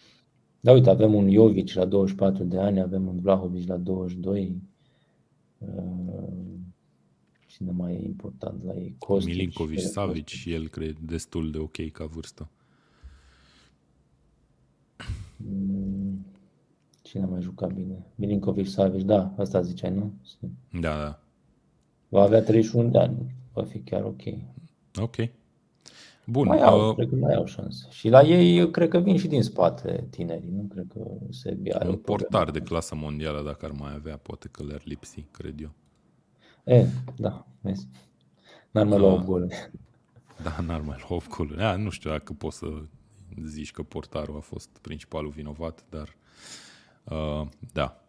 Da, 0.61 0.73
uite, 0.73 0.91
avem 0.91 1.15
un 1.15 1.31
Jovic 1.31 1.73
la 1.73 1.85
24 1.85 2.45
de 2.45 2.59
ani, 2.59 2.81
avem 2.81 3.07
un 3.07 3.21
Vlahovic 3.21 3.69
la 3.69 3.77
22. 3.77 4.63
Uh, 5.59 6.59
cine 7.47 7.71
mai 7.71 7.95
e 7.95 8.05
important 8.05 8.65
la 8.65 8.75
ei? 8.75 8.95
Kostic, 8.99 9.35
Milinkovic, 9.35 9.79
Savic 9.79 10.29
și 10.29 10.53
el 10.53 10.69
cred 10.69 10.99
destul 10.99 11.51
de 11.51 11.59
ok 11.59 11.91
ca 11.93 12.05
vârstă. 12.07 12.49
Mm, 15.37 16.27
cine 17.03 17.23
a 17.23 17.27
mai 17.27 17.43
jucat 17.43 17.73
bine? 17.73 18.07
Milinkovic, 18.15 18.67
Savic, 18.67 19.03
da, 19.03 19.35
asta 19.39 19.63
ziceai, 19.63 19.95
nu? 19.95 20.13
Da, 20.81 20.97
da. 20.97 21.21
Va 22.09 22.23
avea 22.23 22.43
31 22.43 22.91
de 22.91 22.99
ani, 22.99 23.35
va 23.53 23.65
fi 23.65 23.79
chiar 23.79 24.05
ok. 24.05 24.23
Ok. 25.01 25.17
Bun. 26.27 26.47
Mai 26.47 26.61
au, 26.61 26.89
uh, 26.89 26.95
cred 26.95 27.09
că 27.09 27.15
mai 27.15 27.35
au 27.35 27.45
șanse. 27.45 27.87
Și 27.91 28.09
la 28.09 28.23
ei, 28.23 28.59
eu 28.59 28.67
cred 28.69 28.89
că 28.89 28.99
vin 28.99 29.17
și 29.19 29.27
din 29.29 29.43
spate 29.43 30.07
tinerii, 30.11 30.51
nu 30.51 30.63
cred 30.73 30.87
că 30.95 31.01
Serbia 31.31 31.75
are 31.77 31.89
o 31.89 31.91
un 31.91 31.97
problemă. 31.97 32.19
portar 32.29 32.51
de 32.51 32.61
clasă 32.61 32.95
mondială, 32.95 33.43
dacă 33.43 33.65
ar 33.65 33.71
mai 33.71 33.93
avea, 33.95 34.17
poate 34.17 34.49
că 34.51 34.63
le-ar 34.65 34.81
lipsi, 34.85 35.27
cred 35.31 35.61
eu. 35.61 35.71
E, 36.65 36.87
da, 37.17 37.47
vezi. 37.61 37.89
N-ar 38.71 38.85
mai 38.87 38.99
lua 38.99 39.09
Da. 39.09 39.15
8 39.15 39.25
goluri. 39.25 39.71
Da, 40.43 40.57
n-ar 40.67 40.81
mai 40.81 40.97
lua 41.09 41.17
8 41.17 41.29
goluri. 41.29 41.63
A, 41.63 41.77
nu 41.77 41.91
știu 41.91 42.11
dacă 42.11 42.33
poți 42.33 42.57
să 42.59 42.67
zici 43.45 43.71
că 43.73 43.83
portarul 43.83 44.37
a 44.37 44.41
fost 44.41 44.69
principalul 44.81 45.31
vinovat, 45.31 45.85
dar 45.91 46.17
uh, 47.05 47.47
da. 47.73 48.02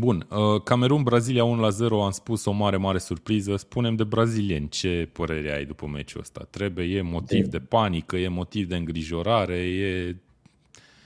Bun, 0.00 0.26
uh, 0.30 0.62
Camerun-Brazilia 0.62 1.44
1 1.44 1.60
la 1.60 1.70
0, 1.70 2.04
am 2.04 2.10
spus 2.10 2.44
o 2.44 2.50
mare, 2.50 2.76
mare 2.76 2.98
surpriză. 2.98 3.56
Spunem 3.56 3.94
de 3.94 4.04
brazilieni, 4.04 4.68
ce 4.68 5.08
părere 5.12 5.52
ai 5.52 5.64
după 5.64 5.86
meciul 5.86 6.20
ăsta? 6.20 6.46
Trebuie, 6.50 6.96
e 6.96 7.02
motiv 7.02 7.46
de, 7.46 7.58
de 7.58 7.64
panică, 7.64 8.16
e 8.16 8.28
motiv 8.28 8.68
de 8.68 8.76
îngrijorare, 8.76 9.56
e... 9.56 10.16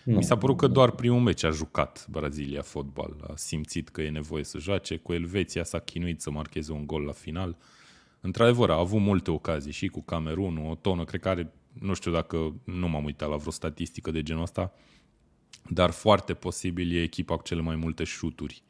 Nu. 0.05 0.16
Mi 0.16 0.25
s-a 0.25 0.37
părut 0.37 0.57
că 0.57 0.66
doar 0.66 0.91
primul 0.91 1.21
meci 1.21 1.45
a 1.45 1.51
jucat 1.51 2.07
Brazilia 2.11 2.62
fotbal, 2.62 3.16
a 3.29 3.33
simțit 3.37 3.89
că 3.89 4.03
e 4.03 4.11
nevoie 4.11 4.45
să 4.45 4.59
joace, 4.59 4.97
cu 4.97 5.12
Elveția 5.12 5.65
s-a 5.65 5.79
chinuit 5.79 6.21
să 6.21 6.31
marcheze 6.31 6.73
un 6.73 6.87
gol 6.87 7.03
la 7.03 7.12
final. 7.12 7.57
Într-adevăr, 8.21 8.71
a 8.71 8.79
avut 8.79 9.01
multe 9.01 9.31
ocazii 9.31 9.73
și 9.73 9.87
cu 9.87 10.03
Camerunul, 10.03 10.71
o 10.71 10.75
tonă, 10.75 11.05
cred 11.05 11.21
că 11.21 11.29
are, 11.29 11.53
nu 11.73 11.95
știu 11.95 12.11
dacă 12.11 12.55
nu 12.65 12.89
m-am 12.89 13.05
uitat 13.05 13.29
la 13.29 13.37
vreo 13.37 13.53
statistică 13.53 14.11
de 14.11 14.23
genul 14.23 14.43
ăsta, 14.43 14.73
dar 15.69 15.91
foarte 15.91 16.35
posibil 16.35 16.97
e 16.97 17.03
echipa 17.03 17.37
cu 17.37 17.43
cele 17.43 17.61
mai 17.61 17.77
multe 17.77 18.05
șuturi 18.05 18.62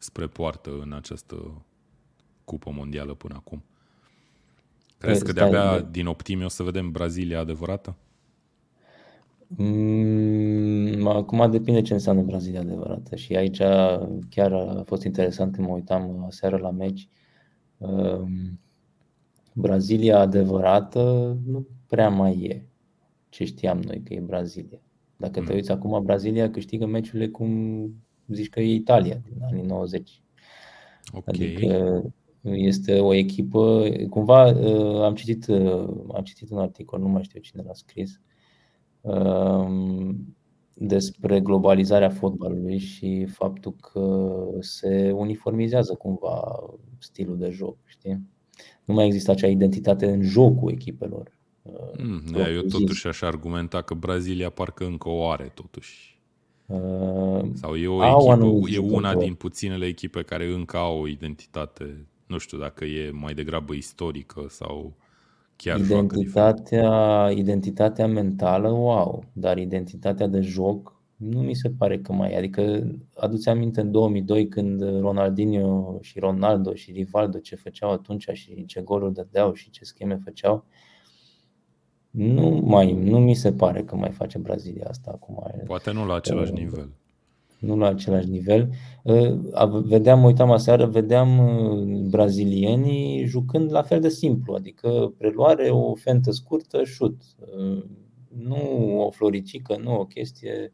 spre 0.00 0.26
poartă 0.26 0.70
în 0.82 0.92
această 0.92 1.62
cupă 2.44 2.70
mondială 2.74 3.14
până 3.14 3.34
acum. 3.36 3.62
Crezi 4.98 5.24
că 5.24 5.30
Stai, 5.30 5.50
de-abia 5.50 5.78
de- 5.80 5.88
din 5.90 6.06
optime 6.06 6.44
o 6.44 6.48
să 6.48 6.62
vedem 6.62 6.90
Brazilia 6.90 7.38
adevărată? 7.40 7.96
Mm, 9.46 11.06
acum 11.06 11.50
depinde 11.50 11.82
ce 11.82 11.92
înseamnă 11.92 12.22
Brazilia 12.22 12.60
adevărată 12.60 13.16
și 13.16 13.36
aici 13.36 13.56
chiar 14.28 14.52
a 14.52 14.82
fost 14.86 15.02
interesant 15.04 15.54
când 15.54 15.66
mă 15.66 15.72
uitam 15.74 16.24
aseară 16.24 16.56
la 16.56 16.70
meci. 16.70 17.08
Um, 17.78 18.60
Brazilia 19.54 20.18
adevărată 20.18 21.36
nu 21.46 21.66
prea 21.86 22.08
mai 22.08 22.40
e 22.40 22.66
ce 23.28 23.44
știam 23.44 23.78
noi 23.80 24.02
că 24.02 24.14
e 24.14 24.20
Brazilia. 24.20 24.80
Dacă 25.16 25.32
te 25.40 25.40
Mm. 25.50 25.54
uiți 25.54 25.70
acum, 25.70 26.04
Brazilia 26.04 26.50
câștigă 26.50 26.86
meciurile 26.86 27.28
cum 27.28 27.48
zici 28.34 28.48
că 28.48 28.60
e 28.60 28.74
Italia 28.74 29.20
din 29.28 29.42
anii 29.42 29.62
90. 29.62 30.22
Ok. 31.12 31.28
Adică 31.28 32.02
este 32.42 32.98
o 33.00 33.14
echipă, 33.14 33.88
cumva 34.10 34.46
uh, 34.46 35.02
am 35.02 35.14
citit, 35.14 35.46
uh, 35.46 35.88
am 36.14 36.22
citit 36.22 36.50
un 36.50 36.58
articol, 36.58 37.00
nu 37.00 37.08
mai 37.08 37.22
știu 37.22 37.40
cine 37.40 37.62
l-a 37.66 37.72
scris, 37.72 38.20
um, 39.00 40.36
despre 40.74 41.40
globalizarea 41.40 42.10
fotbalului 42.10 42.78
și 42.78 43.26
faptul 43.26 43.72
că 43.72 44.36
se 44.60 45.10
uniformizează 45.14 45.94
cumva 45.94 46.42
stilul 46.98 47.38
de 47.38 47.50
joc, 47.50 47.76
știi? 47.84 48.20
Nu 48.84 48.94
mai 48.94 49.06
există 49.06 49.30
acea 49.30 49.46
identitate 49.46 50.10
în 50.10 50.22
jocul 50.22 50.70
echipelor. 50.70 51.38
uh, 51.62 51.72
Mm, 51.98 52.22
da, 52.30 52.50
eu 52.50 52.62
propriu-zis. 52.62 52.72
totuși 52.72 53.06
aș 53.06 53.22
argumenta 53.22 53.82
că 53.82 53.94
Brazilia 53.94 54.50
parcă 54.50 54.84
încă 54.84 55.08
o 55.08 55.28
are 55.28 55.52
totuși. 55.54 56.19
Uh, 56.70 57.50
Sau 57.54 57.76
e 57.76 57.86
o 57.86 58.00
Au 58.00 58.16
echipă, 58.16 58.32
anumiți 58.32 58.74
e 58.74 58.78
una 58.78 58.90
jucători. 58.90 59.24
din 59.24 59.34
puținele 59.34 59.86
echipe 59.86 60.22
care 60.22 60.52
încă 60.52 60.76
au 60.76 61.00
o 61.00 61.06
identitate, 61.06 62.06
nu 62.26 62.38
știu 62.38 62.58
dacă 62.58 62.84
e 62.84 63.10
mai 63.10 63.34
degrabă 63.34 63.72
istorică 63.74 64.46
sau 64.48 64.96
chiar 65.56 65.78
joacă 65.78 66.14
diferit. 66.14 66.26
Identitatea, 66.26 67.30
identitatea 67.34 68.06
mentală 68.06 68.70
o 68.70 68.90
au, 68.90 69.24
dar 69.32 69.58
identitatea 69.58 70.26
de 70.26 70.40
joc 70.40 71.00
nu 71.20 71.40
mi 71.40 71.54
se 71.54 71.70
pare 71.70 71.98
că 71.98 72.12
mai 72.12 72.32
e. 72.32 72.36
Adică 72.36 72.90
aduți 73.16 73.48
aminte 73.48 73.80
în 73.80 73.90
2002 73.90 74.48
când 74.48 74.82
Ronaldinho 74.82 75.98
și 76.00 76.18
Ronaldo 76.18 76.74
și 76.74 76.92
Rivaldo 76.92 77.38
ce 77.38 77.56
făceau 77.56 77.90
atunci 77.90 78.28
și 78.32 78.64
ce 78.64 78.80
goluri 78.80 79.14
dădeau 79.14 79.52
și 79.52 79.70
ce 79.70 79.84
scheme 79.84 80.20
făceau. 80.24 80.64
Nu, 82.10 82.60
mai, 82.64 82.92
nu 82.92 83.18
mi 83.18 83.34
se 83.34 83.52
pare 83.52 83.82
că 83.82 83.96
mai 83.96 84.10
face 84.10 84.38
Brazilia 84.38 84.86
asta 84.88 85.10
acum. 85.14 85.44
Poate 85.66 85.92
nu 85.92 86.06
la 86.06 86.14
același 86.14 86.52
Uh, 86.52 86.58
nivel. 86.58 86.88
nu 87.58 87.76
la 87.76 87.86
același 87.86 88.28
nivel. 88.28 88.70
Uh, 89.02 89.38
a- 89.52 89.66
Vedeam, 89.84 90.20
mă 90.20 90.26
uitam 90.26 90.50
aseară, 90.50 90.86
vedeam 90.86 91.38
uh, 91.38 91.98
brazilienii 92.10 93.24
jucând 93.24 93.72
la 93.72 93.82
fel 93.82 94.00
de 94.00 94.08
simplu, 94.08 94.54
adică 94.54 95.14
preluare, 95.16 95.68
o 95.68 95.94
fentă 95.94 96.30
scurtă, 96.30 96.84
șut. 96.84 97.22
Uh, 97.58 97.82
Nu 98.38 99.00
o 99.06 99.10
floricică, 99.10 99.76
nu 99.82 99.98
o 100.00 100.04
chestie. 100.04 100.70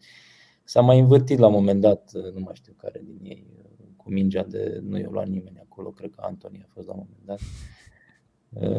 S-a 0.64 0.80
mai 0.80 0.98
învârtit 0.98 1.38
la 1.38 1.46
un 1.46 1.52
moment 1.52 1.80
dat, 1.80 2.10
uh, 2.14 2.32
nu 2.34 2.40
mai 2.40 2.54
știu 2.54 2.72
care 2.76 3.02
din 3.04 3.18
ei, 3.22 3.46
uh, 3.58 3.86
cu 3.96 4.10
mingea 4.12 4.42
de 4.44 4.80
nu 4.88 4.98
i-a 4.98 5.08
luat 5.10 5.28
nimeni 5.28 5.58
acolo, 5.62 5.88
cred 5.90 6.10
că 6.10 6.22
Antoni 6.26 6.60
a 6.64 6.68
fost 6.72 6.86
la 6.86 6.92
un 6.92 7.06
moment 7.08 7.24
dat. 7.24 7.40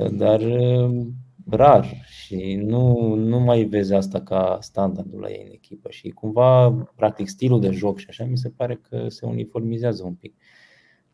Uh, 0.04 0.12
Dar 0.18 0.42
uh, 0.42 1.08
rar 1.50 2.06
și 2.10 2.56
nu, 2.66 3.14
nu 3.16 3.40
mai 3.40 3.64
vezi 3.64 3.94
asta 3.94 4.22
ca 4.22 4.58
standardul 4.62 5.20
la 5.20 5.30
ei 5.30 5.44
în 5.46 5.52
echipă 5.52 5.90
și 5.90 6.10
cumva, 6.10 6.70
practic, 6.96 7.28
stilul 7.28 7.60
de 7.60 7.70
joc 7.72 7.98
și 8.00 8.06
așa 8.10 8.24
mi 8.26 8.38
se 8.38 8.50
pare 8.50 8.80
că 8.90 9.06
se 9.10 9.26
uniformizează 9.26 10.04
un 10.04 10.14
pic. 10.14 10.36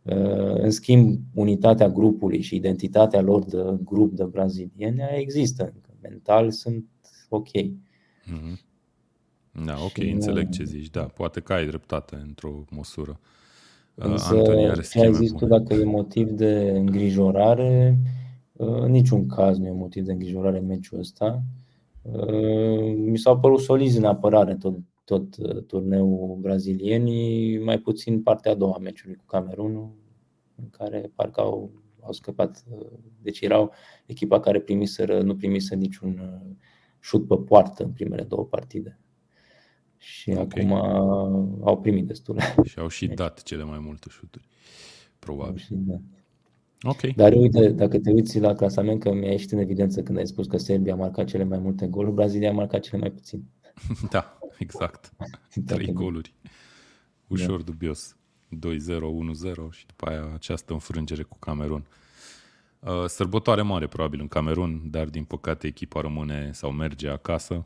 Uh, 0.01 0.15
În 0.55 0.69
schimb, 0.71 1.19
unitatea 1.33 1.89
grupului 1.89 2.41
și 2.41 2.55
identitatea 2.55 3.21
lor 3.21 3.43
de 3.45 3.57
grup 3.83 4.13
de 4.13 4.23
brazilieni 4.23 5.01
aia 5.01 5.17
există 5.19 5.63
încă. 5.63 5.89
Mental 6.01 6.51
sunt 6.51 6.85
ok. 7.29 7.47
Mhm. 8.25 8.59
Da, 9.65 9.73
ok, 9.83 9.91
Și 9.91 10.03
nu- 10.07 10.13
înțeleg 10.13 10.49
ce 10.49 10.63
zici. 10.63 10.89
Da, 10.89 11.01
poate 11.03 11.39
că 11.39 11.53
ai 11.53 11.65
dreptate 11.67 12.15
într-o 12.15 12.63
măsură. 12.69 13.19
Uh, 13.95 14.05
Însă, 14.05 14.33
Antoni 14.35 14.63
are 14.65 14.73
ce 14.73 14.77
ai 14.79 14.83
scheme 14.83 15.11
zis 15.11 15.31
tu, 15.31 15.45
bune. 15.45 15.57
dacă 15.57 15.73
e 15.73 15.83
motiv 15.83 16.29
de 16.29 16.71
îngrijorare, 16.75 17.97
uh, 18.01 18.11
în 18.57 18.91
niciun 18.91 19.27
caz 19.27 19.57
nu 19.57 19.65
e 19.67 19.71
motiv 19.71 20.05
de 20.05 20.11
îngrijorare 20.11 20.59
meciul 20.59 20.99
ăsta. 20.99 21.43
Uh, 22.01 22.93
Mi 22.95 23.17
s-au 23.17 23.39
părut 23.39 23.59
solizi 23.59 23.97
în 23.97 24.03
apărare 24.05 24.55
tot, 24.55 24.77
tot 25.03 25.37
uh, 25.37 25.63
turneul 25.63 26.37
brazilienii, 26.41 27.57
mai 27.63 27.79
puțin 27.79 28.21
partea 28.21 28.51
a 28.51 28.55
doua 28.55 28.73
a 28.75 28.79
meciului 28.81 29.15
cu 29.15 29.25
Camerunul, 29.25 29.91
în 30.55 30.69
care 30.69 31.11
parcă 31.15 31.41
au, 31.41 31.71
au 31.99 32.11
scăpat. 32.11 32.63
uh, 32.69 32.85
Deci 33.21 33.41
erau 33.41 33.71
echipa 34.05 34.39
care 34.39 34.59
primiseră, 34.59 35.21
nu 35.21 35.35
primise 35.35 35.75
niciun 35.75 36.19
uh, 36.19 36.55
șut 36.99 37.27
pe 37.27 37.35
poartă 37.35 37.83
în 37.83 37.91
primele 37.91 38.23
două 38.23 38.45
partide. 38.45 38.99
Și 39.97 40.29
Ok. 40.31 40.37
acum 40.39 40.71
uh, 40.71 41.57
au 41.61 41.79
primit 41.81 42.05
destule. 42.07 42.41
Și 42.63 42.79
au 42.79 42.87
și 42.87 43.07
dat 43.21 43.43
cele 43.43 43.63
mai 43.63 43.79
multe 43.79 44.07
șuturi. 44.09 44.47
Probabil. 45.19 45.57
Și, 45.57 45.73
da. 45.73 45.99
Ok. 46.83 47.01
Dar 47.15 47.33
uite, 47.33 47.69
dacă 47.69 47.99
te 47.99 48.11
uiți 48.11 48.39
la 48.39 48.53
clasament, 48.53 48.99
că 48.99 49.13
mi-a 49.13 49.31
ieșit 49.31 49.51
în 49.51 49.57
evidență 49.57 50.03
când 50.03 50.17
ai 50.17 50.27
spus 50.27 50.47
că 50.47 50.57
Serbia 50.57 50.93
a 50.93 50.97
marcat 50.97 51.25
cele 51.25 51.43
mai 51.43 51.57
multe 51.57 51.87
goluri, 51.87 52.15
Brazilia 52.15 52.49
a 52.49 52.53
marcat 52.53 52.81
cele 52.81 52.97
mai 52.97 53.11
puțin. 53.11 53.43
Da, 54.09 54.37
exact. 54.57 55.13
Trei 55.65 55.91
goluri. 55.91 56.33
Ușor 57.27 57.61
dubios. 57.61 58.15
2-0, 58.53 58.57
1-0 58.57 59.71
și 59.71 59.85
după 59.85 60.05
aia 60.05 60.31
această 60.33 60.73
înfrângere 60.73 61.23
cu 61.23 61.37
Camerun. 61.39 61.85
Uh, 62.79 63.05
Sărbătoare 63.05 63.61
mare 63.61 63.87
probabil 63.87 64.19
în 64.19 64.27
Camerun, 64.27 64.81
dar 64.91 65.05
din 65.07 65.23
păcate 65.23 65.67
echipa 65.67 66.01
rămâne 66.01 66.49
sau 66.51 66.71
merge 66.71 67.09
acasă. 67.09 67.65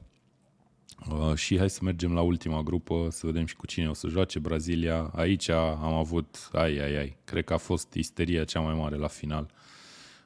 Uh, 1.11 1.35
Și 1.35 1.57
hai 1.57 1.69
să 1.69 1.79
mergem 1.83 2.13
la 2.13 2.21
ultima 2.21 2.61
grupă, 2.61 3.07
să 3.09 3.25
vedem 3.25 3.45
și 3.45 3.55
cu 3.55 3.65
cine 3.65 3.89
o 3.89 3.93
să 3.93 4.07
joace 4.07 4.39
Brazilia. 4.39 5.11
Aici 5.15 5.49
am 5.49 5.93
avut, 5.93 6.49
ai, 6.51 6.77
ai, 6.77 6.97
ai, 6.97 7.17
cred 7.23 7.43
că 7.43 7.53
a 7.53 7.57
fost 7.57 7.93
isteria 7.93 8.43
cea 8.43 8.59
mai 8.59 8.73
mare 8.73 8.95
la 8.95 9.07
final 9.07 9.51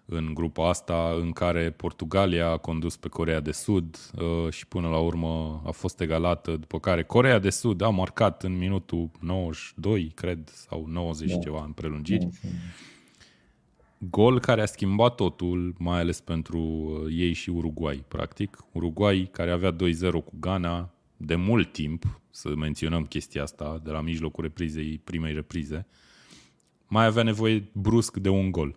în 0.06 0.34
grupa 0.34 0.70
asta, 0.70 1.16
în 1.20 1.32
care 1.32 1.70
Portugalia 1.70 2.50
a 2.50 2.58
condus 2.58 2.98
pe 2.98 3.08
Corea 3.08 3.40
de 3.40 3.52
Sud 3.52 3.98
uh, 4.16 4.54
și 4.54 4.68
până 4.68 4.88
la 4.88 4.98
urmă 4.98 5.62
a 5.66 5.72
fost 5.72 6.02
egalată, 6.02 6.52
după 6.52 6.80
care 6.80 7.04
Corea 7.04 7.40
de 7.40 7.50
Sud 7.50 7.82
a 7.82 7.90
marcat 7.90 8.44
în 8.44 8.58
minutul 8.58 9.10
92, 9.20 10.12
cred, 10.16 10.50
sau 10.54 10.86
90 10.88 11.30
Da. 11.30 11.38
ceva 11.38 11.64
în 11.64 11.72
prelungiri. 11.72 12.30
Gol 14.10 14.40
care 14.40 14.62
a 14.62 14.66
schimbat 14.66 15.16
totul, 15.16 15.76
mai 15.78 16.00
ales 16.00 16.20
pentru 16.20 16.60
uh, 16.60 17.14
ei 17.18 17.34
și 17.34 17.50
Uruguay, 17.50 18.04
practic. 18.08 18.58
Uruguay, 18.72 19.30
care 19.32 19.52
avea 19.52 19.76
2-0 19.76 19.76
cu 20.12 20.34
Ghana 20.40 20.94
de 21.18 21.36
mult 21.36 21.72
timp, 21.72 22.22
să 22.30 22.56
menționăm 22.56 23.06
chestia 23.06 23.44
asta, 23.44 23.82
de 23.84 23.92
la 23.92 24.02
mijlocul 24.02 24.44
reprizei, 24.44 25.02
primei 25.04 25.34
reprize, 25.34 25.88
mai 26.88 27.06
avea 27.06 27.24
nevoie 27.24 27.70
brusc 27.74 28.18
de 28.18 28.30
un 28.30 28.52
gol. 28.52 28.76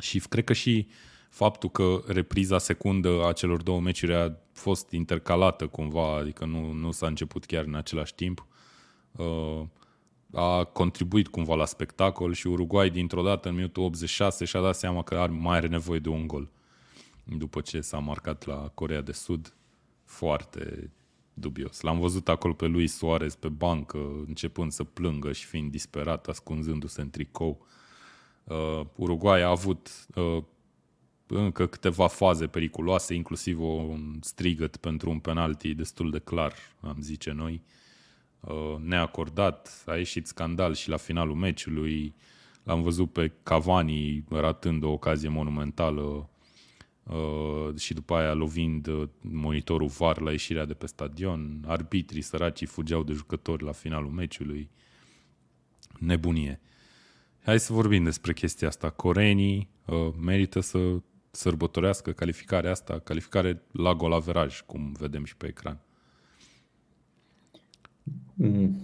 Și 0.00 0.18
cred 0.18 0.44
că 0.44 0.52
și 0.52 0.88
faptul 1.28 1.70
că 1.70 2.02
repriza 2.06 2.58
secundă 2.58 3.26
a 3.26 3.32
celor 3.32 3.62
două 3.62 3.80
meciuri 3.80 4.14
a 4.14 4.36
fost 4.52 4.90
intercalată 4.90 5.66
cumva, 5.66 6.16
adică 6.16 6.44
nu, 6.44 6.72
nu 6.72 6.90
s-a 6.90 7.06
început 7.06 7.44
chiar 7.44 7.64
în 7.64 7.74
același 7.74 8.14
timp, 8.14 8.46
uh, 9.12 9.62
a 10.34 10.64
contribuit 10.64 11.28
cumva 11.28 11.54
la 11.54 11.64
spectacol 11.64 12.32
și 12.32 12.46
Uruguay 12.46 12.90
dintr-o 12.90 13.22
dată 13.22 13.48
în 13.48 13.54
minutul 13.54 13.82
86 13.82 14.44
și-a 14.44 14.60
dat 14.60 14.76
seama 14.76 15.02
că 15.02 15.14
ar, 15.14 15.28
mai 15.28 15.56
are 15.56 15.66
nevoie 15.66 15.98
de 15.98 16.08
un 16.08 16.26
gol. 16.26 16.50
după 17.24 17.60
ce 17.60 17.80
s-a 17.80 17.98
marcat 17.98 18.46
la 18.46 18.70
Corea 18.74 19.00
de 19.00 19.12
Sud. 19.12 19.54
Foarte 20.04 20.90
dubios. 21.34 21.80
L-am 21.80 21.98
văzut 21.98 22.28
acolo 22.28 22.52
pe 22.52 22.66
lui 22.66 22.86
Suarez 22.86 23.34
pe 23.34 23.48
bancă, 23.48 23.98
începând 24.26 24.72
să 24.72 24.84
plângă 24.84 25.32
și 25.32 25.46
fiind 25.46 25.70
disperat, 25.70 26.26
ascunzându-se 26.26 27.00
în 27.00 27.10
tricou. 27.10 27.66
Uh, 28.44 28.80
Uruguay 28.94 29.42
a 29.42 29.48
avut 29.48 30.06
uh, 30.14 30.42
încă 31.26 31.66
câteva 31.66 32.06
faze 32.06 32.46
periculoase, 32.46 33.14
inclusiv 33.14 33.60
un 33.60 34.18
strigăt 34.20 34.76
pentru 34.76 35.10
un 35.10 35.18
penalti 35.18 35.74
destul 35.74 36.10
de 36.10 36.18
clar, 36.18 36.54
am 36.80 36.96
zice 37.00 37.32
noi, 37.32 37.62
uh, 37.64 37.83
neacordat. 38.84 39.84
A 39.86 39.94
ieșit 39.94 40.26
scandal 40.26 40.74
și 40.74 40.88
la 40.88 40.96
finalul 40.96 41.34
meciului. 41.34 42.14
L-am 42.62 42.82
văzut 42.82 43.12
pe 43.12 43.32
Cavani 43.42 44.24
ratând 44.30 44.82
o 44.82 44.90
ocazie 44.90 45.28
monumentală 45.28 46.28
uh, 47.02 47.76
și 47.78 47.94
după 47.94 48.14
aia 48.14 48.32
lovind 48.32 48.86
uh, 48.86 49.08
monitorul 49.20 49.88
VAR 49.88 50.20
la 50.20 50.30
ieșirea 50.30 50.64
de 50.64 50.74
pe 50.74 50.86
stadion. 50.86 51.64
Arbitrii 51.66 52.22
săracii 52.22 52.66
fugeau 52.66 53.02
de 53.02 53.12
jucători 53.12 53.64
la 53.64 53.72
finalul 53.72 54.10
meciului. 54.10 54.70
Nebunie. 55.98 56.60
Hai 57.44 57.60
să 57.60 57.72
vorbim 57.72 58.04
despre 58.04 58.32
chestia 58.32 58.68
asta. 58.68 58.90
Coreenii 58.90 59.68
uh, 59.84 60.08
merită 60.20 60.60
să 60.60 60.78
sărbătorească 61.30 62.12
calificarea 62.12 62.70
asta, 62.70 62.98
calificare 62.98 63.62
la 63.72 63.94
golaveraj, 63.94 64.60
cum 64.60 64.92
vedem 64.92 65.24
și 65.24 65.36
pe 65.36 65.46
ecran. 65.46 65.83
Mm. 68.34 68.76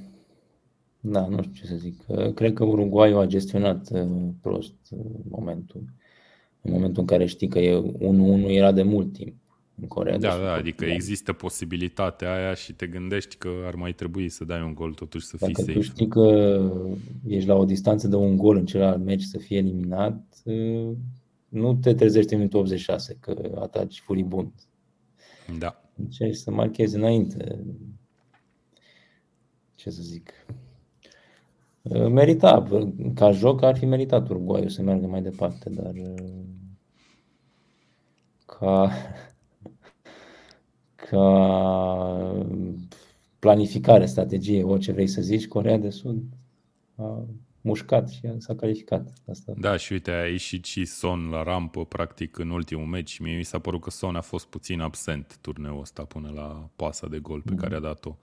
Da, 1.00 1.26
nu 1.26 1.42
știu 1.42 1.52
ce 1.54 1.66
să 1.66 1.76
zic. 1.76 2.02
Cred 2.34 2.52
că 2.52 2.64
Uruguay 2.64 3.12
a 3.12 3.24
gestionat 3.26 3.90
uh, 3.92 4.28
prost 4.40 4.74
uh, 4.90 4.98
momentul. 5.28 5.84
În 6.62 6.72
momentul 6.72 7.00
în 7.00 7.06
care 7.06 7.26
știi 7.26 7.48
că 7.48 7.58
e 7.58 7.82
1-1 8.46 8.48
era 8.48 8.72
de 8.72 8.82
mult 8.82 9.12
timp 9.12 9.34
în 9.80 9.86
Corea 9.86 10.18
Da, 10.18 10.38
da, 10.42 10.52
adică 10.52 10.84
da. 10.84 10.92
există 10.92 11.32
posibilitatea 11.32 12.34
aia 12.34 12.54
și 12.54 12.72
te 12.72 12.86
gândești 12.86 13.36
că 13.36 13.48
ar 13.66 13.74
mai 13.74 13.92
trebui 13.92 14.28
să 14.28 14.44
dai 14.44 14.62
un 14.62 14.74
gol 14.74 14.92
totuși 14.92 15.26
să 15.26 15.36
Dacă 15.40 15.52
fii 15.52 15.62
safe. 15.62 15.72
tu 15.72 15.80
știi 15.80 16.08
că 16.08 16.58
ești 17.26 17.48
la 17.48 17.54
o 17.54 17.64
distanță 17.64 18.08
de 18.08 18.16
un 18.16 18.36
gol 18.36 18.56
în 18.56 18.66
celălalt 18.66 19.04
meci 19.04 19.22
să 19.22 19.38
fie 19.38 19.56
eliminat, 19.56 20.24
uh, 20.44 20.90
nu 21.48 21.74
te 21.74 21.94
trezești 21.94 22.32
în 22.32 22.38
minutul 22.38 22.60
86 22.60 23.16
că 23.20 23.50
ataci 23.60 24.00
furibund. 24.00 24.52
Da. 25.58 25.82
Încerci 25.96 26.36
să 26.36 26.50
marchezi 26.50 26.96
înainte. 26.96 27.64
Ce 29.80 29.90
să 29.90 30.02
zic. 30.02 30.32
Merita, 32.08 32.66
ca 33.14 33.30
joc 33.30 33.62
ar 33.62 33.76
fi 33.76 33.84
meritat 33.84 34.28
Uruguay 34.28 34.70
să 34.70 34.82
meargă 34.82 35.06
mai 35.06 35.22
departe, 35.22 35.70
dar 35.70 35.92
ca, 38.46 38.92
ca 41.08 42.44
planificare, 43.38 44.06
strategie, 44.06 44.62
orice 44.62 44.92
vrei 44.92 45.06
să 45.06 45.20
zici, 45.20 45.48
Corea 45.48 45.78
de 45.78 45.90
Sud 45.90 46.22
a 46.96 47.24
mușcat 47.60 48.08
și 48.08 48.20
s-a 48.38 48.54
calificat. 48.54 49.12
Asta. 49.26 49.52
Da, 49.56 49.76
și 49.76 49.92
uite, 49.92 50.10
a 50.10 50.26
ieșit 50.26 50.64
și 50.64 50.84
Son 50.84 51.28
la 51.28 51.42
rampă, 51.42 51.84
practic, 51.84 52.38
în 52.38 52.50
ultimul 52.50 52.86
meci. 52.86 53.18
Mie 53.18 53.36
mi 53.36 53.44
s-a 53.44 53.58
părut 53.58 53.80
că 53.80 53.90
Son 53.90 54.16
a 54.16 54.20
fost 54.20 54.46
puțin 54.46 54.80
absent 54.80 55.38
turneul 55.40 55.80
ăsta 55.80 56.04
până 56.04 56.30
la 56.34 56.68
pasa 56.76 57.06
de 57.06 57.18
gol 57.18 57.40
pe 57.40 57.52
mm. 57.52 57.58
care 57.58 57.74
a 57.74 57.80
dat-o 57.80 58.16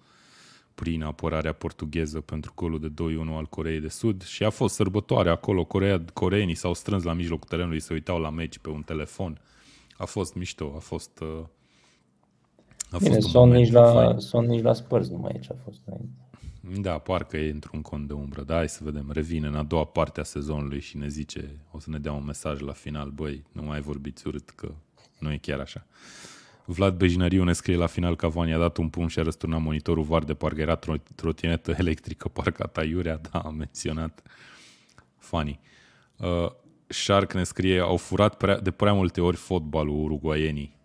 prin 0.81 1.03
apărarea 1.03 1.53
portugheză 1.53 2.21
pentru 2.21 2.51
golul 2.55 2.79
de 2.79 2.91
2-1 3.31 3.35
al 3.37 3.45
Coreei 3.45 3.79
de 3.79 3.87
Sud 3.87 4.23
și 4.23 4.43
a 4.43 4.49
fost 4.49 4.75
sărbătoare 4.75 5.29
acolo. 5.29 5.65
Corea, 5.65 6.03
coreenii 6.13 6.55
s-au 6.55 6.73
strâns 6.73 7.03
la 7.03 7.13
mijlocul 7.13 7.47
terenului, 7.47 7.79
se 7.79 7.93
uitau 7.93 8.19
la 8.19 8.29
meci 8.29 8.57
pe 8.57 8.69
un 8.69 8.81
telefon. 8.81 9.41
A 9.97 10.05
fost 10.05 10.35
mișto, 10.35 10.73
a 10.75 10.79
fost... 10.79 11.19
Uh, 11.19 11.45
a 12.91 12.97
Bine, 12.97 13.13
fost 13.13 13.27
son, 13.27 13.49
nici 13.49 13.71
la, 13.71 14.15
son 14.17 14.45
nici 14.45 14.61
la 14.61 14.73
Spurs 14.73 15.09
nu 15.09 15.17
mai 15.17 15.31
aici 15.33 15.49
a 15.49 15.55
fost 15.63 15.79
înainte. 15.85 16.81
Da, 16.81 16.97
parcă 16.97 17.37
e 17.37 17.51
într-un 17.51 17.81
cont 17.81 18.07
de 18.07 18.13
umbră. 18.13 18.41
Da, 18.41 18.55
hai 18.55 18.69
să 18.69 18.79
vedem. 18.83 19.11
Revine 19.11 19.47
în 19.47 19.55
a 19.55 19.63
doua 19.63 19.85
parte 19.85 20.19
a 20.19 20.23
sezonului 20.23 20.79
și 20.79 20.97
ne 20.97 21.07
zice, 21.07 21.59
o 21.71 21.79
să 21.79 21.89
ne 21.89 21.97
dea 21.97 22.11
un 22.11 22.25
mesaj 22.25 22.61
la 22.61 22.73
final, 22.73 23.09
băi, 23.09 23.43
nu 23.51 23.61
mai 23.61 23.81
vorbiți 23.81 24.27
urât 24.27 24.49
că 24.49 24.71
nu 25.19 25.31
e 25.31 25.37
chiar 25.37 25.59
așa. 25.59 25.85
Vlad 26.69 26.97
Bejinariu 26.97 27.43
ne 27.43 27.53
scrie 27.53 27.75
la 27.75 27.85
final 27.85 28.15
că 28.15 28.27
Vani 28.27 28.53
a 28.53 28.57
dat 28.57 28.77
un 28.77 28.89
pumn 28.89 29.07
și 29.07 29.19
a 29.19 29.23
răsturnat 29.23 29.61
monitorul 29.61 30.03
VAR 30.03 30.23
de 30.23 30.33
parcă 30.33 30.61
era 30.61 30.79
trotinetă 31.15 31.75
electrică 31.77 32.27
parcată 32.27 32.79
aiurea, 32.79 33.17
da, 33.31 33.39
am 33.39 33.55
menționat. 33.55 34.21
Funny. 35.17 35.59
Uh, 36.17 36.51
Shark 36.87 37.33
ne 37.33 37.43
scrie, 37.43 37.79
au 37.79 37.97
furat 37.97 38.37
prea, 38.37 38.59
de 38.59 38.71
prea 38.71 38.93
multe 38.93 39.21
ori 39.21 39.35
fotbalul 39.35 40.03
uruguaienii. 40.03 40.75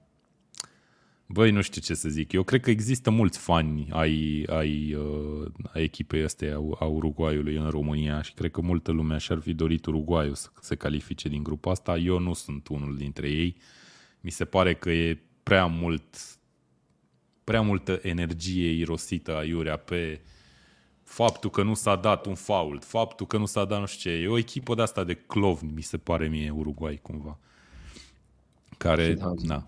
Băi, 1.27 1.51
nu 1.51 1.61
știu 1.61 1.81
ce 1.81 1.95
să 1.95 2.09
zic. 2.09 2.33
Eu 2.33 2.43
cred 2.43 2.61
că 2.61 2.71
există 2.71 3.11
mulți 3.11 3.39
fani 3.39 3.89
ai, 3.91 4.45
ai, 4.47 4.95
uh, 4.95 5.47
ai 5.73 5.83
echipei 5.83 6.23
astea 6.23 6.57
a 6.79 6.85
Uruguayului 6.85 7.57
în 7.57 7.69
România 7.69 8.23
și 8.23 8.35
cred 8.35 8.51
că 8.51 8.61
multă 8.61 8.91
lume 8.93 9.19
și-ar 9.19 9.39
fi 9.39 9.55
dorit 9.55 9.87
Uruguayul 9.87 10.35
să 10.35 10.49
se 10.61 10.75
califice 10.75 11.29
din 11.29 11.43
grupa 11.43 11.71
asta. 11.71 11.97
Eu 11.97 12.19
nu 12.19 12.33
sunt 12.33 12.69
unul 12.69 12.97
dintre 12.97 13.29
ei. 13.29 13.57
Mi 14.21 14.31
se 14.31 14.45
pare 14.45 14.75
că 14.75 14.91
e 14.91 15.21
prea 15.43 15.67
mult 15.67 16.17
prea 17.45 17.61
multă 17.61 17.99
energie 18.03 18.71
irosită 18.71 19.37
aiurea 19.37 19.77
pe 19.77 20.21
faptul 21.03 21.51
că 21.51 21.63
nu 21.63 21.75
s-a 21.75 21.97
dat 21.97 22.27
un 22.27 22.35
fault, 22.35 22.85
faptul 22.85 23.27
că 23.27 23.37
nu 23.37 23.47
s-a 23.47 23.65
dat 23.65 23.81
nu 23.81 23.87
știu 23.87 24.11
ce. 24.11 24.17
E 24.17 24.29
o 24.29 24.39
echipă 24.39 24.75
de 24.75 24.83
asta 24.83 25.05
de 25.05 25.15
clovni, 25.15 25.73
mi 25.73 25.83
se 25.83 25.97
pare 25.97 26.29
mie, 26.29 26.51
Uruguay, 26.51 26.99
cumva. 27.03 27.39
Care, 28.79 29.19
na, 29.43 29.67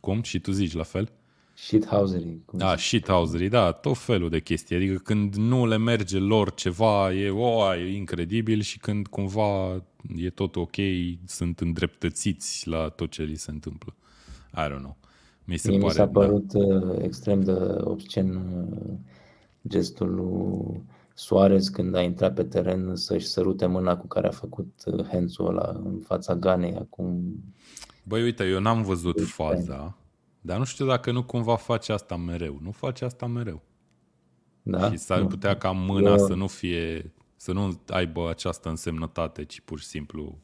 cum? 0.00 0.22
Și 0.22 0.38
tu 0.38 0.50
zici 0.50 0.72
la 0.72 0.82
fel? 0.82 1.12
Shithousery. 1.54 2.40
Da, 2.52 2.76
shithousery, 2.76 3.48
da, 3.48 3.72
tot 3.72 3.98
felul 3.98 4.28
de 4.28 4.40
chestii. 4.40 4.76
Adică 4.76 4.94
când 4.94 5.34
nu 5.34 5.66
le 5.66 5.76
merge 5.76 6.18
lor 6.18 6.54
ceva, 6.54 7.12
e, 7.12 7.30
o, 7.30 7.74
e 7.74 7.96
incredibil 7.96 8.60
și 8.60 8.78
când 8.78 9.06
cumva 9.06 9.82
e 10.16 10.30
tot 10.30 10.56
ok, 10.56 10.74
sunt 11.26 11.60
îndreptățiți 11.60 12.68
la 12.68 12.88
tot 12.88 13.10
ce 13.10 13.22
li 13.22 13.36
se 13.36 13.50
întâmplă. 13.50 13.94
I 14.52 14.68
don't 14.70 14.78
know. 14.78 14.96
Mi, 15.44 15.56
se 15.56 15.70
Mie 15.70 15.78
pare, 15.78 15.92
mi 15.92 15.98
s-a 15.98 16.04
da. 16.04 16.20
părut 16.20 16.52
da. 16.52 17.04
extrem 17.04 17.40
de 17.40 17.76
obscen 17.80 18.34
uh, 18.36 18.96
gestul 19.68 20.14
lui 20.14 20.82
Suarez 21.14 21.68
când 21.68 21.94
a 21.94 22.02
intrat 22.02 22.34
pe 22.34 22.44
teren 22.44 22.96
să-și 22.96 23.26
sărute 23.26 23.66
mâna 23.66 23.96
cu 23.96 24.06
care 24.06 24.26
a 24.26 24.30
făcut 24.30 24.82
uh, 24.86 25.06
hands 25.06 25.38
ăla 25.38 25.80
în 25.84 25.98
fața 25.98 26.34
Ganei 26.34 26.74
acum 26.74 27.42
Băi, 28.08 28.22
uite, 28.22 28.44
eu 28.44 28.60
n-am 28.60 28.82
văzut 28.82 29.20
faza, 29.20 29.96
dar 30.40 30.58
nu 30.58 30.64
știu 30.64 30.86
dacă 30.86 31.12
nu 31.12 31.24
cumva 31.24 31.56
face 31.56 31.92
asta 31.92 32.16
mereu. 32.16 32.58
Nu 32.62 32.70
face 32.70 33.04
asta 33.04 33.26
mereu. 33.26 33.62
Da? 34.62 34.90
Și 34.90 34.96
s-ar 34.96 35.26
putea 35.26 35.56
ca 35.56 35.70
mâna 35.70 36.10
eu... 36.10 36.26
să 36.26 36.34
nu 36.34 36.46
fie, 36.46 37.12
să 37.36 37.52
nu 37.52 37.80
aibă 37.88 38.28
această 38.28 38.68
însemnătate, 38.68 39.44
ci 39.44 39.60
pur 39.60 39.78
și 39.78 39.86
simplu 39.86 40.38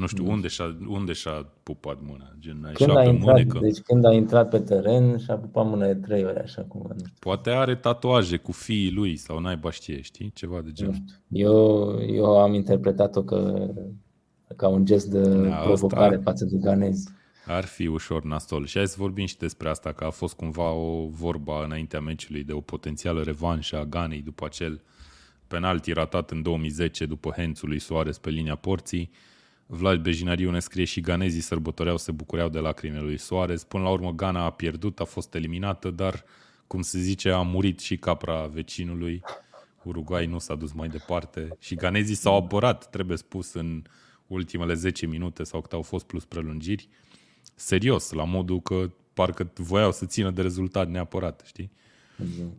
nu 0.00 0.06
știu, 0.06 0.30
unde 0.30 0.48
și-a, 0.48 0.76
unde 0.86 1.12
și-a 1.12 1.46
pupat 1.62 1.98
mâna? 2.02 2.32
Gen, 2.38 2.70
când 2.74 2.96
a 2.96 3.04
intrat, 3.04 3.34
mânecă. 3.34 3.58
Deci 3.58 3.78
când 3.78 4.04
a 4.04 4.12
intrat 4.12 4.48
pe 4.48 4.58
teren 4.58 5.18
și-a 5.18 5.34
pupat 5.34 5.66
mâna 5.66 5.86
de 5.86 5.94
trei 5.94 6.24
ori, 6.24 6.38
așa 6.38 6.62
cum. 6.62 6.84
Nu 6.88 6.94
știu. 6.98 7.12
Poate 7.18 7.50
are 7.50 7.74
tatuaje 7.74 8.36
cu 8.36 8.52
fiii 8.52 8.92
lui 8.92 9.16
sau 9.16 9.38
n-ai 9.38 9.60
știe, 9.70 10.00
știi? 10.00 10.30
Ceva 10.34 10.60
de 10.60 10.70
genul. 10.72 10.94
Eu, 11.28 11.98
eu 12.06 12.38
am 12.38 12.54
interpretat-o 12.54 13.22
că 13.22 13.68
ca 14.56 14.68
un 14.68 14.84
gest 14.84 15.06
de 15.06 15.48
da, 15.48 15.56
provocare 15.56 16.14
asta 16.14 16.30
față 16.30 16.44
de 16.44 16.56
ganezi. 16.56 17.08
Ar 17.46 17.64
fi 17.64 17.86
ușor 17.86 18.24
nasol. 18.24 18.66
Și 18.66 18.76
hai 18.76 18.86
să 18.86 18.96
vorbim 18.98 19.26
și 19.26 19.36
despre 19.36 19.68
asta, 19.68 19.92
că 19.92 20.04
a 20.04 20.10
fost 20.10 20.34
cumva 20.34 20.70
o 20.70 21.08
vorba 21.08 21.64
înaintea 21.64 22.00
meciului 22.00 22.44
de 22.44 22.52
o 22.52 22.60
potențială 22.60 23.22
revanșă 23.22 23.78
a 23.78 23.84
Ganei 23.84 24.22
după 24.22 24.44
acel 24.44 24.82
penalti 25.46 25.92
ratat 25.92 26.30
în 26.30 26.42
2010 26.42 27.06
după 27.06 27.30
Hențul 27.30 27.68
lui 27.68 27.78
Soares 27.78 28.18
pe 28.18 28.30
linia 28.30 28.54
porții. 28.54 29.10
Vlad 29.72 30.02
Bejinariu 30.02 30.50
ne 30.50 30.60
scrie 30.60 30.84
și 30.84 31.00
ganezii 31.00 31.40
sărbătoreau, 31.40 31.96
se 31.96 32.12
bucureau 32.12 32.48
de 32.48 32.58
lacrimile 32.58 33.00
lui 33.00 33.18
Soares. 33.18 33.64
Până 33.64 33.82
la 33.82 33.90
urmă 33.90 34.12
Gana 34.12 34.44
a 34.44 34.50
pierdut, 34.50 35.00
a 35.00 35.04
fost 35.04 35.34
eliminată, 35.34 35.90
dar 35.90 36.24
cum 36.66 36.82
se 36.82 36.98
zice, 36.98 37.30
a 37.30 37.42
murit 37.42 37.80
și 37.80 37.96
capra 37.96 38.46
vecinului. 38.46 39.22
Uruguay 39.82 40.26
nu 40.26 40.38
s-a 40.38 40.54
dus 40.54 40.72
mai 40.72 40.88
departe 40.88 41.48
și 41.58 41.74
ganezii 41.74 42.14
s-au 42.14 42.36
apărat, 42.36 42.90
trebuie 42.90 43.16
spus, 43.16 43.52
în 43.52 43.82
ultimele 44.26 44.74
10 44.74 45.06
minute 45.06 45.44
sau 45.44 45.60
cât 45.60 45.72
au 45.72 45.82
fost 45.82 46.04
plus 46.04 46.24
prelungiri, 46.24 46.88
serios, 47.54 48.10
la 48.10 48.24
modul 48.24 48.60
că 48.60 48.90
parcă 49.14 49.50
voiau 49.54 49.92
să 49.92 50.06
țină 50.06 50.30
de 50.30 50.42
rezultat 50.42 50.88
neapărat, 50.88 51.42
știi? 51.46 51.70
Mm-hmm. 52.22 52.50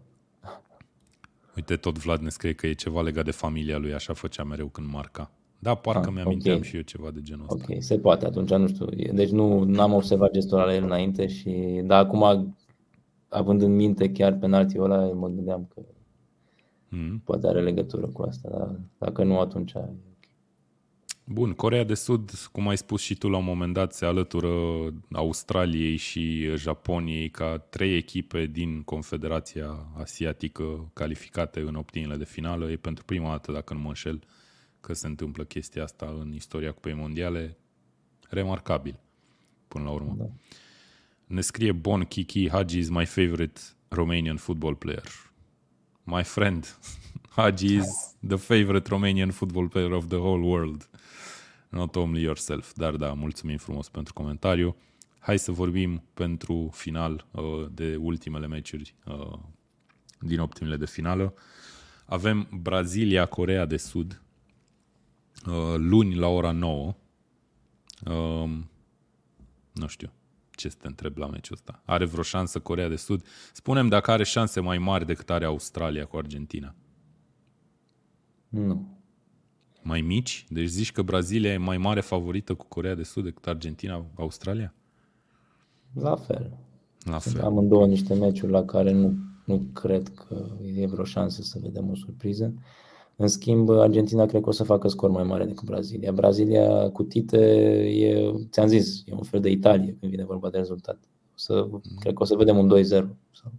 Uite, 1.56 1.76
tot 1.76 1.98
Vlad 1.98 2.22
ne 2.22 2.30
scrie 2.30 2.54
că 2.54 2.68
e 2.68 2.74
ceva 2.74 3.02
legat 3.02 3.26
de 3.26 3.32
familia 3.32 3.78
lui, 3.78 3.94
așa 3.94 4.14
făcea 4.14 4.44
mereu 4.44 4.68
când 4.68 4.88
marca. 4.88 5.32
Da, 5.64 5.76
parcă 5.76 6.08
ah, 6.08 6.14
mi-aminteam 6.14 6.56
okay. 6.56 6.68
și 6.68 6.76
eu 6.76 6.82
ceva 6.82 7.12
de 7.12 7.22
genul 7.22 7.46
ăsta. 7.50 7.66
Ok, 7.70 7.84
se 7.84 8.00
poate 8.00 8.26
atunci, 8.26 8.50
nu 8.50 8.68
știu. 8.68 8.86
Deci 9.14 9.30
nu 9.30 9.74
am 9.78 9.94
observat 9.94 10.32
gestul 10.32 10.60
ăla 10.60 10.76
el 10.76 10.84
înainte 10.84 11.28
și, 11.28 11.82
dar 11.84 12.04
acum, 12.04 12.56
având 13.30 13.62
în 13.62 13.76
minte 13.76 14.12
chiar 14.12 14.38
penaltiul 14.38 14.92
ăla, 14.92 15.14
mă 15.14 15.28
gândeam 15.28 15.68
că 15.74 15.82
mm. 16.90 17.22
poate 17.26 17.48
are 17.48 17.62
legătură 17.62 18.08
cu 18.08 18.22
asta, 18.22 18.50
dar 18.50 18.80
dacă 18.98 19.24
nu, 19.24 19.40
atunci 19.40 19.74
Bun, 21.26 21.52
Corea 21.52 21.84
de 21.84 21.94
Sud, 21.94 22.32
cum 22.52 22.68
ai 22.68 22.78
spus 22.78 23.02
și 23.02 23.16
tu 23.16 23.30
la 23.30 23.38
un 23.38 23.44
moment 23.44 23.74
dat, 23.74 23.94
se 23.94 24.06
alătură 24.06 24.50
Australiei 25.12 25.96
și 25.96 26.56
Japoniei 26.56 27.30
ca 27.30 27.58
trei 27.58 27.96
echipe 27.96 28.46
din 28.46 28.82
Confederația 28.82 29.88
Asiatică 29.98 30.92
calificate 30.94 31.60
în 31.60 31.76
optimiile 31.76 32.16
de 32.16 32.26
finală. 32.26 32.72
E 32.72 32.76
pentru 32.76 33.04
prima 33.04 33.30
dată, 33.30 33.52
dacă 33.52 33.74
nu 33.74 33.80
mă 33.80 33.88
înșel, 33.88 34.24
că 34.82 34.94
se 34.94 35.08
întâmplă 35.08 35.44
chestia 35.44 35.84
asta 35.84 36.16
în 36.20 36.34
istoria 36.34 36.72
Cupei 36.72 36.94
Mondiale. 36.94 37.58
Remarcabil, 38.30 39.00
până 39.68 39.84
la 39.84 39.90
urmă. 39.92 40.16
Da. 40.18 40.26
Ne 41.26 41.42
scrie 41.42 41.72
Bon 41.72 42.04
Kiki, 42.04 42.50
Haji 42.50 42.80
is 42.80 42.90
my 42.90 43.06
favorite 43.06 43.62
Romanian 43.88 44.38
football 44.38 44.76
player. 44.76 45.08
My 46.04 46.24
friend, 46.24 46.78
Haji 47.36 47.76
is 47.76 48.16
the 48.28 48.38
favorite 48.38 48.90
Romanian 48.90 49.32
football 49.32 49.68
player 49.68 49.92
of 49.92 50.08
the 50.08 50.18
whole 50.18 50.46
world 50.46 50.90
not 51.72 51.96
only 51.96 52.22
yourself. 52.22 52.74
Dar 52.74 52.96
da, 52.96 53.14
mulțumim 53.14 53.58
frumos 53.58 53.90
pentru 53.90 54.14
comentariu. 54.14 54.76
Hai 55.20 55.40
să 55.40 55.52
vorbim 55.52 56.04
pentru 56.14 56.70
final 56.74 57.26
uh, 57.32 57.66
de 57.72 57.96
ultimele 57.96 58.48
meciuri 58.48 58.96
uh, 59.06 59.40
din 60.20 60.40
optimile 60.40 60.78
de 60.78 60.86
finală. 60.86 61.34
Avem 62.06 62.48
Brazilia, 62.62 63.26
Corea 63.26 63.66
de 63.66 63.78
Sud, 63.78 64.22
uh, 65.48 65.76
luni 65.78 66.16
la 66.16 66.28
ora 66.28 66.52
9. 66.52 66.96
Uh, 68.06 68.50
nu 69.74 69.88
știu 69.88 70.12
ce 70.52 70.70
să 70.70 70.76
te 70.82 70.88
întreb 70.88 71.18
la 71.18 71.28
meciul 71.28 71.56
ăsta. 71.56 71.82
Are 71.86 72.06
vreo 72.06 72.24
șansă 72.24 72.60
Corea 72.60 72.88
de 72.88 72.96
Sud? 72.96 73.26
Spunem 73.54 73.88
dacă 73.88 74.12
are 74.12 74.24
șanse 74.24 74.60
mai 74.60 74.78
mari 74.78 75.06
decât 75.06 75.30
are 75.30 75.46
Australia 75.46 76.06
cu 76.06 76.18
Argentina. 76.18 76.76
Nu 78.50 79.02
mai 79.82 80.02
mici? 80.02 80.46
Deci 80.50 80.68
zici 80.68 80.92
că 80.92 81.02
Brazilia 81.02 81.52
e 81.52 81.58
mai 81.58 81.78
mare 81.78 82.02
favorită 82.02 82.54
cu 82.54 82.66
Corea 82.68 82.96
de 82.96 83.04
Sud 83.04 83.24
decât 83.24 83.48
Argentina, 83.48 84.06
Australia? 84.16 84.74
La 85.94 86.16
fel. 86.16 86.58
La 87.00 87.20
fel. 87.20 87.42
Am 87.42 87.68
două 87.68 87.88
niște 87.88 88.14
meciuri 88.14 88.52
la 88.52 88.66
care 88.66 88.92
nu, 88.92 89.16
nu 89.46 89.66
cred 89.74 90.08
că 90.08 90.46
e 90.76 90.88
vreo 90.88 91.04
șansă 91.04 91.42
să 91.42 91.60
vedem 91.62 91.90
o 91.90 91.96
surpriză. 91.96 92.54
În 93.22 93.28
schimb, 93.28 93.70
Argentina 93.70 94.26
cred 94.26 94.42
că 94.42 94.50
o 94.50 94.52
să 94.52 94.64
facă 94.64 94.88
scor 94.88 95.10
mai 95.10 95.24
mare 95.24 95.46
decât 95.46 95.66
Brazilia. 95.66 96.12
Brazilia 96.12 96.90
cu 96.90 97.04
Tite 97.04 97.38
e, 97.88 98.32
ți-am 98.50 98.68
zis, 98.68 99.04
e 99.06 99.14
un 99.14 99.24
fel 99.24 99.40
de 99.40 99.50
Italie 99.50 99.98
când 100.00 100.12
vine 100.12 100.24
vorba 100.26 100.50
de 100.50 100.58
rezultat. 100.58 101.00
O 101.30 101.34
să, 101.36 101.68
mm. 101.70 101.82
Cred 102.00 102.14
că 102.14 102.22
o 102.22 102.26
să 102.26 102.36
vedem 102.36 102.58
un 102.58 102.68
2-0 102.68 102.88
sau 103.32 103.52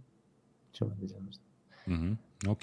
ceva 0.71 0.91
de 0.99 1.05
genul 1.05 1.27
ăsta. 1.27 1.43
Mm-hmm. 1.85 2.17
Ok. 2.49 2.61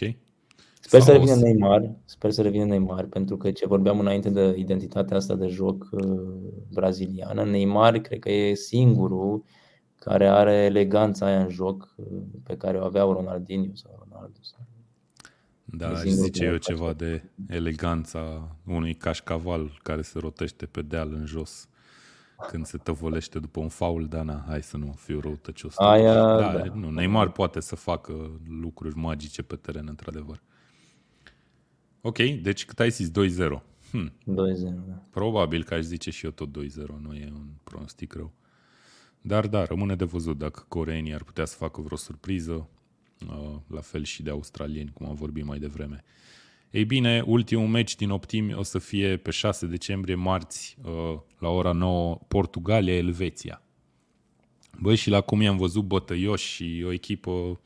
Sper 0.81 1.01
să 1.01 1.12
revină 1.12 1.35
Neymar, 1.35 1.90
sper 2.05 2.31
să 2.31 2.43
revină 2.43 2.64
Neymar, 2.64 3.05
pentru 3.05 3.36
că 3.36 3.51
ce 3.51 3.66
vorbeam 3.66 3.98
înainte 3.98 4.31
de 4.31 4.55
identitatea 4.56 5.16
asta 5.16 5.35
de 5.35 5.47
joc 5.47 5.89
uh, 5.93 6.20
braziliană, 6.72 7.44
Neymar 7.44 7.98
cred 7.98 8.18
că 8.18 8.31
e 8.31 8.55
singurul 8.55 9.44
care 9.94 10.28
are 10.28 10.55
eleganța 10.55 11.27
aia 11.27 11.43
în 11.43 11.48
joc 11.48 11.94
uh, 11.97 12.06
pe 12.43 12.56
care 12.56 12.78
o 12.78 12.85
aveau 12.85 13.12
Ronaldinho 13.12 13.74
sau 13.74 14.06
Ronaldo. 14.09 14.39
Sau... 14.40 14.59
Da, 15.72 15.88
aș 15.88 16.05
zice 16.05 16.44
eu 16.44 16.56
ceva 16.56 16.92
de 16.92 17.22
eleganța 17.48 18.56
unui 18.64 18.94
cașcaval 18.94 19.78
care 19.82 20.02
se 20.02 20.18
rotește 20.18 20.66
pe 20.66 20.82
deal 20.82 21.12
în 21.12 21.26
jos 21.26 21.68
când 22.48 22.66
se 22.66 22.78
tăvălește 22.78 23.38
după 23.38 23.60
un 23.60 23.68
faul, 23.68 24.06
da, 24.06 24.22
na, 24.22 24.44
hai 24.47 24.62
să 24.62 24.76
nu 24.76 24.94
fiu 24.98 25.20
răutăcios. 25.20 25.78
Aia, 25.78 26.14
da, 26.14 26.52
da. 26.52 26.64
Nu, 26.74 26.90
Neymar 26.90 27.30
poate 27.30 27.60
să 27.60 27.76
facă 27.76 28.40
lucruri 28.60 28.97
magice 28.97 29.42
pe 29.42 29.56
teren, 29.56 29.86
într-adevăr. 29.88 30.42
Ok, 32.01 32.16
deci 32.18 32.64
cât 32.64 32.80
ai 32.80 32.90
zis? 32.90 33.10
2-0. 33.10 33.12
Hm. 33.90 34.12
2-0, 34.12 34.12
da. 34.86 35.02
Probabil 35.10 35.64
că 35.64 35.74
aș 35.74 35.82
zice 35.82 36.10
și 36.10 36.24
eu 36.24 36.30
tot 36.30 36.48
2-0, 36.48 36.52
nu 37.01 37.14
e 37.14 37.30
un 37.34 37.47
pronostic 37.64 38.12
rău. 38.12 38.32
Dar 39.20 39.47
da, 39.47 39.64
rămâne 39.64 39.94
de 39.94 40.05
văzut 40.05 40.38
dacă 40.38 40.64
coreenii 40.68 41.14
ar 41.14 41.22
putea 41.22 41.44
să 41.44 41.56
facă 41.56 41.80
vreo 41.80 41.97
surpriză, 41.97 42.52
uh, 42.52 42.80
la 43.66 43.80
fel 43.80 44.05
și 44.05 44.22
de 44.22 44.30
australieni, 44.30 44.90
cum 44.94 45.06
am 45.06 45.14
vorbit 45.14 45.44
mai 45.44 45.59
devreme. 45.59 46.05
Ei 46.70 46.84
bine, 46.84 47.22
ultimul 47.26 47.66
meci 47.66 47.97
din 47.97 48.10
Optimi 48.10 48.55
o 48.55 48.62
să 48.62 48.78
fie 48.78 49.16
pe 49.16 49.30
6 49.30 49.66
decembrie, 49.66 50.14
marți, 50.14 50.76
uh, 50.84 51.18
la 51.38 51.48
ora 51.48 51.72
9, 51.72 52.20
Portugalia-Elveția. 52.28 53.62
Băi, 54.78 54.97
și 54.97 55.10
la 55.10 55.20
cum 55.20 55.40
i-am 55.40 55.56
văzut 55.56 55.84
bătăioși 55.84 56.47
și 56.47 56.82
o 56.86 56.92
echipă 56.92 57.60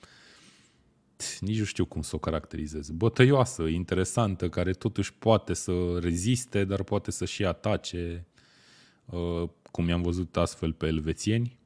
nici 1.40 1.58
nu 1.58 1.64
știu 1.64 1.84
cum 1.84 2.02
să 2.02 2.14
o 2.14 2.18
caracterizez, 2.18 2.90
bătăioasă, 2.90 3.62
interesantă, 3.62 4.48
care 4.48 4.72
totuși 4.72 5.14
poate 5.14 5.54
să 5.54 5.98
reziste, 5.98 6.64
dar 6.64 6.82
poate 6.82 7.10
să 7.10 7.24
și 7.24 7.44
atace, 7.44 8.26
uh, 9.04 9.48
cum 9.70 9.88
i-am 9.88 10.02
văzut 10.02 10.36
astfel 10.36 10.72
pe 10.72 10.86
elvețieni. 10.86 11.58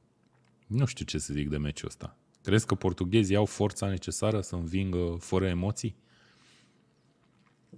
Nu 0.67 0.85
știu 0.85 1.05
ce 1.05 1.17
să 1.17 1.33
zic 1.33 1.49
de 1.49 1.57
meciul 1.57 1.87
ăsta. 1.87 2.18
Crezi 2.49 2.65
că 2.65 2.75
portughezii 2.75 3.35
au 3.35 3.45
forța 3.45 3.87
necesară 3.87 4.41
să 4.41 4.55
învingă 4.55 5.15
fără 5.19 5.45
emoții? 5.45 5.95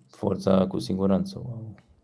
Forța 0.07 0.67
cu 0.67 0.79
siguranță. 0.79 1.41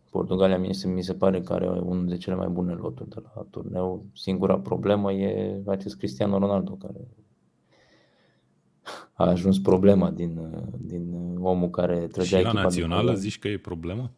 Portugalia 0.10 0.58
mi 0.58 0.74
se, 0.74 0.88
mi 0.88 1.04
se 1.04 1.14
pare 1.14 1.42
că 1.42 1.54
are 1.54 1.68
unul 1.68 2.08
de 2.08 2.18
cele 2.18 2.36
mai 2.36 2.48
bune 2.48 2.74
loturi 2.74 3.10
de 3.10 3.16
la 3.36 3.46
turneu. 3.50 4.06
Singura 4.14 4.60
problemă 4.60 5.12
e 5.12 5.62
acest 5.66 5.98
Cristiano 5.98 6.38
Ronaldo, 6.38 6.72
care 6.72 7.08
a 9.14 9.26
ajuns 9.26 9.60
problema 9.60 10.12
din, 10.12 10.40
din 10.78 11.36
omul 11.40 11.70
care 11.70 12.08
trăgea 12.08 12.38
Și 12.38 12.44
la 12.44 12.52
națională 12.52 13.14
zici 13.14 13.40
că 13.40 13.48
e 13.48 13.58
problemă? 13.58 14.12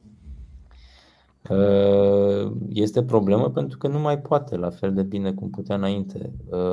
Este 2.69 3.03
problemă 3.03 3.49
pentru 3.49 3.77
că 3.77 3.87
nu 3.87 3.99
mai 3.99 4.19
poate 4.19 4.55
la 4.55 4.69
fel 4.69 4.93
de 4.93 5.03
bine 5.03 5.33
cum 5.33 5.49
putea 5.49 5.75
înainte. 5.75 6.31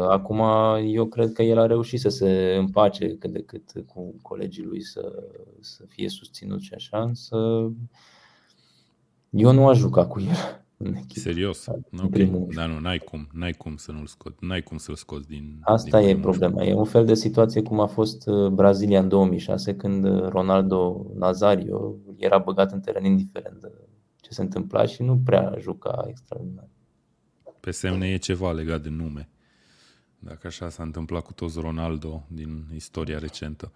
Acum 0.09 0.43
eu 0.87 1.05
cred 1.05 1.33
că 1.33 1.43
el 1.43 1.59
a 1.59 1.67
reușit 1.67 2.01
să 2.01 2.09
se 2.09 2.57
împace 2.59 3.17
cât 3.17 3.33
de 3.33 3.43
cât 3.43 3.73
cu 3.87 4.15
colegii 4.23 4.65
lui 4.65 4.83
să, 4.83 5.13
să 5.61 5.85
fie 5.89 6.09
susținut 6.09 6.61
și 6.61 6.75
așa, 6.75 7.03
însă 7.03 7.37
eu 9.31 9.53
nu 9.53 9.69
aș 9.69 9.79
juca 9.79 10.07
cu 10.07 10.21
el 10.21 10.65
în 10.77 10.95
echipă. 10.95 11.21
Serios? 11.21 11.67
Ok. 12.03 12.17
Dar 12.55 12.69
nu, 12.69 12.79
n-ai 12.81 12.99
cum, 12.99 13.29
n-ai 13.33 13.53
cum 13.53 13.77
să 13.77 13.93
nu-l 13.93 14.07
scot, 14.07 14.41
n-ai 14.41 14.63
cum 14.63 14.77
să-l 14.77 14.95
scoți 14.95 15.29
din 15.29 15.59
Asta 15.61 16.01
din 16.01 16.09
e 16.09 16.21
problema. 16.21 16.65
E 16.65 16.75
un 16.75 16.85
fel 16.85 17.05
de 17.05 17.15
situație 17.15 17.63
cum 17.63 17.81
a 17.81 17.87
fost 17.87 18.27
uh, 18.27 18.49
Brazilia 18.49 19.01
în 19.01 19.09
2006 19.09 19.75
când 19.75 20.05
uh, 20.05 20.29
Ronaldo 20.29 21.07
Nazario 21.15 21.95
era 22.17 22.39
băgat 22.39 22.73
în 22.73 22.81
teren 22.81 23.05
indiferent 23.05 23.61
de 23.61 23.73
ce 24.27 24.33
se 24.33 24.43
întâmpla 24.43 24.87
și 24.87 25.03
nu 25.03 25.19
prea 25.19 25.55
juca 25.61 26.05
extraordinar. 26.09 26.69
Pe 27.61 27.71
semne 27.71 28.09
e 28.09 28.17
ceva 28.17 28.53
legat 28.53 28.83
de 28.83 28.89
nume. 28.89 29.29
Dacă 30.19 30.47
așa 30.47 30.69
s-a 30.69 30.83
întâmplat 30.83 31.23
cu 31.23 31.33
toți 31.33 31.61
Ronaldo 31.61 32.27
din 32.29 32.65
istoria 32.75 33.19
recentă. 33.19 33.73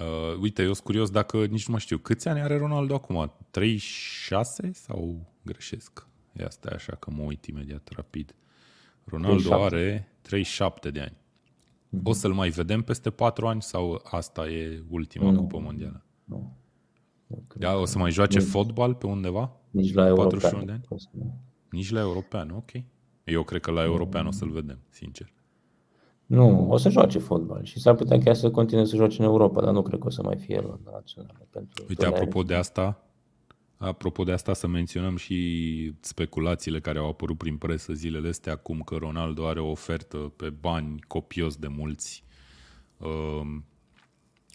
Uh, 0.00 0.38
uite, 0.40 0.62
eu 0.62 0.72
sunt 0.72 0.84
curios 0.84 1.10
dacă 1.10 1.46
nici 1.46 1.66
nu 1.66 1.72
mai 1.72 1.80
știu. 1.80 1.98
Câți 1.98 2.28
ani 2.28 2.40
are 2.40 2.58
Ronaldo 2.58 2.94
acum? 2.94 3.32
36 3.50 4.70
sau 4.72 5.32
greșesc? 5.42 6.06
Ia 6.32 6.50
stai 6.50 6.72
așa 6.74 6.94
că 6.94 7.10
mă 7.10 7.22
uit 7.22 7.44
imediat 7.44 7.88
rapid. 7.96 8.34
Ronaldo 9.04 9.48
37. 9.48 9.74
are 9.74 10.08
37 10.20 10.90
de 10.90 11.00
ani. 11.00 11.16
Mm-hmm. 11.16 12.02
O 12.02 12.12
să-l 12.12 12.32
mai 12.32 12.48
vedem 12.48 12.82
peste 12.82 13.10
4 13.10 13.46
ani 13.46 13.62
sau 13.62 14.02
asta 14.04 14.48
e 14.48 14.82
ultima 14.88 15.30
nu, 15.30 15.40
cupă 15.40 15.58
mondială? 15.58 16.04
Nu. 16.24 16.56
Da, 17.54 17.76
o 17.76 17.84
să 17.84 17.98
mai 17.98 18.10
joace 18.10 18.38
nici, 18.38 18.48
fotbal 18.48 18.94
pe 18.94 19.06
undeva? 19.06 19.56
Nici 19.70 19.94
la 19.94 20.06
european. 20.06 20.64
De 20.64 20.72
ani? 20.72 20.86
Nici 21.70 21.90
la 21.90 22.00
european, 22.00 22.50
ok. 22.50 22.70
Eu 23.24 23.42
cred 23.42 23.60
că 23.60 23.70
la 23.70 23.82
european 23.82 24.26
o 24.26 24.30
să-l 24.30 24.50
vedem, 24.50 24.78
sincer. 24.90 25.32
Nu, 26.26 26.70
o 26.70 26.76
să 26.76 26.88
joace 26.88 27.18
fotbal 27.18 27.64
și 27.64 27.80
s-ar 27.80 27.94
putea 27.94 28.18
chiar 28.18 28.34
să 28.34 28.50
continue 28.50 28.84
să 28.84 28.96
joace 28.96 29.16
în 29.18 29.24
Europa, 29.24 29.60
dar 29.60 29.72
nu 29.72 29.82
cred 29.82 30.00
că 30.00 30.06
o 30.06 30.10
să 30.10 30.22
mai 30.22 30.36
fie 30.36 30.60
la 30.60 30.78
națională. 30.92 31.46
Pentru 31.50 31.84
Uite, 31.88 32.06
apropo 32.06 32.42
de 32.42 32.54
asta, 32.54 33.04
apropo 33.76 34.24
de 34.24 34.32
asta 34.32 34.52
să 34.52 34.66
menționăm 34.66 35.16
și 35.16 35.92
speculațiile 36.00 36.80
care 36.80 36.98
au 36.98 37.08
apărut 37.08 37.38
prin 37.38 37.56
presă 37.56 37.92
zilele 37.92 38.28
astea, 38.28 38.52
acum 38.52 38.80
că 38.80 38.94
Ronaldo 38.94 39.46
are 39.46 39.60
o 39.60 39.70
ofertă 39.70 40.16
pe 40.16 40.50
bani 40.50 41.00
copios 41.06 41.56
de 41.56 41.68
mulți. 41.68 42.24
Um, 42.98 43.64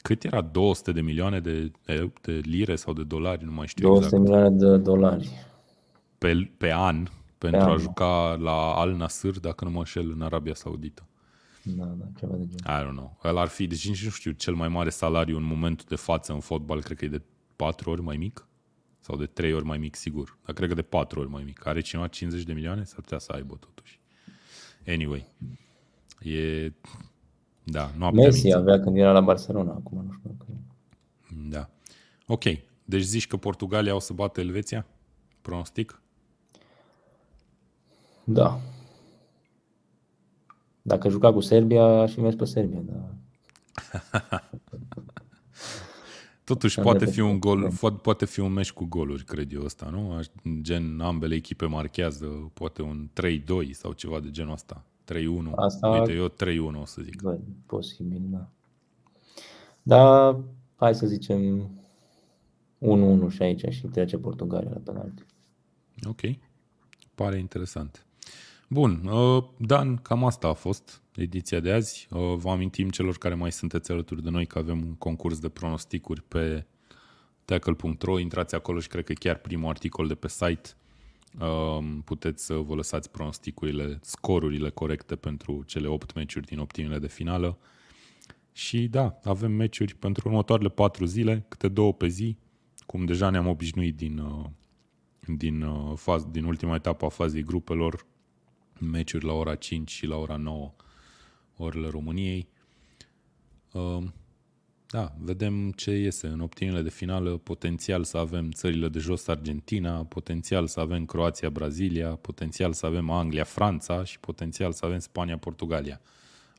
cât 0.02 0.24
era? 0.24 0.42
200 0.42 0.92
de 0.92 1.02
milioane 1.02 1.40
de, 1.40 1.72
de 2.22 2.32
lire 2.32 2.76
sau 2.76 2.94
de 2.94 3.04
dolari? 3.04 3.46
Nu 3.46 3.52
mai 3.52 3.68
știu 3.68 3.88
200 3.88 4.16
exact. 4.16 4.24
milioane 4.24 4.56
de 4.56 4.78
dolari. 4.78 5.30
Pe, 6.18 6.52
pe 6.58 6.74
an, 6.74 7.08
pentru 7.38 7.60
pe 7.60 7.66
a 7.66 7.70
an. 7.72 7.78
juca 7.78 8.36
la 8.40 8.74
Al 8.74 8.96
Nasr, 8.96 9.30
dacă 9.30 9.64
nu 9.64 9.72
mă 9.72 9.78
înșel, 9.78 10.12
în 10.12 10.22
Arabia 10.22 10.54
Saudită. 10.54 11.04
Da, 11.64 11.86
da, 11.86 12.06
ceva 12.20 12.36
de 12.36 12.46
genul. 12.46 12.82
I 12.82 12.86
don't 12.86 12.96
know. 12.96 13.20
El 13.24 13.38
ar 13.38 13.48
fi, 13.48 13.68
deci 13.68 13.88
nu 13.88 13.94
știu, 13.94 14.32
cel 14.32 14.54
mai 14.54 14.68
mare 14.68 14.90
salariu 14.90 15.38
în 15.38 15.44
momentul 15.44 15.86
de 15.90 15.96
față 15.96 16.34
în 16.34 16.40
fotbal, 16.40 16.82
cred 16.82 16.98
că 16.98 17.06
e 17.06 17.08
de 17.08 17.22
patru 17.56 17.90
ori 17.90 18.02
mai 18.02 18.18
mic. 18.18 18.48
Sau 19.00 19.18
de 19.18 19.26
trei 19.26 19.54
ori 19.54 19.66
mai 19.66 19.78
mic, 19.78 19.96
sigur. 19.96 20.38
Dar 20.46 20.56
cred 20.56 20.70
că 20.70 20.76
de 20.76 20.82
patru 20.82 21.20
ori 21.20 21.30
mai 21.30 21.44
mic. 21.44 21.66
Are 21.66 21.82
cineva 21.82 22.08
50 22.08 22.46
de 22.46 22.54
milioane? 22.54 22.84
S-ar 22.84 23.02
putea 23.02 23.18
să 23.18 23.32
aibă 23.32 23.56
totuși. 23.60 24.00
Anyway. 24.88 25.28
E... 26.22 26.72
Da, 27.64 27.92
nu 27.98 28.10
Messi 28.10 28.54
avea 28.54 28.80
când 28.80 28.98
era 28.98 29.12
la 29.12 29.22
Barcelona, 29.22 29.72
acum 29.72 30.06
nu 30.06 30.12
știu. 30.12 30.38
Da. 31.50 31.70
Ok. 32.28 32.44
Deci 32.86 33.02
zici 33.02 33.28
că 33.28 33.38
Portugalia 33.38 33.96
o 33.96 34.00
să 34.00 34.14
bată 34.14 34.40
Elveția? 34.40 34.86
pronostic? 35.42 36.02
Da. 38.24 38.60
Dacă 40.82 41.10
juca 41.10 41.34
cu 41.34 41.40
Serbia, 41.40 41.84
aș 41.84 42.14
fi 42.14 42.20
mers 42.20 42.36
pe 42.36 42.46
Serbia, 42.46 42.80
da. 42.80 43.14
Totuși 46.44 46.80
poate 46.80 47.06
fi 47.06 47.20
un 47.20 47.40
gol, 47.40 47.72
poate 48.02 48.26
fi 48.26 48.40
un 48.40 48.52
meci 48.52 48.72
cu 48.72 48.86
goluri, 48.86 49.24
cred 49.24 49.54
eu 49.54 49.64
ăsta, 49.64 49.90
nu? 49.90 50.20
Gen 50.62 51.00
ambele 51.00 51.36
echipe 51.36 51.66
marchează, 51.66 52.26
poate 52.54 52.82
un 52.82 53.10
3-2 53.68 53.72
sau 53.72 53.94
ceva 53.94 54.20
de 54.20 54.30
genul 54.30 54.54
ăsta. 54.54 54.86
3-1. 55.14 55.52
Asta... 55.56 55.88
Uite, 55.88 56.14
eu 56.14 56.28
3-1 56.28 56.82
o 56.82 56.86
să 56.86 57.02
zic. 57.02 57.22
Bă, 57.22 57.38
posibil, 57.66 58.22
da. 58.30 58.50
Dar 59.82 60.40
hai 60.76 60.96
să 60.96 61.08
zicem 61.08 61.70
1-1 62.80 63.30
și 63.30 63.42
aici 63.42 63.66
și 63.70 63.88
trece 63.88 64.18
Portugalia 64.18 64.70
la 64.70 64.80
penalti. 64.92 65.26
Ok. 66.08 66.20
Pare 67.16 67.38
interesant. 67.38 68.06
Bun, 68.70 69.06
uh, 69.06 69.44
Dan, 69.58 69.96
cam 69.96 70.26
asta 70.26 70.48
a 70.48 70.54
fost 70.54 71.02
ediția 71.16 71.60
de 71.60 71.72
azi. 71.72 72.08
Uh, 72.12 72.36
vă 72.36 72.50
amintim 72.50 72.90
celor 72.90 73.18
care 73.18 73.34
mai 73.34 73.52
sunteți 73.52 73.92
alături 73.92 74.24
de 74.24 74.30
noi 74.30 74.46
că 74.46 74.58
avem 74.58 74.82
un 74.82 74.96
concurs 74.96 75.40
de 75.40 75.50
pronosticuri 75.50 76.22
pe 76.22 76.66
tackle.ro. 77.46 78.20
Intrați 78.20 78.56
acolo 78.56 78.80
și 78.80 78.88
cred 78.88 79.04
că 79.04 79.14
chiar 79.14 79.38
primul 79.38 79.70
articol 79.70 80.08
de 80.08 80.16
pe 80.16 80.28
site 80.28 80.70
uh, 80.74 80.89
puteți 82.04 82.46
să 82.46 82.54
vă 82.54 82.76
lăsați 82.76 83.12
pronosticurile, 83.12 84.00
scorurile 84.02 84.70
corecte 84.70 85.16
pentru 85.16 85.64
cele 85.64 85.88
8 85.88 86.14
meciuri 86.14 86.46
din 86.46 86.60
optimile 86.60 87.00
de 87.00 87.08
finală. 87.08 87.58
Și 88.52 88.88
da, 88.88 89.20
avem 89.24 89.52
meciuri 89.52 89.96
pentru 89.96 90.30
următoarele 90.30 90.70
4 90.70 91.06
zile, 91.06 91.46
câte 91.48 91.68
două 91.68 91.94
pe 91.94 92.08
zi, 92.08 92.38
cum 92.86 93.06
deja 93.06 93.30
ne-am 93.30 93.48
obișnuit 93.48 93.96
din, 93.96 94.22
din, 95.26 95.66
faz, 95.96 96.26
din 96.26 96.44
ultima 96.44 96.76
etapă 96.76 97.06
a 97.06 97.10
fazei 97.10 97.44
grupelor, 97.44 98.06
meciuri 98.80 99.26
la 99.26 99.34
ora 99.34 99.56
5 99.56 99.92
și 99.92 100.06
la 100.06 100.16
ora 100.16 100.36
9 100.36 100.74
orele 101.58 101.88
României. 101.88 102.48
Ehm, 104.92 105.02
da, 105.02 105.14
vedem 105.20 105.72
ce 105.72 105.92
iese 105.92 106.28
în 106.28 106.40
optimile 106.40 106.82
de 106.82 106.90
finală, 106.90 107.38
potențial 107.38 108.04
să 108.04 108.18
avem 108.18 108.52
țările 108.52 108.88
de 108.88 109.00
jos 109.00 109.28
Argentina, 109.28 110.04
potențial 110.04 110.68
să 110.68 110.80
avem 110.80 111.06
Croația, 111.06 111.50
Brazilia, 111.50 112.10
potențial 112.10 112.74
să 112.74 112.86
avem 112.86 113.10
Anglia, 113.10 113.44
Franța 113.44 114.04
și 114.04 114.20
potențial 114.20 114.72
să 114.72 114.86
avem 114.86 115.00
Spania, 115.00 115.38
Portugalia. 115.38 116.02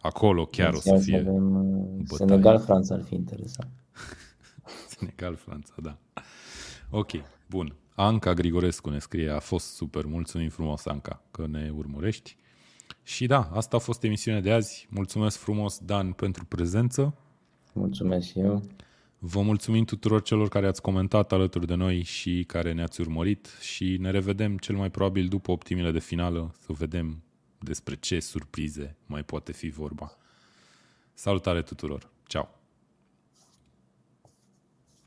Acolo 0.01 0.45
chiar 0.47 0.73
potențial 0.73 0.97
o 0.97 0.99
să 0.99 1.05
fie. 1.05 1.23
Să 1.23 1.29
avem 1.29 1.55
uh, 1.99 2.05
Senegal, 2.17 2.59
Franța 2.59 2.95
ar 2.95 3.03
fi 3.03 3.15
interesant. 3.15 3.71
Senegal, 4.97 5.37
Franța, 5.37 5.75
da. 5.83 5.99
Ok, 6.91 7.11
bun. 7.47 7.75
Anca 7.95 8.35
Grigorescu 8.35 8.91
ne 8.91 8.99
scrie, 8.99 9.31
a 9.31 9.39
fost 9.39 9.75
super, 9.75 10.05
mulțumim 10.05 10.49
frumos 10.49 10.87
Anca 10.87 11.23
că 11.31 11.47
ne 11.47 11.73
urmărești. 11.77 12.37
Și 13.03 13.27
da, 13.27 13.51
asta 13.53 13.77
a 13.77 13.81
fost 13.81 14.05
emisiunea 14.05 14.41
de 14.41 14.53
azi. 14.53 14.89
Mulțumesc 14.91 15.39
frumos, 15.39 15.79
Dan, 15.79 16.13
pentru 16.13 16.45
prezență. 16.45 17.15
Mulțumesc 17.73 18.29
și 18.29 18.39
eu. 18.39 18.63
Vă 19.19 19.43
mulțumim 19.43 19.85
tuturor 19.85 20.23
celor 20.23 20.49
care 20.49 20.67
ați 20.67 20.83
comentat 20.83 21.33
alături 21.33 21.67
de 21.67 21.75
noi 21.75 22.03
și 22.03 22.45
care 22.47 22.73
ne-ați 22.73 23.01
urmărit 23.01 23.47
și 23.61 23.97
ne 24.01 24.11
revedem 24.11 24.57
cel 24.57 24.77
mai 24.77 24.91
probabil 24.91 25.29
după 25.29 25.51
optimile 25.51 25.91
de 25.91 25.99
finală 25.99 26.55
să 26.59 26.73
vedem 26.73 27.23
despre 27.59 27.97
ce 27.97 28.21
surprize 28.21 28.97
mai 29.07 29.23
poate 29.23 29.53
fi 29.53 29.69
vorba. 29.69 30.17
Salutare 31.15 31.63
tuturor! 31.63 32.11
Ciao! 32.27 32.60